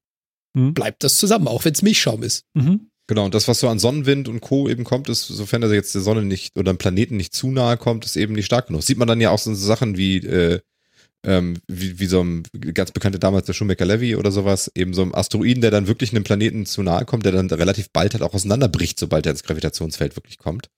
hm. 0.56 0.74
bleibt 0.74 1.04
das 1.04 1.18
zusammen, 1.18 1.48
auch 1.48 1.66
wenn 1.66 1.74
es 1.74 1.82
Milchschaum 1.82 2.24
ist. 2.24 2.46
Mhm. 2.54 2.90
Genau, 3.08 3.26
und 3.26 3.36
das, 3.36 3.48
was 3.48 3.60
so 3.60 3.70
an 3.70 3.78
Sonnenwind 3.78 4.28
und 4.28 4.42
Co. 4.42 4.68
eben 4.68 4.84
kommt, 4.84 5.10
ist, 5.10 5.28
sofern 5.28 5.62
er 5.62 5.72
jetzt 5.72 5.94
der 5.94 6.02
Sonne 6.02 6.24
nicht 6.24 6.58
oder 6.58 6.74
dem 6.74 6.80
Planeten 6.80 7.18
nicht 7.18 7.36
zu 7.36 7.52
nahe 7.52 7.78
kommt, 7.78 8.06
ist 8.06 8.16
eben 8.16 8.34
nicht 8.34 8.48
stark 8.48 8.68
genug. 8.68 8.82
Sieht 8.82 8.98
man 8.98 9.08
dann 9.08 9.22
ja 9.22 9.30
auch 9.30 9.38
so 9.38 9.54
Sachen 9.54 9.96
wie, 9.98 10.18
äh, 10.18 10.62
ähm, 11.26 11.58
wie, 11.68 12.00
wie 12.00 12.06
so 12.06 12.24
ein 12.24 12.44
ganz 12.74 12.92
bekannte 12.92 13.20
damals 13.20 13.46
der 13.46 13.54
Schumacher 13.54 13.86
Levy 13.86 14.16
oder 14.16 14.32
sowas, 14.32 14.72
eben 14.76 14.94
so 14.94 15.02
ein 15.02 15.14
Asteroiden, 15.14 15.62
der 15.62 15.72
dann 15.72 15.88
wirklich 15.88 16.12
einem 16.12 16.24
Planeten 16.24 16.66
zu 16.66 16.84
nahe 16.84 17.06
kommt, 17.06 17.26
der 17.26 17.32
dann 17.32 17.50
relativ 17.50 17.90
bald 17.92 18.14
halt 18.14 18.24
auch 18.24 18.34
auseinanderbricht, 18.34 19.00
sobald 19.00 19.26
er 19.26 19.32
ins 19.32 19.44
Gravitationsfeld 19.44 20.16
wirklich 20.16 20.38
kommt. 20.38 20.70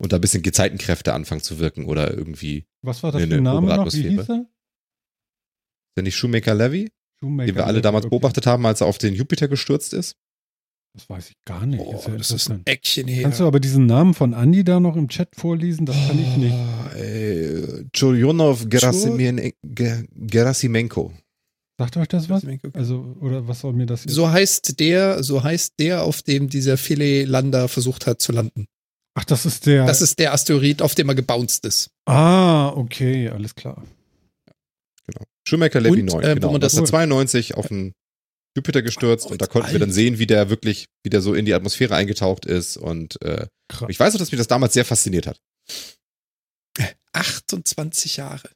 Und 0.00 0.12
da 0.12 0.18
ein 0.18 0.20
bisschen 0.20 0.42
Gezeitenkräfte 0.42 1.12
anfangen 1.12 1.42
zu 1.42 1.58
wirken 1.58 1.84
oder 1.84 2.14
irgendwie. 2.16 2.66
Was 2.82 3.02
war 3.02 3.10
das 3.10 3.22
für 3.22 3.34
ein 3.34 3.42
Name 3.42 3.76
noch? 3.76 3.92
Wie 3.92 4.08
hieß 4.08 4.28
er? 4.28 4.40
Ist 4.40 5.96
der 5.96 6.04
nicht 6.04 6.16
Shoemaker 6.16 6.54
Levy? 6.54 6.90
Shoemaker 7.20 7.46
den 7.46 7.56
wir 7.56 7.66
alle 7.66 7.80
damals 7.80 8.06
okay. 8.06 8.10
beobachtet 8.10 8.46
haben, 8.46 8.64
als 8.64 8.80
er 8.80 8.86
auf 8.86 8.98
den 8.98 9.14
Jupiter 9.14 9.48
gestürzt 9.48 9.92
ist? 9.92 10.16
Das 10.98 11.08
weiß 11.08 11.30
ich 11.30 11.36
gar 11.44 11.64
nicht. 11.64 11.80
Oh, 11.80 12.02
ja 12.08 12.16
das 12.16 12.32
ist 12.32 12.50
ein 12.50 12.62
Eckchen 12.64 13.06
her. 13.06 13.22
Kannst 13.22 13.38
du 13.38 13.46
aber 13.46 13.60
diesen 13.60 13.86
Namen 13.86 14.14
von 14.14 14.32
Andy 14.32 14.64
da 14.64 14.80
noch 14.80 14.96
im 14.96 15.08
Chat 15.08 15.28
vorlesen? 15.36 15.86
Das 15.86 15.94
kann 16.08 16.18
ich 16.18 16.36
nicht. 16.36 16.56
Churionov 17.92 18.68
Gerasimenko. 18.68 21.12
Sagt 21.78 21.96
euch 21.96 22.08
das 22.08 22.28
was? 22.28 22.44
Also, 22.72 23.16
oder 23.20 23.46
was 23.46 23.60
soll 23.60 23.74
mir 23.74 23.86
das? 23.86 24.06
Jetzt? 24.06 24.14
So 24.14 24.28
heißt 24.28 24.80
der, 24.80 25.22
so 25.22 25.44
heißt 25.44 25.74
der, 25.78 26.02
auf 26.02 26.22
dem 26.22 26.48
dieser 26.48 26.76
Philae-Lander 26.76 27.68
versucht 27.68 28.08
hat 28.08 28.20
zu 28.20 28.32
landen. 28.32 28.66
Ach, 29.14 29.24
das 29.24 29.46
ist 29.46 29.66
der. 29.66 29.86
Das 29.86 30.02
ist 30.02 30.18
der 30.18 30.32
Asteroid, 30.32 30.82
auf 30.82 30.96
dem 30.96 31.08
er 31.08 31.14
gebounced 31.14 31.64
ist. 31.64 31.90
Ah, 32.06 32.70
okay, 32.70 33.28
alles 33.28 33.54
klar. 33.54 33.84
Genau. 35.06 35.22
Schumacher 35.46 35.80
Levy 35.80 36.02
9, 36.02 36.24
äh, 36.24 36.34
genau. 36.34 36.58
Das 36.58 36.74
ist 36.74 36.88
92 36.88 37.54
auf 37.54 37.68
dem 37.68 37.92
Jupiter 38.58 38.82
gestürzt 38.82 39.26
oh, 39.26 39.30
und 39.30 39.40
da 39.40 39.46
konnten 39.46 39.66
alt. 39.66 39.74
wir 39.74 39.80
dann 39.80 39.92
sehen, 39.92 40.18
wie 40.18 40.26
der 40.26 40.50
wirklich, 40.50 40.86
wie 41.02 41.10
der 41.10 41.20
so 41.20 41.34
in 41.34 41.44
die 41.46 41.54
Atmosphäre 41.54 41.94
eingetaucht 41.94 42.44
ist 42.44 42.76
und 42.76 43.20
äh, 43.22 43.46
ich 43.88 43.98
weiß 44.00 44.14
auch, 44.14 44.18
dass 44.18 44.32
mich 44.32 44.38
das 44.38 44.48
damals 44.48 44.74
sehr 44.74 44.84
fasziniert 44.84 45.26
hat. 45.26 45.40
28 47.12 48.16
Jahre. 48.16 48.50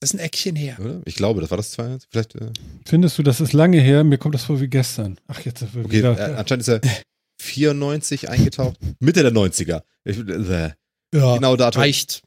Das 0.00 0.10
ist 0.10 0.14
ein 0.14 0.20
Eckchen 0.20 0.54
her. 0.54 0.76
Oder? 0.80 1.00
Ich 1.04 1.16
glaube, 1.16 1.40
das 1.40 1.50
war 1.50 1.56
das 1.56 1.72
22. 1.72 2.08
Vielleicht. 2.10 2.34
Äh 2.36 2.52
Findest 2.86 3.18
du, 3.18 3.22
das 3.22 3.40
ist 3.40 3.52
lange 3.52 3.80
her? 3.80 4.04
Mir 4.04 4.18
kommt 4.18 4.34
das 4.34 4.44
vor 4.44 4.60
wie 4.60 4.68
gestern. 4.68 5.18
Ach, 5.26 5.40
jetzt. 5.40 5.62
Okay, 5.62 5.90
wieder, 5.90 6.16
äh, 6.18 6.34
anscheinend 6.36 6.62
ist 6.62 6.68
er 6.68 6.80
94 7.40 8.28
eingetaucht. 8.28 8.78
Mitte 9.00 9.22
der 9.22 9.32
90er. 9.32 9.82
Ich, 10.04 10.18
äh, 10.18 10.70
ja, 11.14 11.36
genau 11.36 11.56
Datum. 11.56 11.80
Reicht. 11.80 12.22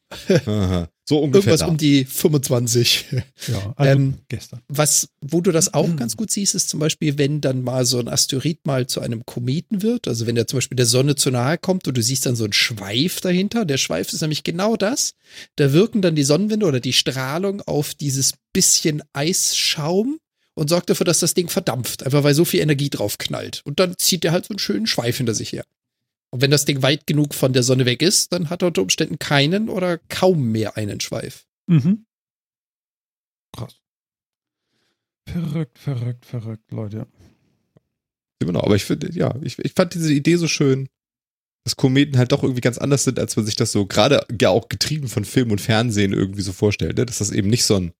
so 1.05 1.19
ungefähr. 1.19 1.51
Irgendwas 1.51 1.59
da. 1.59 1.67
um 1.67 1.77
die 1.77 2.05
25. 2.05 3.05
Ja, 3.47 3.73
also 3.75 3.91
ähm, 3.91 4.17
gestern. 4.29 4.61
Was, 4.67 5.09
wo 5.21 5.41
du 5.41 5.51
das 5.51 5.73
auch 5.73 5.87
mhm. 5.87 5.97
ganz 5.97 6.17
gut 6.17 6.31
siehst, 6.31 6.55
ist 6.55 6.69
zum 6.69 6.79
Beispiel, 6.79 7.17
wenn 7.17 7.41
dann 7.41 7.63
mal 7.63 7.85
so 7.85 7.99
ein 7.99 8.07
Asteroid 8.07 8.65
mal 8.65 8.87
zu 8.87 9.01
einem 9.01 9.25
Kometen 9.25 9.81
wird, 9.81 10.07
also 10.07 10.27
wenn 10.27 10.35
der 10.35 10.47
zum 10.47 10.57
Beispiel 10.57 10.75
der 10.75 10.85
Sonne 10.85 11.15
zu 11.15 11.31
nahe 11.31 11.57
kommt 11.57 11.87
und 11.87 11.97
du 11.97 12.01
siehst 12.01 12.25
dann 12.25 12.35
so 12.35 12.43
einen 12.43 12.53
Schweif 12.53 13.21
dahinter. 13.21 13.65
Der 13.65 13.77
Schweif 13.77 14.13
ist 14.13 14.21
nämlich 14.21 14.43
genau 14.43 14.75
das. 14.75 15.13
Da 15.55 15.73
wirken 15.73 16.01
dann 16.01 16.15
die 16.15 16.23
Sonnenwinde 16.23 16.65
oder 16.65 16.79
die 16.79 16.93
Strahlung 16.93 17.61
auf 17.61 17.93
dieses 17.93 18.33
bisschen 18.53 19.03
Eisschaum 19.13 20.17
und 20.53 20.69
sorgt 20.69 20.89
dafür, 20.89 21.05
dass 21.05 21.19
das 21.19 21.33
Ding 21.33 21.49
verdampft, 21.49 22.03
einfach 22.03 22.23
weil 22.23 22.33
so 22.33 22.45
viel 22.45 22.59
Energie 22.59 22.89
drauf 22.89 23.17
knallt. 23.17 23.61
Und 23.63 23.79
dann 23.79 23.97
zieht 23.97 24.23
der 24.23 24.31
halt 24.31 24.45
so 24.45 24.53
einen 24.53 24.59
schönen 24.59 24.87
Schweif 24.87 25.17
hinter 25.17 25.33
sich 25.33 25.53
her. 25.53 25.63
Und 26.31 26.41
wenn 26.41 26.51
das 26.51 26.65
Ding 26.65 26.81
weit 26.81 27.07
genug 27.07 27.33
von 27.33 27.53
der 27.53 27.63
Sonne 27.63 27.85
weg 27.85 28.01
ist, 28.01 28.31
dann 28.31 28.49
hat 28.49 28.63
er 28.63 28.69
unter 28.69 28.81
Umständen 28.81 29.19
keinen 29.19 29.69
oder 29.69 29.97
kaum 30.09 30.51
mehr 30.51 30.77
einen 30.77 31.01
Schweif. 31.01 31.45
Mhm. 31.67 32.05
Krass. 33.55 33.75
Verrückt, 35.27 35.77
verrückt, 35.77 36.25
verrückt, 36.25 36.71
Leute. 36.71 37.07
Genau, 38.39 38.61
aber 38.61 38.75
ich 38.75 38.85
finde, 38.85 39.11
ja, 39.11 39.35
ich, 39.41 39.59
ich 39.59 39.73
fand 39.73 39.93
diese 39.93 40.11
Idee 40.11 40.37
so 40.37 40.47
schön, 40.47 40.87
dass 41.63 41.75
Kometen 41.75 42.17
halt 42.17 42.31
doch 42.31 42.43
irgendwie 42.43 42.61
ganz 42.61 42.77
anders 42.77 43.03
sind, 43.03 43.19
als 43.19 43.35
man 43.35 43.45
sich 43.45 43.55
das 43.55 43.71
so 43.71 43.85
gerade 43.85 44.25
ja 44.39 44.49
auch 44.49 44.67
getrieben 44.67 45.07
von 45.07 45.25
Film 45.25 45.51
und 45.51 45.61
Fernsehen 45.61 46.13
irgendwie 46.13 46.41
so 46.41 46.53
vorstellt, 46.53 46.97
ne? 46.97 47.05
dass 47.05 47.19
das 47.19 47.31
eben 47.31 47.49
nicht 47.49 47.65
so 47.65 47.75
ein 47.75 47.93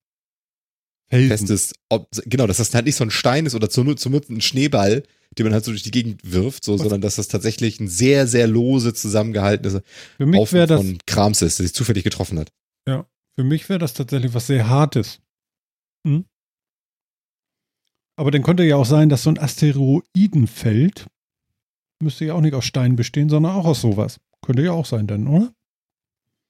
Felsen. 1.10 1.28
festes, 1.28 1.74
ob, 1.88 2.08
genau, 2.24 2.46
dass 2.46 2.56
das 2.56 2.74
halt 2.74 2.86
nicht 2.86 2.96
so 2.96 3.04
ein 3.04 3.10
Stein 3.10 3.46
ist 3.46 3.54
oder 3.54 3.70
zumindest 3.70 4.30
ein 4.30 4.40
Schneeball, 4.40 5.04
den 5.38 5.44
man 5.44 5.52
halt 5.54 5.64
so 5.64 5.70
durch 5.70 5.82
die 5.82 5.90
Gegend 5.90 6.20
wirft, 6.24 6.64
so, 6.64 6.76
sondern 6.76 7.00
dass 7.00 7.16
das 7.16 7.28
tatsächlich 7.28 7.80
ein 7.80 7.88
sehr, 7.88 8.26
sehr 8.26 8.46
lose 8.46 8.94
zusammengehaltenes 8.94 9.80
für 10.16 10.26
mich 10.26 10.40
Haufen 10.40 10.66
das, 10.66 10.80
von 10.80 10.98
Krams 11.06 11.42
ist, 11.42 11.58
der 11.58 11.66
sich 11.66 11.74
zufällig 11.74 12.04
getroffen 12.04 12.38
hat. 12.38 12.52
Ja, 12.86 13.06
für 13.36 13.44
mich 13.44 13.68
wäre 13.68 13.78
das 13.78 13.94
tatsächlich 13.94 14.34
was 14.34 14.46
sehr 14.46 14.68
Hartes. 14.68 15.20
Hm? 16.06 16.24
Aber 18.16 18.30
dann 18.30 18.42
könnte 18.42 18.64
ja 18.64 18.76
auch 18.76 18.86
sein, 18.86 19.08
dass 19.08 19.22
so 19.22 19.30
ein 19.30 19.38
Asteroidenfeld 19.38 21.06
müsste 22.02 22.26
ja 22.26 22.34
auch 22.34 22.40
nicht 22.40 22.54
aus 22.54 22.64
Stein 22.64 22.96
bestehen, 22.96 23.28
sondern 23.28 23.54
auch 23.54 23.64
aus 23.64 23.80
sowas. 23.80 24.20
Könnte 24.44 24.62
ja 24.62 24.72
auch 24.72 24.86
sein 24.86 25.06
dann, 25.06 25.28
oder? 25.28 25.54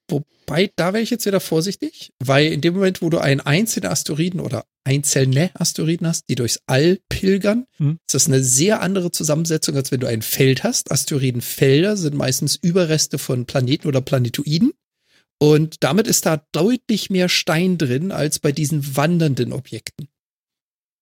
Wobei, 0.09 0.71
da 0.77 0.93
wäre 0.93 1.03
ich 1.03 1.11
jetzt 1.11 1.27
wieder 1.27 1.41
vorsichtig, 1.41 2.13
weil 2.19 2.53
in 2.53 2.61
dem 2.61 2.75
Moment, 2.75 3.03
wo 3.03 3.11
du 3.11 3.19
einen 3.19 3.41
einzelnen 3.41 3.91
Asteroiden 3.91 4.41
oder 4.41 4.65
einzelne 4.85 5.51
Asteroiden 5.55 6.07
hast, 6.07 6.29
die 6.29 6.35
durchs 6.35 6.61
All 6.67 6.99
pilgern, 7.09 7.67
hm. 7.77 7.99
ist 8.07 8.15
das 8.15 8.27
eine 8.27 8.43
sehr 8.43 8.83
andere 8.83 9.13
Zusammensetzung, 9.13 9.77
als 9.77 9.93
wenn 9.93 10.01
du 10.01 10.09
ein 10.09 10.23
Feld 10.23 10.65
hast. 10.65 10.91
Asteroidenfelder 10.91 11.97
sind 11.97 12.15
meistens 12.15 12.57
Überreste 12.57 13.19
von 13.19 13.47
Planeten 13.47 13.89
oder 13.89 14.01
Planetoiden. 14.01 14.73
Und 15.39 15.77
damit 15.81 16.07
ist 16.07 16.27
da 16.27 16.45
deutlich 16.53 17.11
mehr 17.11 17.29
Stein 17.29 17.79
drin 17.79 18.13
als 18.13 18.39
bei 18.39 18.53
diesen 18.53 18.97
wandernden 18.97 19.53
Objekten. 19.53 20.09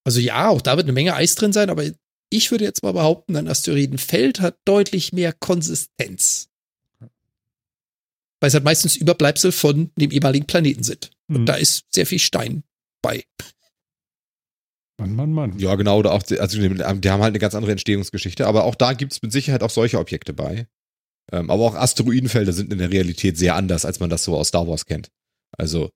Also 0.05 0.21
ja, 0.21 0.49
auch 0.49 0.63
da 0.63 0.77
wird 0.77 0.87
eine 0.87 0.95
Menge 0.95 1.15
Eis 1.15 1.35
drin 1.35 1.53
sein, 1.53 1.69
aber 1.69 1.85
ich 2.31 2.51
würde 2.51 2.65
jetzt 2.65 2.83
mal 2.83 2.93
behaupten, 2.93 3.37
ein 3.37 3.49
Asteroidenfeld 3.49 4.41
hat 4.41 4.57
deutlich 4.65 5.13
mehr 5.13 5.33
Konsistenz 5.33 6.50
weil 8.41 8.49
es 8.49 8.55
halt 8.55 8.65
meistens 8.65 8.97
Überbleibsel 8.97 9.53
von 9.53 9.91
dem 9.97 10.11
ehemaligen 10.11 10.47
Planeten 10.47 10.83
sind. 10.83 11.11
Und 11.29 11.43
mhm. 11.43 11.47
da 11.47 11.55
ist 11.55 11.85
sehr 11.91 12.07
viel 12.07 12.19
Stein 12.19 12.65
bei. 13.03 13.25
Mann, 14.99 15.15
Mann, 15.15 15.33
Mann. 15.33 15.59
Ja, 15.59 15.75
genau, 15.77 15.99
oder 15.99 16.13
auch, 16.13 16.23
also 16.39 16.61
die, 16.61 16.69
die 16.69 16.85
haben 16.85 17.23
halt 17.23 17.33
eine 17.33 17.39
ganz 17.39 17.55
andere 17.55 17.73
Entstehungsgeschichte, 17.73 18.47
aber 18.47 18.65
auch 18.65 18.75
da 18.75 18.93
gibt 18.93 19.13
es 19.13 19.23
mit 19.23 19.33
Sicherheit 19.33 19.63
auch 19.63 19.71
solche 19.71 19.99
Objekte 19.99 20.33
bei. 20.33 20.67
Ähm, 21.33 21.51
aber 21.51 21.65
auch 21.65 21.75
Asteroidenfelder 21.75 22.53
sind 22.53 22.73
in 22.73 22.79
der 22.79 22.91
Realität 22.91 23.39
sehr 23.39 23.55
anders, 23.55 23.85
als 23.85 24.01
man 24.01 24.11
das 24.11 24.25
so 24.25 24.37
aus 24.37 24.49
Star 24.49 24.67
Wars 24.67 24.85
kennt. 24.85 25.11
Also 25.57 25.91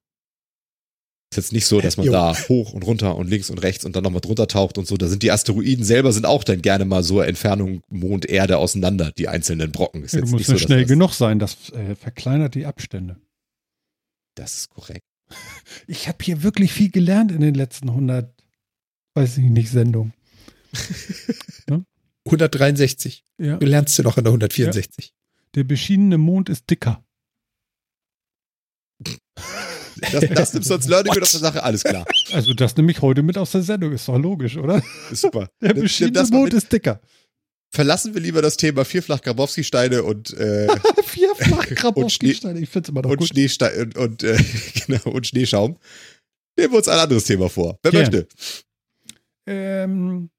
ist 1.35 1.47
jetzt 1.47 1.53
nicht 1.53 1.67
so, 1.67 1.81
dass 1.81 1.97
man 1.97 2.07
jo. 2.07 2.13
da 2.13 2.33
hoch 2.49 2.73
und 2.73 2.85
runter 2.85 3.17
und 3.17 3.29
links 3.29 3.51
und 3.51 3.59
rechts 3.59 3.85
und 3.85 3.97
dann 3.97 4.05
nochmal 4.05 4.21
drunter 4.21 4.47
taucht 4.47 4.79
und 4.79 4.87
so. 4.87 4.97
Da 4.97 5.09
sind 5.09 5.23
die 5.23 5.33
Asteroiden 5.33 5.85
selber 5.85 6.13
sind 6.13 6.27
auch 6.27 6.45
dann 6.45 6.63
gerne 6.63 6.85
mal 6.85 7.03
so 7.03 7.21
Entfernung 7.21 7.83
Mond, 7.89 8.25
Erde 8.25 8.59
auseinander, 8.59 9.11
die 9.11 9.27
einzelnen 9.27 9.73
Brocken. 9.73 10.05
Ist 10.05 10.13
ja, 10.13 10.21
jetzt 10.21 10.29
du 10.29 10.37
musst 10.37 10.49
nicht 10.49 10.61
so, 10.61 10.65
schnell 10.65 10.85
genug 10.85 11.13
sein, 11.13 11.41
das 11.41 11.71
äh, 11.71 11.97
verkleinert 11.97 12.55
die 12.55 12.67
Abstände. 12.67 13.17
Das 14.37 14.55
ist 14.55 14.71
korrekt. 14.71 15.03
Ich 15.89 16.07
habe 16.07 16.19
hier 16.23 16.43
wirklich 16.45 16.73
viel 16.73 16.91
gelernt 16.91 17.33
in 17.33 17.41
den 17.41 17.55
letzten 17.55 17.89
100, 17.89 18.33
weiß 19.15 19.39
ich 19.39 19.45
nicht, 19.45 19.71
Sendungen. 19.71 20.13
ja? 21.69 21.83
163. 22.27 23.25
Ja. 23.39 23.57
Du 23.57 23.67
lernst 23.67 23.99
du 23.99 24.05
noch 24.05 24.19
in 24.19 24.25
der 24.25 24.31
164. 24.31 25.07
Ja. 25.07 25.13
Der 25.57 25.65
beschienene 25.65 26.19
Mond 26.19 26.49
ist 26.49 26.71
dicker. 26.71 27.05
Das, 30.13 30.25
das 30.29 30.55
nimmst 30.55 30.71
du 30.71 30.75
als 30.75 30.89
Learning 30.89 31.13
mit 31.15 31.23
aus 31.23 31.33
der 31.33 31.41
Sache, 31.41 31.63
alles 31.63 31.85
klar. 31.85 32.05
Also 32.33 32.55
das 32.55 32.77
nehme 32.77 32.91
ich 32.91 33.01
heute 33.03 33.23
mit 33.23 33.39
aus 33.39 33.53
der 33.53 33.63
Sendung, 33.63 33.93
ist 33.93 34.09
doch 34.09 34.19
logisch, 34.19 34.57
oder? 34.57 34.83
Super. 35.13 35.49
Der 35.61 35.75
beschienene 35.75 36.27
Mond 36.31 36.55
ist 36.55 36.73
dicker. 36.73 37.01
Verlassen 37.71 38.15
wir 38.15 38.21
lieber 38.21 38.41
das 38.41 38.57
Thema 38.57 38.85
vierfach 38.85 39.21
Grabowski-Steine 39.21 40.03
und 40.03 40.33
äh, 40.35 40.69
vierfach 41.05 41.67
Grabowski-Steine, 41.75 42.61
ich 42.61 42.69
finde 42.69 42.87
es 42.87 42.89
immer 42.91 43.03
noch 43.03 43.11
und 43.11 43.19
gut. 43.19 43.29
Schneeste 43.29 43.71
und, 43.83 43.97
und, 43.97 44.23
äh, 44.23 44.39
genau, 44.87 45.11
und 45.11 45.27
Schneeschaum. 45.27 45.79
Nehmen 46.57 46.73
wir 46.73 46.79
uns 46.79 46.89
ein 46.89 46.99
anderes 46.99 47.25
Thema 47.25 47.49
vor. 47.49 47.79
Wer 47.83 47.91
Gern. 47.91 48.03
möchte? 48.03 48.29
Ähm, 49.47 50.31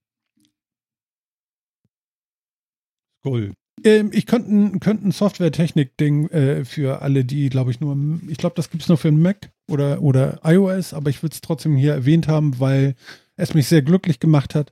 Cool. 3.25 3.53
Ähm, 3.85 4.09
ich 4.11 4.25
könnte 4.25 4.79
könnt 4.79 5.05
ein 5.05 5.11
Software-Technik-Ding 5.11 6.29
äh, 6.31 6.65
für 6.65 7.01
alle, 7.01 7.23
die, 7.23 7.49
glaube 7.49 7.71
ich, 7.71 7.79
nur, 7.79 7.95
ich 8.27 8.37
glaube, 8.37 8.55
das 8.55 8.71
gibt 8.71 8.83
es 8.83 8.89
nur 8.89 8.97
für 8.97 9.09
den 9.09 9.21
Mac 9.21 9.51
oder, 9.69 10.01
oder 10.01 10.41
iOS, 10.43 10.93
aber 10.93 11.11
ich 11.11 11.21
würde 11.23 11.35
es 11.35 11.41
trotzdem 11.41 11.77
hier 11.77 11.93
erwähnt 11.93 12.27
haben, 12.27 12.59
weil 12.59 12.95
es 13.37 13.53
mich 13.53 13.67
sehr 13.67 13.83
glücklich 13.83 14.19
gemacht 14.19 14.55
hat. 14.55 14.71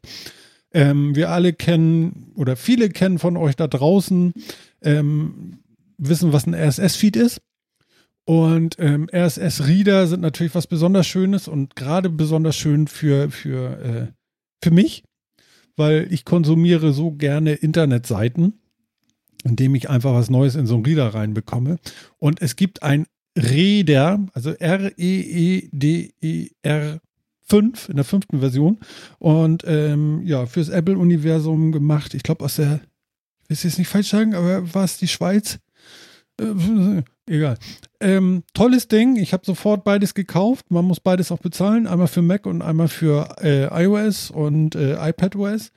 Ähm, 0.73 1.15
wir 1.15 1.29
alle 1.29 1.53
kennen 1.53 2.31
oder 2.35 2.55
viele 2.55 2.89
kennen 2.89 3.19
von 3.19 3.37
euch 3.37 3.55
da 3.55 3.67
draußen, 3.67 4.33
ähm, 4.81 5.59
wissen, 5.99 6.33
was 6.33 6.47
ein 6.47 6.55
RSS-Feed 6.55 7.15
ist. 7.15 7.41
Und 8.25 8.77
ähm, 8.79 9.09
RSS-Reader 9.13 10.07
sind 10.07 10.21
natürlich 10.21 10.55
was 10.55 10.65
besonders 10.65 11.05
Schönes 11.05 11.47
und 11.47 11.75
gerade 11.75 12.09
besonders 12.09 12.55
schön 12.55 12.87
für, 12.87 13.29
für, 13.29 13.79
äh, 13.83 14.07
für 14.63 14.71
mich, 14.71 15.03
weil 15.75 16.07
ich 16.09 16.25
konsumiere 16.25 16.93
so 16.93 17.11
gerne 17.11 17.53
Internetseiten, 17.53 18.62
indem 19.43 19.75
ich 19.75 19.89
einfach 19.89 20.13
was 20.13 20.29
Neues 20.29 20.55
in 20.55 20.65
so 20.65 20.75
einen 20.75 20.85
Reader 20.85 21.13
reinbekomme. 21.13 21.77
Und 22.19 22.41
es 22.41 22.55
gibt 22.55 22.83
ein 22.83 23.05
Reader, 23.37 24.25
also 24.33 24.51
R-E-E-D-E-R 24.51 24.99
5 27.45 27.89
in 27.89 27.95
der 27.97 28.05
fünften 28.05 28.39
Version 28.39 28.79
und 29.19 29.63
ähm, 29.67 30.21
ja, 30.23 30.45
fürs 30.45 30.69
Apple-Universum 30.69 31.71
gemacht. 31.71 32.13
Ich 32.13 32.23
glaube 32.23 32.45
aus 32.45 32.55
der, 32.55 32.75
ich 33.43 33.49
will 33.49 33.55
es 33.55 33.63
jetzt 33.63 33.79
nicht 33.79 33.89
falsch 33.89 34.09
sagen, 34.09 34.33
aber 34.33 34.73
war 34.73 34.85
es 34.85 34.97
die 34.97 35.07
Schweiz? 35.07 35.59
Äh, 36.39 37.03
egal. 37.27 37.57
Ähm, 37.99 38.43
tolles 38.53 38.87
Ding. 38.87 39.17
Ich 39.17 39.33
habe 39.33 39.45
sofort 39.45 39.83
beides 39.83 40.13
gekauft. 40.13 40.71
Man 40.71 40.85
muss 40.85 40.99
beides 40.99 41.31
auch 41.31 41.39
bezahlen. 41.39 41.85
Einmal 41.85 42.07
für 42.07 42.21
Mac 42.21 42.45
und 42.45 42.61
einmal 42.61 42.87
für 42.87 43.35
äh, 43.41 43.83
iOS 43.83 44.31
und 44.31 44.75
äh, 44.75 44.95
iPadOS. 45.09 45.71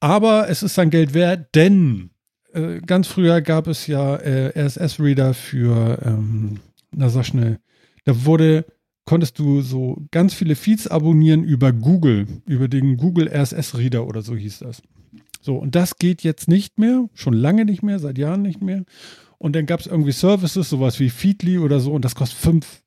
Aber 0.00 0.48
es 0.48 0.62
ist 0.62 0.74
sein 0.74 0.90
Geld 0.90 1.14
wert, 1.14 1.54
denn 1.54 2.10
äh, 2.52 2.80
ganz 2.80 3.06
früher 3.06 3.40
gab 3.40 3.66
es 3.66 3.86
ja 3.86 4.16
äh, 4.16 4.52
RSS-Reader 4.58 5.34
für, 5.34 5.98
ähm, 6.04 6.60
na 6.94 7.08
sag 7.08 7.26
schnell, 7.26 7.58
da 8.04 8.24
wurde, 8.24 8.64
konntest 9.04 9.38
du 9.38 9.60
so 9.60 10.06
ganz 10.10 10.34
viele 10.34 10.54
Feeds 10.54 10.86
abonnieren 10.86 11.44
über 11.44 11.72
Google, 11.72 12.26
über 12.46 12.68
den 12.68 12.96
Google 12.96 13.28
RSS-Reader 13.28 14.06
oder 14.06 14.22
so 14.22 14.34
hieß 14.34 14.60
das. 14.60 14.82
So, 15.40 15.56
und 15.56 15.74
das 15.74 15.96
geht 15.96 16.22
jetzt 16.22 16.48
nicht 16.48 16.78
mehr, 16.78 17.08
schon 17.14 17.34
lange 17.34 17.64
nicht 17.64 17.82
mehr, 17.82 17.98
seit 17.98 18.18
Jahren 18.18 18.42
nicht 18.42 18.60
mehr. 18.60 18.84
Und 19.38 19.54
dann 19.54 19.66
gab 19.66 19.80
es 19.80 19.86
irgendwie 19.86 20.12
Services, 20.12 20.68
sowas 20.68 20.98
wie 20.98 21.10
Feedly 21.10 21.58
oder 21.58 21.80
so, 21.80 21.92
und 21.92 22.04
das 22.04 22.14
kostet 22.14 22.38
5 22.38 22.82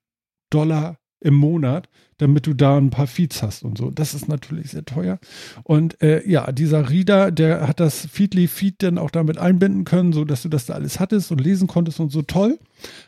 Dollar 0.50 0.98
im 1.22 1.36
Monat, 1.36 1.88
damit 2.22 2.46
du 2.46 2.54
da 2.54 2.78
ein 2.78 2.92
paar 2.92 3.08
Feeds 3.08 3.42
hast 3.42 3.64
und 3.64 3.78
so. 3.78 3.90
Das 3.90 4.14
ist 4.14 4.28
natürlich 4.28 4.72
sehr 4.72 4.86
teuer. 4.86 5.20
Und 5.64 6.02
äh, 6.02 6.28
ja, 6.30 6.52
dieser 6.52 6.90
Reader, 6.90 7.32
der 7.32 7.68
hat 7.68 7.80
das 7.80 8.06
Feedly-Feed 8.06 8.84
dann 8.84 8.98
auch 8.98 9.10
damit 9.10 9.38
einbinden 9.38 9.86
können, 9.86 10.14
so 10.14 10.24
dass 10.24 10.44
du 10.44 10.50
das 10.50 10.68
da 10.68 10.76
alles 10.76 11.00
hattest 11.00 11.32
und 11.32 11.42
lesen 11.42 11.68
konntest 11.68 12.00
und 12.00 12.12
so 12.12 12.22
toll. 12.22 12.60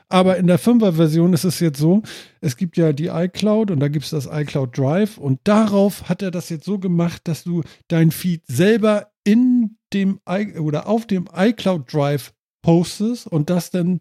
Aber 0.10 0.38
in 0.38 0.48
der 0.48 0.60
5er-Version 0.60 1.34
ist 1.34 1.44
es 1.44 1.60
jetzt 1.60 1.80
so, 1.80 2.02
es 2.42 2.58
gibt 2.58 2.76
ja 2.76 2.92
die 2.92 3.08
iCloud 3.08 3.70
und 3.70 3.80
da 3.80 3.88
gibt 3.88 4.06
es 4.06 4.12
das 4.12 4.28
iCloud 4.32 4.78
Drive 4.78 5.18
und 5.18 5.40
darauf 5.44 6.10
hat 6.10 6.22
er 6.22 6.32
das 6.32 6.50
jetzt 6.50 6.66
so 6.66 6.80
gemacht, 6.80 7.22
dass 7.28 7.44
du 7.44 7.62
dein 7.88 8.12
Feed 8.12 8.42
selber 8.48 9.12
in 9.24 9.78
dem 9.94 10.20
I 10.28 10.58
oder 10.58 10.88
auf 10.88 11.06
dem 11.06 11.30
iCloud 11.36 11.92
Drive 11.94 12.34
postest 12.64 13.28
und 13.28 13.50
das 13.50 13.70
dann 13.70 14.00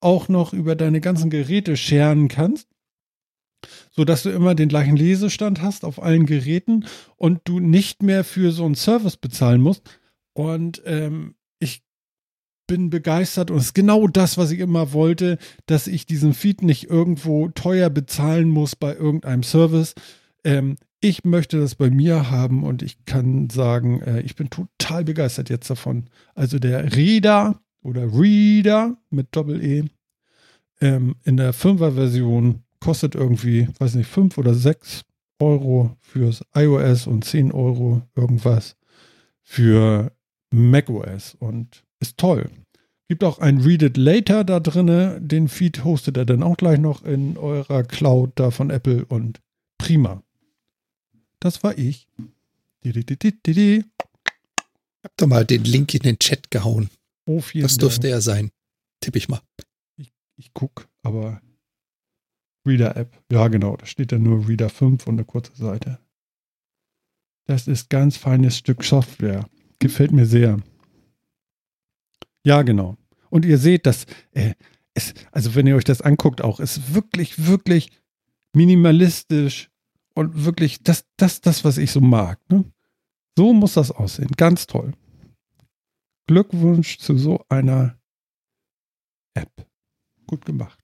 auch 0.00 0.28
noch 0.28 0.52
über 0.52 0.74
deine 0.74 1.00
ganzen 1.00 1.30
Geräte 1.30 1.76
scheren 1.76 2.28
kannst, 2.28 2.68
sodass 3.96 4.24
du 4.24 4.30
immer 4.30 4.54
den 4.54 4.68
gleichen 4.68 4.96
Lesestand 4.96 5.62
hast 5.62 5.84
auf 5.84 6.02
allen 6.02 6.26
Geräten 6.26 6.84
und 7.16 7.40
du 7.44 7.60
nicht 7.60 8.02
mehr 8.02 8.24
für 8.24 8.50
so 8.52 8.64
einen 8.64 8.74
Service 8.74 9.16
bezahlen 9.16 9.60
musst. 9.60 9.82
Und 10.32 10.82
ähm, 10.84 11.36
ich 11.60 11.82
bin 12.66 12.90
begeistert 12.90 13.50
und 13.50 13.58
es 13.58 13.66
ist 13.66 13.74
genau 13.74 14.08
das, 14.08 14.36
was 14.36 14.50
ich 14.50 14.58
immer 14.58 14.92
wollte, 14.92 15.38
dass 15.66 15.86
ich 15.86 16.06
diesen 16.06 16.34
Feed 16.34 16.62
nicht 16.62 16.90
irgendwo 16.90 17.48
teuer 17.48 17.90
bezahlen 17.90 18.48
muss 18.48 18.74
bei 18.74 18.94
irgendeinem 18.94 19.42
Service. 19.42 19.94
Ähm, 20.42 20.76
ich 21.00 21.22
möchte 21.24 21.60
das 21.60 21.74
bei 21.74 21.90
mir 21.90 22.30
haben 22.30 22.64
und 22.64 22.82
ich 22.82 23.04
kann 23.04 23.50
sagen, 23.50 24.00
äh, 24.00 24.20
ich 24.22 24.34
bin 24.34 24.50
total 24.50 25.04
begeistert 25.04 25.50
jetzt 25.50 25.70
davon. 25.70 26.08
Also 26.34 26.58
der 26.58 26.96
Reader 26.96 27.60
oder 27.82 28.12
Reader 28.12 28.96
mit 29.10 29.28
Doppel-E. 29.36 29.84
Ähm, 30.80 31.14
in 31.22 31.36
der 31.36 31.54
5er-Version 31.54 32.63
kostet 32.84 33.14
irgendwie, 33.14 33.66
weiß 33.78 33.94
nicht, 33.94 34.08
5 34.08 34.36
oder 34.36 34.52
6 34.52 35.04
Euro 35.40 35.96
fürs 36.02 36.44
iOS 36.54 37.06
und 37.06 37.24
10 37.24 37.50
Euro 37.50 38.02
irgendwas 38.14 38.76
für 39.42 40.12
macOS 40.50 41.34
und 41.38 41.82
ist 42.00 42.18
toll. 42.18 42.50
Gibt 43.08 43.24
auch 43.24 43.38
ein 43.38 43.62
Read 43.62 43.82
It 43.82 43.96
Later 43.96 44.44
da 44.44 44.60
drinne. 44.60 45.18
Den 45.20 45.48
Feed 45.48 45.82
hostet 45.82 46.18
er 46.18 46.26
dann 46.26 46.42
auch 46.42 46.58
gleich 46.58 46.78
noch 46.78 47.02
in 47.04 47.38
eurer 47.38 47.84
Cloud 47.84 48.32
da 48.34 48.50
von 48.50 48.68
Apple 48.68 49.06
und 49.06 49.40
prima. 49.78 50.22
Das 51.40 51.62
war 51.62 51.78
ich. 51.78 52.06
Hab 55.02 55.16
doch 55.16 55.26
mal 55.26 55.46
den 55.46 55.64
Link 55.64 55.94
in 55.94 56.02
den 56.02 56.18
Chat 56.18 56.50
gehauen. 56.50 56.90
Oh, 57.24 57.42
das 57.54 57.78
dürfte 57.78 58.08
er 58.08 58.20
sein. 58.20 58.50
Tipp 59.00 59.16
ich 59.16 59.30
mal. 59.30 59.40
Ich, 59.96 60.12
ich 60.36 60.52
guck, 60.52 60.86
aber 61.02 61.40
Reader-App. 62.66 63.20
Ja, 63.30 63.48
genau. 63.48 63.76
Da 63.76 63.86
steht 63.86 64.12
dann 64.12 64.22
nur 64.22 64.48
Reader 64.48 64.70
5 64.70 65.06
und 65.06 65.14
eine 65.14 65.24
kurze 65.24 65.54
Seite. 65.56 65.98
Das 67.46 67.68
ist 67.68 67.90
ganz 67.90 68.16
feines 68.16 68.56
Stück 68.56 68.84
Software. 68.84 69.48
Gefällt 69.78 70.12
mir 70.12 70.26
sehr. 70.26 70.58
Ja, 72.44 72.62
genau. 72.62 72.96
Und 73.30 73.44
ihr 73.44 73.58
seht, 73.58 73.86
dass 73.86 74.06
äh, 74.32 74.54
es, 74.94 75.14
also 75.32 75.54
wenn 75.54 75.66
ihr 75.66 75.76
euch 75.76 75.84
das 75.84 76.00
anguckt, 76.00 76.42
auch 76.42 76.60
ist 76.60 76.94
wirklich, 76.94 77.46
wirklich 77.46 77.90
minimalistisch 78.54 79.70
und 80.14 80.44
wirklich 80.44 80.82
das, 80.82 81.06
das, 81.16 81.40
das, 81.40 81.64
was 81.64 81.78
ich 81.78 81.90
so 81.90 82.00
mag. 82.00 82.38
Ne? 82.50 82.64
So 83.36 83.52
muss 83.52 83.74
das 83.74 83.90
aussehen. 83.90 84.30
Ganz 84.36 84.66
toll. 84.66 84.92
Glückwunsch 86.26 86.98
zu 86.98 87.18
so 87.18 87.44
einer 87.48 87.98
App. 89.34 89.66
Gut 90.26 90.44
gemacht. 90.44 90.83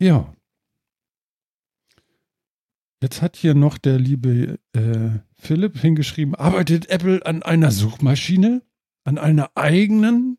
Ja. 0.00 0.34
Jetzt 3.02 3.22
hat 3.22 3.36
hier 3.36 3.54
noch 3.54 3.78
der 3.78 3.98
liebe 3.98 4.58
äh, 4.72 5.10
Philipp 5.38 5.78
hingeschrieben, 5.78 6.34
arbeitet 6.34 6.90
Apple 6.90 7.24
an 7.24 7.42
einer 7.42 7.70
Suchmaschine? 7.70 8.62
An 9.04 9.18
einer 9.18 9.50
eigenen? 9.54 10.38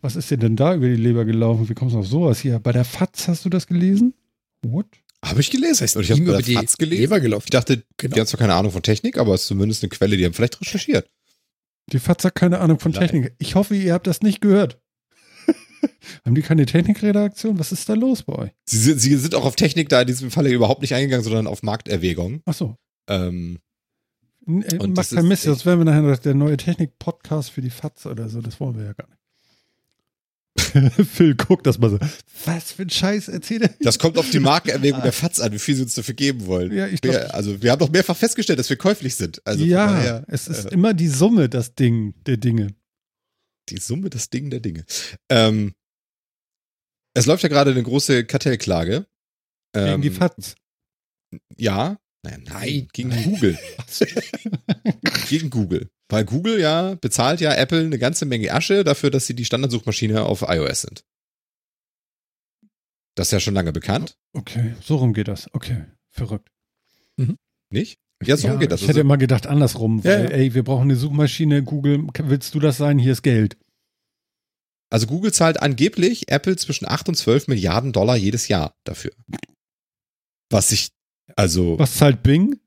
Was 0.00 0.16
ist 0.16 0.30
dir 0.30 0.36
denn 0.36 0.56
da 0.56 0.74
über 0.74 0.86
die 0.86 0.96
Leber 0.96 1.24
gelaufen? 1.24 1.68
Wie 1.68 1.74
kommst 1.74 1.94
du 1.94 1.98
auf 1.98 2.06
sowas 2.06 2.40
hier? 2.40 2.58
Bei 2.58 2.72
der 2.72 2.84
FATS 2.84 3.28
hast 3.28 3.44
du 3.44 3.48
das 3.48 3.66
gelesen? 3.66 4.14
What? 4.62 4.86
Habe 5.24 5.40
ich 5.40 5.50
gelesen. 5.50 5.82
Heißt, 5.82 5.96
ich 5.96 6.10
habe 6.10 6.20
über 6.20 6.42
die 6.42 6.54
FATS 6.54 6.76
gelesen. 6.76 7.00
Leber 7.00 7.20
gelaufen. 7.20 7.44
Ich 7.46 7.50
dachte, 7.50 7.82
genau. 7.96 8.14
die 8.14 8.20
haben 8.20 8.26
zwar 8.26 8.38
keine 8.38 8.54
Ahnung 8.54 8.70
von 8.70 8.82
Technik, 8.82 9.18
aber 9.18 9.34
es 9.34 9.42
ist 9.42 9.48
zumindest 9.48 9.82
eine 9.82 9.90
Quelle, 9.90 10.16
die 10.16 10.24
haben 10.24 10.34
vielleicht 10.34 10.60
recherchiert. 10.60 11.10
Die 11.90 11.98
FATS 11.98 12.24
hat 12.24 12.34
keine 12.34 12.60
Ahnung 12.60 12.78
von 12.78 12.92
Nein. 12.92 13.00
Technik. 13.00 13.34
Ich 13.38 13.54
hoffe, 13.54 13.74
ihr 13.74 13.94
habt 13.94 14.06
das 14.06 14.22
nicht 14.22 14.40
gehört. 14.40 14.78
haben 16.24 16.34
die 16.34 16.42
keine 16.42 16.66
Technikredaktion? 16.66 17.58
Was 17.58 17.72
ist 17.72 17.88
da 17.88 17.94
los 17.94 18.22
bei 18.22 18.34
euch? 18.34 18.50
Sie 18.64 18.78
sind, 18.78 19.00
sie 19.00 19.16
sind 19.16 19.34
auch 19.34 19.44
auf 19.44 19.56
Technik 19.56 19.88
da 19.88 20.00
in 20.02 20.06
diesem 20.06 20.30
Falle 20.30 20.50
überhaupt 20.50 20.82
nicht 20.82 20.94
eingegangen, 20.94 21.24
sondern 21.24 21.46
auf 21.46 21.62
Markterwägung. 21.62 22.42
Ach 22.46 22.54
so. 22.54 22.76
Ähm, 23.08 23.58
äh, 24.46 24.86
Macht 24.88 25.10
kein 25.10 25.28
Mist, 25.28 25.46
das 25.46 25.66
wären 25.66 25.78
wir 25.78 25.84
nachher 25.84 26.16
der 26.16 26.34
neue 26.34 26.56
Technik-Podcast 26.56 27.50
für 27.50 27.60
die 27.60 27.70
FATS 27.70 28.06
oder 28.06 28.28
so. 28.28 28.40
Das 28.40 28.58
wollen 28.60 28.76
wir 28.76 28.84
ja 28.84 28.92
gar 28.92 29.08
nicht. 29.08 29.18
Phil 31.12 31.34
guckt 31.34 31.66
das 31.66 31.78
mal 31.78 31.90
so. 31.90 31.98
Was 32.44 32.72
für 32.72 32.82
ein 32.82 32.90
Scheiß 32.90 33.28
erzählt 33.28 33.62
er? 33.62 33.70
Das 33.80 33.98
kommt 33.98 34.18
auf 34.18 34.28
die 34.30 34.40
Markenerwägung 34.40 35.02
der 35.02 35.12
FATS 35.14 35.40
an, 35.40 35.52
wie 35.52 35.58
viel 35.58 35.76
sie 35.76 35.82
uns 35.82 35.94
dafür 35.94 36.14
geben 36.14 36.46
wollen. 36.46 36.74
Ja, 36.74 36.86
ich 36.86 37.00
glaub, 37.00 37.14
also 37.34 37.62
wir 37.62 37.70
haben 37.70 37.78
doch 37.78 37.90
mehrfach 37.90 38.16
festgestellt, 38.16 38.58
dass 38.58 38.70
wir 38.70 38.76
käuflich 38.76 39.14
sind. 39.14 39.40
Also 39.46 39.64
ja, 39.64 39.86
daher, 39.86 40.24
es 40.28 40.48
ist 40.48 40.66
äh, 40.66 40.74
immer 40.74 40.94
die 40.94 41.08
Summe, 41.08 41.48
das 41.48 41.74
Ding 41.74 42.14
der 42.26 42.36
Dinge. 42.36 42.68
Die 43.70 43.78
Summe, 43.78 44.10
das 44.10 44.30
Ding 44.30 44.50
der 44.50 44.60
Dinge. 44.60 44.84
Ähm, 45.28 45.74
es 47.14 47.26
läuft 47.26 47.42
ja 47.42 47.48
gerade 47.48 47.70
eine 47.70 47.82
große 47.82 48.24
Kartellklage. 48.24 49.06
Gegen 49.72 49.86
ähm, 49.86 50.02
die 50.02 50.10
FATS. 50.10 50.54
Ja, 51.56 51.98
Nein, 52.22 52.44
nein, 52.48 52.88
gegen 52.92 53.10
Google. 53.22 53.58
gegen 55.28 55.50
Google. 55.50 55.88
Weil 56.08 56.24
Google 56.24 56.60
ja 56.60 56.94
bezahlt 56.94 57.40
ja 57.40 57.54
Apple 57.54 57.80
eine 57.80 57.98
ganze 57.98 58.26
Menge 58.26 58.52
Asche 58.52 58.82
dafür, 58.82 59.10
dass 59.10 59.26
sie 59.26 59.34
die 59.34 59.44
Standardsuchmaschine 59.44 60.24
auf 60.24 60.42
iOS 60.42 60.82
sind. 60.82 61.04
Das 63.14 63.28
ist 63.28 63.32
ja 63.32 63.40
schon 63.40 63.54
lange 63.54 63.72
bekannt. 63.72 64.16
Okay, 64.32 64.74
so 64.80 64.96
rum 64.96 65.12
geht 65.12 65.28
das. 65.28 65.52
Okay, 65.52 65.84
verrückt. 66.10 66.50
Mhm. 67.16 67.36
Nicht? 67.70 68.00
Ja, 68.24 68.36
so 68.36 68.48
ja, 68.48 68.56
geht 68.56 68.72
das. 68.72 68.80
Ich 68.80 68.88
hätte 68.88 68.98
also, 68.98 69.00
immer 69.02 69.16
gedacht 69.16 69.46
andersrum, 69.46 70.04
weil, 70.04 70.24
ja, 70.24 70.30
ey, 70.30 70.54
wir 70.54 70.64
brauchen 70.64 70.84
eine 70.84 70.96
Suchmaschine, 70.96 71.62
Google, 71.62 72.06
willst 72.18 72.54
du 72.54 72.60
das 72.60 72.76
sein? 72.76 72.98
Hier 72.98 73.12
ist 73.12 73.22
Geld. 73.22 73.56
Also 74.90 75.06
Google 75.06 75.32
zahlt 75.32 75.60
angeblich 75.60 76.30
Apple 76.30 76.56
zwischen 76.56 76.88
8 76.88 77.10
und 77.10 77.14
12 77.14 77.48
Milliarden 77.48 77.92
Dollar 77.92 78.16
jedes 78.16 78.48
Jahr 78.48 78.74
dafür. 78.84 79.12
Was 80.50 80.70
sich, 80.70 80.90
also. 81.36 81.78
Was 81.78 81.96
zahlt 81.96 82.22
Bing? 82.22 82.58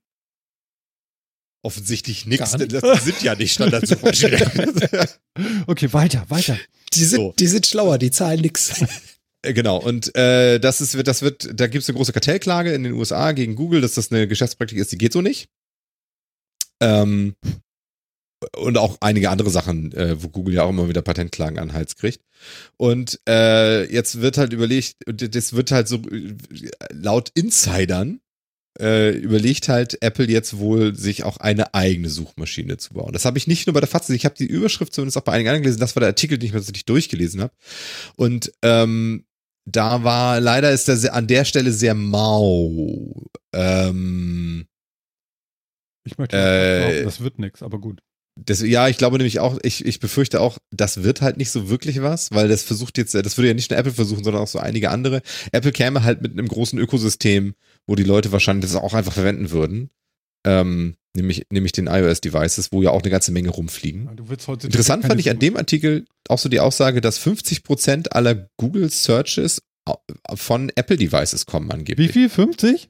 Offensichtlich 1.64 2.26
nichts, 2.26 2.52
denn 2.54 2.70
das 2.70 3.06
sind 3.06 3.22
ja 3.22 3.36
nicht 3.36 3.54
Standardsuchmaschinen. 3.54 4.42
okay, 5.68 5.94
weiter, 5.94 6.26
weiter. 6.30 6.58
Die 6.94 7.04
sind, 7.04 7.20
so. 7.20 7.34
die 7.38 7.48
sind 7.48 7.68
schlauer, 7.68 7.98
die 7.98 8.10
zahlen 8.10 8.42
nichts. 8.42 8.84
Äh, 9.42 9.54
genau, 9.54 9.78
und 9.78 10.16
äh, 10.16 10.60
das 10.60 10.82
ist, 10.82 10.96
das 11.08 11.22
wird, 11.22 11.50
da 11.54 11.68
gibt 11.68 11.84
es 11.84 11.90
eine 11.90 11.98
große 11.98 12.14
Kartellklage 12.14 12.74
in 12.74 12.84
den 12.84 12.94
USA 12.94 13.32
gegen 13.32 13.56
Google, 13.56 13.82
dass 13.82 13.96
das 13.96 14.12
eine 14.12 14.28
Geschäftspraktik 14.28 14.78
ist, 14.78 14.92
die 14.92 14.98
geht 14.98 15.14
so 15.14 15.22
nicht. 15.22 15.50
Ähm, 16.82 17.36
und 18.58 18.78
auch 18.78 18.98
einige 19.02 19.30
andere 19.30 19.52
Sachen, 19.52 19.92
äh, 19.94 20.22
wo 20.22 20.30
Google 20.30 20.56
ja 20.56 20.64
auch 20.64 20.70
immer 20.70 20.90
wieder 20.90 21.04
Patentklagen 21.04 21.60
an 21.60 21.74
Hals 21.74 21.96
kriegt. 21.96 22.22
Und 22.78 23.20
äh, 23.30 23.92
jetzt 23.92 24.22
wird 24.22 24.38
halt 24.38 24.52
überlegt, 24.52 24.96
das 25.06 25.54
wird 25.54 25.72
halt 25.72 25.88
so 25.88 25.98
äh, 25.98 26.36
laut 26.92 27.30
Insidern 27.36 28.20
äh, 28.80 29.12
überlegt 29.12 29.68
halt 29.70 30.02
Apple 30.02 30.28
jetzt 30.28 30.58
wohl, 30.58 30.96
sich 30.96 31.24
auch 31.24 31.38
eine 31.38 31.74
eigene 31.74 32.10
Suchmaschine 32.10 32.78
zu 32.78 32.94
bauen. 32.94 33.14
Das 33.14 33.26
habe 33.26 33.38
ich 33.38 33.48
nicht 33.48 33.68
nur 33.68 33.74
bei 33.74 33.80
der 33.80 33.90
Fatze, 33.90 34.16
ich 34.16 34.26
habe 34.26 34.36
die 34.36 34.46
Überschrift 34.46 34.94
zumindest 34.94 35.18
auch 35.18 35.24
bei 35.24 35.34
einigen 35.34 35.50
anderen 35.50 35.64
gelesen, 35.64 35.82
das 35.82 35.96
war 35.96 36.00
der 36.00 36.10
Artikel, 36.10 36.38
den 36.38 36.48
ich 36.48 36.54
mir 36.54 36.60
tatsächlich 36.60 36.86
durchgelesen 36.86 37.42
habe. 37.42 37.54
Und 38.16 38.54
ähm, 38.62 39.26
da 39.66 40.04
war, 40.04 40.40
leider 40.40 40.72
ist 40.72 40.90
er 40.90 41.14
an 41.14 41.28
der 41.28 41.46
Stelle 41.46 41.72
sehr 41.72 41.94
mau. 41.94 43.28
Ähm, 43.54 44.66
ich 46.04 46.18
möchte 46.18 46.38
äh, 46.38 46.80
glauben, 46.80 47.06
das 47.06 47.22
wird 47.22 47.40
nichts, 47.40 47.62
aber 47.62 47.80
gut. 47.80 48.02
Das, 48.36 48.62
ja, 48.62 48.88
ich 48.88 48.98
glaube 48.98 49.18
nämlich 49.18 49.40
auch, 49.40 49.60
ich, 49.62 49.86
ich 49.86 50.00
befürchte 50.00 50.40
auch, 50.40 50.58
das 50.72 51.04
wird 51.04 51.22
halt 51.22 51.38
nicht 51.38 51.52
so 51.52 51.70
wirklich 51.70 52.02
was, 52.02 52.32
weil 52.32 52.48
das 52.48 52.64
versucht 52.64 52.98
jetzt, 52.98 53.14
das 53.14 53.38
würde 53.38 53.50
ja 53.50 53.54
nicht 53.54 53.70
nur 53.70 53.78
Apple 53.78 53.92
versuchen, 53.92 54.24
sondern 54.24 54.42
auch 54.42 54.48
so 54.48 54.58
einige 54.58 54.90
andere. 54.90 55.22
Apple 55.52 55.72
käme 55.74 56.04
halt 56.04 56.22
mit 56.22 56.32
einem 56.32 56.48
großen 56.48 56.80
Ökosystem, 56.80 57.56
wo 57.86 57.96
die 57.96 58.04
Leute 58.04 58.32
wahrscheinlich 58.32 58.72
das 58.72 58.82
auch 58.82 58.94
einfach 58.94 59.14
verwenden 59.14 59.52
würden. 59.52 59.90
Ähm, 60.46 60.96
nämlich, 61.16 61.46
nämlich 61.52 61.72
den 61.72 61.88
iOS-Devices, 61.88 62.72
wo 62.72 62.82
ja 62.82 62.92
auch 62.92 63.02
eine 63.02 63.12
ganze 63.12 63.32
Menge 63.32 63.50
rumfliegen. 63.50 64.06
Ja, 64.06 64.54
Interessant 64.54 65.06
fand 65.06 65.20
ich 65.20 65.30
an 65.30 65.40
dem 65.40 65.58
Artikel 65.58 66.06
auch 66.28 66.40
so 66.40 66.50
die 66.50 66.60
Aussage, 66.60 67.02
dass 67.02 67.18
50 67.18 67.64
Prozent 67.64 68.16
aller 68.16 68.50
Google 68.58 68.90
Searches 68.90 69.62
von 70.34 70.72
Apple-Devices 70.76 71.46
kommen 71.46 71.72
angeblich. 71.72 72.10
Wie 72.10 72.14
viel? 72.14 72.30
50? 72.30 72.90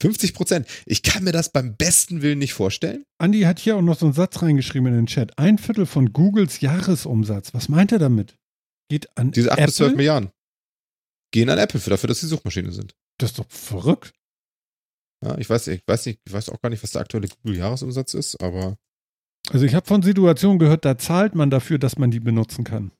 50 0.00 0.34
Prozent. 0.34 0.68
Ich 0.86 1.02
kann 1.02 1.24
mir 1.24 1.32
das 1.32 1.50
beim 1.50 1.76
besten 1.76 2.22
Willen 2.22 2.38
nicht 2.38 2.54
vorstellen. 2.54 3.04
Andi 3.18 3.42
hat 3.42 3.58
hier 3.58 3.76
auch 3.76 3.82
noch 3.82 3.98
so 3.98 4.06
einen 4.06 4.12
Satz 4.12 4.42
reingeschrieben 4.42 4.88
in 4.88 4.94
den 4.94 5.06
Chat. 5.06 5.36
Ein 5.38 5.58
Viertel 5.58 5.86
von 5.86 6.12
Googles 6.12 6.60
Jahresumsatz. 6.60 7.52
Was 7.52 7.68
meint 7.68 7.90
er 7.90 7.98
damit? 7.98 8.36
Geht 8.88 9.08
an 9.16 9.32
Diese 9.32 9.52
8 9.52 9.66
bis 9.66 9.76
12 9.76 9.96
Milliarden. 9.96 10.30
Gehen 11.32 11.50
an 11.50 11.58
Apple 11.58 11.80
für 11.80 11.90
dafür, 11.90 12.08
dass 12.08 12.20
sie 12.20 12.26
Suchmaschine 12.26 12.72
sind. 12.72 12.94
Das 13.18 13.30
ist 13.30 13.38
doch 13.38 13.50
verrückt. 13.50 14.12
Ja, 15.24 15.36
ich 15.38 15.50
weiß, 15.50 15.66
ich 15.68 15.82
weiß 15.86 16.06
nicht, 16.06 16.20
ich 16.24 16.32
weiß 16.32 16.48
auch 16.50 16.60
gar 16.60 16.70
nicht, 16.70 16.82
was 16.82 16.92
der 16.92 17.02
aktuelle 17.02 17.28
Google-Jahresumsatz 17.28 18.14
ist, 18.14 18.40
aber. 18.40 18.76
Also 19.50 19.64
ich 19.64 19.74
habe 19.74 19.86
von 19.86 20.02
Situationen 20.02 20.58
gehört, 20.58 20.84
da 20.84 20.98
zahlt 20.98 21.34
man 21.34 21.50
dafür, 21.50 21.78
dass 21.78 21.98
man 21.98 22.10
die 22.10 22.20
benutzen 22.20 22.64
kann. 22.64 22.92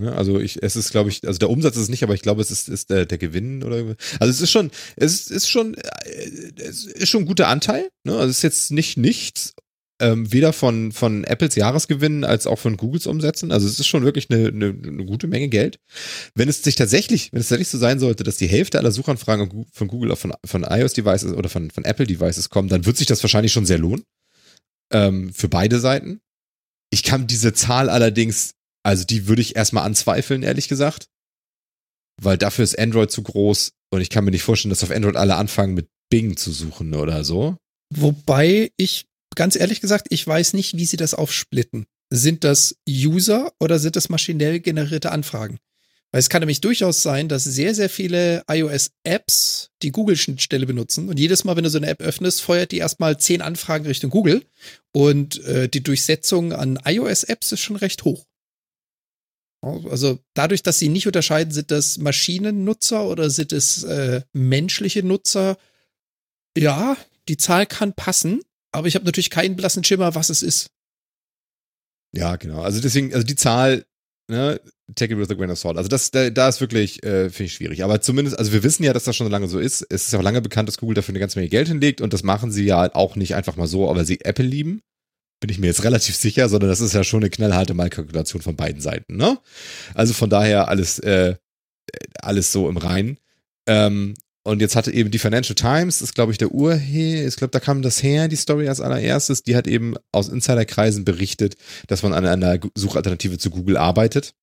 Ja, 0.00 0.12
also 0.12 0.38
ich, 0.38 0.62
es 0.62 0.76
ist, 0.76 0.90
glaube 0.90 1.08
ich, 1.08 1.26
also 1.26 1.38
der 1.38 1.48
Umsatz 1.48 1.76
ist 1.76 1.88
nicht, 1.88 2.02
aber 2.02 2.12
ich 2.12 2.20
glaube, 2.20 2.42
es 2.42 2.50
ist, 2.50 2.68
ist 2.68 2.90
der, 2.90 3.06
der 3.06 3.16
Gewinn 3.16 3.62
oder 3.62 3.96
also 4.20 4.30
es 4.30 4.42
ist 4.42 4.50
schon, 4.50 4.70
es 4.96 5.14
ist, 5.14 5.30
ist 5.30 5.48
schon, 5.48 5.74
äh, 5.74 6.52
es 6.58 6.84
ist 6.84 7.08
schon 7.08 7.22
ein 7.22 7.26
guter 7.26 7.48
Anteil. 7.48 7.88
Ne? 8.04 8.12
Also 8.12 8.28
es 8.28 8.38
ist 8.38 8.42
jetzt 8.42 8.70
nicht 8.72 8.98
nichts, 8.98 9.54
ähm, 10.00 10.30
weder 10.32 10.52
von, 10.52 10.92
von 10.92 11.24
Apples 11.24 11.54
Jahresgewinnen 11.54 12.24
als 12.24 12.46
auch 12.46 12.58
von 12.58 12.76
Googles 12.76 13.06
Umsätzen. 13.06 13.50
Also 13.50 13.66
es 13.66 13.80
ist 13.80 13.86
schon 13.86 14.04
wirklich 14.04 14.30
eine, 14.30 14.48
eine, 14.48 14.66
eine 14.66 15.04
gute 15.04 15.26
Menge 15.26 15.48
Geld. 15.48 15.78
Wenn 16.34 16.48
es 16.48 16.62
sich 16.62 16.74
tatsächlich, 16.74 17.32
wenn 17.32 17.40
es 17.40 17.48
tatsächlich 17.48 17.68
so 17.68 17.78
sein 17.78 17.98
sollte, 17.98 18.24
dass 18.24 18.36
die 18.36 18.48
Hälfte 18.48 18.78
aller 18.78 18.92
Suchanfragen 18.92 19.66
von 19.72 19.88
Google 19.88 20.12
auch 20.12 20.18
von, 20.18 20.34
von 20.44 20.64
iOS-Devices 20.64 21.32
oder 21.32 21.48
von, 21.48 21.70
von 21.70 21.84
Apple-Devices 21.84 22.50
kommen, 22.50 22.68
dann 22.68 22.84
wird 22.84 22.96
sich 22.96 23.06
das 23.06 23.22
wahrscheinlich 23.22 23.52
schon 23.52 23.66
sehr 23.66 23.78
lohnen. 23.78 24.04
Ähm, 24.92 25.32
für 25.32 25.48
beide 25.48 25.80
Seiten. 25.80 26.20
Ich 26.90 27.02
kann 27.02 27.26
diese 27.26 27.52
Zahl 27.52 27.90
allerdings 27.90 28.56
also 28.86 29.04
die 29.04 29.26
würde 29.26 29.42
ich 29.42 29.56
erstmal 29.56 29.84
anzweifeln, 29.84 30.44
ehrlich 30.44 30.68
gesagt. 30.68 31.08
Weil 32.22 32.38
dafür 32.38 32.62
ist 32.62 32.78
Android 32.78 33.10
zu 33.10 33.20
groß 33.24 33.72
und 33.90 34.00
ich 34.00 34.10
kann 34.10 34.24
mir 34.24 34.30
nicht 34.30 34.44
vorstellen, 34.44 34.70
dass 34.70 34.84
auf 34.84 34.92
Android 34.92 35.16
alle 35.16 35.34
anfangen 35.34 35.74
mit 35.74 35.88
Bing 36.08 36.36
zu 36.36 36.52
suchen 36.52 36.94
oder 36.94 37.24
so. 37.24 37.56
Wobei 37.92 38.70
ich, 38.76 39.06
ganz 39.36 39.54
ehrlich 39.56 39.80
gesagt, 39.80 40.08
ich 40.10 40.26
weiß 40.26 40.54
nicht, 40.54 40.76
wie 40.76 40.84
sie 40.84 40.96
das 40.96 41.14
aufsplitten. 41.14 41.86
Sind 42.10 42.44
das 42.44 42.76
User 42.88 43.52
oder 43.60 43.78
sind 43.78 43.96
das 43.96 44.08
maschinell 44.08 44.60
generierte 44.60 45.12
Anfragen? 45.12 45.58
Weil 46.12 46.20
es 46.20 46.28
kann 46.28 46.40
nämlich 46.40 46.60
durchaus 46.60 47.02
sein, 47.02 47.28
dass 47.28 47.44
sehr, 47.44 47.74
sehr 47.74 47.90
viele 47.90 48.42
iOS-Apps 48.48 49.70
die 49.82 49.90
Google-Schnittstelle 49.90 50.66
benutzen. 50.66 51.08
Und 51.08 51.18
jedes 51.18 51.44
Mal, 51.44 51.56
wenn 51.56 51.64
du 51.64 51.70
so 51.70 51.78
eine 51.78 51.88
App 51.88 52.00
öffnest, 52.00 52.42
feuert 52.42 52.72
die 52.72 52.78
erstmal 52.78 53.18
zehn 53.18 53.42
Anfragen 53.42 53.86
Richtung 53.86 54.10
Google. 54.10 54.44
Und 54.92 55.42
äh, 55.44 55.68
die 55.68 55.82
Durchsetzung 55.82 56.52
an 56.52 56.78
iOS-Apps 56.84 57.52
ist 57.52 57.60
schon 57.60 57.76
recht 57.76 58.04
hoch. 58.04 58.24
Also 59.62 60.20
dadurch, 60.34 60.62
dass 60.62 60.78
sie 60.78 60.88
nicht 60.88 61.06
unterscheiden, 61.06 61.52
sind 61.52 61.70
das 61.70 61.98
Maschinennutzer 61.98 63.04
oder 63.04 63.30
sind 63.30 63.52
es 63.52 63.82
äh, 63.82 64.22
menschliche 64.32 65.02
Nutzer? 65.02 65.58
Ja, 66.56 66.96
die 67.28 67.36
Zahl 67.36 67.66
kann 67.66 67.92
passen, 67.92 68.42
aber 68.76 68.88
ich 68.88 68.94
habe 68.94 69.04
natürlich 69.04 69.30
keinen 69.30 69.56
blassen 69.56 69.84
Schimmer, 69.84 70.14
was 70.14 70.30
es 70.30 70.42
ist. 70.42 70.70
Ja, 72.14 72.36
genau. 72.36 72.62
Also 72.62 72.80
deswegen, 72.80 73.12
also 73.12 73.26
die 73.26 73.36
Zahl, 73.36 73.84
ne, 74.28 74.60
take 74.94 75.12
it 75.12 75.18
with 75.18 75.30
a 75.30 75.34
grain 75.34 75.50
of 75.50 75.58
salt. 75.58 75.76
Also 75.76 75.88
das, 75.88 76.10
da, 76.10 76.30
da 76.30 76.48
ist 76.48 76.60
wirklich, 76.60 77.02
äh, 77.02 77.30
finde 77.30 77.44
ich 77.44 77.54
schwierig. 77.54 77.84
Aber 77.84 78.00
zumindest, 78.00 78.38
also 78.38 78.52
wir 78.52 78.62
wissen 78.62 78.84
ja, 78.84 78.92
dass 78.92 79.04
das 79.04 79.16
schon 79.16 79.26
so 79.26 79.30
lange 79.30 79.48
so 79.48 79.58
ist. 79.58 79.84
Es 79.90 80.06
ist 80.06 80.14
auch 80.14 80.22
lange 80.22 80.40
bekannt, 80.40 80.68
dass 80.68 80.78
Google 80.78 80.94
dafür 80.94 81.12
eine 81.12 81.20
ganze 81.20 81.38
Menge 81.38 81.50
Geld 81.50 81.68
hinlegt 81.68 82.00
und 82.00 82.12
das 82.12 82.22
machen 82.22 82.52
sie 82.52 82.64
ja 82.64 82.94
auch 82.94 83.16
nicht 83.16 83.34
einfach 83.34 83.56
mal 83.56 83.66
so, 83.66 83.90
aber 83.90 84.04
sie 84.04 84.20
Apple 84.20 84.44
lieben 84.44 84.82
bin 85.40 85.50
ich 85.50 85.58
mir 85.58 85.66
jetzt 85.66 85.84
relativ 85.84 86.16
sicher, 86.16 86.48
sondern 86.48 86.70
das 86.70 86.80
ist 86.80 86.94
ja 86.94 87.04
schon 87.04 87.22
eine 87.22 87.30
knallharte 87.30 87.74
Malkalkulation 87.74 88.42
von 88.42 88.56
beiden 88.56 88.80
Seiten. 88.80 89.16
Ne? 89.16 89.38
Also 89.94 90.14
von 90.14 90.30
daher 90.30 90.68
alles, 90.68 90.98
äh, 90.98 91.36
alles 92.20 92.52
so 92.52 92.68
im 92.68 92.76
Reinen. 92.76 93.18
Ähm, 93.68 94.14
und 94.46 94.60
jetzt 94.60 94.76
hatte 94.76 94.92
eben 94.92 95.10
die 95.10 95.18
Financial 95.18 95.56
Times, 95.56 96.00
ist 96.00 96.14
glaube 96.14 96.30
ich 96.30 96.38
der 96.38 96.52
Urhe, 96.52 96.80
ich 96.80 97.34
glaube, 97.36 97.50
da 97.50 97.58
kam 97.58 97.82
das 97.82 98.00
her, 98.00 98.28
die 98.28 98.36
Story 98.36 98.68
als 98.68 98.80
allererstes, 98.80 99.42
die 99.42 99.56
hat 99.56 99.66
eben 99.66 99.96
aus 100.12 100.28
Insiderkreisen 100.28 101.04
berichtet, 101.04 101.56
dass 101.88 102.04
man 102.04 102.12
an 102.12 102.24
einer 102.24 102.60
Suchalternative 102.76 103.38
zu 103.38 103.50
Google 103.50 103.76
arbeitet. 103.76 104.36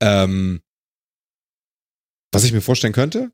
Ähm, 0.00 0.60
was 2.32 2.44
ich 2.44 2.52
mir 2.52 2.60
vorstellen 2.60 2.92
könnte, 2.92 3.32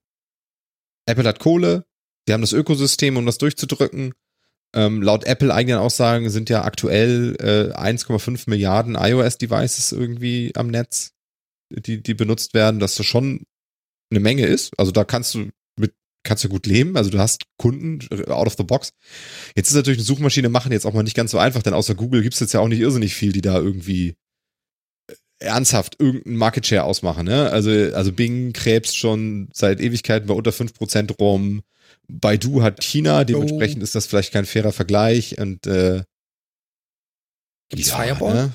Apple 1.04 1.28
hat 1.28 1.40
Kohle, 1.40 1.84
die 2.26 2.32
haben 2.32 2.40
das 2.40 2.54
Ökosystem, 2.54 3.18
um 3.18 3.26
das 3.26 3.36
durchzudrücken. 3.36 4.14
Ähm, 4.74 5.02
laut 5.02 5.24
Apple 5.24 5.52
eigenen 5.52 5.78
Aussagen 5.78 6.30
sind 6.30 6.48
ja 6.48 6.64
aktuell 6.64 7.36
äh, 7.38 7.76
1,5 7.78 8.48
Milliarden 8.48 8.94
iOS-Devices 8.94 9.92
irgendwie 9.92 10.52
am 10.54 10.68
Netz, 10.68 11.12
die, 11.70 12.02
die 12.02 12.14
benutzt 12.14 12.54
werden, 12.54 12.80
dass 12.80 12.94
das 12.94 13.04
schon 13.04 13.44
eine 14.14 14.22
Menge 14.22 14.46
ist. 14.46 14.72
Also 14.78 14.92
da 14.92 15.04
kannst 15.04 15.34
du 15.34 15.50
mit, 15.78 15.92
kannst 16.22 16.44
du 16.44 16.48
gut 16.48 16.66
leben. 16.66 16.96
Also 16.96 17.10
du 17.10 17.18
hast 17.18 17.42
Kunden 17.58 18.00
äh, 18.10 18.30
out 18.30 18.46
of 18.46 18.54
the 18.56 18.64
box. 18.64 18.90
Jetzt 19.56 19.68
ist 19.68 19.74
natürlich 19.74 19.98
eine 19.98 20.06
Suchmaschine 20.06 20.48
machen 20.48 20.72
jetzt 20.72 20.86
auch 20.86 20.92
mal 20.92 21.02
nicht 21.02 21.16
ganz 21.16 21.30
so 21.30 21.38
einfach, 21.38 21.62
denn 21.62 21.74
außer 21.74 21.94
Google 21.94 22.22
gibt 22.22 22.34
es 22.34 22.40
jetzt 22.40 22.54
ja 22.54 22.60
auch 22.60 22.68
nicht 22.68 22.80
irrsinnig 22.80 23.14
viel, 23.14 23.32
die 23.32 23.42
da 23.42 23.58
irgendwie 23.58 24.14
äh, 25.08 25.14
ernsthaft 25.40 25.96
irgendeinen 26.00 26.36
Market 26.36 26.66
Share 26.66 26.84
ausmachen. 26.84 27.26
Ne? 27.26 27.50
Also, 27.50 27.70
also 27.70 28.12
Bing 28.12 28.52
krebst 28.52 28.96
schon 28.96 29.48
seit 29.52 29.80
Ewigkeiten 29.80 30.28
bei 30.28 30.34
unter 30.34 30.52
5% 30.52 31.16
rum. 31.18 31.62
Baidu 32.06 32.62
hat 32.62 32.84
China, 32.84 33.24
dementsprechend 33.24 33.82
ist 33.82 33.94
das 33.94 34.06
vielleicht 34.06 34.32
kein 34.32 34.44
fairer 34.44 34.72
Vergleich 34.72 35.38
und 35.38 35.66
äh, 35.66 36.02
Gibt's 37.70 37.90
ja, 37.90 37.96
Fireball? 37.96 38.34
Ne? 38.34 38.52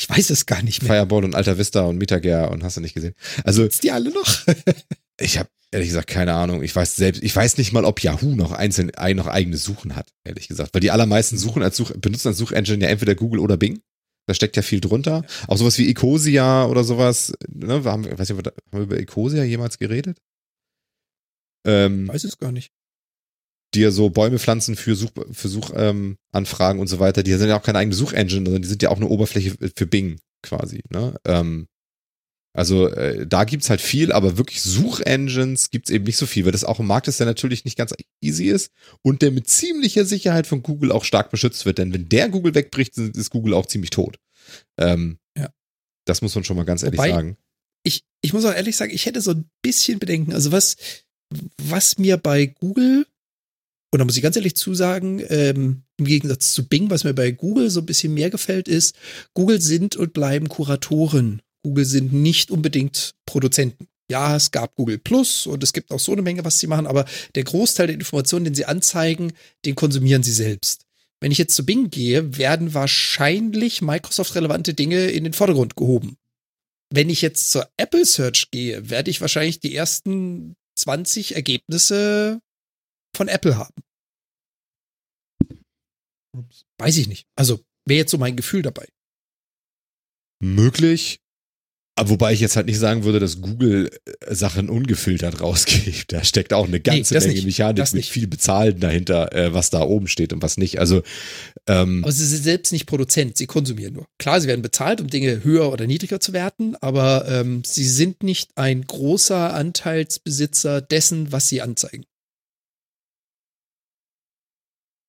Ich 0.00 0.08
weiß 0.08 0.30
es 0.30 0.46
gar 0.46 0.62
nicht 0.62 0.82
mehr. 0.82 0.92
Fireball 0.92 1.24
und 1.24 1.34
Alta 1.34 1.58
Vista 1.58 1.82
und 1.82 1.98
Metager 1.98 2.50
und 2.50 2.62
hast 2.62 2.76
du 2.76 2.80
nicht 2.80 2.94
gesehen. 2.94 3.14
Also 3.44 3.62
Gibt's 3.62 3.80
die 3.80 3.90
alle 3.90 4.10
noch? 4.10 4.46
ich 5.20 5.38
habe 5.38 5.48
ehrlich 5.72 5.88
gesagt 5.88 6.08
keine 6.08 6.34
Ahnung. 6.34 6.62
Ich 6.62 6.74
weiß 6.74 6.96
selbst, 6.96 7.22
ich 7.22 7.34
weiß 7.34 7.58
nicht 7.58 7.72
mal, 7.72 7.84
ob 7.84 8.02
Yahoo 8.02 8.34
noch 8.34 8.52
einzeln 8.52 8.92
noch 9.16 9.26
eigene 9.26 9.56
Suchen 9.56 9.96
hat, 9.96 10.12
ehrlich 10.24 10.48
gesagt, 10.48 10.72
weil 10.72 10.80
die 10.80 10.90
allermeisten 10.90 11.36
Suchen 11.36 11.62
als 11.62 11.76
Such 11.76 11.92
benutzen 11.98 12.28
als 12.28 12.38
Suchengine 12.38 12.84
ja 12.84 12.90
entweder 12.90 13.14
Google 13.14 13.40
oder 13.40 13.56
Bing. 13.56 13.80
Da 14.26 14.34
steckt 14.34 14.56
ja 14.56 14.62
viel 14.62 14.80
drunter. 14.80 15.24
Auch 15.46 15.56
sowas 15.56 15.78
wie 15.78 15.88
Ecosia 15.88 16.66
oder 16.66 16.84
sowas. 16.84 17.32
Ne, 17.48 17.82
wir 17.84 17.90
haben, 17.90 18.04
weiß 18.04 18.28
nicht, 18.28 18.46
haben 18.46 18.52
wir 18.72 18.80
über 18.80 18.98
Ecosia 18.98 19.42
jemals 19.42 19.78
geredet? 19.78 20.18
Ähm, 21.66 22.08
Weiß 22.08 22.24
es 22.24 22.38
gar 22.38 22.52
nicht. 22.52 22.70
Die 23.74 23.90
so 23.90 24.10
Bäume 24.10 24.38
pflanzen 24.38 24.76
für, 24.76 24.94
Such, 24.94 25.10
für 25.32 25.48
Suchanfragen 25.48 26.78
ähm, 26.78 26.80
und 26.80 26.86
so 26.86 26.98
weiter. 27.00 27.22
Die 27.22 27.34
sind 27.34 27.48
ja 27.48 27.58
auch 27.58 27.62
keine 27.62 27.78
eigene 27.78 27.94
Suchengine, 27.94 28.44
sondern 28.46 28.62
die 28.62 28.68
sind 28.68 28.82
ja 28.82 28.90
auch 28.90 28.96
eine 28.96 29.08
Oberfläche 29.08 29.54
für 29.76 29.86
Bing 29.86 30.18
quasi. 30.42 30.82
Ne? 30.90 31.14
Ähm, 31.26 31.66
also 32.58 32.88
äh, 32.88 33.26
da 33.26 33.44
gibt's 33.44 33.70
halt 33.70 33.80
viel, 33.80 34.10
aber 34.10 34.36
wirklich 34.36 34.62
Suchengines 34.62 35.70
gibt's 35.70 35.90
eben 35.90 36.04
nicht 36.04 36.16
so 36.16 36.26
viel, 36.26 36.44
weil 36.44 36.52
das 36.52 36.64
auch 36.64 36.80
ein 36.80 36.86
Markt 36.86 37.06
ist, 37.06 37.20
der 37.20 37.26
natürlich 37.26 37.64
nicht 37.64 37.76
ganz 37.76 37.94
easy 38.20 38.46
ist 38.46 38.72
und 39.02 39.22
der 39.22 39.30
mit 39.30 39.48
ziemlicher 39.48 40.04
Sicherheit 40.04 40.46
von 40.46 40.62
Google 40.62 40.90
auch 40.90 41.04
stark 41.04 41.30
beschützt 41.30 41.66
wird. 41.66 41.78
Denn 41.78 41.92
wenn 41.92 42.08
der 42.08 42.28
Google 42.28 42.54
wegbricht, 42.54 42.96
ist 42.98 43.30
Google 43.30 43.54
auch 43.54 43.66
ziemlich 43.66 43.90
tot. 43.90 44.18
Ähm, 44.76 45.18
ja. 45.36 45.50
Das 46.04 46.22
muss 46.22 46.34
man 46.34 46.42
schon 46.42 46.56
mal 46.56 46.64
ganz 46.64 46.82
ehrlich 46.82 46.98
Wobei, 46.98 47.10
sagen. 47.10 47.36
Ich, 47.84 48.02
ich 48.22 48.32
muss 48.32 48.44
auch 48.44 48.54
ehrlich 48.54 48.76
sagen, 48.76 48.92
ich 48.92 49.06
hätte 49.06 49.20
so 49.20 49.32
ein 49.32 49.48
bisschen 49.62 49.98
Bedenken. 49.98 50.32
Also 50.32 50.50
was, 50.50 50.76
was 51.62 51.98
mir 51.98 52.16
bei 52.16 52.46
Google, 52.46 53.06
und 53.90 53.98
da 53.98 54.04
muss 54.04 54.16
ich 54.16 54.22
ganz 54.22 54.36
ehrlich 54.36 54.54
zusagen, 54.54 55.22
ähm, 55.28 55.82
im 55.96 56.04
Gegensatz 56.04 56.52
zu 56.52 56.68
Bing, 56.68 56.90
was 56.90 57.04
mir 57.04 57.14
bei 57.14 57.30
Google 57.30 57.70
so 57.70 57.80
ein 57.80 57.86
bisschen 57.86 58.12
mehr 58.12 58.30
gefällt, 58.30 58.68
ist, 58.68 58.94
Google 59.34 59.60
sind 59.60 59.96
und 59.96 60.12
bleiben 60.12 60.48
Kuratoren. 60.48 61.40
Google 61.62 61.86
sind 61.86 62.12
nicht 62.12 62.50
unbedingt 62.50 63.14
Produzenten. 63.26 63.88
Ja, 64.10 64.36
es 64.36 64.50
gab 64.50 64.74
Google 64.74 64.98
Plus 64.98 65.46
und 65.46 65.62
es 65.62 65.72
gibt 65.72 65.90
auch 65.90 66.00
so 66.00 66.12
eine 66.12 66.22
Menge, 66.22 66.44
was 66.44 66.58
sie 66.58 66.66
machen, 66.66 66.86
aber 66.86 67.04
der 67.34 67.44
Großteil 67.44 67.88
der 67.88 67.94
Informationen, 67.94 68.44
den 68.46 68.54
sie 68.54 68.64
anzeigen, 68.64 69.32
den 69.64 69.74
konsumieren 69.74 70.22
sie 70.22 70.32
selbst. 70.32 70.84
Wenn 71.20 71.32
ich 71.32 71.38
jetzt 71.38 71.56
zu 71.56 71.66
Bing 71.66 71.90
gehe, 71.90 72.38
werden 72.38 72.74
wahrscheinlich 72.74 73.82
Microsoft-relevante 73.82 74.72
Dinge 74.74 75.10
in 75.10 75.24
den 75.24 75.32
Vordergrund 75.32 75.76
gehoben. 75.76 76.16
Wenn 76.90 77.10
ich 77.10 77.20
jetzt 77.20 77.50
zur 77.50 77.68
Apple 77.76 78.06
Search 78.06 78.50
gehe, 78.50 78.88
werde 78.88 79.10
ich 79.10 79.20
wahrscheinlich 79.20 79.60
die 79.60 79.74
ersten 79.74 80.56
20 80.76 81.34
Ergebnisse 81.34 82.40
von 83.14 83.28
Apple 83.28 83.56
haben. 83.56 83.74
Ups. 86.36 86.64
Weiß 86.78 86.96
ich 86.96 87.08
nicht. 87.08 87.26
Also 87.36 87.60
wäre 87.84 87.98
jetzt 87.98 88.10
so 88.10 88.18
mein 88.18 88.36
Gefühl 88.36 88.62
dabei. 88.62 88.86
Möglich. 90.40 91.20
Aber 91.98 92.10
wobei 92.10 92.32
ich 92.32 92.38
jetzt 92.38 92.54
halt 92.54 92.66
nicht 92.66 92.78
sagen 92.78 93.02
würde, 93.02 93.18
dass 93.18 93.40
Google 93.40 93.90
äh, 94.04 94.32
Sachen 94.32 94.70
ungefiltert 94.70 95.40
rausgibt. 95.40 96.12
Da 96.12 96.22
steckt 96.22 96.52
auch 96.52 96.68
eine 96.68 96.78
ganze 96.78 97.14
nee, 97.14 97.20
Menge 97.20 97.32
nicht. 97.34 97.44
Mechanik 97.46 97.84
mit 97.86 97.94
nicht. 97.94 98.12
viel 98.12 98.28
Bezahlen 98.28 98.78
dahinter, 98.78 99.34
äh, 99.34 99.52
was 99.52 99.70
da 99.70 99.80
oben 99.80 100.06
steht 100.06 100.32
und 100.32 100.40
was 100.40 100.58
nicht. 100.58 100.78
Also, 100.78 101.02
ähm, 101.66 102.04
aber 102.04 102.12
sie 102.12 102.24
sind 102.24 102.44
selbst 102.44 102.70
nicht 102.70 102.86
Produzent, 102.86 103.36
sie 103.36 103.46
konsumieren 103.46 103.94
nur. 103.94 104.06
Klar, 104.18 104.40
sie 104.40 104.46
werden 104.46 104.62
bezahlt, 104.62 105.00
um 105.00 105.08
Dinge 105.08 105.42
höher 105.42 105.72
oder 105.72 105.88
niedriger 105.88 106.20
zu 106.20 106.32
werten, 106.32 106.76
aber 106.76 107.26
ähm, 107.28 107.64
sie 107.64 107.88
sind 107.88 108.22
nicht 108.22 108.50
ein 108.54 108.82
großer 108.82 109.52
Anteilsbesitzer 109.52 110.80
dessen, 110.80 111.32
was 111.32 111.48
sie 111.48 111.62
anzeigen. 111.62 112.04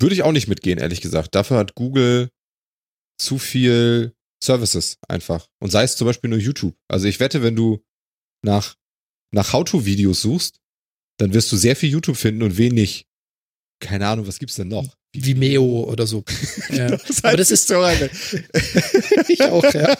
Würde 0.02 0.16
ich 0.16 0.24
auch 0.24 0.32
nicht 0.32 0.48
mitgehen, 0.48 0.80
ehrlich 0.80 1.02
gesagt. 1.02 1.36
Dafür 1.36 1.58
hat 1.58 1.76
Google 1.76 2.30
zu 3.20 3.38
viel 3.38 4.16
Services 4.42 4.98
einfach. 5.08 5.48
Und 5.62 5.72
sei 5.72 5.84
es 5.84 5.98
zum 5.98 6.08
Beispiel 6.08 6.30
nur 6.30 6.40
YouTube. 6.40 6.76
Also 6.88 7.08
ich 7.08 7.20
wette, 7.20 7.44
wenn 7.44 7.56
du 7.56 7.84
nach, 8.44 8.76
nach 9.34 9.52
How-To-Videos 9.54 10.22
suchst, 10.22 10.60
dann 11.20 11.34
wirst 11.34 11.52
du 11.52 11.58
sehr 11.58 11.76
viel 11.76 11.90
YouTube 11.90 12.16
finden 12.16 12.44
und 12.44 12.58
wenig, 12.58 13.06
keine 13.82 14.08
Ahnung, 14.08 14.28
was 14.28 14.40
gibt's 14.40 14.56
denn 14.56 14.70
noch? 14.70 14.96
Vimeo 15.14 15.84
oder 15.84 16.06
so. 16.08 16.24
Ja. 16.70 16.88
Das 16.96 17.24
Aber 17.24 17.38
das 17.38 17.50
ist 17.52 17.68
so 17.68 17.82
eine. 17.82 18.10
ich 19.28 19.42
auch, 19.42 19.64
ja. 19.74 19.98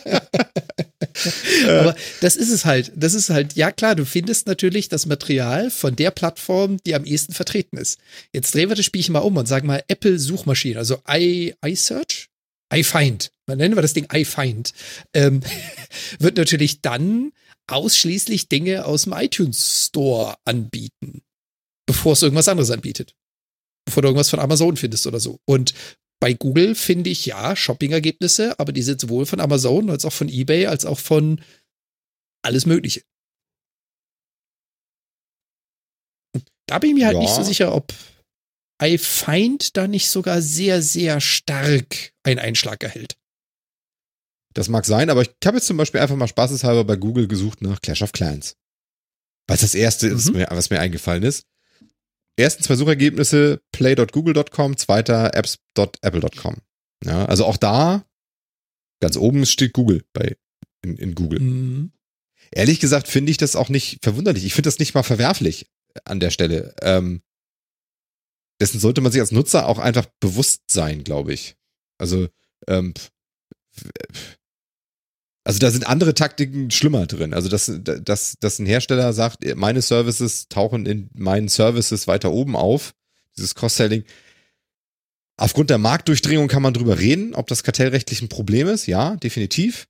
Aber 1.68 1.96
das 2.22 2.36
ist 2.36 2.52
es 2.52 2.64
halt. 2.66 2.92
Das 2.96 3.14
ist 3.14 3.30
halt, 3.30 3.56
ja 3.56 3.72
klar, 3.72 3.96
du 3.96 4.06
findest 4.06 4.46
natürlich 4.46 4.88
das 4.88 5.08
Material 5.08 5.72
von 5.72 5.96
der 5.96 6.12
Plattform, 6.12 6.78
die 6.86 6.94
am 6.94 7.06
ehesten 7.06 7.34
vertreten 7.34 7.78
ist. 7.78 8.00
Jetzt 8.34 8.54
drehen 8.54 8.70
wir 8.70 8.76
das 8.76 8.86
Spielchen 8.86 9.14
mal 9.14 9.20
um 9.20 9.36
und 9.38 9.48
sagen 9.48 9.68
mal 9.68 9.84
Apple 9.88 10.20
Suchmaschine, 10.20 10.78
also 10.78 11.02
i, 11.10 11.56
iSearch, 11.66 12.30
iFind, 12.74 13.32
man 13.48 13.58
nennen 13.58 13.76
wir 13.76 13.82
das 13.82 13.94
Ding 13.94 14.08
iFind, 14.14 14.74
ähm, 15.14 15.42
wird 16.20 16.38
natürlich 16.38 16.82
dann 16.82 17.32
ausschließlich 17.68 18.48
Dinge 18.48 18.86
aus 18.86 19.04
dem 19.04 19.14
iTunes 19.14 19.88
Store 19.88 20.36
anbieten, 20.46 21.22
bevor 21.88 22.14
es 22.14 22.22
irgendwas 22.22 22.48
anderes 22.48 22.72
anbietet. 22.72 23.16
Bevor 23.90 24.04
du 24.04 24.10
irgendwas 24.10 24.30
von 24.30 24.40
Amazon 24.40 24.78
findest 24.78 25.08
oder 25.08 25.20
so. 25.20 25.40
Und 25.46 25.74
bei 26.22 26.34
Google 26.34 26.76
finde 26.76 27.10
ich 27.10 27.26
ja 27.26 27.56
Shopping-Ergebnisse, 27.56 28.60
aber 28.60 28.72
die 28.72 28.84
sind 28.84 29.02
sowohl 29.02 29.26
von 29.26 29.40
Amazon 29.40 29.90
als 29.90 30.06
auch 30.06 30.14
von 30.14 30.30
eBay 30.30 30.68
als 30.68 30.86
auch 30.86 31.00
von 31.00 31.42
alles 32.44 32.68
Mögliche. 32.68 33.02
Da 36.68 36.78
bin 36.78 36.92
ich 36.92 36.98
mir 36.98 37.08
halt 37.08 37.16
ja. 37.16 37.22
nicht 37.22 37.34
so 37.34 37.42
sicher, 37.42 37.74
ob 37.74 37.92
iFind 38.80 39.76
da 39.76 39.88
nicht 39.88 40.12
sogar 40.12 40.44
sehr, 40.44 40.84
sehr 40.84 41.20
stark 41.20 42.14
einen 42.22 42.38
Einschlag 42.38 42.84
erhält. 42.84 43.18
Das 44.54 44.70
mag 44.70 44.86
sein, 44.86 45.10
aber 45.10 45.24
ich 45.24 45.32
habe 45.44 45.58
jetzt 45.58 45.66
zum 45.66 45.78
Beispiel 45.78 46.00
einfach 46.00 46.16
mal 46.16 46.28
spaßeshalber 46.28 46.84
bei 46.84 46.96
Google 46.96 47.28
gesucht 47.28 47.64
nach 47.64 47.82
Clash 47.82 48.04
of 48.04 48.12
Clans. 48.12 48.56
Weil 49.48 49.56
es 49.56 49.62
das 49.62 49.74
erste 49.74 50.12
mhm. 50.12 50.16
ist, 50.16 50.34
was 50.36 50.70
mir 50.70 50.80
eingefallen 50.80 51.24
ist. 51.24 51.48
Ersten 52.38 52.64
zwei 52.64 52.76
Suchergebnisse 52.76 53.62
play.google.com, 53.72 54.78
zweiter 54.78 55.34
apps.apple.com. 55.34 56.58
Ja, 57.04 57.26
also 57.26 57.46
auch 57.46 57.58
da, 57.58 58.06
ganz 59.02 59.18
oben 59.18 59.46
steht 59.46 59.74
Google 59.74 60.04
bei, 60.14 60.38
in, 60.82 60.98
in 60.98 61.16
Google. 61.16 61.40
Mhm. 61.40 61.92
Ehrlich 62.52 62.80
gesagt 62.80 63.08
finde 63.08 63.32
ich 63.32 63.38
das 63.38 63.56
auch 63.56 63.70
nicht 63.70 64.00
verwunderlich. 64.04 64.46
Ich 64.46 64.54
finde 64.54 64.68
das 64.68 64.80
nicht 64.80 64.94
mal 64.94 65.04
verwerflich 65.04 65.70
an 66.06 66.20
der 66.20 66.30
Stelle. 66.32 66.74
Ähm, 66.82 67.22
dessen 68.62 68.80
sollte 68.80 69.02
man 69.02 69.12
sich 69.12 69.22
als 69.22 69.32
Nutzer 69.32 69.68
auch 69.68 69.80
einfach 69.80 70.08
bewusst 70.20 70.64
sein, 70.70 71.04
glaube 71.04 71.34
ich. 71.34 71.56
Also, 71.98 72.28
ähm, 72.68 72.94
also 75.50 75.58
da 75.58 75.72
sind 75.72 75.88
andere 75.88 76.14
Taktiken 76.14 76.70
schlimmer 76.70 77.08
drin. 77.08 77.34
Also 77.34 77.50
dass, 77.50 77.72
dass, 77.82 78.36
dass 78.40 78.60
ein 78.60 78.68
Hersteller 78.68 79.14
sagt, 79.14 79.44
meine 79.56 79.82
Services 79.82 80.48
tauchen 80.48 80.86
in 80.86 81.10
meinen 81.16 81.48
Services 81.48 82.08
weiter 82.08 82.32
oben 82.32 82.56
auf, 82.56 82.94
dieses 83.36 83.56
Cross-Selling. 83.56 84.04
Aufgrund 85.38 85.72
der 85.72 85.80
Marktdurchdringung 85.80 86.50
kann 86.50 86.62
man 86.62 86.76
drüber 86.76 87.00
reden, 87.00 87.34
ob 87.34 87.48
das 87.48 87.64
kartellrechtlich 87.64 88.22
ein 88.22 88.30
Problem 88.30 88.68
ist. 88.68 88.86
Ja, 88.86 89.16
definitiv. 89.16 89.88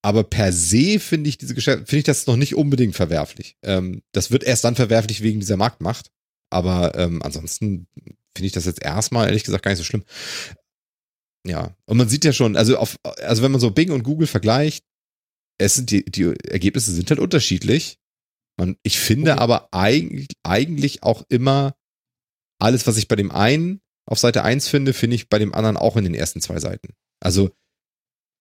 Aber 0.00 0.24
per 0.24 0.50
se 0.50 0.98
finde 0.98 1.28
ich 1.28 1.36
diese 1.36 1.54
Geschäfte, 1.54 1.84
finde 1.84 1.98
ich 1.98 2.04
das 2.04 2.26
noch 2.26 2.36
nicht 2.36 2.54
unbedingt 2.54 2.96
verwerflich. 2.96 3.58
Ähm, 3.62 4.00
das 4.12 4.30
wird 4.30 4.44
erst 4.44 4.64
dann 4.64 4.76
verwerflich 4.76 5.20
wegen 5.20 5.40
dieser 5.40 5.58
Marktmacht. 5.58 6.10
Aber 6.48 6.96
ähm, 6.96 7.20
ansonsten 7.20 7.86
finde 8.34 8.46
ich 8.46 8.52
das 8.52 8.64
jetzt 8.64 8.82
erstmal 8.82 9.26
ehrlich 9.26 9.44
gesagt 9.44 9.62
gar 9.62 9.72
nicht 9.72 9.78
so 9.78 9.84
schlimm. 9.84 10.04
Ja, 11.46 11.76
und 11.86 11.98
man 11.98 12.08
sieht 12.08 12.24
ja 12.24 12.32
schon, 12.32 12.56
also 12.56 12.78
auf, 12.78 12.98
also 13.02 13.42
wenn 13.42 13.52
man 13.52 13.60
so 13.60 13.70
Bing 13.70 13.90
und 13.90 14.02
Google 14.02 14.26
vergleicht, 14.26 14.84
es 15.58 15.74
sind 15.74 15.90
die, 15.90 16.04
die 16.04 16.34
Ergebnisse 16.48 16.92
sind 16.92 17.10
halt 17.10 17.20
unterschiedlich. 17.20 17.98
Man, 18.56 18.76
ich 18.82 18.98
finde 18.98 19.32
okay. 19.32 19.40
aber 19.40 19.68
eigentlich, 19.72 20.28
eigentlich 20.42 21.02
auch 21.02 21.24
immer 21.28 21.76
alles, 22.60 22.86
was 22.86 22.96
ich 22.96 23.08
bei 23.08 23.16
dem 23.16 23.30
einen 23.30 23.80
auf 24.06 24.18
Seite 24.18 24.42
1 24.42 24.68
finde, 24.68 24.92
finde 24.92 25.16
ich 25.16 25.28
bei 25.28 25.38
dem 25.38 25.54
anderen 25.54 25.76
auch 25.76 25.96
in 25.96 26.04
den 26.04 26.14
ersten 26.14 26.40
zwei 26.40 26.60
Seiten. 26.60 26.94
Also 27.20 27.50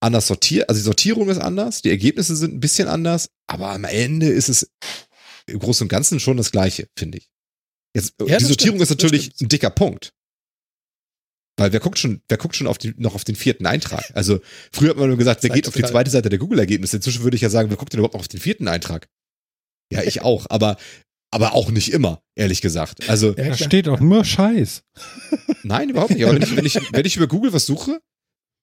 anders 0.01 0.27
sortiert, 0.27 0.69
also 0.69 0.79
die 0.79 0.85
Sortierung 0.85 1.29
ist 1.29 1.39
anders, 1.39 1.81
die 1.81 1.89
Ergebnisse 1.89 2.35
sind 2.35 2.53
ein 2.53 2.59
bisschen 2.59 2.87
anders, 2.87 3.29
aber 3.47 3.69
am 3.69 3.85
Ende 3.85 4.27
ist 4.27 4.49
es 4.49 4.69
im 5.47 5.59
Großen 5.59 5.85
und 5.85 5.89
Ganzen 5.89 6.19
schon 6.19 6.37
das 6.37 6.51
Gleiche, 6.51 6.87
finde 6.97 7.19
ich. 7.19 7.29
Jetzt, 7.95 8.15
ja, 8.25 8.37
die 8.37 8.45
Sortierung 8.45 8.77
stimmt, 8.77 8.81
ist 8.81 8.89
natürlich 8.89 9.41
ein 9.41 9.49
dicker 9.49 9.69
Punkt. 9.69 10.13
Weil 11.57 11.71
wer 11.71 11.79
guckt 11.79 11.99
schon, 11.99 12.21
wer 12.27 12.37
guckt 12.37 12.55
schon 12.55 12.67
auf 12.67 12.77
die, 12.77 12.93
noch 12.97 13.13
auf 13.13 13.23
den 13.23 13.35
vierten 13.35 13.65
Eintrag? 13.67 14.03
Also 14.15 14.39
früher 14.71 14.89
hat 14.89 14.97
man 14.97 15.09
nur 15.09 15.17
gesagt, 15.17 15.43
wer 15.43 15.51
geht 15.51 15.67
auf 15.67 15.75
die 15.75 15.83
zweite 15.83 16.09
Seite 16.09 16.29
der 16.29 16.39
Google-Ergebnisse. 16.39 16.95
Inzwischen 16.97 17.23
würde 17.23 17.35
ich 17.35 17.41
ja 17.41 17.49
sagen, 17.49 17.69
wer 17.69 17.77
guckt 17.77 17.93
denn 17.93 17.99
überhaupt 17.99 18.15
noch 18.15 18.21
auf 18.21 18.27
den 18.27 18.39
vierten 18.39 18.67
Eintrag? 18.67 19.07
Ja, 19.91 20.01
ich 20.01 20.21
auch, 20.21 20.47
aber, 20.49 20.77
aber 21.29 21.53
auch 21.53 21.69
nicht 21.69 21.91
immer, 21.93 22.23
ehrlich 22.35 22.61
gesagt. 22.61 23.07
Also. 23.07 23.35
Ja, 23.37 23.49
da 23.49 23.57
steht 23.57 23.87
auch 23.87 23.99
nur 23.99 24.25
Scheiß. 24.25 24.83
Nein, 25.63 25.89
überhaupt 25.89 26.11
nicht. 26.11 26.25
Aber 26.25 26.33
wenn 26.33 26.41
ich, 26.41 26.55
wenn 26.55 26.65
ich, 26.65 26.79
wenn 26.91 27.05
ich 27.05 27.15
über 27.17 27.27
Google 27.27 27.53
was 27.53 27.67
suche, 27.67 27.99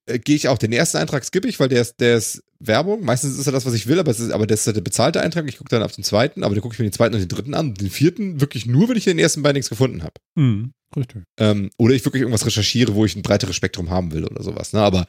äh, 0.07 0.19
gehe 0.19 0.35
ich 0.35 0.49
auch 0.49 0.59
den 0.59 0.73
ersten 0.73 0.97
Eintrag 0.97 1.25
skippe 1.25 1.47
ich, 1.47 1.61
weil 1.61 1.69
der 1.69 1.83
ist, 1.83 2.01
der 2.01 2.17
ist 2.17 2.43
Werbung. 2.61 3.05
Meistens 3.05 3.39
ist 3.39 3.47
er 3.47 3.53
das, 3.53 3.67
was 3.67 3.75
ich 3.75 3.87
will, 3.87 3.99
aber, 3.99 4.11
es 4.11 4.21
ist, 4.21 4.31
aber 4.31 4.47
das 4.47 4.67
ist 4.67 4.77
der 4.77 4.83
bezahlte 4.83 5.21
Eintrag. 5.21 5.49
Ich 5.49 5.59
gucke 5.59 5.71
dann 5.71 5.83
auf 5.83 5.93
den 5.93 6.05
zweiten, 6.05 6.45
aber 6.45 6.55
dann 6.55 6.63
gucke 6.63 6.75
ich 6.75 6.79
mir 6.79 6.87
den 6.87 6.93
zweiten 6.93 7.15
und 7.15 7.21
den 7.21 7.29
dritten 7.29 7.55
an. 7.55 7.75
Den 7.75 7.91
vierten 7.91 8.41
wirklich 8.41 8.67
nur, 8.67 8.89
wenn 8.89 8.97
ich 8.97 9.07
in 9.07 9.17
den 9.17 9.23
ersten 9.23 9.43
beiden 9.43 9.55
nichts 9.55 9.71
gefunden 9.71 10.03
habe. 10.03 10.15
Mhm, 10.37 10.73
richtig. 10.97 11.23
Ähm, 11.39 11.71
oder 11.79 11.95
ich 11.95 12.05
wirklich 12.05 12.21
irgendwas 12.21 12.47
recherchiere, 12.47 12.95
wo 12.95 13.05
ich 13.05 13.17
ein 13.17 13.23
breiteres 13.23 13.57
Spektrum 13.57 13.91
haben 13.91 14.13
will 14.13 14.25
oder 14.25 14.43
sowas. 14.43 14.73
Ne? 14.73 14.81
Aber 14.81 15.07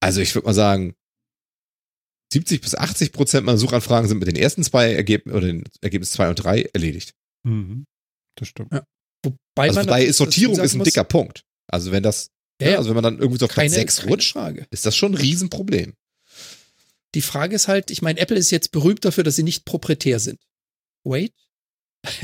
also 0.00 0.20
ich 0.20 0.34
würde 0.34 0.46
mal 0.46 0.54
sagen, 0.54 0.94
70 2.32 2.60
bis 2.60 2.74
80 2.74 3.12
Prozent 3.12 3.46
meiner 3.46 3.58
Suchanfragen 3.58 4.08
sind 4.08 4.18
mit 4.18 4.28
den 4.28 4.36
ersten 4.36 4.62
zwei 4.62 4.92
Ergebnissen 4.92 5.36
oder 5.36 5.46
den 5.46 5.64
Ergebnis 5.80 6.12
zwei 6.12 6.28
und 6.28 6.36
drei 6.36 6.62
erledigt. 6.72 7.14
Mhm, 7.44 7.84
das 8.38 8.48
stimmt. 8.48 8.72
Ja. 8.72 8.84
Wobei, 9.24 9.68
also 9.68 9.80
wobei 9.80 10.10
Sortierung 10.12 10.58
ist 10.58 10.74
ein 10.74 10.84
dicker 10.84 11.04
Punkt. 11.04 11.42
Also 11.68 11.92
wenn 11.92 12.02
das 12.02 12.30
ja, 12.60 12.70
ja. 12.70 12.78
Also 12.78 12.90
wenn 12.90 12.94
man 12.94 13.04
dann 13.04 13.18
irgendwie 13.18 13.38
so 13.38 13.46
auf 13.46 13.52
Platz 13.52 13.72
6 13.72 14.06
rutscht, 14.06 14.32
Frage. 14.32 14.66
ist 14.70 14.86
das 14.86 14.96
schon 14.96 15.12
ein 15.12 15.16
Riesenproblem. 15.16 15.94
Die 17.14 17.22
Frage 17.22 17.54
ist 17.54 17.68
halt, 17.68 17.90
ich 17.90 18.02
meine, 18.02 18.18
Apple 18.18 18.36
ist 18.36 18.50
jetzt 18.50 18.72
berühmt 18.72 19.04
dafür, 19.04 19.24
dass 19.24 19.36
sie 19.36 19.42
nicht 19.42 19.64
proprietär 19.64 20.18
sind. 20.18 20.40
Wait. 21.04 21.32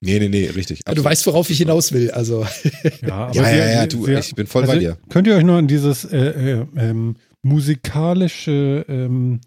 nee, 0.00 0.18
nee, 0.18 0.28
nee, 0.28 0.46
richtig. 0.46 0.80
Ja, 0.86 0.94
du 0.94 1.04
weißt, 1.04 1.26
worauf 1.26 1.50
ich 1.50 1.58
hinaus 1.58 1.92
will. 1.92 2.10
Also. 2.10 2.46
Ja, 3.02 3.30
ja, 3.32 3.50
ja, 3.50 3.70
ja, 3.70 3.86
du, 3.86 4.06
ich 4.06 4.34
bin 4.34 4.46
voll 4.46 4.62
also, 4.62 4.72
bei 4.72 4.78
dir. 4.78 4.98
Könnt 5.08 5.26
ihr 5.26 5.34
euch 5.34 5.44
noch 5.44 5.56
an 5.56 5.68
dieses 5.68 6.04
äh, 6.04 6.18
äh, 6.18 6.66
ähm, 6.76 7.16
musikalische 7.42 8.84
ähm, 8.88 9.40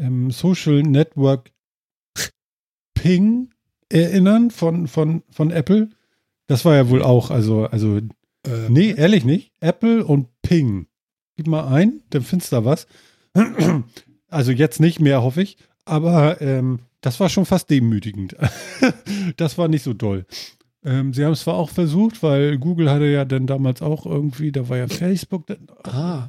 ähm, 0.00 0.30
Social 0.30 0.82
Network 0.82 1.50
Ping 2.94 3.50
erinnern 3.88 4.50
von, 4.50 4.86
von, 4.86 5.22
von 5.30 5.50
Apple? 5.50 5.90
Das 6.46 6.64
war 6.64 6.76
ja 6.76 6.88
wohl 6.88 7.02
auch, 7.02 7.30
also, 7.30 7.64
also, 7.64 7.96
äh, 7.96 8.68
nee, 8.68 8.94
ehrlich 8.96 9.24
nicht. 9.24 9.52
Apple 9.60 10.04
und 10.04 10.28
Ping. 10.42 10.86
Gib 11.36 11.46
mal 11.46 11.68
ein, 11.68 12.02
dann 12.10 12.22
findest 12.22 12.52
du 12.52 12.56
da 12.56 12.64
was. 12.64 12.86
Also 14.28 14.52
jetzt 14.52 14.80
nicht 14.80 15.00
mehr, 15.00 15.22
hoffe 15.22 15.42
ich. 15.42 15.56
Aber 15.84 16.40
ähm, 16.40 16.80
das 17.00 17.18
war 17.20 17.28
schon 17.28 17.46
fast 17.46 17.70
demütigend. 17.70 18.36
das 19.36 19.58
war 19.58 19.68
nicht 19.68 19.82
so 19.82 19.94
doll. 19.94 20.26
Ähm, 20.84 21.12
sie 21.12 21.24
haben 21.24 21.32
es 21.32 21.40
zwar 21.40 21.54
auch 21.54 21.70
versucht, 21.70 22.22
weil 22.22 22.58
Google 22.58 22.90
hatte 22.90 23.06
ja 23.06 23.24
dann 23.24 23.46
damals 23.46 23.82
auch 23.82 24.06
irgendwie, 24.06 24.52
da 24.52 24.68
war 24.68 24.78
ja 24.78 24.88
Facebook. 24.88 25.46
ah. 25.84 26.28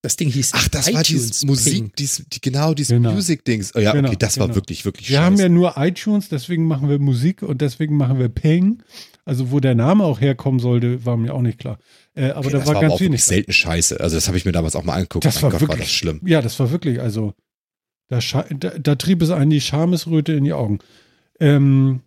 Das 0.00 0.16
Ding 0.16 0.30
hieß 0.30 0.52
Ach, 0.54 0.68
das 0.68 0.86
iTunes 0.86 0.94
war 0.94 1.02
dieses 1.02 1.44
Musik, 1.44 1.96
dies, 1.96 2.24
die, 2.32 2.40
genau, 2.40 2.72
dieses 2.72 2.90
genau. 2.90 3.12
Music-Dings. 3.12 3.74
Oh 3.74 3.80
ja, 3.80 3.92
genau, 3.92 4.08
okay, 4.08 4.16
das 4.16 4.34
genau. 4.34 4.46
war 4.46 4.54
wirklich, 4.54 4.84
wirklich 4.84 5.08
Wir 5.08 5.16
scheiße. 5.16 5.26
haben 5.26 5.36
ja 5.38 5.48
nur 5.48 5.74
iTunes, 5.76 6.28
deswegen 6.28 6.66
machen 6.66 6.88
wir 6.88 7.00
Musik 7.00 7.42
und 7.42 7.60
deswegen 7.60 7.96
machen 7.96 8.20
wir 8.20 8.28
Ping. 8.28 8.80
Also, 9.28 9.50
wo 9.50 9.60
der 9.60 9.74
Name 9.74 10.04
auch 10.04 10.22
herkommen 10.22 10.58
sollte, 10.58 11.04
war 11.04 11.18
mir 11.18 11.34
auch 11.34 11.42
nicht 11.42 11.58
klar. 11.58 11.78
Äh, 12.14 12.30
aber 12.30 12.46
okay, 12.46 12.52
da 12.52 12.66
war, 12.66 12.74
war 12.76 12.80
ganz 12.80 12.98
wenig. 13.00 13.22
selten 13.22 13.52
scheiße. 13.52 14.00
Also, 14.00 14.16
das 14.16 14.26
habe 14.26 14.38
ich 14.38 14.46
mir 14.46 14.52
damals 14.52 14.74
auch 14.74 14.84
mal 14.84 14.94
angeguckt. 14.94 15.26
Das 15.26 15.34
mein 15.36 15.42
war 15.42 15.50
Gott, 15.50 15.60
wirklich 15.60 15.78
war 15.78 15.84
das 15.84 15.92
schlimm. 15.92 16.20
Ja, 16.24 16.40
das 16.40 16.58
war 16.58 16.70
wirklich, 16.70 16.98
also, 16.98 17.34
da, 18.08 18.20
da, 18.58 18.78
da 18.78 18.94
trieb 18.94 19.20
es 19.20 19.30
einen 19.30 19.50
die 19.50 19.60
Schamesröte 19.60 20.32
in 20.32 20.44
die 20.44 20.54
Augen. 20.54 20.78
Ähm, 21.40 22.00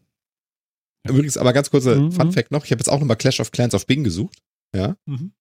Übrigens, 1.08 1.38
aber 1.38 1.54
ganz 1.54 1.70
kurzer 1.70 1.96
mhm. 1.96 2.12
Fun 2.12 2.32
Fact 2.32 2.50
noch: 2.50 2.66
Ich 2.66 2.72
habe 2.72 2.80
jetzt 2.80 2.90
auch 2.90 3.00
nochmal 3.00 3.18
Clash 3.18 3.40
of 3.40 3.52
Clans 3.52 3.76
auf 3.76 3.86
Bing 3.86 4.04
gesucht. 4.04 4.40
Ja. 4.76 4.98
Mhm. 5.06 5.34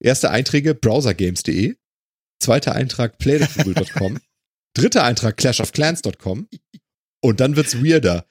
Erste 0.00 0.30
Einträge 0.30 0.74
browsergames.de. 0.74 1.76
Zweiter 2.40 2.74
Eintrag 2.74 3.18
playthegoogle.com. 3.18 4.18
Dritter 4.74 5.04
Eintrag 5.04 5.36
clashofclans.com. 5.36 6.48
Und 7.20 7.40
dann 7.40 7.56
wird's 7.56 7.84
weirder. 7.84 8.24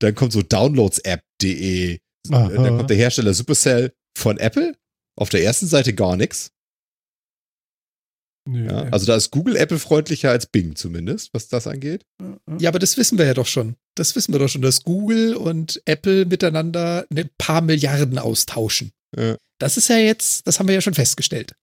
Dann 0.00 0.16
kommt 0.16 0.32
so 0.32 0.42
downloadsapp.de. 0.42 2.00
Dann 2.28 2.76
kommt 2.76 2.90
der 2.90 2.96
Hersteller 2.96 3.34
Supercell 3.34 3.92
von 4.16 4.38
Apple. 4.38 4.76
Auf 5.16 5.28
der 5.28 5.42
ersten 5.42 5.66
Seite 5.66 5.94
gar 5.94 6.16
nichts. 6.16 6.50
Nee, 8.46 8.66
ja, 8.66 8.82
also 8.90 9.06
da 9.06 9.16
ist 9.16 9.30
Google 9.30 9.56
Apple 9.56 9.78
freundlicher 9.78 10.30
als 10.30 10.46
Bing 10.46 10.76
zumindest, 10.76 11.32
was 11.32 11.48
das 11.48 11.66
angeht. 11.66 12.04
Ja, 12.58 12.68
aber 12.68 12.78
das 12.78 12.98
wissen 12.98 13.16
wir 13.16 13.24
ja 13.24 13.32
doch 13.32 13.46
schon. 13.46 13.76
Das 13.96 14.14
wissen 14.16 14.32
wir 14.34 14.38
doch 14.38 14.48
schon, 14.48 14.60
dass 14.60 14.82
Google 14.82 15.34
und 15.34 15.80
Apple 15.86 16.26
miteinander 16.26 17.06
ein 17.10 17.30
paar 17.38 17.62
Milliarden 17.62 18.18
austauschen. 18.18 18.92
Ja. 19.16 19.38
Das 19.58 19.78
ist 19.78 19.88
ja 19.88 19.96
jetzt, 19.96 20.46
das 20.46 20.58
haben 20.58 20.68
wir 20.68 20.74
ja 20.74 20.82
schon 20.82 20.94
festgestellt. 20.94 21.54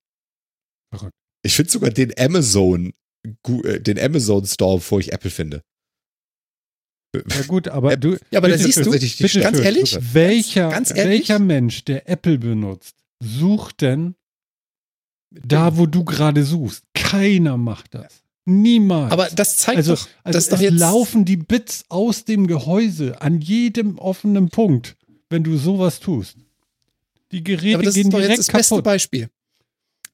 Ich 1.44 1.56
finde 1.56 1.72
sogar 1.72 1.92
den 1.92 2.18
Amazon, 2.18 2.94
äh, 3.26 3.80
den 3.80 4.00
Amazon 4.00 4.46
Store, 4.46 4.78
bevor 4.78 5.00
ich 5.00 5.14
Apple 5.14 5.30
finde. 5.30 5.62
Ja 7.14 7.42
gut, 7.48 7.68
aber 7.68 7.98
du. 7.98 8.18
Ja, 8.32 8.40
aber 8.40 8.50
da 8.50 8.58
siehst 8.58 8.86
du, 8.86 8.92
bitte, 8.92 9.42
ganz 9.42 9.60
ehrlich, 9.60 9.98
welcher, 10.14 10.70
ganz 10.70 10.92
ehrlich, 10.92 11.30
welcher 11.30 11.40
Mensch, 11.40 11.84
der 11.84 12.10
Apple 12.10 12.38
benutzt, 12.38 12.96
sucht 13.20 13.82
denn 13.82 14.16
da, 15.30 15.78
wo 15.78 15.86
du 15.86 16.06
gerade 16.06 16.44
suchst. 16.44 16.84
Keiner 16.94 17.58
macht 17.58 17.94
das. 17.96 18.22
Niemals. 18.46 19.12
Aber 19.12 19.28
das 19.30 19.58
zeigt 19.58 19.78
also, 19.78 19.96
doch, 19.96 20.08
also 20.24 20.38
dass 20.38 20.50
doch 20.50 20.60
jetzt 20.60 20.80
laufen 20.80 21.26
die 21.26 21.38
Bits 21.38 21.86
aus 21.90 22.26
dem 22.26 22.48
Gehäuse 22.48 23.22
an 23.22 23.40
jedem 23.40 23.98
offenen 24.00 24.50
Punkt, 24.50 24.98
wenn 25.30 25.44
du 25.44 25.58
sowas 25.58 26.00
tust. 26.00 26.38
Die 27.32 27.44
Geräte 27.44 27.76
aber 27.76 27.84
das 27.84 27.94
gehen 27.94 28.08
ist 28.08 28.14
doch 28.14 28.20
direkt 28.20 28.38
jetzt 28.38 28.48
das 28.48 28.48
kaputt. 28.48 28.60
beste 28.60 28.82
Beispiel. 28.82 29.30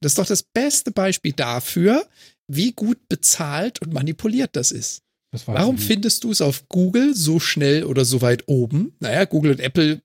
Das 0.01 0.11
ist 0.11 0.17
doch 0.19 0.25
das 0.25 0.43
beste 0.43 0.91
Beispiel 0.91 1.33
dafür, 1.33 2.05
wie 2.47 2.73
gut 2.73 3.07
bezahlt 3.07 3.81
und 3.81 3.93
manipuliert 3.93 4.55
das 4.55 4.71
ist. 4.71 5.01
Das 5.31 5.47
Warum 5.47 5.77
findest 5.77 6.23
du 6.23 6.31
es 6.31 6.41
auf 6.41 6.69
Google 6.69 7.13
so 7.13 7.39
schnell 7.39 7.83
oder 7.83 8.05
so 8.05 8.21
weit 8.21 8.43
oben? 8.47 8.93
Naja, 8.99 9.25
Google 9.25 9.51
und 9.51 9.59
Apple 9.59 10.01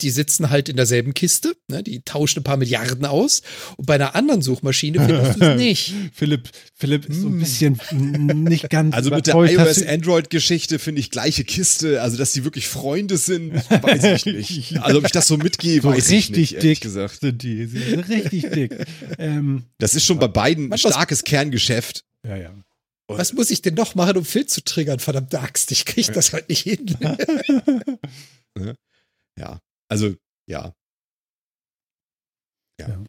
die 0.00 0.10
sitzen 0.10 0.50
halt 0.50 0.68
in 0.68 0.76
derselben 0.76 1.14
Kiste, 1.14 1.56
ne? 1.68 1.82
die 1.82 2.02
tauschen 2.02 2.40
ein 2.40 2.44
paar 2.44 2.56
Milliarden 2.56 3.04
aus. 3.04 3.42
Und 3.76 3.86
bei 3.86 3.94
einer 3.94 4.14
anderen 4.14 4.42
Suchmaschine 4.42 5.04
findest 5.04 5.40
du 5.40 5.44
es 5.44 5.56
nicht. 5.58 5.94
Philipp, 6.12 6.50
Philipp 6.74 7.06
ist 7.06 7.20
so 7.20 7.28
ein 7.28 7.32
hm. 7.32 7.38
bisschen 7.38 8.44
nicht 8.44 8.70
ganz. 8.70 8.94
Also 8.94 9.10
mit 9.10 9.26
der 9.26 9.34
iOS-Android-Geschichte 9.36 10.78
finde 10.78 11.00
ich 11.00 11.10
gleiche 11.10 11.44
Kiste. 11.44 12.02
Also, 12.02 12.16
dass 12.16 12.32
die 12.32 12.44
wirklich 12.44 12.68
Freunde 12.68 13.16
sind, 13.16 13.54
weiß 13.54 14.04
ich 14.04 14.26
nicht. 14.26 14.74
Also, 14.84 14.98
ob 14.98 15.06
ich 15.06 15.12
das 15.12 15.26
so 15.26 15.36
mitgehe, 15.36 15.80
so 15.80 15.88
weiß 15.88 16.10
ich 16.10 16.30
nicht. 16.30 16.38
Richtig 16.38 16.58
dick 16.58 16.80
gesagt. 16.80 17.20
sind 17.20 17.42
die. 17.42 17.66
Sie 17.66 17.78
sind 17.78 18.08
richtig 18.08 18.50
dick. 18.50 18.74
Ähm, 19.18 19.64
das 19.78 19.94
ist 19.94 20.04
schon 20.04 20.18
bei 20.18 20.28
beiden 20.28 20.72
ein 20.72 20.78
starkes 20.78 21.24
Kerngeschäft. 21.24 22.04
Ja, 22.26 22.36
ja. 22.36 22.54
Was 23.06 23.32
muss 23.34 23.50
ich 23.50 23.60
denn 23.60 23.74
noch 23.74 23.94
machen, 23.94 24.16
um 24.16 24.24
Phil 24.24 24.46
zu 24.46 24.62
triggern? 24.64 24.98
Verdammt 24.98 25.34
Axt, 25.34 25.70
ich 25.72 25.84
kriege 25.84 26.12
das 26.12 26.32
halt 26.32 26.48
nicht 26.48 26.62
hin. 26.62 26.96
ja. 29.38 29.60
Also, 29.88 30.14
ja. 30.46 30.74
Ja. 32.80 32.88
ja. 32.88 33.04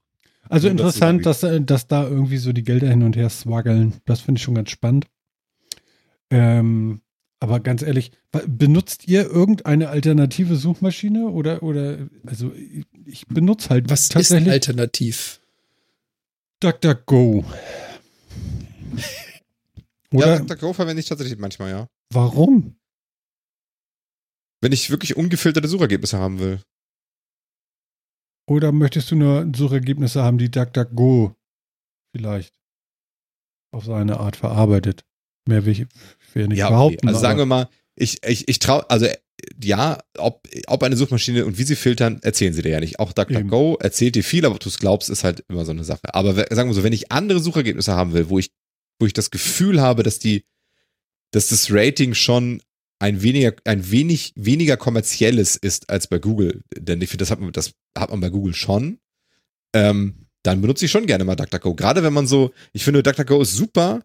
Also 0.50 0.68
interessant, 0.68 1.26
dass, 1.26 1.44
äh, 1.44 1.62
dass 1.62 1.88
da 1.88 2.08
irgendwie 2.08 2.38
so 2.38 2.54
die 2.54 2.64
Gelder 2.64 2.90
hin 2.90 3.04
und 3.04 3.16
her 3.16 3.30
swaggeln. 3.30 3.96
Das 4.06 4.22
finde 4.22 4.40
ich 4.40 4.44
schon 4.44 4.56
ganz 4.56 4.70
spannend. 4.70 5.08
Ähm, 6.30 7.02
aber 7.40 7.60
ganz 7.60 7.82
ehrlich, 7.82 8.12
benutzt 8.48 9.08
ihr 9.08 9.26
irgendeine 9.26 9.90
alternative 9.90 10.56
Suchmaschine 10.56 11.28
oder 11.28 11.64
oder 11.64 12.10
also 12.26 12.52
ich 13.06 13.28
benutze 13.28 13.70
halt 13.70 13.90
was 13.90 14.10
tatsächlich 14.10 14.48
ist 14.48 14.54
alternativ? 14.54 15.42
DuckDuckGo. 16.60 17.46
oder 20.16 20.28
ja, 20.28 20.38
DuckDuckGo 20.40 20.74
verwende 20.74 21.00
ich 21.00 21.08
tatsächlich 21.08 21.38
manchmal, 21.38 21.70
ja. 21.70 21.88
Warum? 22.14 22.78
Wenn 24.62 24.72
ich 24.72 24.90
wirklich 24.90 25.16
ungefilterte 25.16 25.68
Suchergebnisse 25.68 26.18
haben 26.18 26.40
will. 26.40 26.62
Oder 28.48 28.72
möchtest 28.72 29.12
du 29.12 29.16
nur 29.16 29.52
Suchergebnisse 29.56 30.24
haben, 30.24 30.38
die 30.38 30.52
DuckDuckGo 30.52 31.36
vielleicht 32.16 32.54
auf 33.74 33.86
seine 33.86 34.20
Art 34.20 34.36
verarbeitet? 34.36 35.04
Mehr 35.48 35.66
will 35.66 35.74
ich, 35.74 35.86
will 36.34 36.48
nicht 36.48 36.60
ja, 36.60 36.70
behaupten. 36.70 37.00
Okay. 37.00 37.08
Also 37.08 37.20
sagen 37.20 37.38
wir 37.40 37.46
mal, 37.46 37.70
ich, 37.96 38.24
ich, 38.26 38.48
ich 38.48 38.60
traue, 38.60 38.90
also 38.90 39.08
ja, 39.64 40.00
ob, 40.18 40.48
ob 40.68 40.84
eine 40.84 40.96
Suchmaschine 40.96 41.46
und 41.46 41.58
wie 41.58 41.64
sie 41.64 41.76
filtern, 41.76 42.20
erzählen 42.24 42.54
sie 42.54 42.62
dir 42.62 42.70
ja 42.70 42.80
nicht. 42.80 43.00
Auch 43.00 43.14
DuckDuckGo 43.14 43.78
erzählt 43.80 44.16
dir 44.16 44.24
viel, 44.24 44.46
aber 44.46 44.56
ob 44.56 44.62
du 44.62 44.70
es 44.70 44.80
glaubst, 44.80 45.10
ist 45.10 45.24
halt 45.24 45.44
immer 45.48 45.66
so 45.66 45.72
eine 45.72 45.84
Sache. 45.84 46.14
Aber 46.14 46.34
sagen 46.34 46.70
wir 46.70 46.74
so, 46.74 46.84
wenn 46.84 46.94
ich 46.94 47.12
andere 47.12 47.40
Suchergebnisse 47.40 47.94
haben 47.94 48.14
will, 48.14 48.30
wo 48.30 48.40
ich, 48.40 48.52
wo 49.00 49.06
ich 49.06 49.14
das 49.14 49.32
Gefühl 49.32 49.82
habe, 49.82 50.04
dass 50.04 50.20
die, 50.20 50.46
dass 51.32 51.48
das 51.48 51.72
Rating 51.72 52.14
schon 52.14 52.62
ein 53.00 53.22
weniger, 53.22 53.54
ein 53.66 53.92
wenig 53.92 54.34
weniger 54.36 54.78
kommerzielles 54.78 55.56
ist 55.56 55.90
als 55.90 56.08
bei 56.08 56.20
Google. 56.20 56.64
Denn 56.78 57.02
ich 57.02 57.10
finde, 57.10 57.24
das 57.24 57.32
hat 57.32 57.40
man, 57.40 57.52
das 57.52 57.74
hat 57.98 58.10
man 58.10 58.22
bei 58.22 58.30
Google 58.30 58.54
schon. 58.54 59.00
Ähm, 59.74 60.28
dann 60.44 60.62
benutze 60.62 60.86
ich 60.86 60.92
schon 60.92 61.08
gerne 61.08 61.26
mal 61.26 61.36
DuckDuckGo. 61.36 61.76
Gerade 61.76 62.04
wenn 62.04 62.14
man 62.14 62.28
so, 62.28 62.52
ich 62.72 62.84
finde, 62.84 63.04
DuckDuckGo 63.04 63.42
ist 63.42 63.54
super, 63.54 64.02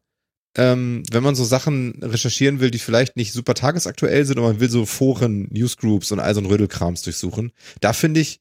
ähm, 0.56 1.02
wenn 1.10 1.22
man 1.22 1.36
so 1.36 1.44
Sachen 1.44 2.02
recherchieren 2.02 2.60
will, 2.60 2.70
die 2.70 2.78
vielleicht 2.78 3.16
nicht 3.16 3.32
super 3.32 3.54
tagesaktuell 3.54 4.24
sind 4.24 4.38
und 4.38 4.44
man 4.44 4.60
will 4.60 4.70
so 4.70 4.84
Foren, 4.86 5.48
Newsgroups 5.50 6.10
und 6.10 6.18
all 6.18 6.34
so 6.34 6.40
ein 6.40 6.46
Rödelkrams 6.46 7.02
durchsuchen. 7.02 7.52
Da 7.80 7.92
finde 7.92 8.20
ich 8.20 8.40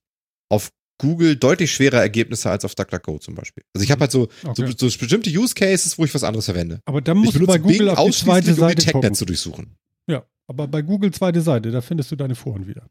auf 0.50 0.72
Google 1.00 1.36
deutlich 1.38 1.72
schwerer 1.72 2.00
Ergebnisse 2.00 2.50
als 2.52 2.64
auf 2.66 2.76
DuckDuckGo 2.76 3.18
zum 3.20 3.34
Beispiel. 3.34 3.64
Also 3.74 3.84
ich 3.84 3.92
habe 3.92 4.02
halt 4.02 4.12
so, 4.12 4.28
okay. 4.44 4.72
so, 4.78 4.90
so, 4.90 4.98
bestimmte 5.00 5.30
Use 5.32 5.56
Cases, 5.56 5.98
wo 5.98 6.06
ich 6.06 6.14
was 6.14 6.24
anderes 6.24 6.46
verwende. 6.46 6.82
Aber 6.86 7.02
dann 7.02 7.18
musst 7.18 7.36
du 7.36 7.46
bei 7.48 7.58
Google 7.58 7.78
Bing 7.78 7.90
auf 7.90 8.06
die 8.06 8.12
zweite 8.12 8.54
Seite 8.54 8.94
um 8.94 9.02
die 9.02 9.12
zu 9.14 9.26
durchsuchen. 9.26 9.76
Ja, 10.08 10.26
aber 10.48 10.68
bei 10.68 10.82
Google 10.82 11.12
zweite 11.12 11.42
Seite, 11.42 11.72
da 11.72 11.82
findest 11.82 12.12
du 12.12 12.16
deine 12.16 12.36
Foren 12.36 12.68
wieder. 12.68 12.88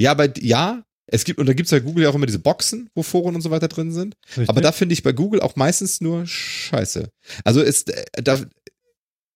Ja, 0.00 0.10
aber 0.10 0.36
ja, 0.38 0.82
es 1.06 1.24
gibt, 1.24 1.38
und 1.38 1.46
da 1.46 1.52
gibt 1.52 1.66
es 1.66 1.70
bei 1.70 1.80
Google 1.80 2.04
ja 2.04 2.10
auch 2.10 2.14
immer 2.14 2.26
diese 2.26 2.38
Boxen, 2.38 2.88
wo 2.94 3.02
Foren 3.02 3.34
und 3.34 3.42
so 3.42 3.50
weiter 3.50 3.68
drin 3.68 3.92
sind. 3.92 4.16
Richtig. 4.28 4.48
Aber 4.48 4.60
da 4.60 4.72
finde 4.72 4.94
ich 4.94 5.02
bei 5.02 5.12
Google 5.12 5.40
auch 5.40 5.56
meistens 5.56 6.00
nur 6.00 6.26
Scheiße. 6.26 7.10
Also 7.44 7.60
ist, 7.60 7.90
äh, 7.90 8.04
da, 8.22 8.40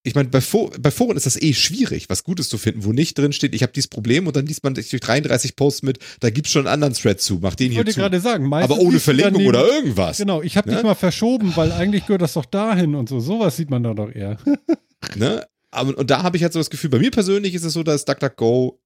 ich 0.08 0.14
meine, 0.14 0.28
bei, 0.28 0.40
bei, 0.80 0.90
Foren 0.90 1.16
ist 1.16 1.26
das 1.26 1.40
eh 1.40 1.54
schwierig, 1.54 2.08
was 2.08 2.24
Gutes 2.24 2.48
zu 2.48 2.58
finden, 2.58 2.84
wo 2.84 2.92
nicht 2.92 3.16
drin 3.16 3.32
steht, 3.32 3.54
ich 3.54 3.62
habe 3.62 3.72
dieses 3.72 3.88
Problem 3.88 4.26
und 4.26 4.34
dann 4.34 4.46
liest 4.46 4.64
man 4.64 4.74
durch 4.74 4.88
33 4.88 5.54
Posts 5.54 5.82
mit, 5.82 5.98
da 6.20 6.30
gibt 6.30 6.46
es 6.46 6.52
schon 6.52 6.66
einen 6.66 6.74
anderen 6.74 6.94
Thread 6.94 7.20
zu, 7.20 7.38
mach 7.40 7.54
den 7.54 7.70
ich 7.70 7.76
hier 7.76 7.84
zu. 7.84 7.90
Ich 7.90 7.96
wollte 7.98 8.20
gerade 8.20 8.20
sagen, 8.20 8.52
aber 8.52 8.78
ohne 8.78 9.00
Verlinkung 9.00 9.46
oder 9.46 9.66
irgendwas. 9.66 10.18
Genau, 10.18 10.42
ich 10.42 10.56
habe 10.56 10.68
ne? 10.68 10.76
dich 10.76 10.84
mal 10.84 10.94
verschoben, 10.94 11.52
weil 11.56 11.72
eigentlich 11.72 12.06
gehört 12.06 12.22
das 12.22 12.32
doch 12.32 12.46
dahin 12.46 12.94
und 12.94 13.08
so. 13.08 13.20
Sowas 13.20 13.56
sieht 13.56 13.70
man 13.70 13.82
da 13.82 13.94
doch 13.94 14.10
eher. 14.10 14.38
ne? 15.16 15.46
Aber, 15.70 15.96
und 15.96 16.10
da 16.10 16.22
habe 16.22 16.36
ich 16.36 16.42
halt 16.42 16.52
so 16.52 16.58
das 16.58 16.70
Gefühl, 16.70 16.90
bei 16.90 16.98
mir 16.98 17.10
persönlich 17.10 17.54
ist 17.54 17.64
es 17.64 17.74
so, 17.74 17.82
dass 17.82 18.04
DuckDuckGo 18.04 18.80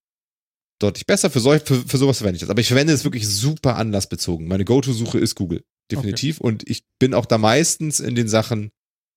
deutlich 0.80 1.06
besser 1.06 1.30
für, 1.30 1.40
so, 1.40 1.52
für, 1.52 1.76
für 1.86 1.96
sowas 1.96 2.18
verwende 2.18 2.36
ich 2.36 2.40
das. 2.40 2.50
Aber 2.50 2.60
ich 2.60 2.68
verwende 2.68 2.92
es 2.92 3.04
wirklich 3.04 3.28
super 3.28 3.76
anlassbezogen. 3.76 4.48
Meine 4.48 4.64
Go-To-Suche 4.64 5.18
ist 5.18 5.36
Google. 5.36 5.64
Definitiv. 5.90 6.40
Okay. 6.40 6.46
Und 6.46 6.68
ich 6.68 6.84
bin 6.98 7.14
auch 7.14 7.26
da 7.26 7.38
meistens 7.38 8.00
in 8.00 8.14
den 8.14 8.28
Sachen 8.28 8.72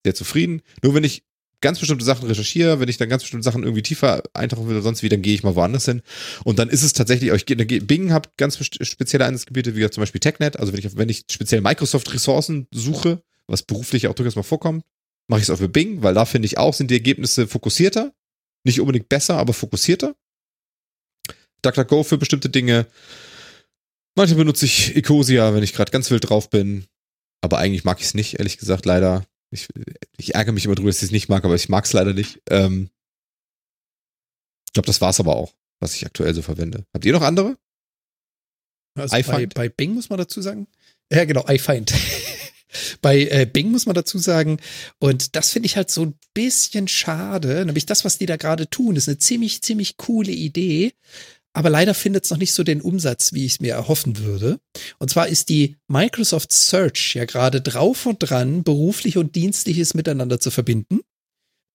sehr 0.06 0.15
zufrieden. 0.15 0.61
Nur 0.84 0.94
wenn 0.94 1.03
ich 1.03 1.23
ganz 1.66 1.80
bestimmte 1.80 2.06
Sachen 2.06 2.28
recherchiere, 2.28 2.80
wenn 2.80 2.90
ich 2.90 2.98
dann 2.98 3.10
ganz 3.10 3.24
bestimmte 3.24 3.44
Sachen 3.44 3.64
irgendwie 3.64 3.82
tiefer 3.82 4.22
eintauchen 4.34 4.68
will 4.68 4.76
oder 4.76 4.84
sonst 4.84 5.02
wie, 5.02 5.10
dann 5.10 5.24
gehe 5.24 5.34
ich 5.34 5.42
mal 5.42 5.56
woanders 5.56 5.86
hin. 5.86 6.04
Und 6.44 6.60
dann 6.60 6.70
ist 6.70 6.84
es 6.84 6.94
tatsächlich, 6.94 7.32
ich 7.32 7.88
Bing 7.88 8.14
hat 8.14 8.38
ganz 8.38 8.64
spezielle 8.64 9.26
Einsatzgebiete, 9.26 9.76
wie 9.76 9.90
zum 9.90 10.04
Beispiel 10.04 10.20
TechNet. 10.20 10.60
Also 10.60 10.74
wenn 10.74 10.80
ich, 10.80 10.96
wenn 10.96 11.10
ich 11.10 11.26
speziell 11.28 11.62
Microsoft-Ressourcen 11.62 12.68
suche, 12.72 13.24
was 13.48 13.64
beruflich 13.64 14.08
auch 14.08 14.14
durchaus 14.14 14.36
mal 14.36 14.44
vorkommt, 14.44 14.86
mache 15.28 15.40
ich 15.40 15.46
es 15.46 15.50
auch 15.50 15.58
für 15.58 15.68
Bing, 15.68 16.04
weil 16.04 16.14
da 16.14 16.26
finde 16.26 16.46
ich 16.46 16.60
auch, 16.60 16.76
sind 16.76 16.92
die 16.92 16.96
Ergebnisse 16.96 17.48
fokussierter. 17.48 18.14
Nicht 18.64 18.80
unbedingt 18.80 19.10
besser, 19.10 19.38
aber 19.38 19.54
fokussierter. 19.54 20.16
DuckDuckGo 21.64 22.04
für 22.04 22.20
bestimmte 22.20 22.50
Dinge. 22.50 22.86
Manchmal 24.16 24.38
benutze 24.38 24.66
ich 24.66 24.96
Ecosia, 24.96 25.56
wenn 25.56 25.64
ich 25.64 25.74
gerade 25.74 25.92
ganz 25.92 26.12
wild 26.12 26.30
drauf 26.30 26.52
bin. 26.52 26.86
Aber 27.42 27.58
eigentlich 27.58 27.86
mag 27.86 28.00
ich 28.00 28.06
es 28.06 28.14
nicht, 28.14 28.38
ehrlich 28.38 28.60
gesagt, 28.60 28.86
leider. 28.86 29.26
Ich, 29.56 29.68
ich 30.18 30.36
ärgere 30.36 30.53
mich 30.53 30.65
immer 30.65 30.76
drüber, 30.76 30.90
dass 30.90 30.98
ich 30.98 31.03
es 31.03 31.11
nicht 31.11 31.30
mag, 31.30 31.44
aber 31.44 31.56
ich 31.56 31.69
mag 31.69 31.86
es 31.86 31.94
leider 31.94 32.14
nicht. 32.14 32.41
Ähm, 32.49 32.90
ich 34.68 34.73
glaube, 34.73 34.88
das 34.88 35.02
war 35.02 35.10
es 35.10 35.19
aber 35.19 35.36
auch, 35.36 35.53
was 35.80 35.95
ich 35.95 36.06
aktuell 36.06 36.34
so 36.34 36.41
verwende. 36.41 36.86
Habt 36.94 37.06
ihr 37.06 37.14
noch 37.14 37.22
andere? 37.22 37.57
Also 38.98 39.15
bei, 39.32 39.45
bei 39.48 39.69
Bing 39.69 39.94
muss 39.94 40.10
man 40.10 40.19
dazu 40.19 40.41
sagen. 40.41 40.68
Ja, 41.11 41.26
genau, 41.26 41.45
iFind. 41.48 41.94
Bei 43.02 43.22
äh, 43.22 43.45
Bing 43.45 43.72
muss 43.72 43.86
man 43.86 43.95
dazu 43.95 44.18
sagen, 44.18 44.60
und 44.99 45.36
das 45.38 45.52
finde 45.52 45.68
ich 45.68 45.77
halt 45.77 45.90
so 45.90 46.03
ein 46.03 46.15
bisschen 46.34 46.90
schade, 46.90 47.65
nämlich 47.65 47.86
das, 47.86 48.03
was 48.03 48.18
die 48.18 48.26
da 48.26 48.36
gerade 48.36 48.69
tun, 48.69 48.98
ist 48.98 49.07
eine 49.07 49.18
ziemlich, 49.18 49.61
ziemlich 49.61 49.95
coole 49.95 50.32
Idee, 50.32 50.94
aber 51.56 51.69
leider 51.69 51.94
findet 51.94 52.26
es 52.26 52.32
noch 52.32 52.38
nicht 52.38 52.53
so 52.53 52.64
den 52.64 52.82
Umsatz, 52.82 53.32
wie 53.32 53.45
ich 53.45 53.53
es 53.53 53.60
mir 53.61 53.73
erhoffen 53.73 54.18
würde. 54.18 54.60
Und 54.99 55.10
zwar 55.10 55.30
ist 55.30 55.48
die 55.48 55.77
Microsoft 55.88 56.52
Search 56.52 57.15
ja 57.15 57.23
gerade 57.23 57.61
drauf 57.61 58.06
und 58.06 58.18
dran, 58.19 58.64
beruflich 58.64 59.18
und 59.18 59.36
dienstliches 59.36 59.94
miteinander 59.94 60.40
zu 60.40 60.52
verbinden. 60.52 60.99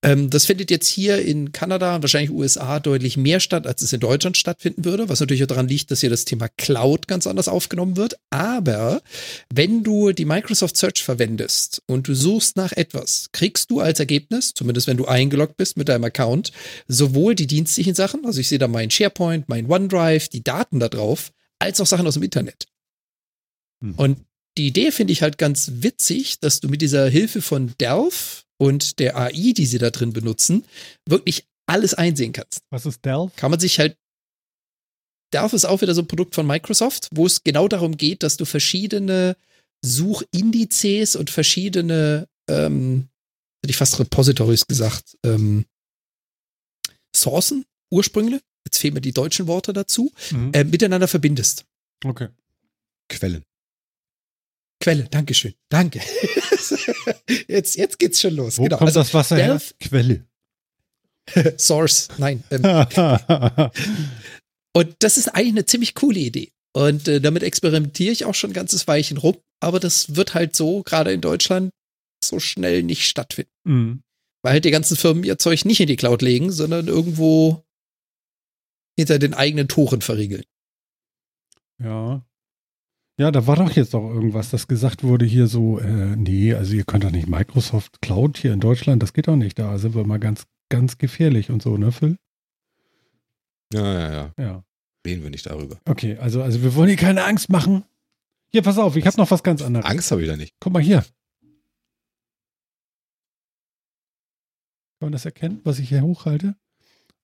Ähm, 0.02 0.30
das 0.30 0.46
findet 0.46 0.70
jetzt 0.70 0.88
hier 0.88 1.20
in 1.20 1.52
Kanada, 1.52 2.00
wahrscheinlich 2.00 2.30
USA, 2.30 2.80
deutlich 2.80 3.16
mehr 3.16 3.38
statt, 3.38 3.66
als 3.66 3.82
es 3.82 3.92
in 3.92 4.00
Deutschland 4.00 4.36
stattfinden 4.36 4.84
würde, 4.84 5.08
was 5.08 5.20
natürlich 5.20 5.42
auch 5.42 5.48
daran 5.48 5.68
liegt, 5.68 5.90
dass 5.90 6.00
hier 6.00 6.08
das 6.08 6.24
Thema 6.24 6.48
Cloud 6.56 7.06
ganz 7.06 7.26
anders 7.26 7.48
aufgenommen 7.48 7.96
wird. 7.96 8.16
Aber 8.30 9.02
wenn 9.52 9.82
du 9.82 10.12
die 10.12 10.24
Microsoft 10.24 10.76
Search 10.76 11.02
verwendest 11.02 11.82
und 11.86 12.08
du 12.08 12.14
suchst 12.14 12.56
nach 12.56 12.72
etwas, 12.72 13.28
kriegst 13.32 13.70
du 13.70 13.80
als 13.80 14.00
Ergebnis, 14.00 14.54
zumindest 14.54 14.86
wenn 14.86 14.96
du 14.96 15.06
eingeloggt 15.06 15.58
bist 15.58 15.76
mit 15.76 15.88
deinem 15.88 16.04
Account, 16.04 16.52
sowohl 16.88 17.34
die 17.34 17.46
dienstlichen 17.46 17.94
Sachen, 17.94 18.24
also 18.24 18.40
ich 18.40 18.48
sehe 18.48 18.58
da 18.58 18.68
mein 18.68 18.90
SharePoint, 18.90 19.48
mein 19.48 19.70
OneDrive, 19.70 20.28
die 20.28 20.42
Daten 20.42 20.80
da 20.80 20.88
drauf, 20.88 21.30
als 21.58 21.78
auch 21.80 21.86
Sachen 21.86 22.06
aus 22.06 22.14
dem 22.14 22.22
Internet. 22.22 22.66
Hm. 23.82 23.94
Und 23.96 24.18
die 24.58 24.66
Idee 24.66 24.90
finde 24.90 25.12
ich 25.12 25.22
halt 25.22 25.38
ganz 25.38 25.70
witzig, 25.76 26.40
dass 26.40 26.60
du 26.60 26.68
mit 26.68 26.82
dieser 26.82 27.08
Hilfe 27.08 27.42
von 27.42 27.74
Delph 27.80 28.44
und 28.58 28.98
der 28.98 29.16
AI, 29.16 29.52
die 29.52 29.66
sie 29.66 29.78
da 29.78 29.90
drin 29.90 30.12
benutzen, 30.12 30.64
wirklich 31.08 31.46
alles 31.66 31.94
einsehen 31.94 32.32
kannst. 32.32 32.62
Was 32.70 32.86
ist 32.86 33.04
Delph? 33.04 33.34
Kann 33.36 33.50
man 33.50 33.60
sich 33.60 33.78
halt. 33.78 33.96
Delph 35.32 35.52
ist 35.52 35.64
auch 35.64 35.80
wieder 35.80 35.94
so 35.94 36.02
ein 36.02 36.08
Produkt 36.08 36.34
von 36.34 36.46
Microsoft, 36.46 37.08
wo 37.12 37.24
es 37.24 37.44
genau 37.44 37.68
darum 37.68 37.96
geht, 37.96 38.24
dass 38.24 38.36
du 38.36 38.44
verschiedene 38.44 39.36
Suchindizes 39.84 41.14
und 41.14 41.30
verschiedene, 41.30 42.28
ähm, 42.48 43.08
hätte 43.62 43.70
ich 43.70 43.76
fast 43.76 43.98
Repositories 44.00 44.66
gesagt, 44.66 45.16
ähm, 45.24 45.64
Sourcen, 47.14 47.64
Ursprünge, 47.92 48.40
jetzt 48.66 48.78
fehlen 48.78 48.94
mir 48.94 49.00
die 49.00 49.12
deutschen 49.12 49.46
Worte 49.46 49.72
dazu, 49.72 50.12
mhm. 50.32 50.50
äh, 50.52 50.64
miteinander 50.64 51.08
verbindest. 51.08 51.64
Okay. 52.04 52.28
Quellen. 53.08 53.44
Quelle, 54.80 55.04
Dankeschön. 55.04 55.54
Danke. 55.68 56.00
jetzt, 57.48 57.76
jetzt 57.76 57.98
geht's 57.98 58.20
schon 58.20 58.34
los. 58.34 58.58
Wo 58.58 58.64
genau. 58.64 58.78
kommt 58.78 58.88
also, 58.88 59.00
das 59.00 59.12
Wasser 59.14 59.36
her? 59.36 59.60
Quelle. 59.78 60.26
Source, 61.58 62.08
nein. 62.16 62.42
Ähm. 62.50 62.62
und 64.74 64.96
das 65.00 65.18
ist 65.18 65.28
eigentlich 65.28 65.48
eine 65.48 65.66
ziemlich 65.66 65.94
coole 65.94 66.18
Idee. 66.18 66.52
Und 66.72 67.08
äh, 67.08 67.20
damit 67.20 67.42
experimentiere 67.42 68.12
ich 68.12 68.24
auch 68.24 68.34
schon 68.34 68.50
ein 68.50 68.54
ganzes 68.54 68.88
Weilchen 68.88 69.18
rum. 69.18 69.36
Aber 69.60 69.80
das 69.80 70.16
wird 70.16 70.34
halt 70.34 70.56
so, 70.56 70.82
gerade 70.82 71.12
in 71.12 71.20
Deutschland, 71.20 71.70
so 72.24 72.40
schnell 72.40 72.82
nicht 72.82 73.06
stattfinden. 73.06 73.52
Mhm. 73.64 74.02
Weil 74.42 74.54
halt 74.54 74.64
die 74.64 74.70
ganzen 74.70 74.96
Firmen 74.96 75.24
ihr 75.24 75.38
Zeug 75.38 75.66
nicht 75.66 75.80
in 75.80 75.88
die 75.88 75.96
Cloud 75.96 76.22
legen, 76.22 76.50
sondern 76.50 76.88
irgendwo 76.88 77.64
hinter 78.96 79.18
den 79.18 79.34
eigenen 79.34 79.68
Toren 79.68 80.00
verriegeln. 80.00 80.44
Ja, 81.82 82.24
ja, 83.20 83.30
da 83.30 83.46
war 83.46 83.56
doch 83.56 83.72
jetzt 83.72 83.94
auch 83.94 84.08
irgendwas, 84.08 84.48
das 84.48 84.66
gesagt 84.66 85.04
wurde 85.04 85.26
hier 85.26 85.46
so, 85.46 85.78
äh, 85.78 86.16
nee, 86.16 86.54
also 86.54 86.72
ihr 86.72 86.84
könnt 86.84 87.04
doch 87.04 87.10
nicht 87.10 87.28
Microsoft 87.28 88.00
Cloud 88.00 88.38
hier 88.38 88.54
in 88.54 88.60
Deutschland, 88.60 89.02
das 89.02 89.12
geht 89.12 89.28
doch 89.28 89.36
nicht, 89.36 89.58
da 89.58 89.76
sind 89.76 89.94
wir 89.94 90.06
mal 90.06 90.18
ganz, 90.18 90.46
ganz 90.70 90.96
gefährlich 90.96 91.50
und 91.50 91.60
so, 91.60 91.76
ne, 91.76 91.92
Phil? 91.92 92.16
Ja, 93.74 93.92
ja, 93.92 94.12
ja. 94.12 94.32
Ja. 94.38 94.64
Reden 95.06 95.22
wir 95.22 95.28
nicht 95.28 95.44
darüber. 95.44 95.78
Okay, 95.84 96.16
also, 96.16 96.42
also 96.42 96.62
wir 96.62 96.74
wollen 96.74 96.88
hier 96.88 96.96
keine 96.96 97.24
Angst 97.24 97.50
machen. 97.50 97.84
Hier, 98.52 98.62
pass 98.62 98.78
auf, 98.78 98.96
ich 98.96 99.06
habe 99.06 99.18
noch 99.18 99.30
was 99.30 99.42
ganz 99.42 99.60
anderes. 99.60 99.84
Angst 99.84 100.10
habe 100.10 100.22
ich 100.22 100.28
da 100.28 100.38
nicht. 100.38 100.54
Guck 100.58 100.72
mal 100.72 100.82
hier. 100.82 101.04
Kann 104.98 105.08
man 105.08 105.12
das 105.12 105.26
erkennen, 105.26 105.60
was 105.64 105.78
ich 105.78 105.90
hier 105.90 106.00
hochhalte? 106.00 106.56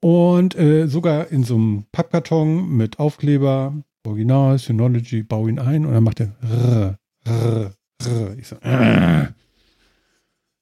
Und 0.00 0.56
äh, 0.56 0.86
sogar 0.86 1.32
in 1.32 1.42
so 1.42 1.56
einem 1.56 1.86
Pappkarton 1.90 2.76
mit 2.76 3.00
Aufkleber, 3.00 3.74
Original, 4.06 4.58
Synology, 4.58 5.22
bau 5.22 5.48
ihn 5.48 5.58
ein 5.58 5.84
und 5.84 5.92
dann 5.92 6.04
macht 6.04 6.20
er 6.20 6.34
rrr, 6.42 6.98
rrr, 7.26 7.74
ich 8.38 8.48
so, 8.48 8.56
äh. 8.56 9.28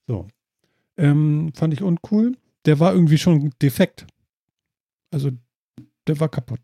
so. 0.07 0.27
Ähm, 0.97 1.53
fand 1.55 1.75
ich 1.75 1.83
uncool. 1.83 2.37
Der 2.65 2.81
war 2.81 2.93
irgendwie 2.93 3.19
schon 3.19 3.53
defekt. 3.63 4.07
Also, 5.11 5.31
der 6.07 6.19
war 6.21 6.29
kaputt. 6.29 6.61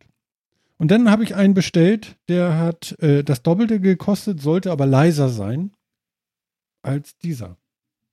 Und 0.78 0.90
dann 0.90 1.10
habe 1.10 1.22
ich 1.22 1.36
einen 1.36 1.54
bestellt, 1.54 2.16
der 2.28 2.58
hat 2.58 2.96
äh, 3.00 3.22
das 3.22 3.42
Doppelte 3.42 3.78
gekostet, 3.78 4.40
sollte 4.40 4.72
aber 4.72 4.86
leiser 4.86 5.28
sein 5.28 5.72
als 6.82 7.16
dieser. 7.18 7.56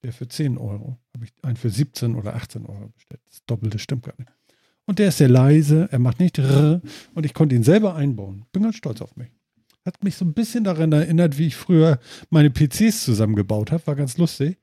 Der 0.03 0.14
für 0.14 0.27
10 0.27 0.57
Euro. 0.57 0.98
Habe 1.15 1.26
ich 1.26 1.31
einen 1.41 1.57
für 1.57 1.69
17 1.69 2.15
oder 2.15 2.36
18 2.36 2.65
Euro 2.65 2.90
bestellt. 2.90 3.22
Das 3.27 3.44
Doppelte 3.45 3.80
stimmt 3.80 4.03
gar 4.03 4.14
nicht. 4.18 4.31
Und 4.86 4.99
der 4.99 5.10
ist 5.10 5.18
sehr 5.18 5.30
leise, 5.30 5.88
er 5.91 5.99
macht 5.99 6.19
nicht 6.19 6.40
rrr, 6.40 6.81
und 7.14 7.26
ich 7.26 7.34
konnte 7.34 7.56
ihn 7.56 7.64
selber 7.64 7.95
einbauen. 7.95 8.45
Bin 8.52 8.64
ganz 8.64 8.76
stolz 8.76 9.02
auf 9.02 9.15
mich. 9.15 9.30
Hat 9.85 10.03
mich 10.03 10.15
so 10.15 10.26
ein 10.26 10.34
bisschen 10.34 10.64
daran 10.64 10.91
erinnert, 10.91 11.38
wie 11.38 11.47
ich 11.47 11.56
früher 11.56 11.99
meine 12.30 12.49
PCs 12.49 13.03
zusammengebaut 13.03 13.72
habe. 13.72 13.88
War 13.88 13.95
ganz 13.95 14.18
lustig. 14.18 14.60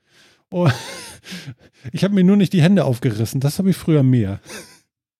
Und 0.51 0.72
ich 1.93 2.05
habe 2.05 2.14
mir 2.14 2.24
nur 2.24 2.36
nicht 2.36 2.52
die 2.52 2.62
Hände 2.62 2.84
aufgerissen. 2.84 3.40
Das 3.40 3.59
habe 3.59 3.70
ich 3.70 3.76
früher 3.76 4.02
mehr. 4.02 4.40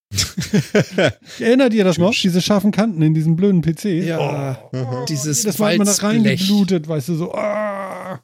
Erinnert 1.39 1.73
ihr 1.73 1.83
das 1.83 1.97
noch? 1.97 2.13
Diese 2.13 2.41
scharfen 2.41 2.71
Kanten 2.71 3.01
in 3.01 3.13
diesen 3.13 3.35
blöden 3.35 3.61
PCs? 3.61 4.05
Ja, 4.05 4.69
oh, 4.71 5.05
dieses 5.05 5.43
Das 5.43 5.59
war 5.59 5.73
immer 5.73 5.83
da 5.83 5.91
reingeblutet, 5.91 6.87
weißt 6.87 7.09
du, 7.09 7.15
so. 7.15 7.33
Oh. 7.33 7.35
Ja. 7.35 8.21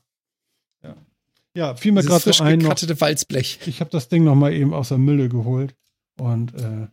ja, 1.56 1.76
fiel 1.76 1.92
mir 1.92 2.04
gerade 2.04 2.32
so 2.32 2.44
ein. 2.44 2.60
Noch, 2.60 2.76
Walzblech. 2.78 3.60
Ich 3.66 3.82
habe 3.82 3.90
das 3.90 4.08
Ding 4.08 4.24
noch 4.24 4.36
mal 4.36 4.54
eben 4.54 4.74
aus 4.74 4.90
der 4.90 4.98
Mülle 4.98 5.28
geholt. 5.28 5.76
Und 6.20 6.54
äh, 6.54 6.88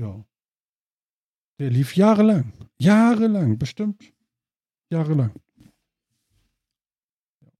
ja. 0.00 0.24
Der 1.58 1.70
lief 1.70 1.96
jahrelang. 1.96 2.52
Jahrelang, 2.78 3.58
bestimmt. 3.58 4.02
Jahrelang. 4.90 5.32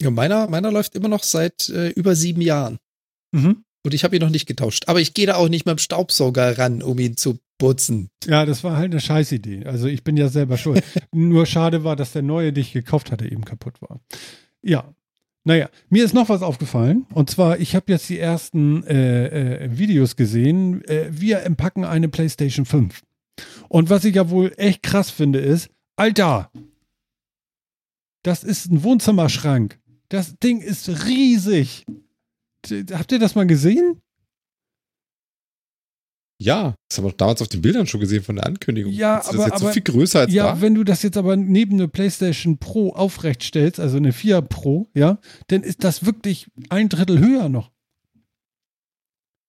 Ja, 0.00 0.10
meiner, 0.10 0.48
meiner 0.48 0.70
läuft 0.70 0.94
immer 0.94 1.08
noch 1.08 1.22
seit 1.22 1.70
äh, 1.70 1.88
über 1.90 2.14
sieben 2.14 2.42
Jahren. 2.42 2.78
Mhm. 3.32 3.64
Und 3.82 3.94
ich 3.94 4.04
habe 4.04 4.16
ihn 4.16 4.22
noch 4.22 4.30
nicht 4.30 4.46
getauscht. 4.46 4.88
Aber 4.88 5.00
ich 5.00 5.14
gehe 5.14 5.26
da 5.26 5.36
auch 5.36 5.48
nicht 5.48 5.64
mit 5.64 5.78
dem 5.78 5.78
Staubsauger 5.78 6.58
ran, 6.58 6.82
um 6.82 6.98
ihn 6.98 7.16
zu 7.16 7.38
putzen. 7.58 8.10
Ja, 8.26 8.44
das 8.44 8.64
war 8.64 8.76
halt 8.76 8.92
eine 8.92 9.00
Scheißidee. 9.00 9.64
Also 9.64 9.86
ich 9.86 10.04
bin 10.04 10.16
ja 10.16 10.28
selber 10.28 10.58
schuld. 10.58 10.82
Nur 11.12 11.46
schade 11.46 11.84
war, 11.84 11.96
dass 11.96 12.12
der 12.12 12.22
neue, 12.22 12.52
den 12.52 12.62
ich 12.62 12.72
gekauft 12.72 13.10
hatte, 13.10 13.30
eben 13.30 13.44
kaputt 13.44 13.80
war. 13.80 14.00
Ja. 14.62 14.92
Naja, 15.44 15.70
mir 15.88 16.04
ist 16.04 16.12
noch 16.12 16.28
was 16.28 16.42
aufgefallen. 16.42 17.06
Und 17.14 17.30
zwar, 17.30 17.60
ich 17.60 17.76
habe 17.76 17.92
jetzt 17.92 18.08
die 18.08 18.18
ersten 18.18 18.82
äh, 18.82 19.66
äh, 19.66 19.78
Videos 19.78 20.16
gesehen. 20.16 20.84
Äh, 20.86 21.06
wir 21.10 21.44
empacken 21.44 21.84
eine 21.84 22.08
PlayStation 22.08 22.66
5. 22.66 23.02
Und 23.68 23.90
was 23.90 24.04
ich 24.04 24.14
ja 24.14 24.30
wohl 24.30 24.52
echt 24.56 24.82
krass 24.82 25.10
finde, 25.10 25.40
ist, 25.40 25.68
Alter, 25.96 26.50
das 28.22 28.44
ist 28.44 28.70
ein 28.70 28.82
Wohnzimmerschrank. 28.82 29.78
Das 30.08 30.36
Ding 30.38 30.60
ist 30.60 31.06
riesig. 31.06 31.84
Habt 32.92 33.12
ihr 33.12 33.18
das 33.18 33.34
mal 33.34 33.46
gesehen? 33.46 34.00
Ja, 36.38 36.74
das 36.88 36.98
haben 36.98 37.06
wir 37.06 37.12
damals 37.12 37.40
auf 37.40 37.48
den 37.48 37.62
Bildern 37.62 37.86
schon 37.86 38.00
gesehen 38.00 38.22
von 38.22 38.36
der 38.36 38.46
Ankündigung. 38.46 38.92
Ja, 38.92 39.16
das 39.16 39.28
aber, 39.28 39.38
ist 39.38 39.44
jetzt 39.44 39.52
aber, 39.52 39.66
so 39.66 39.72
viel 39.72 39.82
größer 39.82 40.20
als 40.20 40.32
ja, 40.32 40.52
da. 40.52 40.60
wenn 40.60 40.74
du 40.74 40.84
das 40.84 41.02
jetzt 41.02 41.16
aber 41.16 41.36
neben 41.36 41.74
eine 41.74 41.88
PlayStation 41.88 42.58
Pro 42.58 42.90
aufrecht 42.90 43.42
stellst, 43.42 43.80
also 43.80 43.96
eine 43.96 44.12
4 44.12 44.42
Pro, 44.42 44.88
ja, 44.92 45.18
dann 45.46 45.62
ist 45.62 45.82
das 45.82 46.04
wirklich 46.04 46.48
ein 46.68 46.90
Drittel 46.90 47.20
höher 47.20 47.48
noch. 47.48 47.70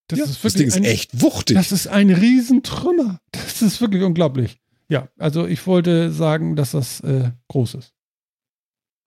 Das, 0.07 0.19
ja, 0.19 0.25
ist 0.25 0.43
das 0.43 0.53
Ding 0.53 0.67
ist 0.67 0.77
ein, 0.77 0.83
echt 0.83 1.21
wuchtig. 1.21 1.57
Das 1.57 1.71
ist 1.71 1.87
ein 1.87 2.09
Riesentrümmer. 2.09 3.19
Das 3.31 3.61
ist 3.61 3.81
wirklich 3.81 4.03
unglaublich. 4.03 4.59
Ja, 4.89 5.09
also 5.17 5.45
ich 5.45 5.67
wollte 5.67 6.11
sagen, 6.11 6.55
dass 6.55 6.71
das 6.71 7.01
äh, 7.01 7.31
groß 7.49 7.75
ist. 7.75 7.93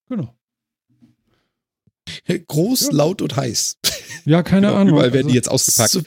Genau. 0.08 0.36
Groß, 2.48 2.88
ja. 2.88 2.92
laut 2.92 3.22
und 3.22 3.36
heiß. 3.36 3.78
Ja, 4.24 4.42
keine 4.42 4.66
genau, 4.66 4.78
Ahnung. 4.78 4.94
Überall 4.94 5.12
werden 5.12 5.26
also, 5.26 5.28
die 5.30 5.34
jetzt 5.36 5.48
ausgepackt. 5.48 6.04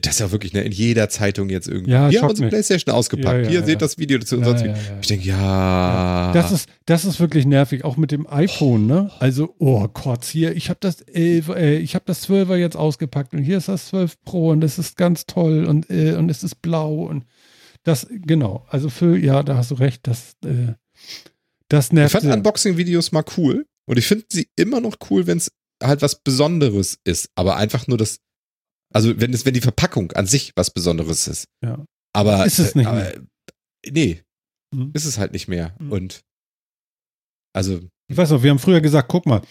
Das 0.00 0.14
ist 0.14 0.20
ja 0.20 0.32
wirklich 0.32 0.54
ne, 0.54 0.62
in 0.62 0.72
jeder 0.72 1.10
Zeitung 1.10 1.50
jetzt 1.50 1.68
irgendwie. 1.68 1.90
Ja, 1.90 2.08
Hier 2.08 2.20
haben 2.20 2.28
wir 2.28 2.30
unsere 2.30 2.48
Playstation 2.48 2.94
ausgepackt. 2.94 3.36
Ja, 3.36 3.42
ja, 3.42 3.48
Hier 3.48 3.60
ja. 3.60 3.66
seht 3.66 3.82
das 3.82 3.98
Video 3.98 4.16
dazu. 4.16 4.38
Ja, 4.38 4.44
sonst 4.44 4.64
Ich 5.02 5.06
denke, 5.06 5.28
ja. 5.28 6.32
Das, 6.32 6.50
ist, 6.50 6.66
das 6.86 7.04
ist 7.04 7.20
wirklich 7.20 7.44
nervig, 7.44 7.84
auch 7.84 7.98
mit 7.98 8.10
dem 8.10 8.26
iPhone, 8.26 8.86
ne? 8.86 9.10
Also, 9.18 9.54
oh 9.58 9.86
Gott, 9.88 10.24
hier, 10.24 10.56
ich 10.56 10.70
habe 10.70 10.78
das 10.80 11.02
11, 11.02 11.48
äh, 11.50 11.76
ich 11.76 11.94
habe 11.94 12.06
das 12.06 12.26
12er 12.26 12.56
jetzt 12.56 12.76
ausgepackt 12.76 13.34
und 13.34 13.42
hier 13.42 13.58
ist 13.58 13.68
das 13.68 13.88
12 13.88 14.22
Pro 14.24 14.48
und 14.48 14.62
das 14.62 14.78
ist 14.78 14.96
ganz 14.96 15.26
toll 15.26 15.66
und, 15.66 15.90
äh, 15.90 16.14
und 16.14 16.30
es 16.30 16.42
ist 16.42 16.62
blau 16.62 17.02
und 17.02 17.26
das, 17.84 18.06
genau. 18.10 18.64
Also 18.70 18.88
für, 18.88 19.18
ja, 19.18 19.42
da 19.42 19.58
hast 19.58 19.72
du 19.72 19.74
recht, 19.74 20.06
das, 20.06 20.36
äh, 20.44 20.72
das 21.68 21.92
nervt. 21.92 22.14
Ich 22.14 22.20
fand 22.22 22.32
Unboxing-Videos 22.32 23.12
mal 23.12 23.24
cool 23.36 23.66
und 23.86 23.98
ich 23.98 24.06
finde 24.06 24.24
sie 24.30 24.48
immer 24.56 24.80
noch 24.80 24.96
cool, 25.10 25.26
wenn 25.26 25.36
es 25.36 25.52
halt 25.82 26.00
was 26.00 26.22
Besonderes 26.22 26.98
ist, 27.04 27.28
aber 27.34 27.56
einfach 27.56 27.88
nur 27.88 27.98
das 27.98 28.20
also 28.92 29.20
wenn 29.20 29.32
es, 29.32 29.44
wenn 29.44 29.54
die 29.54 29.60
Verpackung 29.60 30.12
an 30.12 30.26
sich 30.26 30.52
was 30.56 30.70
Besonderes 30.70 31.26
ist. 31.28 31.46
Ja. 31.62 31.84
Aber 32.12 32.44
ist 32.46 32.58
es 32.58 32.74
nicht 32.74 32.86
aber, 32.86 32.98
mehr. 32.98 33.20
Nee, 33.90 34.22
mhm. 34.72 34.90
ist 34.94 35.04
es 35.04 35.18
halt 35.18 35.32
nicht 35.32 35.48
mehr. 35.48 35.74
Mhm. 35.78 35.92
Und 35.92 36.20
also. 37.52 37.80
Ich 38.08 38.16
weiß 38.16 38.30
noch, 38.30 38.42
wir 38.42 38.50
haben 38.50 38.58
früher 38.58 38.80
gesagt, 38.80 39.08
guck 39.08 39.26
mal, 39.26 39.42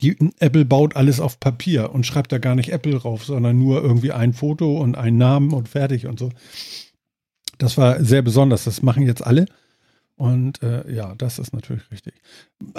die, 0.00 0.16
Apple 0.38 0.64
baut 0.64 0.96
alles 0.96 1.20
auf 1.20 1.40
Papier 1.40 1.92
und 1.92 2.06
schreibt 2.06 2.32
da 2.32 2.38
gar 2.38 2.54
nicht 2.54 2.70
Apple 2.70 2.98
drauf, 2.98 3.24
sondern 3.24 3.58
nur 3.58 3.82
irgendwie 3.82 4.12
ein 4.12 4.32
Foto 4.32 4.80
und 4.80 4.96
einen 4.96 5.18
Namen 5.18 5.52
und 5.52 5.68
fertig 5.68 6.06
und 6.06 6.18
so. 6.18 6.30
Das 7.58 7.76
war 7.78 8.02
sehr 8.02 8.22
besonders. 8.22 8.64
Das 8.64 8.82
machen 8.82 9.06
jetzt 9.06 9.24
alle. 9.24 9.46
Und 10.16 10.62
äh, 10.62 10.90
ja, 10.92 11.14
das 11.16 11.38
ist 11.38 11.52
natürlich 11.52 11.90
richtig. 11.90 12.14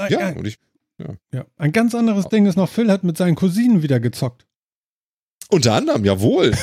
Ja, 0.09 0.29
und 0.29 0.47
ich. 0.47 0.57
Ja. 0.99 1.15
ja. 1.31 1.45
Ein 1.57 1.71
ganz 1.71 1.95
anderes 1.95 2.29
Ding 2.29 2.45
ist 2.45 2.55
noch, 2.55 2.69
Phil 2.69 2.91
hat 2.91 3.03
mit 3.03 3.17
seinen 3.17 3.35
Cousinen 3.35 3.81
wieder 3.81 3.99
gezockt. 3.99 4.45
Unter 5.49 5.73
anderem, 5.73 6.05
jawohl. 6.05 6.53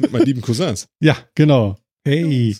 Mit 0.00 0.12
meinen 0.12 0.24
lieben 0.24 0.40
Cousins. 0.40 0.88
Ja, 1.00 1.16
genau. 1.34 1.76
Hey. 2.04 2.56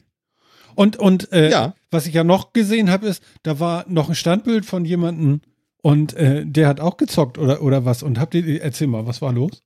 Und, 0.74 0.97
und 0.97 1.32
äh, 1.32 1.51
ja. 1.51 1.74
was 1.90 2.06
ich 2.06 2.14
ja 2.14 2.24
noch 2.24 2.52
gesehen 2.52 2.90
habe, 2.90 3.06
ist, 3.06 3.23
da 3.43 3.59
war 3.60 3.85
noch 3.89 4.09
ein 4.09 4.14
Standbild 4.14 4.66
von 4.66 4.85
jemandem 4.85 5.40
und 5.82 6.14
äh, 6.14 6.44
der 6.44 6.68
hat 6.68 6.81
auch 6.81 6.97
gezockt 6.97 7.39
oder, 7.39 7.62
oder 7.62 7.85
was. 7.85 8.02
Und 8.02 8.18
habt 8.18 8.35
ihr, 8.35 8.62
erzähl 8.62 8.89
mal, 8.89 9.06
was 9.06 9.23
war 9.23 9.32
los? 9.32 9.62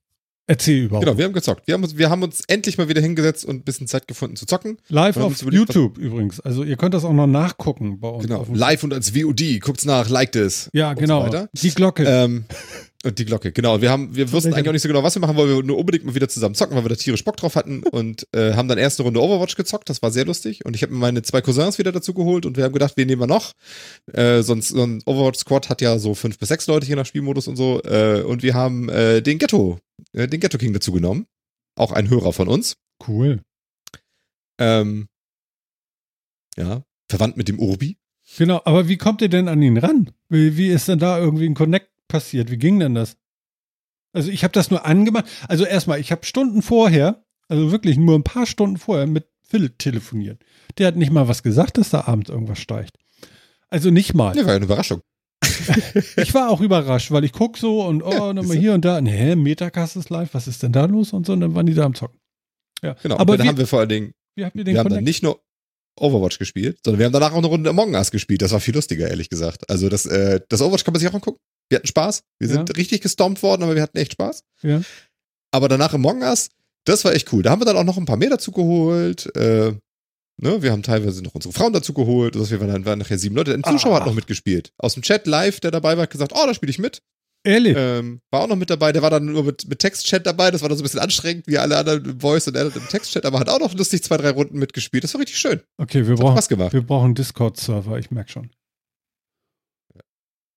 Erzähl 0.51 0.85
überhaupt. 0.85 1.07
Genau, 1.07 1.16
wir 1.16 1.24
haben 1.27 1.32
gezockt. 1.32 1.66
Wir 1.69 1.74
haben 1.74 1.85
uns, 1.85 1.97
wir 1.97 2.11
haben 2.11 2.24
uns 2.24 2.43
endlich 2.48 2.77
mal 2.77 2.89
wieder 2.89 3.01
hingesetzt 3.01 3.44
und 3.44 3.57
ein 3.57 3.62
bisschen 3.62 3.86
Zeit 3.86 4.09
gefunden 4.09 4.35
zu 4.35 4.47
zocken. 4.47 4.78
Live 4.89 5.16
auf 5.16 5.40
YouTube 5.43 5.97
übrigens. 5.97 6.40
Also 6.40 6.65
ihr 6.65 6.77
könnt 6.77 6.93
das 6.93 7.05
auch 7.05 7.12
noch 7.12 7.28
nachgucken 7.28 8.01
bei 8.01 8.09
uns. 8.09 8.27
Genau, 8.27 8.44
live 8.52 8.82
und 8.82 8.93
als 8.93 9.11
VOD. 9.11 9.61
Guckt's 9.61 9.85
nach, 9.85 10.09
liked 10.09 10.35
es. 10.35 10.69
Ja, 10.73 10.94
genau. 10.94 11.31
So 11.31 11.47
Die 11.52 11.70
Glocke. 11.70 12.02
Ähm, 12.05 12.47
und 13.02 13.18
die 13.18 13.24
Glocke, 13.24 13.51
genau. 13.51 13.81
Wir 13.81 13.90
haben, 13.90 14.14
wir 14.14 14.31
wussten 14.31 14.52
eigentlich 14.52 14.68
auch 14.68 14.72
nicht 14.72 14.82
so 14.82 14.89
genau, 14.89 15.02
was 15.02 15.14
wir 15.14 15.20
machen, 15.20 15.36
weil 15.36 15.48
wir 15.48 15.62
nur 15.62 15.78
unbedingt 15.78 16.05
mal 16.05 16.14
wieder 16.14 16.28
zusammen 16.28 16.55
zocken, 16.55 16.77
weil 16.77 16.85
wir 16.85 16.90
da 16.90 16.97
tierisch 16.97 17.24
Bock 17.24 17.36
drauf 17.39 17.56
hatten 17.56 17.82
und 17.82 18.27
äh, 18.32 18.52
haben 18.52 18.68
dann 18.68 18.77
erste 18.77 19.05
Runde 19.05 19.22
Overwatch 19.22 19.56
gezockt. 19.56 19.89
Das 19.89 20.02
war 20.02 20.10
sehr 20.10 20.27
lustig. 20.27 20.66
Und 20.66 20.77
ich 20.77 20.82
habe 20.82 20.93
mir 20.93 20.98
meine 20.98 21.22
zwei 21.22 21.40
Cousins 21.40 21.78
wieder 21.78 21.93
dazu 21.93 22.12
geholt 22.12 22.44
und 22.44 22.59
wir 22.59 22.64
haben 22.64 22.74
gedacht, 22.74 22.94
wen 22.97 23.06
nehmen 23.06 23.22
wir 23.22 23.27
noch? 23.27 23.52
Äh, 24.12 24.43
sonst 24.43 24.68
so 24.68 24.82
ein 24.82 25.02
Overwatch-Squad 25.06 25.70
hat 25.70 25.81
ja 25.81 25.98
so 25.98 26.14
fünf 26.14 26.39
bis 26.39 26.51
sechs 26.51 26.66
Leute 26.66 26.86
je 26.86 26.94
nach 26.94 27.06
Spielmodus 27.06 27.48
und 27.48 27.56
so. 27.56 27.82
Äh, 27.85 28.22
und 28.22 28.43
wir 28.43 28.52
haben 28.52 28.90
äh, 28.90 29.22
den 29.22 29.39
Ghetto, 29.39 29.78
äh, 30.12 30.28
den 30.28 30.40
Ghetto 30.40 30.59
King 30.59 30.74
dazu 30.74 30.93
genommen. 30.93 31.27
Auch 31.77 31.93
ein 31.93 32.10
Hörer 32.10 32.35
von 32.35 32.48
uns. 32.48 32.77
Cool. 33.09 33.40
Ähm, 34.59 35.09
ja, 36.59 36.82
verwandt 37.09 37.39
mit 37.39 37.48
dem 37.48 37.59
Urbi. 37.59 37.97
Genau, 38.36 38.60
aber 38.64 38.89
wie 38.89 38.98
kommt 38.98 39.22
ihr 39.22 39.28
denn 39.28 39.48
an 39.48 39.62
ihn 39.62 39.78
ran? 39.78 40.10
Wie, 40.28 40.56
wie 40.56 40.68
ist 40.68 40.89
denn 40.89 40.98
da 40.98 41.18
irgendwie 41.18 41.47
ein 41.47 41.55
Connect 41.55 41.89
passiert? 42.11 42.51
Wie 42.51 42.59
ging 42.59 42.78
denn 42.78 42.95
das? 42.95 43.16
Also 44.12 44.31
ich 44.31 44.45
habe 44.45 44.53
das 44.53 44.70
nur 44.70 44.85
angemacht. 44.85 45.24
Also 45.49 45.65
erstmal, 45.65 46.01
ich 46.01 46.12
habe 46.12 46.27
Stunden 46.27 46.62
vorher, 46.62 47.24
also 47.49 47.73
wirklich 47.73 47.97
nur 47.97 48.16
ein 48.16 48.24
paar 48.24 48.47
Stunden 48.47 48.77
vorher 48.77 49.07
mit 49.07 49.27
Philipp 49.43 49.78
telefoniert. 49.78 50.43
Der 50.78 50.89
hat 50.89 50.97
nicht 50.97 51.12
mal 51.12 51.28
was 51.28 51.43
gesagt, 51.43 51.78
dass 51.78 51.91
da 51.91 52.03
abends 52.03 52.31
irgendwas 52.31 52.59
steigt. 52.59 52.97
Also 53.69 53.91
nicht 53.91 54.15
mal. 54.15 54.37
Ja, 54.37 54.43
war 54.43 54.51
ja 54.51 54.57
eine 54.57 54.65
Überraschung. 54.65 55.01
ich 56.16 56.35
war 56.35 56.51
auch 56.51 56.61
überrascht, 56.61 57.11
weil 57.11 57.24
ich 57.24 57.32
gucke 57.32 57.59
so 57.59 57.82
und 57.85 58.03
oh, 58.03 58.11
ja, 58.11 58.32
nochmal 58.32 58.57
hier 58.57 58.74
und 58.74 58.85
da. 58.85 59.01
Nee, 59.01 59.37
Metacast 59.37 59.97
ist 59.97 60.11
live, 60.11 60.35
was 60.35 60.47
ist 60.49 60.62
denn 60.62 60.73
da 60.73 60.85
los? 60.85 61.12
Und 61.12 61.27
so, 61.27 61.32
und 61.32 61.41
dann 61.41 61.55
waren 61.55 61.66
die 61.66 61.74
da 61.74 61.85
am 61.85 61.95
Zocken. 61.95 62.19
Ja, 62.82 62.95
genau. 63.03 63.19
Aber 63.19 63.37
dann 63.37 63.49
haben 63.49 63.59
wir 63.59 63.66
vor 63.66 63.81
allen 63.81 63.89
Dingen, 63.89 64.12
wir 64.35 64.47
haben 64.47 64.89
dann 64.89 65.05
nicht 65.05 65.23
nur 65.23 65.41
Overwatch 65.99 66.39
gespielt, 66.39 66.78
sondern 66.85 66.99
wir 66.99 67.07
haben 67.07 67.12
danach 67.12 67.32
auch 67.32 67.39
eine 67.39 67.47
Runde 67.47 67.70
Among 67.70 67.95
Us 67.95 68.11
gespielt. 68.11 68.43
Das 68.43 68.53
war 68.53 68.61
viel 68.61 68.74
lustiger, 68.74 69.09
ehrlich 69.09 69.28
gesagt. 69.28 69.69
Also 69.69 69.89
das, 69.89 70.07
äh, 70.07 70.41
das 70.49 70.62
Overwatch 70.62 70.85
kann 70.85 70.93
man 70.93 71.01
sich 71.01 71.09
auch 71.09 71.15
angucken. 71.15 71.39
Wir 71.70 71.76
hatten 71.76 71.86
Spaß. 71.86 72.22
Wir 72.38 72.48
ja. 72.48 72.55
sind 72.55 72.76
richtig 72.76 73.01
gestompt 73.01 73.42
worden, 73.42 73.62
aber 73.62 73.74
wir 73.74 73.82
hatten 73.82 73.97
echt 73.97 74.12
Spaß. 74.12 74.42
Ja. 74.62 74.82
Aber 75.52 75.68
danach 75.68 75.94
Among 75.94 76.22
Us, 76.22 76.51
das 76.84 77.05
war 77.05 77.14
echt 77.14 77.32
cool. 77.32 77.42
Da 77.42 77.51
haben 77.51 77.60
wir 77.60 77.64
dann 77.64 77.76
auch 77.76 77.84
noch 77.84 77.97
ein 77.97 78.05
paar 78.05 78.16
mehr 78.16 78.30
dazu 78.30 78.51
geholt. 78.52 79.34
Äh, 79.36 79.72
ne, 80.36 80.62
wir 80.62 80.72
haben 80.72 80.82
teilweise 80.82 81.22
noch 81.22 81.34
unsere 81.34 81.55
Frauen 81.55 81.72
dazu 81.72 81.94
geholt. 81.94 82.36
Also 82.36 82.51
wir 82.51 82.60
waren 82.60 82.70
dann 82.70 82.84
waren 82.84 82.98
nachher 82.98 83.18
sieben 83.18 83.36
Leute. 83.36 83.55
Ein 83.55 83.64
Zuschauer 83.64 83.97
ah. 83.97 84.01
hat 84.01 84.06
noch 84.06 84.14
mitgespielt. 84.14 84.72
Aus 84.78 84.94
dem 84.94 85.02
Chat 85.02 85.26
live, 85.26 85.60
der 85.60 85.70
dabei 85.70 85.97
war, 85.97 86.02
hat 86.02 86.10
gesagt, 86.10 86.32
oh, 86.34 86.47
da 86.47 86.55
spiele 86.55 86.70
ich 86.70 86.78
mit. 86.78 87.02
Ehrlich? 87.42 87.74
Ähm, 87.76 88.20
war 88.30 88.42
auch 88.42 88.48
noch 88.48 88.56
mit 88.56 88.68
dabei. 88.68 88.92
Der 88.92 89.02
war 89.02 89.10
dann 89.10 89.26
nur 89.26 89.44
mit, 89.44 89.66
mit 89.66 89.78
Textchat 89.78 90.26
dabei. 90.26 90.51
Das 90.51 90.60
war 90.60 90.68
dann 90.68 90.76
so 90.76 90.82
ein 90.82 90.84
bisschen 90.84 91.01
anstrengend, 91.01 91.47
wie 91.47 91.56
alle 91.56 91.78
anderen 91.78 92.05
im 92.05 92.20
Voice 92.20 92.48
und 92.48 92.56
er 92.56 92.64
im 92.64 92.88
Textchat, 92.88 93.24
aber 93.24 93.38
hat 93.38 93.48
auch 93.48 93.60
noch 93.60 93.72
lustig 93.74 94.02
zwei, 94.02 94.18
drei 94.18 94.30
Runden 94.30 94.59
mitgespielt. 94.59 95.05
Das 95.05 95.14
war 95.14 95.20
richtig 95.20 95.38
schön. 95.38 95.60
Okay, 95.78 96.06
wir 96.06 96.16
das 96.16 96.48
brauchen, 96.48 96.72
wir 96.72 96.82
brauchen 96.82 97.14
Discord-Server, 97.14 97.98
ich 97.98 98.10
merke 98.10 98.30
schon. 98.30 98.51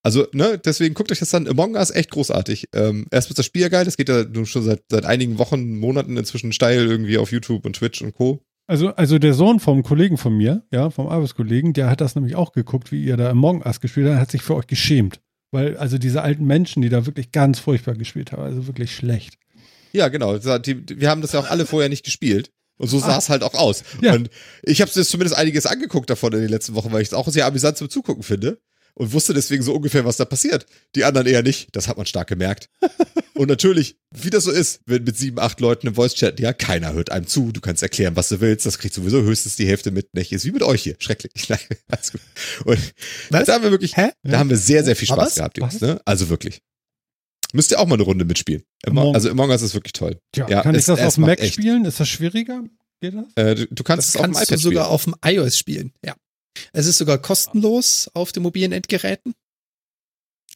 Also, 0.04 0.26
ne, 0.32 0.60
deswegen 0.62 0.94
guckt 0.94 1.10
euch 1.10 1.18
das 1.18 1.30
dann. 1.30 1.48
Among 1.48 1.76
Us 1.76 1.90
echt 1.90 2.10
großartig. 2.10 2.68
Ähm, 2.74 3.06
erst 3.10 3.30
wird 3.30 3.38
das 3.38 3.46
Spiel 3.46 3.62
ja 3.62 3.70
geil, 3.70 3.86
das 3.86 3.96
geht 3.96 4.10
ja 4.10 4.22
nun 4.22 4.44
schon 4.44 4.62
seit, 4.62 4.82
seit 4.90 5.06
einigen 5.06 5.38
Wochen, 5.38 5.78
Monaten 5.78 6.18
inzwischen 6.18 6.52
steil 6.52 6.84
irgendwie 6.84 7.16
auf 7.16 7.32
YouTube 7.32 7.64
und 7.64 7.76
Twitch 7.76 8.02
und 8.02 8.14
Co. 8.14 8.44
Also, 8.66 8.88
also 8.90 9.18
der 9.18 9.32
Sohn 9.32 9.60
vom 9.60 9.82
Kollegen 9.82 10.18
von 10.18 10.36
mir, 10.36 10.62
ja, 10.70 10.90
vom 10.90 11.08
Arbeitskollegen, 11.08 11.72
der 11.72 11.88
hat 11.88 12.02
das 12.02 12.16
nämlich 12.16 12.36
auch 12.36 12.52
geguckt, 12.52 12.92
wie 12.92 13.02
ihr 13.02 13.16
da 13.16 13.30
Among 13.30 13.64
Us 13.64 13.80
gespielt 13.80 14.08
habt, 14.10 14.20
hat 14.20 14.30
sich 14.30 14.42
für 14.42 14.54
euch 14.54 14.66
geschämt. 14.66 15.20
Weil, 15.52 15.78
also 15.78 15.96
diese 15.96 16.20
alten 16.20 16.44
Menschen, 16.44 16.82
die 16.82 16.90
da 16.90 17.06
wirklich 17.06 17.32
ganz 17.32 17.58
furchtbar 17.58 17.94
gespielt 17.94 18.32
haben, 18.32 18.42
also 18.42 18.66
wirklich 18.66 18.94
schlecht. 18.94 19.38
Ja, 19.92 20.08
genau. 20.08 20.36
Die, 20.36 21.00
wir 21.00 21.08
haben 21.08 21.22
das 21.22 21.32
ja 21.32 21.40
auch 21.40 21.48
alle 21.48 21.64
vorher 21.64 21.88
nicht 21.88 22.04
gespielt. 22.04 22.50
Und 22.76 22.88
so 22.88 22.98
sah 22.98 23.16
es 23.16 23.30
halt 23.30 23.42
auch 23.42 23.54
aus. 23.54 23.84
Ja. 24.02 24.14
Und 24.14 24.28
ich 24.64 24.82
habe 24.82 24.90
es 24.94 25.08
zumindest 25.08 25.38
einiges 25.38 25.64
angeguckt 25.64 26.10
davon 26.10 26.32
in 26.34 26.40
den 26.40 26.50
letzten 26.50 26.74
Wochen, 26.74 26.92
weil 26.92 27.00
ich 27.00 27.08
es 27.08 27.14
auch 27.14 27.28
sehr 27.28 27.46
amüsant 27.46 27.78
zum 27.78 27.88
Zugucken 27.88 28.24
finde 28.24 28.58
und 28.94 29.12
wusste 29.12 29.34
deswegen 29.34 29.62
so 29.62 29.74
ungefähr, 29.74 30.04
was 30.04 30.16
da 30.16 30.24
passiert. 30.24 30.66
Die 30.94 31.04
anderen 31.04 31.26
eher 31.26 31.42
nicht. 31.42 31.74
Das 31.74 31.88
hat 31.88 31.96
man 31.96 32.06
stark 32.06 32.28
gemerkt. 32.28 32.68
und 33.34 33.48
natürlich, 33.48 33.96
wie 34.12 34.30
das 34.30 34.44
so 34.44 34.50
ist, 34.50 34.80
wenn 34.86 35.04
mit 35.04 35.16
sieben, 35.16 35.38
acht 35.38 35.60
Leuten 35.60 35.88
im 35.88 35.94
Voice-Chat, 35.94 36.38
ja, 36.40 36.52
keiner 36.52 36.92
hört 36.92 37.10
einem 37.10 37.26
zu, 37.26 37.50
du 37.52 37.60
kannst 37.60 37.82
erklären, 37.82 38.16
was 38.16 38.28
du 38.28 38.40
willst, 38.40 38.66
das 38.66 38.78
kriegt 38.78 38.94
sowieso 38.94 39.22
höchstens 39.22 39.56
die 39.56 39.66
Hälfte 39.66 39.90
mit. 39.90 40.14
Nicht, 40.14 40.32
ist 40.32 40.44
wie 40.44 40.52
mit 40.52 40.62
euch 40.62 40.82
hier. 40.82 40.96
Schrecklich. 40.98 41.32
Nein, 41.48 41.58
alles 41.88 42.12
gut. 42.12 42.20
Und 42.64 42.78
was? 43.30 43.46
da 43.46 43.54
haben 43.54 43.64
wir 43.64 43.70
wirklich, 43.70 43.96
Hä? 43.96 44.10
da 44.22 44.38
haben 44.38 44.50
wir 44.50 44.56
sehr, 44.56 44.84
sehr 44.84 44.96
viel 44.96 45.08
Spaß 45.08 45.18
was? 45.18 45.34
gehabt, 45.34 45.58
Jungs, 45.58 45.80
ne? 45.80 46.00
Also 46.04 46.28
wirklich. 46.28 46.60
Müsst 47.52 47.70
ihr 47.70 47.78
auch 47.78 47.86
mal 47.86 47.94
eine 47.94 48.02
Runde 48.02 48.24
mitspielen. 48.24 48.64
Among 48.84 49.14
also 49.14 49.30
Among 49.30 49.50
Us 49.50 49.62
ist 49.62 49.74
wirklich 49.74 49.92
toll. 49.92 50.18
Ja, 50.34 50.48
ja 50.48 50.62
kann 50.62 50.74
es, 50.74 50.82
ich 50.82 50.86
das 50.86 51.00
auf 51.00 51.18
Mac 51.18 51.38
echt. 51.40 51.54
spielen? 51.54 51.84
Ist 51.84 52.00
das 52.00 52.08
schwieriger? 52.08 52.64
Geht 53.00 53.14
das? 53.14 53.26
Äh, 53.36 53.54
du, 53.54 53.66
du, 53.66 53.84
kannst 53.84 54.08
das 54.08 54.14
es 54.16 54.20
auf 54.20 54.26
dem 54.26 54.34
iPad 54.34 54.58
sogar 54.58 54.88
auf 54.88 55.04
dem 55.04 55.14
iOS 55.24 55.56
spielen. 55.56 55.92
Ja. 56.04 56.16
Es 56.72 56.86
ist 56.86 56.98
sogar 56.98 57.18
kostenlos 57.18 58.10
auf 58.14 58.32
den 58.32 58.42
mobilen 58.42 58.72
Endgeräten. 58.72 59.34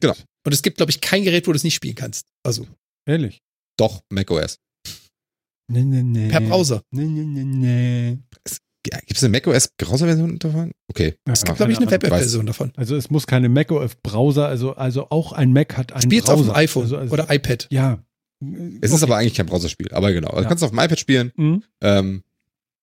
Genau. 0.01 0.15
Und 0.45 0.53
es 0.53 0.61
gibt, 0.61 0.77
glaube 0.77 0.91
ich, 0.91 1.01
kein 1.01 1.23
Gerät, 1.23 1.47
wo 1.47 1.51
du 1.51 1.57
es 1.57 1.63
nicht 1.63 1.75
spielen 1.75 1.95
kannst. 1.95 2.27
Also. 2.43 2.67
Ehrlich? 3.05 3.39
Doch, 3.77 4.01
macOS. 4.09 4.57
Nee, 5.71 5.83
nee, 5.83 6.01
nee. 6.03 6.29
Per 6.29 6.41
Browser. 6.41 6.81
Nee, 6.91 7.05
nee, 7.05 7.23
nee, 7.23 7.43
nee. 7.43 8.17
Gibt 8.83 9.17
es 9.17 9.23
eine 9.23 9.31
macOS 9.31 9.67
Browser-Version 9.77 10.39
davon? 10.39 10.71
Okay. 10.89 11.15
Es 11.25 11.43
gibt, 11.43 11.57
glaube 11.57 11.71
ich, 11.71 11.77
eine 11.77 11.91
Web-Version 11.91 12.45
davon. 12.45 12.71
Also 12.75 12.95
es 12.95 13.09
muss 13.09 13.27
keine 13.27 13.49
macOS 13.49 13.95
Browser, 14.01 14.47
also, 14.47 14.73
also 14.75 15.09
auch 15.09 15.33
ein 15.33 15.53
Mac 15.53 15.77
hat 15.77 15.91
einen 15.91 16.01
Spielt's 16.03 16.27
Browser. 16.27 16.41
auf 16.41 16.47
dem 16.47 16.55
iPhone 16.55 16.83
also, 16.83 16.97
also, 16.97 17.13
oder 17.13 17.29
iPad. 17.29 17.67
Ja. 17.69 18.03
Es 18.81 18.93
ist 18.93 19.03
aber 19.03 19.17
eigentlich 19.17 19.33
kein 19.35 19.45
Browserspiel, 19.45 19.89
aber 19.91 20.13
genau. 20.13 20.29
Also 20.29 20.43
Ja. 20.43 20.47
kannst 20.47 20.61
du 20.61 20.65
auf 20.65 20.71
dem 20.71 20.79
iPad 20.79 20.97
spielen. 20.99 21.31
Mhm. 21.35 21.63
Ähm, 21.81 22.23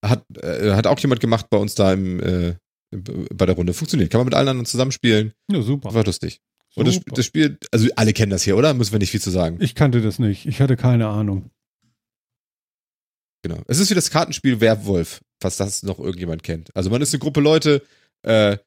hat, 0.04 0.24
äh, 0.42 0.72
hat 0.72 0.86
auch 0.86 0.98
jemand 1.00 1.20
gemacht 1.20 1.46
bei 1.50 1.56
uns 1.56 1.74
da 1.74 1.92
im, 1.94 2.20
äh, 2.20 2.54
bei 2.90 3.46
der 3.46 3.54
Runde. 3.54 3.74
Funktioniert. 3.74 4.10
Kann 4.10 4.20
man 4.20 4.26
mit 4.26 4.34
allen 4.34 4.48
anderen 4.48 4.66
zusammenspielen. 4.66 5.32
Ja, 5.50 5.62
super. 5.62 5.94
War 5.94 6.04
lustig. 6.04 6.40
Und 6.76 6.86
das, 6.86 6.96
Super. 6.96 7.14
das 7.14 7.24
Spiel, 7.24 7.58
also 7.70 7.88
alle 7.96 8.12
kennen 8.12 8.30
das 8.30 8.42
hier, 8.42 8.56
oder? 8.56 8.74
Müssen 8.74 8.92
wir 8.92 8.98
nicht 8.98 9.10
viel 9.10 9.20
zu 9.20 9.30
sagen. 9.30 9.56
Ich 9.60 9.74
kannte 9.74 10.02
das 10.02 10.18
nicht. 10.18 10.44
Ich 10.44 10.60
hatte 10.60 10.76
keine 10.76 11.08
Ahnung. 11.08 11.50
Genau. 13.42 13.62
Es 13.66 13.78
ist 13.78 13.88
wie 13.90 13.94
das 13.94 14.10
Kartenspiel 14.10 14.60
Werwolf, 14.60 15.22
falls 15.40 15.56
das 15.56 15.82
noch 15.82 15.98
irgendjemand 15.98 16.42
kennt. 16.42 16.74
Also 16.76 16.90
man 16.90 17.00
ist 17.00 17.14
eine 17.14 17.20
Gruppe 17.20 17.40
Leute, 17.40 17.82
äh, 18.22 18.58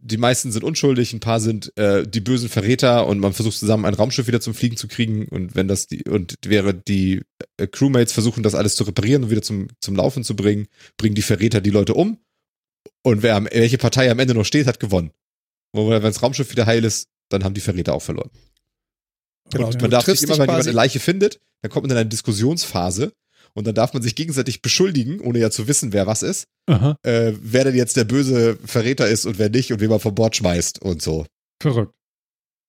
die 0.00 0.16
meisten 0.16 0.52
sind 0.52 0.64
unschuldig, 0.64 1.12
ein 1.12 1.20
paar 1.20 1.40
sind 1.40 1.76
äh, 1.78 2.06
die 2.06 2.20
bösen 2.20 2.48
Verräter 2.48 3.06
und 3.06 3.20
man 3.20 3.32
versucht 3.32 3.56
zusammen 3.56 3.84
ein 3.84 3.94
Raumschiff 3.94 4.26
wieder 4.26 4.40
zum 4.40 4.54
Fliegen 4.54 4.76
zu 4.76 4.88
kriegen 4.88 5.28
und 5.28 5.54
wenn 5.54 5.68
das 5.68 5.86
die 5.86 6.02
und 6.08 6.36
wäre 6.44 6.74
die 6.74 7.22
äh, 7.58 7.66
Crewmates 7.66 8.12
versuchen 8.12 8.42
das 8.42 8.54
alles 8.54 8.74
zu 8.74 8.84
reparieren 8.84 9.24
und 9.24 9.30
wieder 9.30 9.42
zum 9.42 9.68
zum 9.80 9.96
Laufen 9.96 10.24
zu 10.24 10.34
bringen, 10.34 10.66
bringen 10.96 11.14
die 11.14 11.22
Verräter 11.22 11.60
die 11.60 11.70
Leute 11.70 11.94
um 11.94 12.18
und 13.04 13.22
wer 13.22 13.36
am, 13.36 13.48
welche 13.50 13.78
Partei 13.78 14.10
am 14.10 14.18
Ende 14.18 14.34
noch 14.34 14.44
steht, 14.44 14.66
hat 14.66 14.80
gewonnen. 14.80 15.12
Und 15.72 15.90
wenn 15.90 16.02
das 16.02 16.22
Raumschiff 16.22 16.50
wieder 16.50 16.66
heil 16.66 16.84
ist, 16.84 17.08
dann 17.28 17.44
haben 17.44 17.54
die 17.54 17.60
Verräter 17.60 17.94
auch 17.94 18.02
verloren. 18.02 18.30
Genau, 19.50 19.68
und 19.68 19.80
man 19.80 19.90
darf 19.90 20.06
sich 20.06 20.22
immer, 20.22 20.38
wenn 20.38 20.48
jemand 20.48 20.62
eine 20.62 20.72
Leiche 20.72 21.00
findet, 21.00 21.38
dann 21.62 21.70
kommt 21.70 21.84
man 21.84 21.92
in 21.92 21.98
eine 21.98 22.08
Diskussionsphase 22.08 23.12
und 23.52 23.66
dann 23.66 23.74
darf 23.74 23.92
man 23.92 24.02
sich 24.02 24.14
gegenseitig 24.14 24.62
beschuldigen, 24.62 25.20
ohne 25.20 25.38
ja 25.38 25.50
zu 25.50 25.68
wissen, 25.68 25.92
wer 25.92 26.06
was 26.06 26.22
ist, 26.22 26.46
Aha, 26.66 26.96
äh, 27.02 27.32
wer 27.40 27.64
denn 27.64 27.74
jetzt 27.74 27.96
der 27.96 28.04
böse 28.04 28.58
Verräter 28.64 29.08
ist 29.08 29.26
und 29.26 29.38
wer 29.38 29.50
nicht 29.50 29.72
und 29.72 29.80
wen 29.80 29.90
man 29.90 30.00
vom 30.00 30.14
Bord 30.14 30.34
schmeißt 30.36 30.80
und 30.80 31.02
so. 31.02 31.26
verrückt. 31.62 31.94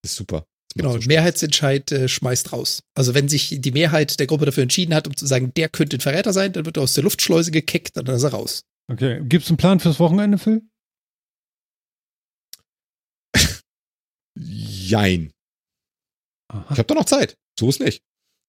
Ist 0.03 0.15
super. 0.15 0.45
Genau, 0.75 0.99
so. 0.99 1.07
Mehrheitsentscheid 1.07 1.91
äh, 1.93 2.07
schmeißt 2.09 2.51
raus. 2.51 2.81
Also 2.93 3.13
wenn 3.13 3.29
sich 3.29 3.55
die 3.59 3.71
Mehrheit 3.71 4.19
der 4.19 4.27
Gruppe 4.27 4.45
dafür 4.45 4.63
entschieden 4.63 4.93
hat, 4.93 5.07
um 5.07 5.15
zu 5.15 5.25
sagen, 5.25 5.53
der 5.55 5.69
könnte 5.69 5.97
ein 5.97 6.01
Verräter 6.01 6.33
sein, 6.33 6.51
dann 6.51 6.65
wird 6.65 6.77
er 6.77 6.83
aus 6.83 6.93
der 6.93 7.05
Luftschleuse 7.05 7.51
gekickt 7.51 7.97
und 7.97 8.07
dann 8.07 8.17
ist 8.17 8.23
er 8.23 8.31
raus. 8.31 8.65
Okay. 8.87 9.21
Gibt 9.27 9.43
es 9.43 9.49
einen 9.49 9.57
Plan 9.57 9.79
fürs 9.79 9.99
Wochenende, 9.99 10.37
Phil? 10.37 10.61
Jein. 14.37 15.31
Aha. 16.51 16.65
Ich 16.71 16.77
habe 16.77 16.83
doch 16.87 16.95
noch 16.95 17.05
Zeit. 17.05 17.37
So 17.59 17.69
ist 17.69 17.79
nicht. 17.79 18.01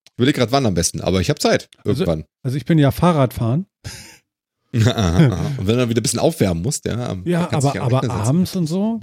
Ich 0.07 0.13
überlege 0.19 0.39
gerade 0.39 0.53
wann 0.53 0.67
am 0.67 0.75
besten, 0.75 1.01
aber 1.01 1.21
ich 1.21 1.29
habe 1.31 1.39
Zeit. 1.39 1.69
Also- 1.79 2.05
Irgendwann. 2.05 2.25
Also 2.43 2.57
ich 2.57 2.65
bin 2.65 2.79
ja 2.79 2.91
Fahrradfahren. 2.91 3.67
aha, 4.75 4.91
aha. 5.33 5.47
Und 5.59 5.67
wenn 5.67 5.79
du 5.79 5.89
wieder 5.89 6.01
ein 6.01 6.03
bisschen 6.03 6.19
aufwärmen 6.19 6.63
musst, 6.63 6.85
ja. 6.85 7.09
am- 7.09 7.27
Ja, 7.27 7.51
aber, 7.53 7.75
am 7.75 7.83
aber 7.95 8.11
abends 8.11 8.57
und 8.57 8.67
so. 8.67 9.01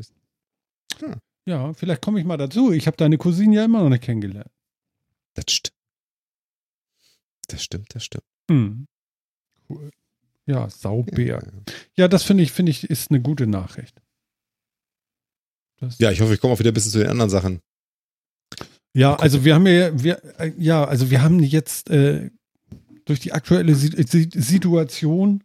Hm. 1.00 1.16
Ja, 1.46 1.74
vielleicht 1.74 2.02
komme 2.02 2.20
ich 2.20 2.26
mal 2.26 2.38
dazu. 2.38 2.72
Ich 2.72 2.88
habe 2.88 2.98
deine 2.98 3.18
Cousine 3.18 3.56
ja 3.56 3.66
immer 3.66 3.82
noch 3.84 3.90
nicht 3.90 4.04
kennengelernt. 4.04 4.52
Das 5.36 5.46
stimmt. 5.50 5.74
Das 7.48 7.64
stimmt, 7.64 7.94
das 7.96 8.06
stimmt. 8.06 8.24
Hm. 8.50 8.88
Cool. 9.70 9.90
Ja, 10.46 10.70
Saubär. 10.70 11.42
Ja, 11.96 12.08
das 12.08 12.24
finde 12.24 12.44
ich, 12.44 12.52
finde 12.52 12.72
ich, 12.72 12.90
ist 12.90 13.12
eine 13.12 13.22
gute 13.22 13.48
Nachricht. 13.48 14.02
Das, 15.80 15.98
Ja, 16.00 16.12
ich 16.12 16.22
hoffe, 16.22 16.34
ich 16.34 16.40
komme 16.40 16.54
auch 16.54 16.60
wieder 16.60 16.72
ein 16.72 16.74
bisschen 16.74 16.92
zu 16.92 17.00
den 17.00 17.10
anderen 17.10 17.30
Sachen. 17.30 17.60
Ja, 18.96 19.16
also 19.16 19.44
wir 19.44 19.56
haben 19.56 19.66
ja, 19.66 20.04
wir, 20.04 20.22
äh, 20.40 20.52
ja, 20.58 20.86
also 20.86 21.10
wir 21.10 21.22
haben 21.22 21.40
jetzt 21.40 21.90
äh, 21.90 22.30
durch 23.06 23.20
die 23.20 23.32
aktuelle 23.32 23.74
Si- 23.76 24.06
Si- 24.08 24.30
Situation 24.34 25.44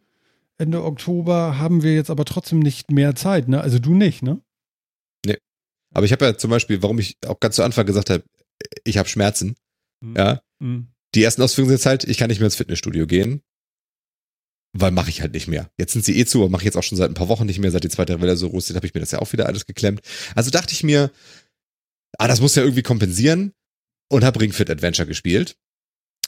Ende 0.59 0.83
Oktober 0.85 1.59
haben 1.59 1.83
wir 1.83 1.95
jetzt 1.95 2.11
aber 2.11 2.25
trotzdem 2.25 2.59
nicht 2.59 2.91
mehr 2.91 3.15
Zeit, 3.15 3.49
ne? 3.49 3.61
Also 3.61 3.79
du 3.79 3.95
nicht, 3.95 4.23
ne? 4.23 4.41
Aber 5.95 6.05
ich 6.05 6.12
habe 6.12 6.27
ja 6.27 6.37
zum 6.37 6.51
Beispiel, 6.51 6.83
warum 6.83 6.99
ich 6.99 7.16
auch 7.27 7.41
ganz 7.41 7.57
zu 7.57 7.62
Anfang 7.62 7.87
gesagt 7.87 8.11
habe, 8.11 8.23
ich 8.85 8.99
habe 8.99 9.09
Schmerzen. 9.09 9.57
Hm. 10.05 10.15
Ja. 10.16 10.43
Hm. 10.62 10.89
Die 11.15 11.23
ersten 11.23 11.41
Ausführungen 11.41 11.70
sind 11.70 11.79
jetzt 11.79 11.87
halt, 11.87 12.05
ich 12.05 12.19
kann 12.19 12.29
nicht 12.29 12.41
mehr 12.41 12.47
ins 12.47 12.57
Fitnessstudio 12.57 13.07
gehen. 13.07 13.41
Weil 14.74 14.90
mache 14.90 15.09
ich 15.11 15.23
halt 15.23 15.32
nicht 15.32 15.49
mehr. 15.49 15.70
Jetzt 15.78 15.93
sind 15.95 16.05
sie 16.05 16.19
eh 16.19 16.24
zu, 16.27 16.40
aber 16.43 16.51
mache 16.51 16.62
ich 16.62 16.66
jetzt 16.66 16.77
auch 16.77 16.82
schon 16.82 16.99
seit 16.99 17.11
ein 17.11 17.15
paar 17.15 17.28
Wochen 17.28 17.47
nicht 17.47 17.59
mehr. 17.59 17.70
Seit 17.70 17.85
die 17.85 17.89
zweite 17.89 18.20
Welle 18.20 18.36
so 18.36 18.51
groß 18.51 18.69
ist, 18.70 18.77
habe 18.77 18.86
ich 18.86 18.95
mir 18.95 19.01
das 19.01 19.11
ja 19.11 19.19
auch 19.20 19.32
wieder 19.32 19.47
alles 19.47 19.65
geklemmt. 19.66 20.01
Also 20.35 20.51
dachte 20.51 20.73
ich 20.73 20.85
mir, 20.85 21.11
ah, 22.19 22.28
das 22.28 22.40
muss 22.40 22.55
ja 22.55 22.62
irgendwie 22.62 22.82
kompensieren 22.82 23.53
und 24.11 24.24
habe 24.24 24.40
Ring 24.40 24.53
Fit 24.53 24.69
Adventure 24.70 25.09
gespielt. 25.09 25.57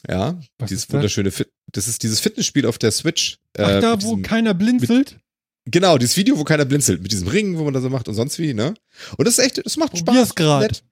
Ja, 0.09 0.39
Was 0.57 0.69
dieses 0.69 0.91
wunderschöne 0.91 1.29
Fit, 1.29 1.49
das 1.71 1.87
ist 1.87 2.01
dieses 2.01 2.19
Fitnessspiel 2.19 2.65
auf 2.65 2.79
der 2.79 2.91
Switch. 2.91 3.37
Ach, 3.57 3.69
äh, 3.69 3.81
da, 3.81 3.93
wo 4.01 4.15
diesem- 4.15 4.23
keiner 4.23 4.55
blinzelt? 4.55 5.19
Genau, 5.65 5.99
dieses 5.99 6.17
Video, 6.17 6.39
wo 6.39 6.43
keiner 6.43 6.65
blinzelt, 6.65 7.03
mit 7.03 7.11
diesem 7.11 7.27
Ring, 7.27 7.59
wo 7.59 7.63
man 7.63 7.73
da 7.75 7.81
so 7.81 7.89
macht 7.91 8.07
und 8.07 8.15
sonst 8.15 8.39
wie, 8.39 8.55
ne? 8.55 8.73
Und 9.17 9.27
das 9.27 9.37
ist 9.37 9.45
echt, 9.45 9.63
das 9.63 9.77
macht 9.77 9.91
Probier's 9.91 10.29
Spaß. 10.29 10.35
grad. 10.35 10.61
nett. 10.63 10.83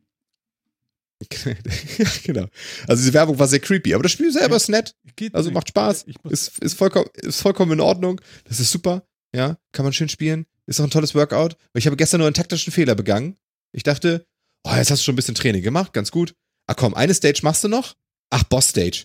Ja, 1.98 2.06
genau. 2.24 2.46
Also 2.88 3.02
diese 3.02 3.14
Werbung 3.14 3.38
war 3.40 3.48
sehr 3.48 3.60
creepy, 3.60 3.94
aber 3.94 4.04
das 4.04 4.12
Spiel 4.12 4.32
selber 4.32 4.52
Ja. 4.52 4.56
ist 4.58 4.70
nett, 4.70 4.96
also 5.34 5.52
macht 5.52 5.70
Spaß, 5.70 6.06
ist, 6.30 6.60
ist, 6.60 6.74
vollkommen, 6.76 7.10
ist 7.16 7.42
vollkommen 7.42 7.74
in 7.74 7.82
Ordnung, 7.82 8.22
das 8.46 8.60
ist 8.60 8.72
super, 8.72 9.04
ja, 9.36 9.58
kann 9.74 9.84
man 9.84 9.94
schön 9.94 10.10
spielen, 10.10 10.46
ist 10.66 10.80
auch 10.80 10.86
ein 10.86 10.92
tolles 10.92 11.16
Workout. 11.16 11.58
Ich 11.74 11.86
habe 11.88 11.98
gestern 11.98 12.20
nur 12.20 12.28
einen 12.28 12.34
taktischen 12.36 12.72
Fehler 12.72 12.96
begangen. 12.96 13.36
Ich 13.72 13.84
dachte, 13.84 14.26
oh, 14.64 14.74
jetzt 14.76 14.92
hast 14.92 15.00
du 15.02 15.04
schon 15.06 15.14
ein 15.14 15.18
bisschen 15.18 15.36
Training 15.36 15.62
gemacht, 15.64 15.94
ganz 15.94 16.12
gut. 16.12 16.36
Ach 16.68 16.76
komm, 16.76 16.94
eine 16.94 17.14
Stage 17.14 17.40
machst 17.44 17.64
du 17.64 17.68
noch? 17.68 17.96
Ach, 18.30 18.44
Boss 18.44 18.70
Stage. 18.70 19.04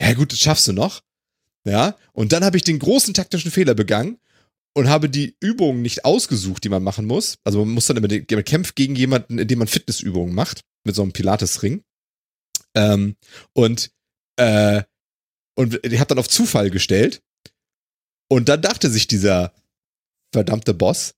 Ja 0.00 0.12
gut, 0.14 0.32
das 0.32 0.38
schaffst 0.40 0.66
du 0.68 0.72
noch. 0.72 1.02
Ja, 1.66 1.96
und 2.12 2.32
dann 2.32 2.44
habe 2.44 2.56
ich 2.56 2.64
den 2.64 2.78
großen 2.78 3.14
taktischen 3.14 3.50
Fehler 3.50 3.74
begangen 3.74 4.18
und 4.74 4.88
habe 4.88 5.08
die 5.08 5.36
Übungen 5.40 5.82
nicht 5.82 6.04
ausgesucht, 6.04 6.64
die 6.64 6.68
man 6.68 6.82
machen 6.82 7.06
muss. 7.06 7.38
Also 7.44 7.64
man 7.64 7.74
muss 7.74 7.86
dann 7.86 7.96
immer, 7.96 8.08
den- 8.08 8.26
man 8.30 8.44
kämpft 8.44 8.76
gegen 8.76 8.96
jemanden, 8.96 9.38
indem 9.38 9.60
man 9.60 9.68
Fitnessübungen 9.68 10.34
macht, 10.34 10.60
mit 10.84 10.94
so 10.94 11.02
einem 11.02 11.12
Pilates-Ring. 11.12 11.84
Ähm, 12.74 13.16
und, 13.52 13.90
äh, 14.36 14.82
und 15.56 15.84
ich 15.84 15.98
habe 15.98 16.08
dann 16.08 16.18
auf 16.18 16.28
Zufall 16.28 16.70
gestellt. 16.70 17.22
Und 18.28 18.48
dann 18.48 18.62
dachte 18.62 18.90
sich 18.90 19.06
dieser 19.06 19.54
verdammte 20.32 20.74
Boss, 20.74 21.14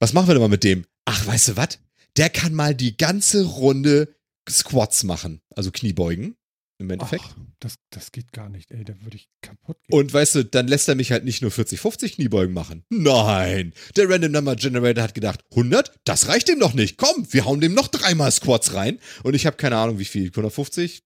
was 0.00 0.12
machen 0.12 0.28
wir 0.28 0.34
denn 0.34 0.42
mal 0.42 0.48
mit 0.48 0.64
dem? 0.64 0.86
Ach, 1.04 1.26
weißt 1.26 1.48
du 1.48 1.56
was? 1.56 1.78
Der 2.16 2.28
kann 2.28 2.54
mal 2.54 2.74
die 2.74 2.96
ganze 2.96 3.44
Runde 3.44 4.14
Squats 4.48 5.04
machen, 5.04 5.40
also 5.54 5.70
Kniebeugen 5.70 6.36
im 6.82 6.90
Endeffekt. 6.90 7.24
ach, 7.26 7.36
das, 7.60 7.76
das 7.90 8.12
geht 8.12 8.32
gar 8.32 8.48
nicht, 8.48 8.70
ey, 8.70 8.84
da 8.84 8.94
würde 9.02 9.16
ich 9.16 9.28
kaputt 9.40 9.78
gehen. 9.84 9.98
Und 9.98 10.12
weißt 10.12 10.34
du, 10.34 10.44
dann 10.44 10.68
lässt 10.68 10.88
er 10.88 10.94
mich 10.94 11.12
halt 11.12 11.24
nicht 11.24 11.42
nur 11.42 11.50
40, 11.50 11.80
50 11.80 12.16
Kniebeugen 12.16 12.54
machen. 12.54 12.84
Nein, 12.90 13.72
der 13.96 14.08
Random 14.08 14.32
Number 14.32 14.56
Generator 14.56 15.02
hat 15.02 15.14
gedacht, 15.14 15.40
100? 15.52 15.92
Das 16.04 16.28
reicht 16.28 16.48
dem 16.48 16.58
noch 16.58 16.74
nicht. 16.74 16.98
Komm, 16.98 17.26
wir 17.30 17.44
hauen 17.44 17.60
dem 17.60 17.74
noch 17.74 17.88
dreimal 17.88 18.30
Squats 18.30 18.74
rein. 18.74 18.98
Und 19.22 19.34
ich 19.34 19.46
habe 19.46 19.56
keine 19.56 19.76
Ahnung, 19.76 19.98
wie 19.98 20.04
viel, 20.04 20.28
150 20.28 21.02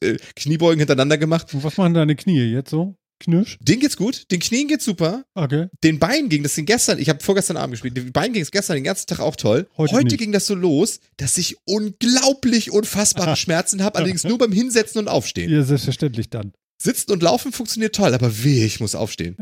äh, 0.00 0.16
Kniebeugen 0.36 0.78
hintereinander 0.78 1.18
gemacht. 1.18 1.52
Und 1.54 1.64
was 1.64 1.76
machen 1.76 1.94
deine 1.94 2.16
Knie 2.16 2.44
jetzt 2.44 2.70
so? 2.70 2.96
Knirsch? 3.24 3.58
Den 3.60 3.80
geht's 3.80 3.96
gut, 3.96 4.30
den 4.30 4.40
Knien 4.40 4.68
geht's 4.68 4.84
super. 4.84 5.24
Okay. 5.34 5.68
Den 5.82 5.98
Beinen 5.98 6.28
ging 6.28 6.42
das 6.42 6.54
ging 6.54 6.66
gestern, 6.66 6.98
ich 6.98 7.08
habe 7.08 7.22
vorgestern 7.22 7.56
Abend 7.56 7.72
gespielt, 7.72 7.96
den 7.96 8.12
Beinen 8.12 8.32
ging 8.32 8.42
es 8.42 8.50
gestern 8.50 8.76
den 8.76 8.84
ganzen 8.84 9.06
Tag 9.06 9.20
auch 9.20 9.36
toll. 9.36 9.66
Heute 9.76 9.94
Heute, 9.94 10.16
ging 10.16 10.32
das 10.32 10.46
so 10.46 10.54
los, 10.54 11.00
dass 11.16 11.38
ich 11.38 11.56
unglaublich 11.64 12.70
unfassbare 12.70 13.36
Schmerzen 13.36 13.82
habe, 13.82 13.98
allerdings 13.98 14.24
nur 14.24 14.38
beim 14.38 14.52
Hinsetzen 14.52 15.00
und 15.00 15.08
Aufstehen. 15.08 15.50
Ja, 15.50 15.62
selbstverständlich 15.62 16.30
dann. 16.30 16.52
Sitzen 16.76 17.12
und 17.12 17.22
Laufen 17.22 17.52
funktioniert 17.52 17.94
toll, 17.94 18.14
aber 18.14 18.44
weh, 18.44 18.64
ich 18.64 18.80
muss 18.80 18.94
aufstehen. 18.94 19.36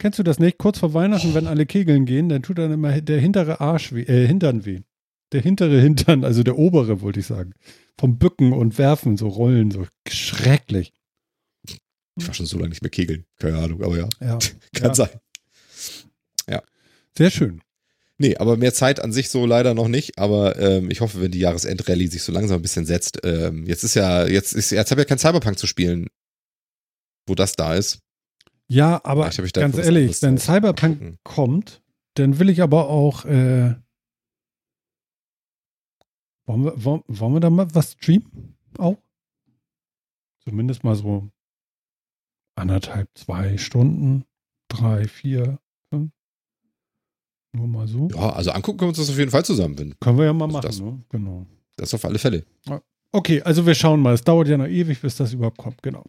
Kennst 0.00 0.18
du 0.18 0.22
das 0.22 0.38
nicht? 0.38 0.56
Kurz 0.56 0.78
vor 0.78 0.94
Weihnachten, 0.94 1.34
wenn 1.34 1.46
alle 1.46 1.66
kegeln 1.66 2.06
gehen, 2.06 2.30
dann 2.30 2.42
tut 2.42 2.56
dann 2.56 2.72
immer 2.72 3.02
der 3.02 3.20
hintere 3.20 3.60
Arsch 3.60 3.92
weh, 3.92 4.02
äh, 4.02 4.26
Hintern 4.26 4.64
weh. 4.64 4.80
Der 5.32 5.42
hintere 5.42 5.78
Hintern, 5.78 6.24
also 6.24 6.42
der 6.42 6.58
obere, 6.58 7.02
wollte 7.02 7.20
ich 7.20 7.26
sagen. 7.26 7.52
Vom 7.98 8.18
Bücken 8.18 8.54
und 8.54 8.78
Werfen, 8.78 9.18
so 9.18 9.28
Rollen, 9.28 9.70
so 9.70 9.86
schrecklich. 10.08 10.94
Ich 12.20 12.26
war 12.26 12.34
schon 12.34 12.46
so 12.46 12.58
lange 12.58 12.70
nicht 12.70 12.82
mehr 12.82 12.90
kegeln, 12.90 13.24
keine 13.38 13.58
Ahnung, 13.58 13.82
aber 13.82 13.96
ja, 13.98 14.08
Ja. 14.20 14.38
kann 14.74 14.88
ja. 14.88 14.94
sein. 14.94 15.10
Sehr 17.16 17.30
schön. 17.30 17.60
Nee, 18.18 18.36
aber 18.36 18.56
mehr 18.56 18.74
Zeit 18.74 19.00
an 19.00 19.12
sich 19.12 19.30
so 19.30 19.46
leider 19.46 19.74
noch 19.74 19.88
nicht. 19.88 20.18
Aber 20.18 20.58
ähm, 20.58 20.90
ich 20.90 21.00
hoffe, 21.00 21.20
wenn 21.20 21.32
die 21.32 21.38
Jahresendrallye 21.38 22.08
sich 22.08 22.22
so 22.22 22.32
langsam 22.32 22.58
ein 22.58 22.62
bisschen 22.62 22.86
setzt. 22.86 23.20
Ähm, 23.24 23.66
jetzt 23.66 23.82
ist 23.82 23.94
ja, 23.94 24.26
jetzt 24.26 24.52
ist, 24.52 24.70
jetzt 24.70 24.90
habe 24.90 25.00
ich 25.00 25.06
ja 25.06 25.08
kein 25.08 25.18
Cyberpunk 25.18 25.58
zu 25.58 25.66
spielen, 25.66 26.08
wo 27.26 27.34
das 27.34 27.56
da 27.56 27.74
ist. 27.74 28.00
Ja, 28.68 29.00
aber 29.04 29.28
ganz 29.52 29.78
ehrlich, 29.78 30.22
wenn. 30.22 30.38
Cyberpunk 30.38 30.98
Gucken. 30.98 31.18
kommt, 31.24 31.82
dann 32.14 32.38
will 32.38 32.50
ich 32.50 32.62
aber 32.62 32.88
auch, 32.88 33.24
äh, 33.24 33.74
wollen, 36.46 36.64
wir, 36.64 36.84
wollen, 36.84 37.02
wollen 37.06 37.34
wir 37.34 37.40
da 37.40 37.50
mal 37.50 37.74
was 37.74 37.92
streamen? 37.92 38.56
Auch? 38.78 38.98
Zumindest 40.44 40.84
mal 40.84 40.94
so 40.94 41.30
anderthalb, 42.60 43.08
zwei 43.16 43.56
Stunden, 43.58 44.24
drei, 44.68 45.06
vier, 45.08 45.58
fünf. 45.92 46.12
Nur 47.52 47.66
mal 47.66 47.88
so. 47.88 48.08
Ja, 48.14 48.30
also 48.30 48.52
angucken 48.52 48.78
können 48.78 48.86
wir 48.88 48.90
uns 48.90 48.98
das 48.98 49.10
auf 49.10 49.18
jeden 49.18 49.30
Fall 49.30 49.44
zusammen. 49.44 49.78
Wenn, 49.78 49.98
Können 49.98 50.18
wir 50.18 50.26
ja 50.26 50.32
mal 50.32 50.44
Also 50.46 50.52
machen, 50.56 50.66
das- 50.66 50.80
ne? 50.80 51.04
Genau. 51.08 51.46
das 51.76 51.94
auf 51.94 52.04
alle 52.04 52.18
Fälle. 52.18 52.44
Okay, 53.12 53.42
also 53.42 53.66
wir 53.66 53.74
schauen 53.74 54.00
mal. 54.00 54.14
Es 54.14 54.22
dauert 54.22 54.46
ja 54.48 54.56
noch 54.56 54.68
ewig, 54.68 55.00
bis 55.00 55.16
das 55.16 55.32
überhaupt 55.32 55.58
kommt. 55.58 55.82
Genau. 55.82 56.04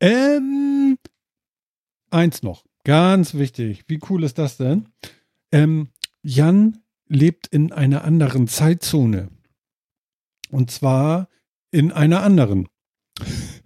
Ähm, 0.00 0.96
eins 2.10 2.42
noch. 2.42 2.64
Ganz 2.84 3.34
wichtig. 3.34 3.84
Wie 3.88 3.98
cool 4.08 4.22
ist 4.24 4.38
das 4.38 4.56
denn? 4.56 4.88
Ähm, 5.52 5.88
Jan 6.22 6.78
lebt 7.08 7.48
in 7.48 7.72
einer 7.72 8.04
anderen 8.04 8.46
Zeitzone. 8.46 9.28
Und 10.50 10.70
zwar 10.70 11.28
in 11.72 11.90
einer 11.92 12.22
anderen. 12.22 12.68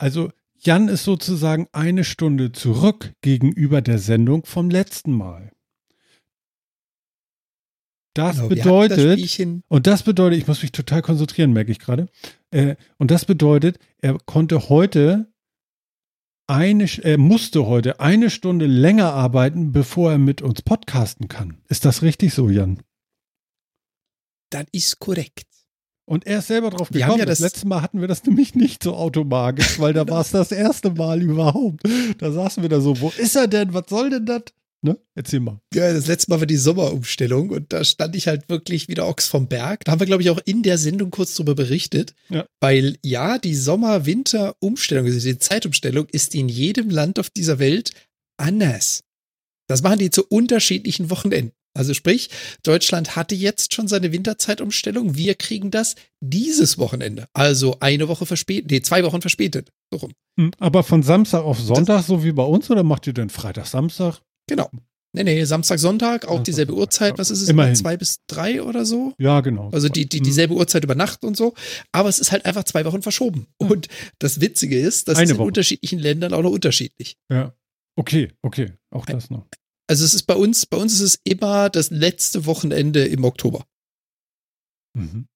Also 0.00 0.30
Jan 0.60 0.88
ist 0.88 1.04
sozusagen 1.04 1.68
eine 1.72 2.04
Stunde 2.04 2.52
zurück 2.52 3.12
gegenüber 3.22 3.80
der 3.80 3.98
Sendung 3.98 4.44
vom 4.44 4.70
letzten 4.70 5.12
Mal. 5.12 5.52
Das 8.14 8.36
genau, 8.36 8.48
bedeutet, 8.48 9.22
das 9.22 9.46
und 9.68 9.86
das 9.86 10.02
bedeutet, 10.02 10.40
ich 10.40 10.48
muss 10.48 10.62
mich 10.62 10.72
total 10.72 11.02
konzentrieren, 11.02 11.52
merke 11.52 11.70
ich 11.70 11.78
gerade. 11.78 12.08
Äh, 12.50 12.74
und 12.96 13.12
das 13.12 13.24
bedeutet, 13.24 13.78
er 13.98 14.18
konnte 14.18 14.68
heute 14.68 15.32
eine, 16.48 16.88
er 17.02 17.18
musste 17.18 17.66
heute 17.66 18.00
eine 18.00 18.30
Stunde 18.30 18.66
länger 18.66 19.12
arbeiten, 19.12 19.70
bevor 19.70 20.12
er 20.12 20.18
mit 20.18 20.42
uns 20.42 20.62
podcasten 20.62 21.28
kann. 21.28 21.62
Ist 21.68 21.84
das 21.84 22.02
richtig 22.02 22.34
so, 22.34 22.48
Jan? 22.48 22.82
Das 24.50 24.64
ist 24.72 24.98
korrekt. 24.98 25.46
Und 26.08 26.26
er 26.26 26.38
ist 26.38 26.46
selber 26.46 26.70
drauf 26.70 26.88
gekommen. 26.88 27.18
Ja 27.18 27.26
das, 27.26 27.38
das, 27.38 27.52
letzte 27.52 27.68
Mal 27.68 27.82
hatten 27.82 28.00
wir 28.00 28.08
das 28.08 28.24
nämlich 28.24 28.54
nicht 28.54 28.82
so 28.82 28.94
automatisch, 28.94 29.78
weil 29.78 29.92
da 29.92 30.08
war 30.08 30.22
es 30.22 30.30
das 30.30 30.52
erste 30.52 30.90
Mal 30.90 31.20
überhaupt. 31.22 31.82
Da 32.16 32.32
saßen 32.32 32.62
wir 32.62 32.70
da 32.70 32.80
so, 32.80 32.98
wo 33.00 33.12
ist 33.18 33.36
er 33.36 33.46
denn? 33.46 33.74
Was 33.74 33.84
soll 33.90 34.08
denn 34.08 34.24
das? 34.24 34.44
Ne? 34.80 34.96
Erzähl 35.14 35.40
mal. 35.40 35.60
Ja, 35.74 35.92
das 35.92 36.06
letzte 36.06 36.30
Mal 36.30 36.40
war 36.40 36.46
die 36.46 36.56
Sommerumstellung 36.56 37.50
und 37.50 37.72
da 37.72 37.84
stand 37.84 38.16
ich 38.16 38.26
halt 38.26 38.48
wirklich 38.48 38.88
wieder 38.88 39.06
Ochs 39.06 39.26
vom 39.26 39.48
Berg. 39.48 39.84
Da 39.84 39.92
haben 39.92 40.00
wir, 40.00 40.06
glaube 40.06 40.22
ich, 40.22 40.30
auch 40.30 40.40
in 40.46 40.62
der 40.62 40.78
Sendung 40.78 41.10
kurz 41.10 41.34
drüber 41.34 41.54
berichtet. 41.54 42.14
Ja. 42.30 42.46
Weil 42.60 42.96
ja, 43.04 43.38
die 43.38 43.54
Sommer-Winter-Umstellung, 43.54 45.04
also 45.04 45.20
die 45.20 45.38
Zeitumstellung, 45.38 46.06
ist 46.10 46.34
in 46.34 46.48
jedem 46.48 46.88
Land 46.88 47.18
auf 47.18 47.28
dieser 47.28 47.58
Welt 47.58 47.90
anders. 48.38 49.02
Das 49.66 49.82
machen 49.82 49.98
die 49.98 50.10
zu 50.10 50.24
unterschiedlichen 50.24 51.10
Wochenenden. 51.10 51.52
Also 51.78 51.94
sprich, 51.94 52.28
Deutschland 52.64 53.14
hatte 53.14 53.36
jetzt 53.36 53.72
schon 53.72 53.86
seine 53.86 54.10
Winterzeitumstellung. 54.10 55.14
Wir 55.14 55.36
kriegen 55.36 55.70
das 55.70 55.94
dieses 56.20 56.76
Wochenende. 56.76 57.28
Also 57.32 57.76
eine 57.78 58.08
Woche 58.08 58.26
verspätet, 58.26 58.70
nee, 58.72 58.80
zwei 58.82 59.04
Wochen 59.04 59.20
verspätet. 59.20 59.70
So 59.92 59.98
rum. 59.98 60.12
Hm, 60.40 60.50
aber 60.58 60.82
von 60.82 61.04
Samstag 61.04 61.44
auf 61.44 61.60
Sonntag, 61.60 61.98
das, 61.98 62.08
so 62.08 62.24
wie 62.24 62.32
bei 62.32 62.42
uns, 62.42 62.68
oder 62.68 62.82
macht 62.82 63.06
ihr 63.06 63.12
denn 63.12 63.30
Freitag, 63.30 63.66
Samstag? 63.66 64.20
Genau. 64.48 64.68
Nee, 65.12 65.22
nee, 65.22 65.44
Samstag, 65.44 65.78
Sonntag, 65.78 66.26
auch 66.26 66.42
dieselbe 66.42 66.74
Uhrzeit. 66.74 67.16
Was 67.16 67.30
ist 67.30 67.42
es? 67.42 67.48
Immerhin. 67.48 67.76
Zwei 67.76 67.96
bis 67.96 68.18
drei 68.26 68.60
oder 68.60 68.84
so? 68.84 69.14
Ja, 69.16 69.40
genau. 69.40 69.70
Also 69.70 69.88
die, 69.88 70.08
die, 70.08 70.20
dieselbe 70.20 70.54
Uhrzeit 70.54 70.82
über 70.82 70.96
Nacht 70.96 71.24
und 71.24 71.36
so. 71.36 71.54
Aber 71.92 72.08
es 72.08 72.18
ist 72.18 72.32
halt 72.32 72.44
einfach 72.44 72.64
zwei 72.64 72.84
Wochen 72.86 73.02
verschoben. 73.02 73.46
Und 73.56 73.86
das 74.18 74.40
Witzige 74.40 74.78
ist, 74.78 75.06
das 75.06 75.18
ist 75.20 75.30
in 75.30 75.38
Woche. 75.38 75.46
unterschiedlichen 75.46 76.00
Ländern 76.00 76.34
auch 76.34 76.42
noch 76.42 76.50
unterschiedlich. 76.50 77.16
Ja. 77.32 77.54
Okay, 77.96 78.32
okay. 78.42 78.72
Auch 78.90 79.06
das 79.06 79.30
noch. 79.30 79.46
Also 79.88 80.04
es 80.04 80.14
ist 80.14 80.24
bei 80.24 80.36
uns, 80.36 80.66
bei 80.66 80.76
uns 80.76 80.92
ist 80.94 81.00
es 81.00 81.20
immer 81.24 81.70
das 81.70 81.90
letzte 81.90 82.46
Wochenende 82.46 83.04
im 83.06 83.24
Oktober. 83.24 83.66
Mhm. 84.94 85.26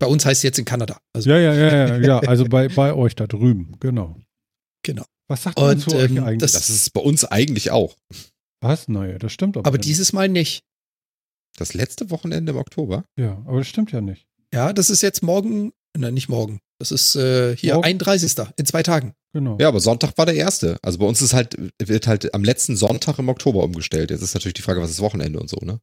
Bei 0.00 0.06
uns 0.06 0.24
heißt 0.24 0.38
es 0.38 0.42
jetzt 0.42 0.58
in 0.58 0.64
Kanada. 0.64 1.00
Also. 1.12 1.28
Ja, 1.28 1.38
ja, 1.38 1.52
ja, 1.52 1.86
ja, 1.86 1.96
ja. 1.98 2.18
Also 2.20 2.46
bei, 2.46 2.68
bei 2.68 2.94
euch 2.94 3.14
da 3.14 3.26
drüben, 3.26 3.76
genau. 3.78 4.18
Genau. 4.82 5.04
Was 5.28 5.42
sagt 5.42 5.58
man 5.58 5.78
zu 5.78 5.90
ähm, 5.90 5.96
euch 5.96 6.22
eigentlich? 6.22 6.38
Das, 6.38 6.52
das, 6.52 6.70
ist 6.70 6.92
bei 6.92 7.00
uns 7.02 7.24
eigentlich 7.24 7.70
auch. 7.70 7.96
Was? 8.62 8.88
Naja, 8.88 9.18
das 9.18 9.32
stimmt 9.32 9.56
aber. 9.56 9.66
Aber 9.66 9.76
nicht. 9.76 9.86
dieses 9.86 10.12
Mal 10.12 10.28
nicht. 10.28 10.64
Das 11.56 11.74
letzte 11.74 12.10
Wochenende 12.10 12.52
im 12.52 12.58
Oktober? 12.58 13.04
Ja, 13.18 13.32
aber 13.46 13.58
das 13.58 13.68
stimmt 13.68 13.92
ja 13.92 14.00
nicht. 14.00 14.26
Ja, 14.52 14.72
das 14.72 14.88
ist 14.88 15.02
jetzt 15.02 15.22
morgen, 15.22 15.72
nein, 15.96 16.14
nicht 16.14 16.28
morgen. 16.28 16.60
Das 16.80 16.90
ist 16.90 17.14
äh, 17.14 17.54
hier 17.56 17.74
morgen? 17.74 17.84
31. 17.84 18.32
in 18.56 18.64
zwei 18.64 18.82
Tagen. 18.82 19.12
Genau. 19.34 19.58
Ja, 19.60 19.68
aber 19.68 19.80
Sonntag 19.80 20.16
war 20.16 20.24
der 20.24 20.34
erste. 20.34 20.78
Also 20.82 20.98
bei 20.98 21.04
uns 21.04 21.20
ist 21.20 21.34
halt, 21.34 21.56
wird 21.78 22.06
halt 22.06 22.34
am 22.34 22.42
letzten 22.42 22.74
Sonntag 22.74 23.18
im 23.18 23.28
Oktober 23.28 23.62
umgestellt. 23.62 24.10
Jetzt 24.10 24.22
ist 24.22 24.32
natürlich 24.32 24.54
die 24.54 24.62
Frage, 24.62 24.80
was 24.80 24.90
ist 24.90 25.00
Wochenende 25.00 25.38
und 25.38 25.50
so, 25.50 25.58
ne? 25.62 25.78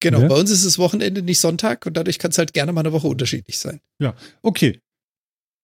Genau, 0.00 0.20
ja. 0.20 0.28
bei 0.28 0.36
uns 0.36 0.50
ist 0.50 0.64
es 0.64 0.78
Wochenende, 0.78 1.22
nicht 1.22 1.40
Sonntag 1.40 1.84
und 1.86 1.96
dadurch 1.96 2.18
kann 2.18 2.30
es 2.30 2.38
halt 2.38 2.52
gerne 2.52 2.72
mal 2.72 2.80
eine 2.80 2.92
Woche 2.92 3.08
unterschiedlich 3.08 3.58
sein. 3.58 3.80
Ja, 3.98 4.14
okay. 4.42 4.80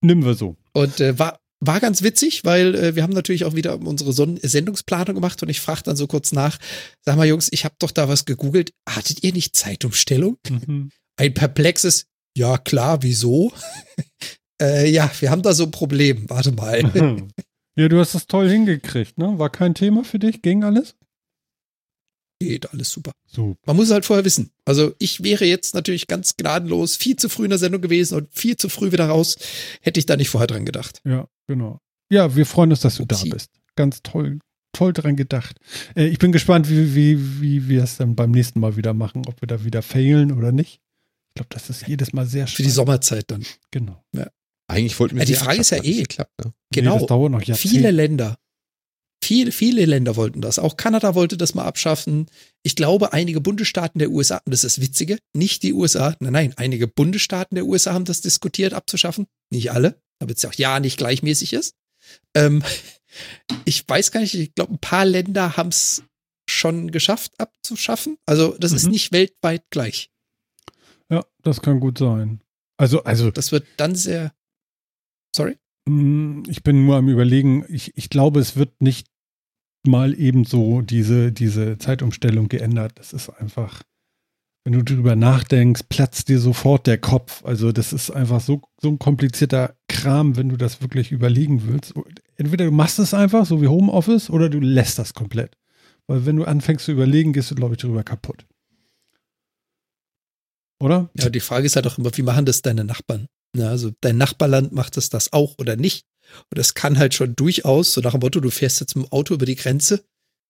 Nehmen 0.02 0.24
wir 0.24 0.34
so. 0.34 0.56
Und 0.72 0.98
äh, 1.00 1.16
war, 1.18 1.38
war 1.60 1.78
ganz 1.78 2.02
witzig, 2.02 2.44
weil 2.44 2.74
äh, 2.74 2.96
wir 2.96 3.04
haben 3.04 3.12
natürlich 3.12 3.44
auch 3.44 3.54
wieder 3.54 3.78
unsere 3.78 4.12
Son 4.12 4.40
Sendungsplanung 4.42 5.14
gemacht 5.14 5.42
und 5.42 5.48
ich 5.48 5.60
frage 5.60 5.82
dann 5.84 5.96
so 5.96 6.06
kurz 6.08 6.32
nach, 6.32 6.58
sag 7.02 7.16
mal 7.16 7.26
Jungs, 7.26 7.48
ich 7.52 7.64
habe 7.64 7.76
doch 7.78 7.92
da 7.92 8.08
was 8.08 8.24
gegoogelt, 8.24 8.72
hattet 8.88 9.22
ihr 9.22 9.32
nicht 9.32 9.54
Zeitumstellung? 9.54 10.38
Mhm. 10.48 10.90
Ein 11.16 11.34
perplexes, 11.34 12.06
ja 12.36 12.58
klar, 12.58 13.02
wieso? 13.02 13.52
Äh, 14.60 14.90
ja, 14.90 15.10
wir 15.20 15.30
haben 15.30 15.42
da 15.42 15.52
so 15.52 15.64
ein 15.64 15.70
Problem, 15.70 16.28
warte 16.28 16.52
mal. 16.52 16.82
ja, 17.76 17.88
du 17.88 17.98
hast 17.98 18.14
das 18.14 18.26
toll 18.26 18.48
hingekriegt, 18.48 19.18
ne? 19.18 19.38
War 19.38 19.50
kein 19.50 19.74
Thema 19.74 20.04
für 20.04 20.18
dich, 20.18 20.42
ging 20.42 20.64
alles? 20.64 20.94
Geht 22.42 22.72
alles 22.72 22.90
super. 22.90 23.12
super. 23.26 23.60
Man 23.66 23.76
muss 23.76 23.86
es 23.86 23.92
halt 23.92 24.06
vorher 24.06 24.24
wissen. 24.24 24.50
Also 24.64 24.94
ich 24.98 25.22
wäre 25.22 25.44
jetzt 25.44 25.74
natürlich 25.74 26.06
ganz 26.06 26.36
gnadenlos 26.38 26.96
viel 26.96 27.16
zu 27.16 27.28
früh 27.28 27.44
in 27.44 27.50
der 27.50 27.58
Sendung 27.58 27.82
gewesen 27.82 28.16
und 28.16 28.28
viel 28.32 28.56
zu 28.56 28.70
früh 28.70 28.92
wieder 28.92 29.08
raus. 29.08 29.36
Hätte 29.82 30.00
ich 30.00 30.06
da 30.06 30.16
nicht 30.16 30.30
vorher 30.30 30.46
dran 30.46 30.64
gedacht. 30.64 31.02
Ja, 31.04 31.28
genau. 31.46 31.80
Ja, 32.10 32.34
wir 32.34 32.46
freuen 32.46 32.70
uns, 32.70 32.80
dass 32.80 32.96
du 32.96 33.02
Upsi. 33.02 33.28
da 33.28 33.34
bist. 33.34 33.50
Ganz 33.76 34.02
toll, 34.02 34.38
toll 34.72 34.94
dran 34.94 35.16
gedacht. 35.16 35.58
Äh, 35.94 36.06
ich 36.06 36.18
bin 36.18 36.32
gespannt, 36.32 36.70
wie, 36.70 36.94
wie, 36.94 37.40
wie 37.42 37.68
wir 37.68 37.84
es 37.84 37.98
dann 37.98 38.16
beim 38.16 38.30
nächsten 38.30 38.58
Mal 38.58 38.76
wieder 38.76 38.94
machen, 38.94 39.22
ob 39.26 39.42
wir 39.42 39.46
da 39.46 39.62
wieder 39.62 39.82
failen 39.82 40.32
oder 40.32 40.50
nicht. 40.50 40.80
Ich 41.28 41.34
glaube, 41.34 41.50
das 41.50 41.68
ist 41.68 41.86
jedes 41.86 42.14
Mal 42.14 42.26
sehr 42.26 42.46
schwer. 42.46 42.56
Für 42.56 42.62
die 42.62 42.70
Sommerzeit 42.70 43.30
dann. 43.30 43.44
Genau. 43.70 44.02
Ja. 44.14 44.28
Eigentlich 44.70 44.98
wollten 44.98 45.16
wir 45.16 45.22
ja, 45.22 45.26
Die 45.26 45.34
Frage 45.34 45.60
ist 45.60 45.70
ja 45.70 45.82
eh. 45.82 46.02
Geklappt, 46.02 46.32
ne? 46.44 46.52
Genau. 46.72 46.94
Nee, 46.94 47.00
das 47.00 47.08
dauert 47.08 47.32
noch 47.32 47.42
Jahrzehnte. 47.42 47.68
Viele 47.76 47.90
Länder 47.90 48.38
Viele, 49.22 49.52
viele 49.52 49.84
Länder 49.84 50.16
wollten 50.16 50.40
das. 50.40 50.58
Auch 50.58 50.76
Kanada 50.76 51.14
wollte 51.14 51.36
das 51.36 51.54
mal 51.54 51.64
abschaffen. 51.64 52.26
Ich 52.62 52.74
glaube, 52.74 53.12
einige 53.12 53.40
Bundesstaaten 53.40 53.98
der 53.98 54.10
USA, 54.10 54.38
und 54.44 54.52
das 54.52 54.64
ist 54.64 54.78
das 54.78 54.84
Witzige, 54.84 55.18
nicht 55.34 55.62
die 55.62 55.74
USA, 55.74 56.16
nein, 56.20 56.32
nein, 56.32 56.54
einige 56.56 56.88
Bundesstaaten 56.88 57.54
der 57.54 57.66
USA 57.66 57.92
haben 57.92 58.06
das 58.06 58.22
diskutiert 58.22 58.72
abzuschaffen. 58.72 59.26
Nicht 59.50 59.72
alle, 59.72 60.00
damit 60.18 60.38
es 60.38 60.42
ja 60.42 60.50
auch 60.50 60.54
ja 60.54 60.80
nicht 60.80 60.96
gleichmäßig 60.96 61.52
ist. 61.52 61.74
Ähm, 62.34 62.62
ich 63.66 63.86
weiß 63.86 64.10
gar 64.10 64.20
nicht, 64.20 64.34
ich 64.34 64.54
glaube, 64.54 64.74
ein 64.74 64.78
paar 64.78 65.04
Länder 65.04 65.56
haben 65.56 65.68
es 65.68 66.02
schon 66.48 66.90
geschafft 66.90 67.38
abzuschaffen. 67.38 68.16
Also 68.26 68.56
das 68.58 68.70
mhm. 68.72 68.76
ist 68.78 68.88
nicht 68.88 69.12
weltweit 69.12 69.64
gleich. 69.70 70.10
Ja, 71.10 71.24
das 71.42 71.60
kann 71.60 71.78
gut 71.78 71.98
sein. 71.98 72.40
Also, 72.78 73.04
also. 73.04 73.30
Das 73.30 73.52
wird 73.52 73.66
dann 73.76 73.94
sehr. 73.94 74.32
Sorry? 75.34 75.56
Mm, 75.88 76.42
ich 76.48 76.62
bin 76.62 76.84
nur 76.84 76.96
am 76.96 77.08
Überlegen, 77.08 77.64
ich, 77.68 77.96
ich 77.96 78.10
glaube, 78.10 78.40
es 78.40 78.56
wird 78.56 78.80
nicht 78.80 79.08
mal 79.86 80.18
eben 80.18 80.44
so 80.44 80.82
diese, 80.82 81.32
diese 81.32 81.78
Zeitumstellung 81.78 82.48
geändert. 82.48 82.92
Das 82.96 83.12
ist 83.12 83.30
einfach, 83.30 83.82
wenn 84.64 84.74
du 84.74 84.82
drüber 84.82 85.16
nachdenkst, 85.16 85.84
platzt 85.88 86.28
dir 86.28 86.38
sofort 86.38 86.86
der 86.86 86.98
Kopf. 86.98 87.44
Also 87.44 87.72
das 87.72 87.92
ist 87.92 88.10
einfach 88.10 88.40
so, 88.40 88.62
so 88.80 88.88
ein 88.88 88.98
komplizierter 88.98 89.76
Kram, 89.88 90.36
wenn 90.36 90.50
du 90.50 90.56
das 90.56 90.82
wirklich 90.82 91.12
überlegen 91.12 91.66
willst. 91.66 91.94
Entweder 92.36 92.66
du 92.66 92.72
machst 92.72 92.98
es 92.98 93.14
einfach, 93.14 93.46
so 93.46 93.62
wie 93.62 93.68
Homeoffice, 93.68 94.30
oder 94.30 94.48
du 94.48 94.60
lässt 94.60 94.98
das 94.98 95.14
komplett. 95.14 95.56
Weil 96.06 96.26
wenn 96.26 96.36
du 96.36 96.44
anfängst 96.44 96.84
zu 96.84 96.92
überlegen, 96.92 97.32
gehst 97.32 97.50
du, 97.50 97.54
glaube 97.54 97.74
ich, 97.74 97.80
drüber 97.80 98.02
kaputt. 98.02 98.46
Oder? 100.82 101.10
Ja, 101.16 101.28
die 101.28 101.40
Frage 101.40 101.66
ist 101.66 101.76
halt 101.76 101.86
auch 101.86 101.98
immer, 101.98 102.10
wie 102.16 102.22
machen 102.22 102.46
das 102.46 102.62
deine 102.62 102.84
Nachbarn? 102.84 103.26
Ja, 103.56 103.68
also 103.68 103.90
dein 104.00 104.16
Nachbarland 104.16 104.72
macht 104.72 104.96
es 104.96 105.10
das 105.10 105.32
auch 105.32 105.56
oder 105.58 105.76
nicht. 105.76 106.06
Und 106.50 106.58
das 106.58 106.74
kann 106.74 106.98
halt 106.98 107.14
schon 107.14 107.34
durchaus, 107.34 107.92
so 107.92 108.00
nach 108.00 108.12
dem 108.12 108.20
Motto, 108.20 108.40
du 108.40 108.50
fährst 108.50 108.80
jetzt 108.80 108.94
mit 108.96 109.06
dem 109.06 109.12
Auto 109.12 109.34
über 109.34 109.46
die 109.46 109.56
Grenze, 109.56 110.04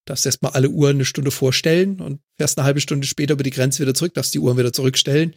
darfst 0.05 0.27
erstmal 0.27 0.53
alle 0.53 0.69
Uhren 0.69 0.97
eine 0.97 1.05
Stunde 1.05 1.31
vorstellen 1.31 2.01
und 2.01 2.21
fährst 2.37 2.59
eine 2.59 2.67
halbe 2.67 2.81
Stunde 2.81 3.07
später 3.07 3.35
über 3.35 3.43
die 3.43 3.51
Grenze 3.51 3.83
wieder 3.83 3.95
zurück, 3.95 4.15
darfst 4.15 4.35
die 4.35 4.39
Uhren 4.39 4.59
wieder 4.59 4.73
zurückstellen. 4.73 5.35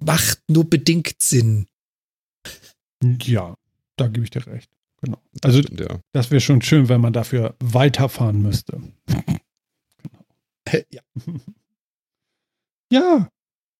Macht 0.00 0.42
nur 0.48 0.68
bedingt 0.68 1.14
Sinn. 1.20 1.66
Ja, 3.02 3.54
da 3.96 4.08
gebe 4.08 4.24
ich 4.24 4.30
dir 4.30 4.46
recht. 4.46 4.70
Genau. 5.02 5.18
Also, 5.42 5.62
das, 5.62 5.78
ja. 5.78 6.00
das 6.12 6.30
wäre 6.30 6.40
schon 6.40 6.62
schön, 6.62 6.88
wenn 6.88 7.00
man 7.00 7.12
dafür 7.12 7.54
weiterfahren 7.60 8.42
müsste. 8.42 8.80
genau. 9.06 10.82
Ja. 10.90 11.02
ja, 12.92 13.28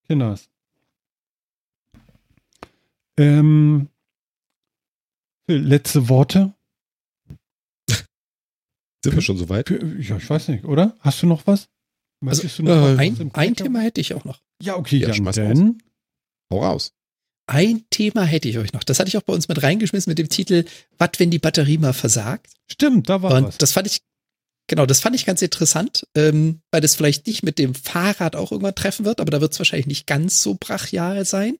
Kinders. 0.06 0.48
Ähm, 3.20 3.88
letzte 5.46 6.08
Worte? 6.08 6.54
Sind 9.04 9.14
wir 9.14 9.20
schon 9.20 9.36
so 9.36 9.48
weit? 9.50 9.68
Ja, 9.70 10.16
ich 10.16 10.30
weiß 10.30 10.48
nicht, 10.48 10.64
oder? 10.64 10.96
Hast 11.00 11.22
du 11.22 11.26
noch 11.26 11.46
was? 11.46 11.68
Also, 12.24 12.48
du 12.48 12.62
noch 12.62 12.98
äh, 12.98 12.98
ein, 12.98 13.30
ein 13.32 13.56
Thema 13.56 13.80
hätte 13.80 14.00
ich 14.00 14.14
auch 14.14 14.24
noch. 14.24 14.40
Ja, 14.62 14.76
okay, 14.76 14.98
ja, 14.98 15.10
Jan, 15.10 15.24
dann. 15.24 15.82
Hau 16.50 16.62
raus. 16.62 16.92
Ein 17.46 17.84
Thema 17.90 18.24
hätte 18.24 18.48
ich 18.48 18.58
euch 18.58 18.72
noch. 18.72 18.84
Das 18.84 18.98
hatte 19.00 19.08
ich 19.08 19.16
auch 19.16 19.22
bei 19.22 19.32
uns 19.32 19.48
mit 19.48 19.62
reingeschmissen 19.62 20.10
mit 20.10 20.18
dem 20.18 20.28
Titel 20.28 20.64
Was, 20.98 21.10
wenn 21.18 21.30
die 21.30 21.38
Batterie 21.38 21.78
mal 21.78 21.92
versagt? 21.92 22.52
Stimmt, 22.70 23.08
da 23.08 23.22
war 23.22 23.34
Und 23.34 23.44
was. 23.44 23.58
Das 23.58 23.72
fand 23.72 23.86
ich 23.86 24.02
Genau, 24.70 24.86
das 24.86 25.00
fand 25.00 25.16
ich 25.16 25.26
ganz 25.26 25.42
interessant, 25.42 26.06
ähm, 26.14 26.60
weil 26.70 26.80
das 26.80 26.94
vielleicht 26.94 27.26
nicht 27.26 27.42
mit 27.42 27.58
dem 27.58 27.74
Fahrrad 27.74 28.36
auch 28.36 28.52
irgendwann 28.52 28.76
treffen 28.76 29.04
wird, 29.04 29.20
aber 29.20 29.32
da 29.32 29.40
wird 29.40 29.52
es 29.52 29.58
wahrscheinlich 29.58 29.88
nicht 29.88 30.06
ganz 30.06 30.42
so 30.42 30.54
brachial 30.54 31.24
sein. 31.24 31.56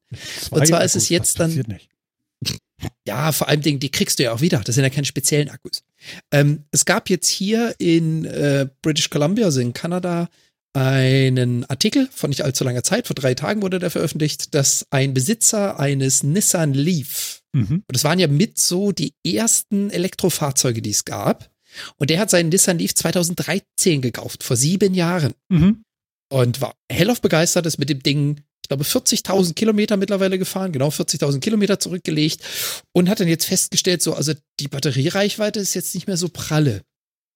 Und 0.50 0.64
zwar 0.64 0.84
ist 0.84 0.94
es 0.94 1.08
jetzt 1.08 1.40
dann. 1.40 1.50
Nicht. 1.50 1.88
Ja, 3.04 3.32
vor 3.32 3.48
allem 3.48 3.62
Dingen, 3.62 3.80
die 3.80 3.90
kriegst 3.90 4.20
du 4.20 4.22
ja 4.22 4.32
auch 4.32 4.42
wieder. 4.42 4.60
Das 4.60 4.76
sind 4.76 4.84
ja 4.84 4.90
keine 4.90 5.06
speziellen 5.06 5.48
Akkus. 5.48 5.82
Ähm, 6.30 6.66
es 6.70 6.84
gab 6.84 7.10
jetzt 7.10 7.26
hier 7.26 7.74
in 7.78 8.26
äh, 8.26 8.68
British 8.80 9.10
Columbia, 9.10 9.46
also 9.46 9.58
in 9.58 9.72
Kanada, 9.72 10.28
einen 10.72 11.64
Artikel 11.64 12.08
von 12.12 12.30
nicht 12.30 12.42
allzu 12.42 12.62
langer 12.62 12.84
Zeit, 12.84 13.08
vor 13.08 13.16
drei 13.16 13.34
Tagen 13.34 13.60
wurde 13.60 13.80
der 13.80 13.90
veröffentlicht, 13.90 14.54
dass 14.54 14.86
ein 14.90 15.14
Besitzer 15.14 15.80
eines 15.80 16.22
Nissan 16.22 16.74
Leaf, 16.74 17.42
mhm. 17.52 17.82
und 17.88 17.92
das 17.92 18.04
waren 18.04 18.20
ja 18.20 18.28
mit 18.28 18.56
so 18.56 18.92
die 18.92 19.14
ersten 19.26 19.90
Elektrofahrzeuge, 19.90 20.80
die 20.80 20.90
es 20.90 21.04
gab, 21.04 21.49
und 21.96 22.10
der 22.10 22.18
hat 22.18 22.30
seinen 22.30 22.48
Nissan 22.48 22.78
Leaf 22.78 22.94
2013 22.94 24.00
gekauft, 24.02 24.42
vor 24.42 24.56
sieben 24.56 24.94
Jahren. 24.94 25.34
Mhm. 25.48 25.82
Und 26.32 26.60
war 26.60 26.74
hellauf 26.90 27.20
begeistert, 27.20 27.66
ist 27.66 27.78
mit 27.78 27.88
dem 27.88 28.02
Ding, 28.02 28.42
ich 28.62 28.68
glaube, 28.68 28.84
40.000 28.84 29.54
Kilometer 29.54 29.96
mittlerweile 29.96 30.38
gefahren, 30.38 30.72
genau 30.72 30.88
40.000 30.88 31.40
Kilometer 31.40 31.80
zurückgelegt 31.80 32.42
und 32.92 33.08
hat 33.08 33.20
dann 33.20 33.28
jetzt 33.28 33.46
festgestellt, 33.46 34.02
so, 34.02 34.14
also 34.14 34.32
die 34.60 34.68
Batteriereichweite 34.68 35.58
ist 35.58 35.74
jetzt 35.74 35.94
nicht 35.94 36.06
mehr 36.06 36.16
so 36.16 36.28
pralle. 36.28 36.82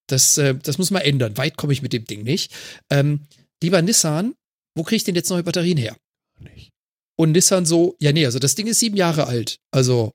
Das, 0.07 0.39
äh, 0.39 0.55
das 0.55 0.79
muss 0.79 0.91
man 0.91 1.03
ändern. 1.03 1.37
Weit 1.37 1.57
komme 1.57 1.73
ich 1.73 1.83
mit 1.83 1.93
dem 1.93 2.05
Ding 2.05 2.23
nicht. 2.23 2.53
Ähm, 2.91 3.21
lieber 3.63 3.83
Nissan, 3.83 4.35
wo 4.77 4.83
kriege 4.83 4.97
ich 4.97 5.05
denn 5.05 5.15
jetzt 5.15 5.31
neue 5.31 5.43
Batterien 5.43 5.79
her? 5.79 5.97
Nicht. 6.41 6.71
Und 7.17 7.33
Nissan 7.33 7.65
so, 7.65 7.97
ja, 8.01 8.13
nee, 8.13 8.27
also 8.27 8.39
das 8.39 8.55
Ding 8.55 8.67
ist 8.67 8.81
sieben 8.81 8.97
Jahre 8.97 9.27
alt. 9.27 9.59
Also 9.71 10.13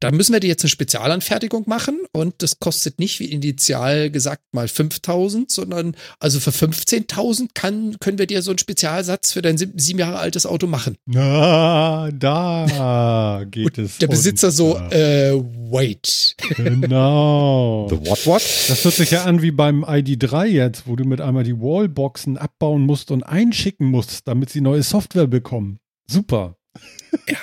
da 0.00 0.10
müssen 0.10 0.32
wir 0.32 0.40
dir 0.40 0.48
jetzt 0.48 0.64
eine 0.64 0.70
Spezialanfertigung 0.70 1.64
machen 1.66 2.00
und 2.12 2.34
das 2.38 2.58
kostet 2.58 2.98
nicht 2.98 3.20
wie 3.20 3.26
initial 3.26 4.10
gesagt 4.10 4.42
mal 4.52 4.66
5000, 4.66 5.50
sondern 5.50 5.94
also 6.18 6.40
für 6.40 6.50
15.000 6.50 7.50
kann, 7.54 7.98
können 8.00 8.18
wir 8.18 8.26
dir 8.26 8.40
so 8.40 8.50
einen 8.50 8.58
Spezialsatz 8.58 9.32
für 9.32 9.42
dein 9.42 9.58
sieben 9.58 9.98
Jahre 9.98 10.18
altes 10.18 10.46
Auto 10.46 10.66
machen. 10.66 10.96
Ah, 11.14 12.10
da 12.12 13.44
geht 13.50 13.76
es. 13.78 13.98
Der 13.98 14.06
Besitzer 14.06 14.50
so, 14.50 14.76
äh, 14.76 15.34
wait. 15.70 16.34
Genau. 16.56 17.88
The 17.90 17.96
what 18.08 18.26
what? 18.26 18.42
Das 18.68 18.84
hört 18.84 18.94
sich 18.94 19.10
ja 19.10 19.24
an 19.24 19.42
wie 19.42 19.50
beim 19.50 19.84
ID3 19.84 20.46
jetzt, 20.46 20.86
wo 20.86 20.96
du 20.96 21.04
mit 21.04 21.20
einmal 21.20 21.44
die 21.44 21.60
Wallboxen 21.60 22.38
abbauen 22.38 22.82
musst 22.82 23.10
und 23.10 23.22
einschicken 23.22 23.86
musst, 23.86 24.26
damit 24.26 24.50
sie 24.50 24.62
neue 24.62 24.82
Software 24.82 25.26
bekommen. 25.26 25.78
Super. 26.10 26.56
Ja. 27.28 27.36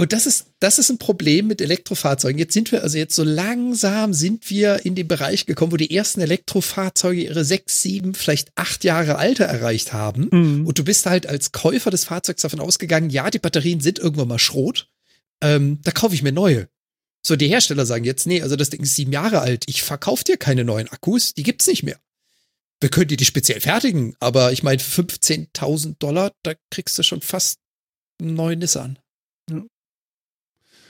Und 0.00 0.12
das 0.12 0.26
ist, 0.26 0.46
das 0.60 0.78
ist 0.78 0.90
ein 0.90 0.98
Problem 0.98 1.48
mit 1.48 1.60
Elektrofahrzeugen. 1.60 2.38
Jetzt 2.38 2.54
sind 2.54 2.70
wir, 2.70 2.84
also 2.84 2.96
jetzt 2.96 3.16
so 3.16 3.24
langsam 3.24 4.14
sind 4.14 4.48
wir 4.48 4.86
in 4.86 4.94
den 4.94 5.08
Bereich 5.08 5.44
gekommen, 5.44 5.72
wo 5.72 5.76
die 5.76 5.94
ersten 5.94 6.20
Elektrofahrzeuge 6.20 7.22
ihre 7.22 7.44
sechs, 7.44 7.82
sieben, 7.82 8.14
vielleicht 8.14 8.52
acht 8.54 8.84
Jahre 8.84 9.16
Alter 9.16 9.46
erreicht 9.46 9.92
haben. 9.92 10.28
Mhm. 10.30 10.66
Und 10.68 10.78
du 10.78 10.84
bist 10.84 11.06
halt 11.06 11.26
als 11.26 11.50
Käufer 11.50 11.90
des 11.90 12.04
Fahrzeugs 12.04 12.42
davon 12.42 12.60
ausgegangen, 12.60 13.10
ja, 13.10 13.28
die 13.28 13.40
Batterien 13.40 13.80
sind 13.80 13.98
irgendwann 13.98 14.28
mal 14.28 14.38
Schrot. 14.38 14.88
Ähm, 15.42 15.80
da 15.82 15.90
kaufe 15.90 16.14
ich 16.14 16.22
mir 16.22 16.32
neue. 16.32 16.68
So, 17.26 17.34
die 17.34 17.48
Hersteller 17.48 17.84
sagen 17.84 18.04
jetzt, 18.04 18.24
nee, 18.28 18.40
also 18.40 18.54
das 18.54 18.70
Ding 18.70 18.82
ist 18.82 18.94
sieben 18.94 19.12
Jahre 19.12 19.40
alt. 19.40 19.64
Ich 19.66 19.82
verkaufe 19.82 20.22
dir 20.22 20.36
keine 20.36 20.64
neuen 20.64 20.88
Akkus, 20.88 21.34
die 21.34 21.42
gibt's 21.42 21.66
nicht 21.66 21.82
mehr. 21.82 21.98
Wir 22.80 22.90
können 22.90 23.08
dir 23.08 23.16
die 23.16 23.24
speziell 23.24 23.60
fertigen, 23.60 24.14
aber 24.20 24.52
ich 24.52 24.62
meine, 24.62 24.78
für 24.78 25.02
15.000 25.02 25.96
Dollar, 25.98 26.30
da 26.44 26.54
kriegst 26.70 26.96
du 26.96 27.02
schon 27.02 27.20
fast 27.20 27.58
einen 28.20 28.34
neuen 28.34 28.60
Nissan. 28.60 29.00
Ja. 29.50 29.64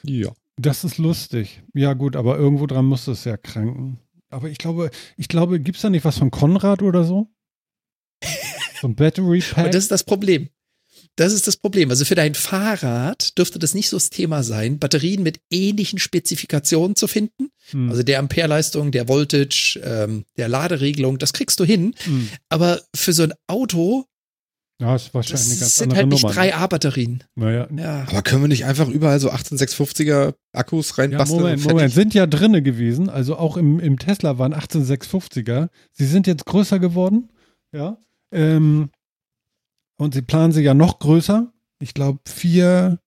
Ja. 0.02 0.32
Das 0.56 0.84
ist 0.84 0.98
lustig. 0.98 1.62
Ja, 1.74 1.94
gut, 1.94 2.16
aber 2.16 2.36
irgendwo 2.36 2.66
dran 2.66 2.84
muss 2.84 3.06
es 3.06 3.24
ja 3.24 3.36
kranken. 3.36 4.00
Aber 4.30 4.48
ich 4.48 4.58
glaube, 4.58 4.90
ich 5.16 5.28
glaube, 5.28 5.60
gibt 5.60 5.76
es 5.76 5.82
da 5.82 5.90
nicht 5.90 6.04
was 6.04 6.18
von 6.18 6.30
Konrad 6.30 6.82
oder 6.82 7.04
so? 7.04 7.28
So 8.80 8.88
ein 8.88 8.94
Battery 8.94 9.40
Pack? 9.40 9.58
Aber 9.58 9.70
das 9.70 9.84
ist 9.84 9.90
das 9.90 10.04
Problem. 10.04 10.50
Das 11.16 11.32
ist 11.32 11.46
das 11.48 11.56
Problem. 11.56 11.90
Also 11.90 12.04
für 12.04 12.14
dein 12.14 12.34
Fahrrad 12.34 13.36
dürfte 13.38 13.58
das 13.58 13.74
nicht 13.74 13.88
so 13.88 13.96
das 13.96 14.10
Thema 14.10 14.44
sein, 14.44 14.78
Batterien 14.78 15.22
mit 15.24 15.40
ähnlichen 15.50 15.98
Spezifikationen 15.98 16.94
zu 16.94 17.08
finden. 17.08 17.50
Hm. 17.70 17.90
Also 17.90 18.04
der 18.04 18.20
Ampereleistung, 18.20 18.92
der 18.92 19.08
Voltage, 19.08 19.80
ähm, 19.82 20.24
der 20.36 20.48
Laderegelung, 20.48 21.18
das 21.18 21.32
kriegst 21.32 21.58
du 21.58 21.64
hin. 21.64 21.94
Hm. 22.04 22.28
Aber 22.48 22.80
für 22.94 23.12
so 23.12 23.24
ein 23.24 23.32
Auto 23.48 24.06
ja, 24.80 24.94
ist 24.94 25.12
wahrscheinlich 25.12 25.58
das 25.58 25.58
eine 25.58 25.60
ganz 25.60 25.76
sind 25.76 25.96
halt 25.96 26.08
nicht 26.08 26.22
Nummer, 26.22 26.34
3A-Batterien. 26.34 27.24
Ne? 27.34 27.68
Naja. 27.68 27.68
Ja. 27.76 28.06
Aber 28.08 28.22
können 28.22 28.42
wir 28.42 28.48
nicht 28.48 28.64
einfach 28.64 28.88
überall 28.88 29.18
so 29.18 29.32
18650er 29.32 30.34
Akkus 30.52 30.98
reinbasteln? 30.98 31.40
Ja, 31.40 31.44
Moment, 31.44 31.64
Moment, 31.64 31.92
sind 31.92 32.14
ja 32.14 32.26
drinne 32.26 32.62
gewesen. 32.62 33.08
Also 33.08 33.36
auch 33.36 33.56
im, 33.56 33.80
im 33.80 33.98
Tesla 33.98 34.38
waren 34.38 34.54
18650er. 34.54 35.68
Sie 35.92 36.06
sind 36.06 36.28
jetzt 36.28 36.46
größer 36.46 36.78
geworden. 36.78 37.30
Ja. 37.72 37.98
Ähm, 38.32 38.90
und 39.98 40.14
sie 40.14 40.22
planen 40.22 40.52
sie 40.52 40.62
ja 40.62 40.74
noch 40.74 41.00
größer. 41.00 41.52
Ich 41.80 41.92
glaube, 41.92 42.20
4, 42.28 43.00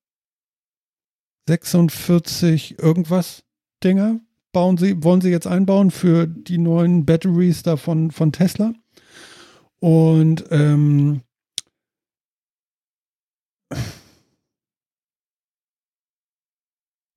46 1.48 2.80
irgendwas 2.80 3.44
Dinger 3.84 4.20
bauen 4.52 4.78
sie, 4.78 5.02
wollen 5.04 5.22
sie 5.22 5.30
jetzt 5.30 5.48
einbauen 5.48 5.92
für 5.92 6.28
die 6.28 6.58
neuen 6.58 7.06
Batteries 7.06 7.64
da 7.64 7.78
von, 7.78 8.12
von 8.12 8.32
Tesla. 8.32 8.74
Und 9.80 10.46
ähm, 10.52 11.22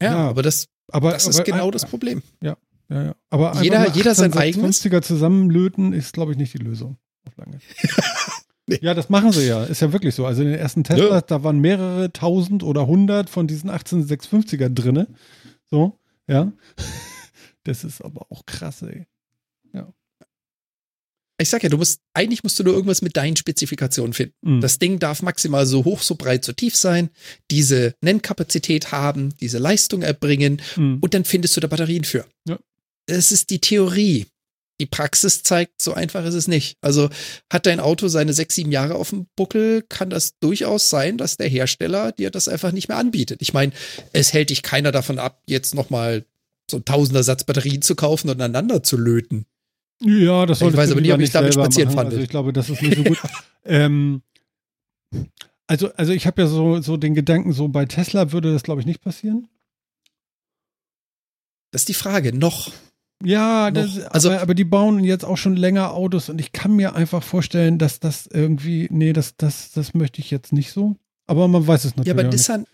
Ja, 0.02 0.12
ja, 0.12 0.28
aber 0.28 0.43
das, 0.43 0.66
aber, 0.89 1.12
das 1.12 1.26
ist 1.26 1.36
aber, 1.36 1.44
genau 1.44 1.70
das 1.70 1.86
Problem. 1.86 2.22
Ja, 2.43 2.56
ja, 2.90 3.05
ja. 3.05 3.14
Aber 3.31 3.62
jeder, 3.62 3.90
jeder 3.90 4.14
sein 4.14 4.32
eigenes. 4.35 4.81
zusammenlöten 4.81 5.93
ist, 5.93 6.12
glaube 6.12 6.32
ich, 6.32 6.39
nicht 6.39 6.52
die 6.52 6.59
Lösung 6.59 6.98
auf 7.26 7.36
lange. 7.36 7.59
nee. 8.66 8.78
Ja, 8.82 8.93
das 8.94 9.09
machen 9.09 9.32
sie 9.32 9.47
ja. 9.47 9.64
Ist 9.64 9.81
ja 9.81 9.93
wirklich 9.93 10.14
so. 10.14 10.26
Also 10.26 10.43
in 10.43 10.48
den 10.48 10.59
ersten 10.59 10.85
Teslas, 10.85 11.09
ja. 11.09 11.20
da 11.22 11.43
waren 11.43 11.59
mehrere 11.59 12.12
tausend 12.12 12.62
oder 12.62 12.86
hundert 12.86 13.31
von 13.31 13.47
diesen 13.47 13.70
18650er 13.70 14.68
drinne. 14.68 15.09
So, 15.70 15.98
ja. 16.26 16.52
Das 17.66 17.82
ist 17.82 18.02
aber 18.02 18.26
auch 18.31 18.44
krass, 18.44 18.82
ey. 18.82 19.06
Ich 21.39 21.48
sag 21.48 21.62
ja, 21.65 21.69
du 21.69 21.78
musst, 21.78 22.01
eigentlich 22.15 22.44
musst 22.44 22.59
du 22.59 22.62
nur 22.62 22.74
irgendwas 22.74 23.02
mit 23.02 23.16
deinen 23.16 23.36
Spezifikationen 23.36 24.12
finden. 24.12 24.35
Mhm. 24.43 24.61
Das 24.61 24.78
Ding 24.78 24.98
darf 25.01 25.23
maximal 25.23 25.66
so 25.66 25.85
hoch, 25.85 26.02
so 26.02 26.15
breit, 26.15 26.44
so 26.44 26.52
tief 26.52 26.77
sein, 26.77 27.11
diese 27.51 27.94
Nennkapazität 28.02 28.93
haben, 28.93 29.35
diese 29.40 29.59
Leistung 29.59 30.02
erbringen 30.02 30.62
mhm. 30.77 30.98
und 31.01 31.15
dann 31.15 31.24
findest 31.24 31.56
du 31.56 31.61
da 31.61 31.66
Batterien 31.66 32.05
für. 32.05 32.24
Ja. 32.48 32.59
Das 33.06 33.32
ist 33.32 33.51
die 33.51 33.61
Theorie. 33.61 34.27
Die 34.81 34.86
Praxis 34.86 35.43
zeigt, 35.44 35.81
so 35.81 35.94
einfach 35.94 36.24
ist 36.24 36.35
es 36.35 36.48
nicht. 36.48 36.77
Also 36.81 37.09
hat 37.52 37.66
dein 37.66 37.78
Auto 37.78 38.09
seine 38.09 38.32
sechs, 38.32 38.56
sieben 38.56 38.73
Jahre 38.73 38.97
auf 38.97 39.11
dem 39.11 39.27
Buckel, 39.36 39.82
kann 39.89 40.11
das 40.11 40.39
durchaus 40.40 40.90
sein, 40.90 41.16
dass 41.16 41.36
der 41.36 41.48
Hersteller 41.48 42.11
dir 42.11 42.31
das 42.31 42.48
einfach 42.48 42.73
nicht 42.73 42.89
mehr 42.89 42.98
anbietet. 42.98 43.40
Ich 43.40 43.52
meine, 43.52 43.73
es 44.12 44.32
hält 44.32 44.51
dich 44.51 44.62
keiner 44.62 44.90
davon 44.90 45.20
ab, 45.20 45.43
jetzt 45.47 45.74
nochmal 45.74 46.24
so 46.69 46.78
ein 46.78 46.85
Tausender 46.85 47.23
Satz 47.23 47.44
Batterien 47.44 47.82
zu 47.82 47.94
kaufen 47.94 48.31
und 48.31 48.40
aneinander 48.40 48.82
zu 48.82 48.97
löten. 48.97 49.47
Ja, 50.05 50.44
das 50.47 50.59
sollte 50.59 50.74
ich 50.74 50.78
weiß 50.78 50.90
aber 50.93 51.01
nicht, 51.01 51.12
ob 51.12 51.20
ich 51.20 51.31
damit 51.31 51.55
spazieren 51.55 51.90
fand. 51.90 52.10
Also 52.10 52.22
ich 52.22 52.28
glaube, 52.28 52.52
das 52.52 52.68
ist 52.68 52.82
nicht 52.82 52.97
so 52.97 53.05
gut. 53.05 53.18
ähm, 53.64 54.22
also, 55.66 55.93
also 55.94 56.12
ich 56.12 56.26
habe 56.26 56.43
ja 56.43 56.48
so, 56.48 56.81
so 56.81 56.97
den 56.97 57.14
Gedanken, 57.14 57.52
so 57.52 57.68
bei 57.68 57.86
Tesla 57.86 58.32
würde 58.32 58.52
das, 58.52 58.62
glaube 58.62 58.81
ich, 58.81 58.86
nicht 58.86 59.01
passieren. 59.01 59.48
Das 61.70 61.82
ist 61.82 61.89
die 61.89 61.94
Frage, 61.94 62.36
noch. 62.36 62.70
Ja, 63.24 63.70
das, 63.70 64.01
also, 64.01 64.31
aber, 64.31 64.43
aber, 64.43 64.55
die 64.55 64.64
bauen 64.64 65.02
jetzt 65.02 65.24
auch 65.24 65.39
schon 65.39 65.56
länger 65.56 65.94
Autos 65.94 66.28
und 66.28 66.39
ich 66.40 66.52
kann 66.52 66.76
mir 66.76 66.94
einfach 66.94 67.22
vorstellen, 67.22 67.78
dass 67.78 67.98
das 67.98 68.26
irgendwie, 68.26 68.89
nee, 68.90 69.14
das, 69.14 69.36
das, 69.36 69.72
das 69.72 69.94
möchte 69.94 70.20
ich 70.20 70.31
jetzt 70.31 70.52
nicht 70.52 70.72
so. 70.72 70.97
Aber 71.26 71.48
man 71.48 71.66
weiß 71.66 71.86
es 71.86 71.97
natürlich. 71.97 72.09
Ja, 72.09 72.22
aber 72.22 72.31
Nissan, 72.31 72.66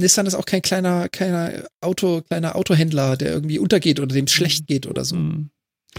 Nissan 0.00 0.26
ist 0.26 0.34
auch 0.34 0.46
kein 0.46 0.62
kleiner, 0.62 1.08
kleiner 1.10 1.64
Auto, 1.82 2.22
kleiner 2.22 2.56
Autohändler, 2.56 3.16
der 3.16 3.32
irgendwie 3.32 3.58
untergeht 3.58 4.00
oder 4.00 4.14
dem 4.14 4.24
es 4.24 4.32
schlecht 4.32 4.66
geht 4.66 4.86
oder 4.86 5.04
so. 5.04 5.16
Mhm. 5.16 5.50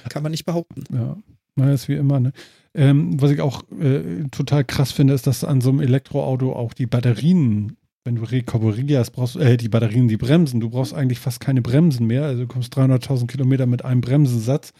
Kann 0.09 0.23
man 0.23 0.31
nicht 0.31 0.45
behaupten. 0.45 0.83
Ja, 0.93 1.17
naja, 1.55 1.73
ist 1.73 1.89
wie 1.89 1.95
immer. 1.95 2.19
Ne? 2.19 2.31
Ähm, 2.73 3.21
was 3.21 3.31
ich 3.31 3.41
auch 3.41 3.63
äh, 3.79 4.23
total 4.31 4.63
krass 4.63 4.91
finde, 4.91 5.13
ist, 5.13 5.27
dass 5.27 5.43
an 5.43 5.61
so 5.61 5.69
einem 5.69 5.81
Elektroauto 5.81 6.53
auch 6.53 6.73
die 6.73 6.85
Batterien, 6.85 7.77
wenn 8.03 8.15
du 8.15 8.23
rekuperierst, 8.23 9.13
brauchst 9.13 9.35
äh, 9.35 9.57
die 9.57 9.69
Batterien, 9.69 10.07
die 10.07 10.17
Bremsen, 10.17 10.59
du 10.59 10.69
brauchst 10.69 10.93
eigentlich 10.93 11.19
fast 11.19 11.39
keine 11.39 11.61
Bremsen 11.61 12.07
mehr. 12.07 12.23
Also 12.23 12.43
du 12.43 12.47
kommst 12.47 12.77
300.000 12.77 13.27
Kilometer 13.27 13.65
mit 13.65 13.83
einem 13.83 14.01
Bremsensatz, 14.01 14.71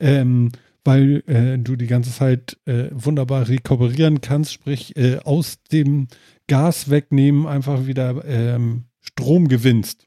ähm, 0.00 0.50
weil 0.84 1.22
äh, 1.26 1.58
du 1.58 1.76
die 1.76 1.86
ganze 1.86 2.12
Zeit 2.12 2.58
äh, 2.66 2.88
wunderbar 2.92 3.48
rekuperieren 3.48 4.20
kannst, 4.20 4.52
sprich 4.52 4.96
äh, 4.96 5.18
aus 5.18 5.62
dem 5.72 6.08
Gas 6.46 6.90
wegnehmen 6.90 7.46
einfach 7.46 7.86
wieder 7.86 8.24
ähm, 8.26 8.84
Strom 9.00 9.48
gewinnst. 9.48 10.06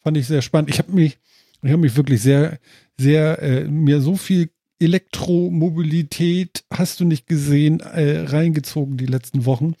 Fand 0.00 0.16
ich 0.16 0.26
sehr 0.26 0.42
spannend. 0.42 0.70
Ich 0.70 0.78
habe 0.78 0.92
mich, 0.92 1.18
ich 1.62 1.70
habe 1.70 1.82
mich 1.82 1.96
wirklich 1.96 2.22
sehr 2.22 2.58
sehr, 2.98 3.42
äh, 3.42 3.64
mir 3.64 4.00
so 4.00 4.16
viel 4.16 4.50
Elektromobilität 4.80 6.64
hast 6.72 7.00
du 7.00 7.04
nicht 7.04 7.26
gesehen, 7.26 7.80
äh, 7.80 8.20
reingezogen 8.26 8.96
die 8.96 9.06
letzten 9.06 9.44
Wochen. 9.46 9.74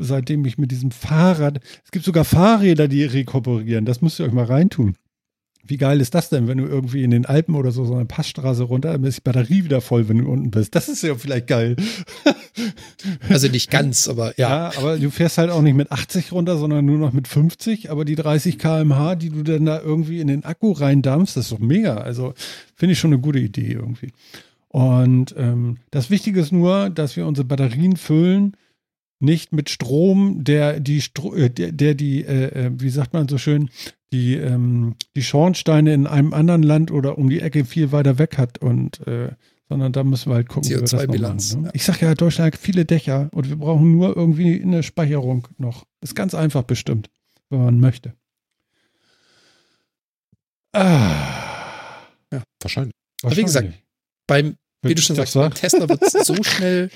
Seitdem 0.00 0.46
ich 0.46 0.56
mit 0.56 0.70
diesem 0.70 0.90
Fahrrad, 0.90 1.60
es 1.84 1.90
gibt 1.90 2.06
sogar 2.06 2.24
Fahrräder, 2.24 2.88
die 2.88 3.04
rekuperieren, 3.04 3.84
das 3.84 4.00
müsst 4.00 4.18
ihr 4.18 4.26
euch 4.26 4.32
mal 4.32 4.46
reintun. 4.46 4.96
Wie 5.66 5.76
geil 5.78 6.00
ist 6.00 6.14
das 6.14 6.28
denn, 6.28 6.46
wenn 6.46 6.58
du 6.58 6.66
irgendwie 6.66 7.04
in 7.04 7.10
den 7.10 7.26
Alpen 7.26 7.54
oder 7.54 7.72
so 7.72 7.84
so 7.84 7.94
eine 7.94 8.04
Passstraße 8.04 8.64
runter, 8.64 8.92
dann 8.92 9.04
ist 9.04 9.18
die 9.18 9.22
Batterie 9.22 9.64
wieder 9.64 9.80
voll, 9.80 10.08
wenn 10.08 10.18
du 10.18 10.30
unten 10.30 10.50
bist. 10.50 10.74
Das 10.74 10.88
ist 10.88 11.02
ja 11.02 11.14
vielleicht 11.14 11.46
geil. 11.46 11.76
Also 13.28 13.48
nicht 13.48 13.68
ganz, 13.68 14.06
aber 14.06 14.38
ja. 14.38 14.70
Ja, 14.70 14.78
aber 14.78 14.96
du 14.96 15.10
fährst 15.10 15.38
halt 15.38 15.50
auch 15.50 15.60
nicht 15.60 15.74
mit 15.74 15.90
80 15.90 16.30
runter, 16.30 16.56
sondern 16.56 16.84
nur 16.84 16.98
noch 16.98 17.12
mit 17.12 17.26
50. 17.26 17.90
Aber 17.90 18.04
die 18.04 18.14
30 18.14 18.58
km/h, 18.58 19.16
die 19.16 19.30
du 19.30 19.42
dann 19.42 19.66
da 19.66 19.80
irgendwie 19.80 20.20
in 20.20 20.28
den 20.28 20.44
Akku 20.44 20.70
reindampfst, 20.70 21.36
das 21.36 21.46
ist 21.46 21.52
doch 21.52 21.58
mega. 21.58 21.96
Also 21.96 22.32
finde 22.76 22.92
ich 22.92 22.98
schon 23.00 23.12
eine 23.12 23.20
gute 23.20 23.40
Idee 23.40 23.72
irgendwie. 23.72 24.12
Und 24.68 25.34
ähm, 25.36 25.78
das 25.90 26.10
Wichtige 26.10 26.40
ist 26.40 26.52
nur, 26.52 26.90
dass 26.90 27.16
wir 27.16 27.26
unsere 27.26 27.46
Batterien 27.46 27.96
füllen, 27.96 28.56
nicht 29.20 29.52
mit 29.52 29.70
Strom, 29.70 30.44
der 30.44 30.80
die, 30.80 31.00
Stro 31.00 31.34
äh, 31.34 31.50
der, 31.50 31.72
der 31.72 31.94
die, 31.94 32.24
äh, 32.24 32.66
äh, 32.66 32.70
wie 32.74 32.90
sagt 32.90 33.12
man 33.12 33.28
so 33.28 33.38
schön, 33.38 33.70
die, 34.14 34.36
ähm, 34.36 34.94
die 35.16 35.24
Schornsteine 35.24 35.92
in 35.92 36.06
einem 36.06 36.32
anderen 36.32 36.62
Land 36.62 36.92
oder 36.92 37.18
um 37.18 37.28
die 37.28 37.40
Ecke 37.40 37.64
viel 37.64 37.90
weiter 37.90 38.18
weg 38.18 38.38
hat 38.38 38.58
und 38.58 39.04
äh, 39.08 39.32
sondern 39.68 39.92
da 39.92 40.04
müssen 40.04 40.30
wir 40.30 40.36
halt 40.36 40.48
gucken, 40.48 40.70
wie 40.70 40.74
wir 40.74 40.82
das 40.82 40.92
machen, 40.92 41.62
ne? 41.62 41.66
ja. 41.66 41.70
Ich 41.72 41.84
sage 41.84 42.06
ja, 42.06 42.14
Deutschland 42.14 42.54
hat 42.54 42.60
viele 42.60 42.84
Dächer 42.84 43.28
und 43.32 43.48
wir 43.48 43.56
brauchen 43.56 43.90
nur 43.90 44.16
irgendwie 44.16 44.62
eine 44.62 44.84
Speicherung 44.84 45.48
noch. 45.58 45.84
Ist 46.00 46.14
ganz 46.14 46.34
einfach 46.34 46.62
bestimmt, 46.62 47.10
wenn 47.50 47.64
man 47.64 47.80
möchte. 47.80 48.14
Ah. 50.72 52.04
Ja, 52.32 52.42
wahrscheinlich. 52.60 52.94
Aber 53.22 53.36
wie 53.36 53.42
gesagt, 53.42 53.72
beim, 54.28 54.56
wie 54.82 54.94
du 54.94 55.02
schon 55.02 55.16
sagst, 55.16 55.34
beim 55.34 55.54
Tesla 55.54 55.88
wird 55.88 56.02
es 56.02 56.12
so 56.12 56.34
schnell 56.42 56.90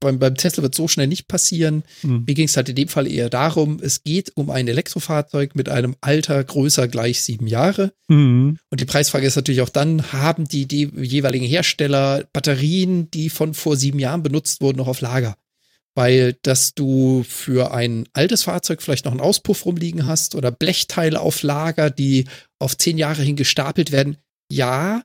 beim, 0.00 0.18
beim 0.18 0.34
Tesla 0.34 0.62
wird 0.62 0.74
so 0.74 0.88
schnell 0.88 1.06
nicht 1.06 1.28
passieren. 1.28 1.82
Mhm. 2.02 2.24
Mir 2.26 2.34
ging 2.34 2.46
es 2.46 2.56
halt 2.56 2.68
in 2.68 2.76
dem 2.76 2.88
Fall 2.88 3.10
eher 3.10 3.30
darum, 3.30 3.78
es 3.80 4.02
geht 4.02 4.32
um 4.36 4.50
ein 4.50 4.68
Elektrofahrzeug 4.68 5.54
mit 5.54 5.68
einem 5.68 5.96
Alter 6.00 6.42
größer 6.42 6.88
gleich 6.88 7.22
sieben 7.22 7.46
Jahre. 7.46 7.92
Mhm. 8.08 8.58
Und 8.70 8.80
die 8.80 8.84
Preisfrage 8.84 9.26
ist 9.26 9.36
natürlich 9.36 9.62
auch 9.62 9.68
dann, 9.68 10.12
haben 10.12 10.46
die, 10.46 10.66
die 10.66 10.90
jeweiligen 10.96 11.46
Hersteller 11.46 12.24
Batterien, 12.32 13.10
die 13.10 13.30
von 13.30 13.54
vor 13.54 13.76
sieben 13.76 13.98
Jahren 13.98 14.22
benutzt 14.22 14.60
wurden, 14.60 14.78
noch 14.78 14.88
auf 14.88 15.00
Lager? 15.00 15.36
Weil, 15.96 16.36
dass 16.42 16.74
du 16.74 17.24
für 17.28 17.72
ein 17.72 18.08
altes 18.12 18.42
Fahrzeug 18.42 18.82
vielleicht 18.82 19.04
noch 19.04 19.12
einen 19.12 19.20
Auspuff 19.20 19.64
rumliegen 19.64 20.06
hast 20.06 20.34
oder 20.34 20.50
Blechteile 20.50 21.20
auf 21.20 21.42
Lager, 21.42 21.88
die 21.88 22.24
auf 22.58 22.76
zehn 22.76 22.98
Jahre 22.98 23.22
hin 23.22 23.36
gestapelt 23.36 23.92
werden. 23.92 24.16
Ja, 24.50 25.02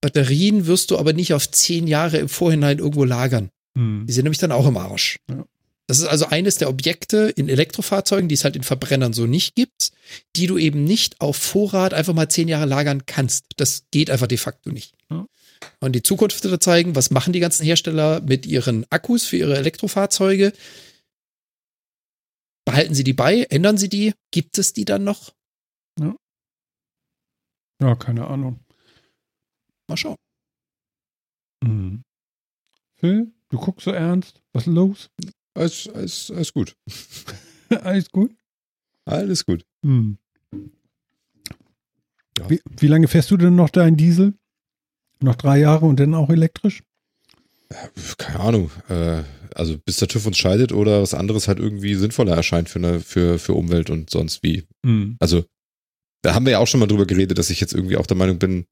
Batterien 0.00 0.66
wirst 0.66 0.92
du 0.92 0.98
aber 0.98 1.12
nicht 1.12 1.34
auf 1.34 1.50
zehn 1.50 1.86
Jahre 1.86 2.18
im 2.18 2.28
Vorhinein 2.28 2.78
irgendwo 2.78 3.04
lagern. 3.04 3.50
Hm. 3.76 4.06
Die 4.06 4.12
sind 4.12 4.24
nämlich 4.24 4.38
dann 4.38 4.52
auch 4.52 4.66
im 4.66 4.76
Arsch. 4.76 5.18
Ja. 5.28 5.44
Das 5.90 5.98
ist 5.98 6.06
also 6.06 6.26
eines 6.26 6.54
der 6.54 6.68
Objekte 6.68 7.32
in 7.34 7.48
Elektrofahrzeugen, 7.48 8.28
die 8.28 8.36
es 8.36 8.44
halt 8.44 8.54
in 8.54 8.62
Verbrennern 8.62 9.12
so 9.12 9.26
nicht 9.26 9.56
gibt, 9.56 9.90
die 10.36 10.46
du 10.46 10.56
eben 10.56 10.84
nicht 10.84 11.20
auf 11.20 11.36
Vorrat 11.36 11.94
einfach 11.94 12.14
mal 12.14 12.28
zehn 12.28 12.46
Jahre 12.46 12.66
lagern 12.66 13.06
kannst. 13.06 13.44
Das 13.56 13.86
geht 13.90 14.08
einfach 14.08 14.28
de 14.28 14.38
facto 14.38 14.70
nicht. 14.70 14.94
Ja. 15.10 15.26
Und 15.80 15.96
die 15.96 16.04
Zukunft 16.04 16.44
wird 16.44 16.62
zeigen, 16.62 16.94
was 16.94 17.10
machen 17.10 17.32
die 17.32 17.40
ganzen 17.40 17.64
Hersteller 17.64 18.20
mit 18.20 18.46
ihren 18.46 18.86
Akkus 18.90 19.26
für 19.26 19.36
ihre 19.36 19.56
Elektrofahrzeuge? 19.56 20.52
Behalten 22.64 22.94
sie 22.94 23.02
die 23.02 23.12
bei? 23.12 23.42
Ändern 23.50 23.76
sie 23.76 23.88
die? 23.88 24.14
Gibt 24.30 24.58
es 24.58 24.72
die 24.72 24.84
dann 24.84 25.02
noch? 25.02 25.34
Ja, 25.98 26.14
ja 27.82 27.96
keine 27.96 28.28
Ahnung. 28.28 28.60
Mal 29.88 29.96
schauen. 29.96 30.16
Mhm. 31.64 32.04
Phil? 32.94 33.32
Du 33.50 33.58
guckst 33.58 33.84
so 33.84 33.90
ernst. 33.90 34.40
Was 34.52 34.66
ist 34.66 34.72
los? 34.72 35.10
Alles, 35.54 35.88
alles, 35.92 36.30
alles 36.30 36.52
gut. 36.52 36.76
alles 37.82 38.10
gut? 38.10 38.34
Alles 39.04 39.44
gut. 39.44 39.64
Hm. 39.84 40.18
Ja. 42.38 42.48
Wie, 42.48 42.60
wie, 42.78 42.86
lange 42.86 43.08
fährst 43.08 43.30
du 43.30 43.36
denn 43.36 43.56
noch 43.56 43.70
deinen 43.70 43.96
Diesel? 43.96 44.34
Noch 45.20 45.34
drei 45.34 45.58
Jahre 45.58 45.86
und 45.86 45.98
dann 45.98 46.14
auch 46.14 46.30
elektrisch? 46.30 46.82
Keine 48.18 48.40
Ahnung. 48.40 48.70
Äh, 48.88 49.22
also 49.54 49.76
bis 49.78 49.96
der 49.96 50.08
TÜV 50.08 50.26
uns 50.26 50.38
scheidet 50.38 50.72
oder 50.72 51.02
was 51.02 51.12
anderes 51.12 51.48
halt 51.48 51.58
irgendwie 51.58 51.94
sinnvoller 51.94 52.36
erscheint 52.36 52.68
für, 52.68 52.78
eine, 52.78 53.00
für, 53.00 53.38
für 53.38 53.54
Umwelt 53.54 53.90
und 53.90 54.10
sonst 54.10 54.42
wie. 54.44 54.66
Hm. 54.84 55.16
Also 55.18 55.44
da 56.22 56.34
haben 56.34 56.46
wir 56.46 56.52
ja 56.52 56.58
auch 56.60 56.66
schon 56.68 56.80
mal 56.80 56.86
drüber 56.86 57.06
geredet, 57.06 57.38
dass 57.38 57.50
ich 57.50 57.60
jetzt 57.60 57.74
irgendwie 57.74 57.96
auch 57.96 58.06
der 58.06 58.16
Meinung 58.16 58.38
bin, 58.38 58.66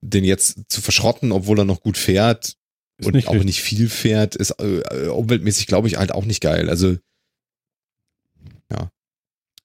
den 0.00 0.24
jetzt 0.24 0.62
zu 0.68 0.80
verschrotten, 0.80 1.32
obwohl 1.32 1.58
er 1.58 1.64
noch 1.64 1.80
gut 1.80 1.96
fährt, 1.96 2.56
ist 2.98 3.06
und 3.06 3.16
auch 3.26 3.32
richtig. 3.32 3.44
nicht 3.44 3.62
viel 3.62 3.88
fährt, 3.88 4.36
ist 4.36 4.52
äh, 4.60 5.08
umweltmäßig, 5.08 5.66
glaube 5.66 5.88
ich, 5.88 5.96
halt 5.96 6.12
auch 6.12 6.24
nicht 6.24 6.40
geil. 6.40 6.68
Also, 6.70 6.96
ja. 8.70 8.90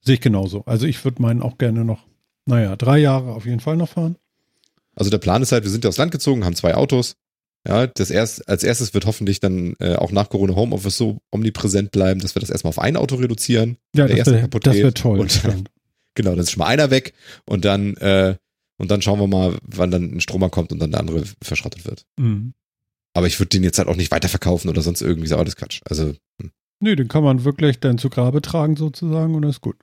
Sehe 0.02 0.16
ich 0.16 0.22
genauso. 0.22 0.64
Also, 0.66 0.88
ich 0.88 1.04
würde 1.04 1.22
meinen 1.22 1.42
auch 1.42 1.58
gerne 1.58 1.86
noch, 1.86 2.06
naja, 2.46 2.76
drei 2.76 2.98
Jahre 2.98 3.34
auf 3.34 3.46
jeden 3.46 3.60
Fall 3.60 3.78
noch 3.78 3.90
fahren. 3.90 4.18
Also, 4.96 5.12
der 5.12 5.20
Plan 5.20 5.42
ist 5.42 5.52
halt, 5.52 5.64
wir 5.64 5.72
sind 5.72 5.84
ja 5.84 5.90
aufs 5.90 5.98
Land 5.98 6.12
gezogen, 6.12 6.46
haben 6.46 6.56
zwei 6.56 6.76
Autos. 6.76 7.16
Ja, 7.68 7.88
das 7.88 8.10
erst, 8.10 8.48
als 8.48 8.64
erstes 8.64 8.94
wird 8.94 9.06
hoffentlich 9.06 9.42
dann 9.42 9.76
äh, 9.80 9.96
auch 9.96 10.12
nach 10.12 10.30
Corona 10.30 10.56
Homeoffice 10.56 10.98
so 10.98 11.20
omnipräsent 11.30 11.92
bleiben, 11.92 12.22
dass 12.22 12.36
wir 12.36 12.40
das 12.40 12.50
erstmal 12.50 12.70
auf 12.70 12.80
ein 12.80 12.96
Auto 12.96 13.16
reduzieren. 13.16 13.78
Ja, 13.94 14.08
das 14.08 14.28
wäre 14.28 14.50
wär 14.52 14.94
toll. 14.94 15.20
Und 15.20 15.44
dann, 15.44 15.68
genau, 16.16 16.32
dann 16.32 16.40
ist 16.40 16.52
schon 16.52 16.60
mal 16.60 16.68
einer 16.68 16.90
weg 16.90 17.14
und 17.46 17.66
dann, 17.66 17.98
äh, 17.98 18.38
und 18.78 18.90
dann 18.90 19.02
schauen 19.02 19.20
wir 19.20 19.28
mal, 19.28 19.58
wann 19.62 19.92
dann 19.92 20.04
ein 20.04 20.22
Stromer 20.22 20.50
kommt 20.50 20.72
und 20.72 20.80
dann 20.80 20.92
der 20.92 21.02
andere 21.02 21.24
verschrottet 21.42 21.86
wird. 21.86 22.06
Mhm. 22.18 22.54
Aber 23.20 23.28
ich 23.28 23.38
würde 23.38 23.50
den 23.50 23.66
jetzt 23.66 23.78
halt 23.78 23.90
auch 23.90 23.98
nicht 23.98 24.12
weiterverkaufen 24.12 24.70
oder 24.70 24.82
sonst 24.82 25.02
irgendwie 25.02 25.28
so 25.28 25.36
alles 25.36 25.58
Quatsch. 25.58 25.82
Also. 25.84 26.14
Hm. 26.42 26.52
Nee, 26.80 26.96
den 26.96 27.10
kann 27.10 27.22
man 27.22 27.44
wirklich 27.44 27.82
dann 27.82 27.98
zu 27.98 28.10
Grabe 28.10 28.42
tragen 28.42 28.78
sozusagen 28.78 29.36
und 29.36 29.42
das 29.42 29.58
ist 29.58 29.62
gut. 29.62 29.76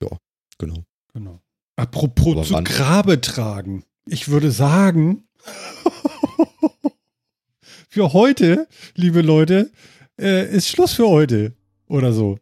Ja, 0.00 0.08
genau. 0.56 0.84
Genau. 1.12 1.40
Apropos 1.74 2.34
Aber 2.34 2.44
zu 2.44 2.54
wann? 2.54 2.62
Grabe 2.62 3.20
tragen. 3.20 3.82
Ich 4.06 4.28
würde 4.28 4.52
sagen, 4.52 5.24
für 7.88 8.12
heute, 8.12 8.68
liebe 8.94 9.20
Leute, 9.20 9.72
äh, 10.16 10.48
ist 10.48 10.68
Schluss 10.68 10.92
für 10.92 11.08
heute 11.08 11.54
oder 11.88 12.12
so. 12.12 12.38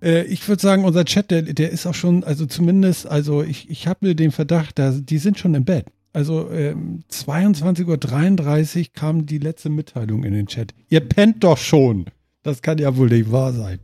Äh, 0.00 0.22
ich 0.26 0.46
würde 0.46 0.62
sagen, 0.62 0.84
unser 0.84 1.04
Chat, 1.04 1.32
der, 1.32 1.42
der 1.42 1.70
ist 1.70 1.84
auch 1.84 1.94
schon, 1.94 2.22
also 2.22 2.46
zumindest, 2.46 3.08
also 3.08 3.42
ich, 3.42 3.68
ich 3.68 3.88
habe 3.88 4.06
mir 4.06 4.14
den 4.14 4.30
Verdacht, 4.30 4.78
da, 4.78 4.92
die 4.92 5.18
sind 5.18 5.36
schon 5.36 5.56
im 5.56 5.64
Bett. 5.64 5.86
Also 6.14 6.48
ähm, 6.52 7.02
22.33 7.10 8.78
Uhr 8.78 8.86
kam 8.94 9.26
die 9.26 9.38
letzte 9.38 9.68
Mitteilung 9.68 10.22
in 10.22 10.32
den 10.32 10.46
Chat. 10.46 10.72
Ihr 10.88 11.00
pennt 11.00 11.42
doch 11.42 11.58
schon. 11.58 12.06
Das 12.44 12.62
kann 12.62 12.78
ja 12.78 12.96
wohl 12.96 13.08
nicht 13.08 13.32
wahr 13.32 13.52
sein. 13.52 13.80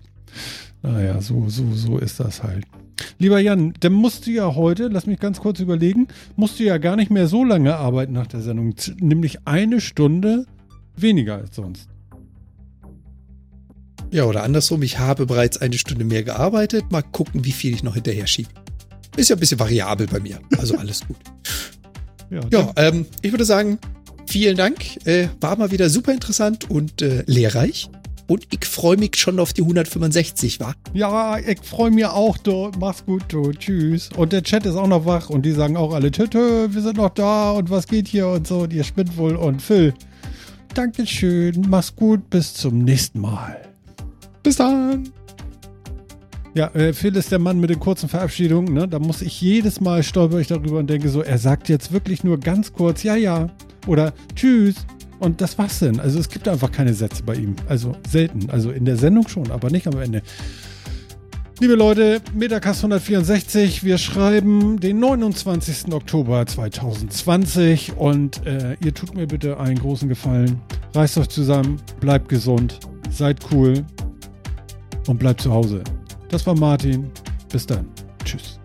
Naja, 0.80 1.20
so, 1.20 1.48
so, 1.48 1.72
so 1.74 1.98
ist 1.98 2.20
das 2.20 2.44
halt. 2.44 2.64
Lieber 3.18 3.40
Jan, 3.40 3.74
dann 3.80 3.94
musst 3.94 4.26
du 4.26 4.30
ja 4.30 4.54
heute, 4.54 4.86
lass 4.86 5.06
mich 5.06 5.18
ganz 5.18 5.40
kurz 5.40 5.58
überlegen, 5.58 6.06
musst 6.36 6.60
du 6.60 6.64
ja 6.64 6.78
gar 6.78 6.94
nicht 6.94 7.10
mehr 7.10 7.26
so 7.26 7.44
lange 7.44 7.74
arbeiten 7.76 8.12
nach 8.12 8.28
der 8.28 8.42
Sendung. 8.42 8.76
Nämlich 9.00 9.46
eine 9.46 9.80
Stunde 9.80 10.46
weniger 10.96 11.34
als 11.36 11.56
sonst. 11.56 11.88
Ja, 14.12 14.24
oder 14.24 14.44
andersrum, 14.44 14.82
ich 14.82 15.00
habe 15.00 15.26
bereits 15.26 15.58
eine 15.58 15.78
Stunde 15.78 16.04
mehr 16.04 16.22
gearbeitet. 16.22 16.84
Mal 16.92 17.02
gucken, 17.02 17.44
wie 17.44 17.52
viel 17.52 17.74
ich 17.74 17.82
noch 17.82 17.94
hinterher 17.94 18.28
schiebe. 18.28 18.50
Ist 19.16 19.30
ja 19.30 19.36
ein 19.36 19.40
bisschen 19.40 19.58
variabel 19.58 20.06
bei 20.06 20.20
mir. 20.20 20.38
Also 20.58 20.76
alles 20.76 21.04
gut. 21.04 21.16
Ja, 22.30 22.40
ja 22.50 22.72
ähm, 22.76 23.06
ich 23.22 23.32
würde 23.32 23.44
sagen, 23.44 23.78
vielen 24.26 24.56
Dank. 24.56 25.06
Äh, 25.06 25.28
war 25.40 25.56
mal 25.56 25.70
wieder 25.70 25.90
super 25.90 26.12
interessant 26.12 26.70
und 26.70 27.02
äh, 27.02 27.24
lehrreich. 27.26 27.90
Und 28.26 28.46
ich 28.52 28.64
freue 28.64 28.96
mich 28.96 29.16
schon 29.16 29.40
auf 29.40 29.52
die 29.52 29.62
165, 29.62 30.60
wa? 30.60 30.72
Ja, 30.94 31.38
ich 31.38 31.58
freue 31.64 31.90
mich 31.90 32.06
auch, 32.06 32.38
du. 32.38 32.70
Mach's 32.78 33.04
gut, 33.04 33.24
du. 33.28 33.50
Tschüss. 33.52 34.10
Und 34.16 34.32
der 34.32 34.44
Chat 34.44 34.66
ist 34.66 34.76
auch 34.76 34.86
noch 34.86 35.04
wach 35.04 35.30
und 35.30 35.42
die 35.42 35.50
sagen 35.50 35.76
auch 35.76 35.92
alle, 35.92 36.12
tö, 36.12 36.28
tö, 36.28 36.68
wir 36.70 36.80
sind 36.80 36.96
noch 36.96 37.10
da 37.10 37.50
und 37.50 37.70
was 37.70 37.88
geht 37.88 38.06
hier 38.06 38.28
und 38.28 38.46
so. 38.46 38.60
Und 38.60 38.72
ihr 38.72 38.84
spinnt 38.84 39.16
wohl. 39.16 39.34
Und 39.34 39.60
Phil, 39.60 39.94
Dankeschön. 40.74 41.66
Mach's 41.68 41.94
gut. 41.94 42.30
Bis 42.30 42.54
zum 42.54 42.84
nächsten 42.84 43.20
Mal. 43.20 43.60
Bis 44.42 44.56
dann. 44.56 45.10
Ja, 46.54 46.66
äh, 46.74 46.92
Phil 46.92 47.14
ist 47.16 47.30
der 47.30 47.38
Mann 47.38 47.60
mit 47.60 47.70
den 47.70 47.78
kurzen 47.78 48.08
Verabschiedungen. 48.08 48.74
Ne? 48.74 48.88
Da 48.88 48.98
muss 48.98 49.22
ich 49.22 49.40
jedes 49.40 49.80
Mal 49.80 50.02
stolper 50.02 50.38
ich 50.38 50.48
darüber 50.48 50.78
und 50.78 50.90
denke 50.90 51.08
so, 51.08 51.22
er 51.22 51.38
sagt 51.38 51.68
jetzt 51.68 51.92
wirklich 51.92 52.24
nur 52.24 52.40
ganz 52.40 52.72
kurz, 52.72 53.02
ja, 53.02 53.14
ja. 53.14 53.50
Oder 53.86 54.12
tschüss. 54.34 54.74
Und 55.20 55.40
das 55.40 55.58
war's 55.58 55.78
denn. 55.78 56.00
Also 56.00 56.18
es 56.18 56.28
gibt 56.28 56.48
einfach 56.48 56.72
keine 56.72 56.94
Sätze 56.94 57.22
bei 57.22 57.34
ihm. 57.34 57.54
Also 57.68 57.94
selten. 58.08 58.50
Also 58.50 58.70
in 58.70 58.84
der 58.84 58.96
Sendung 58.96 59.28
schon, 59.28 59.50
aber 59.50 59.70
nicht 59.70 59.86
am 59.86 60.00
Ende. 60.00 60.22
Liebe 61.60 61.74
Leute, 61.74 62.22
Metacast 62.32 62.80
164, 62.80 63.84
wir 63.84 63.98
schreiben 63.98 64.80
den 64.80 64.98
29. 64.98 65.92
Oktober 65.92 66.46
2020 66.46 67.98
und 67.98 68.46
äh, 68.46 68.76
ihr 68.82 68.94
tut 68.94 69.14
mir 69.14 69.26
bitte 69.26 69.60
einen 69.60 69.78
großen 69.78 70.08
Gefallen. 70.08 70.62
Reißt 70.94 71.18
euch 71.18 71.28
zusammen, 71.28 71.76
bleibt 72.00 72.30
gesund, 72.30 72.80
seid 73.10 73.40
cool 73.52 73.84
und 75.06 75.18
bleibt 75.18 75.42
zu 75.42 75.52
Hause. 75.52 75.84
Das 76.30 76.46
war 76.46 76.54
Martin. 76.54 77.10
Bis 77.50 77.66
dann. 77.66 77.86
Tschüss. 78.24 78.59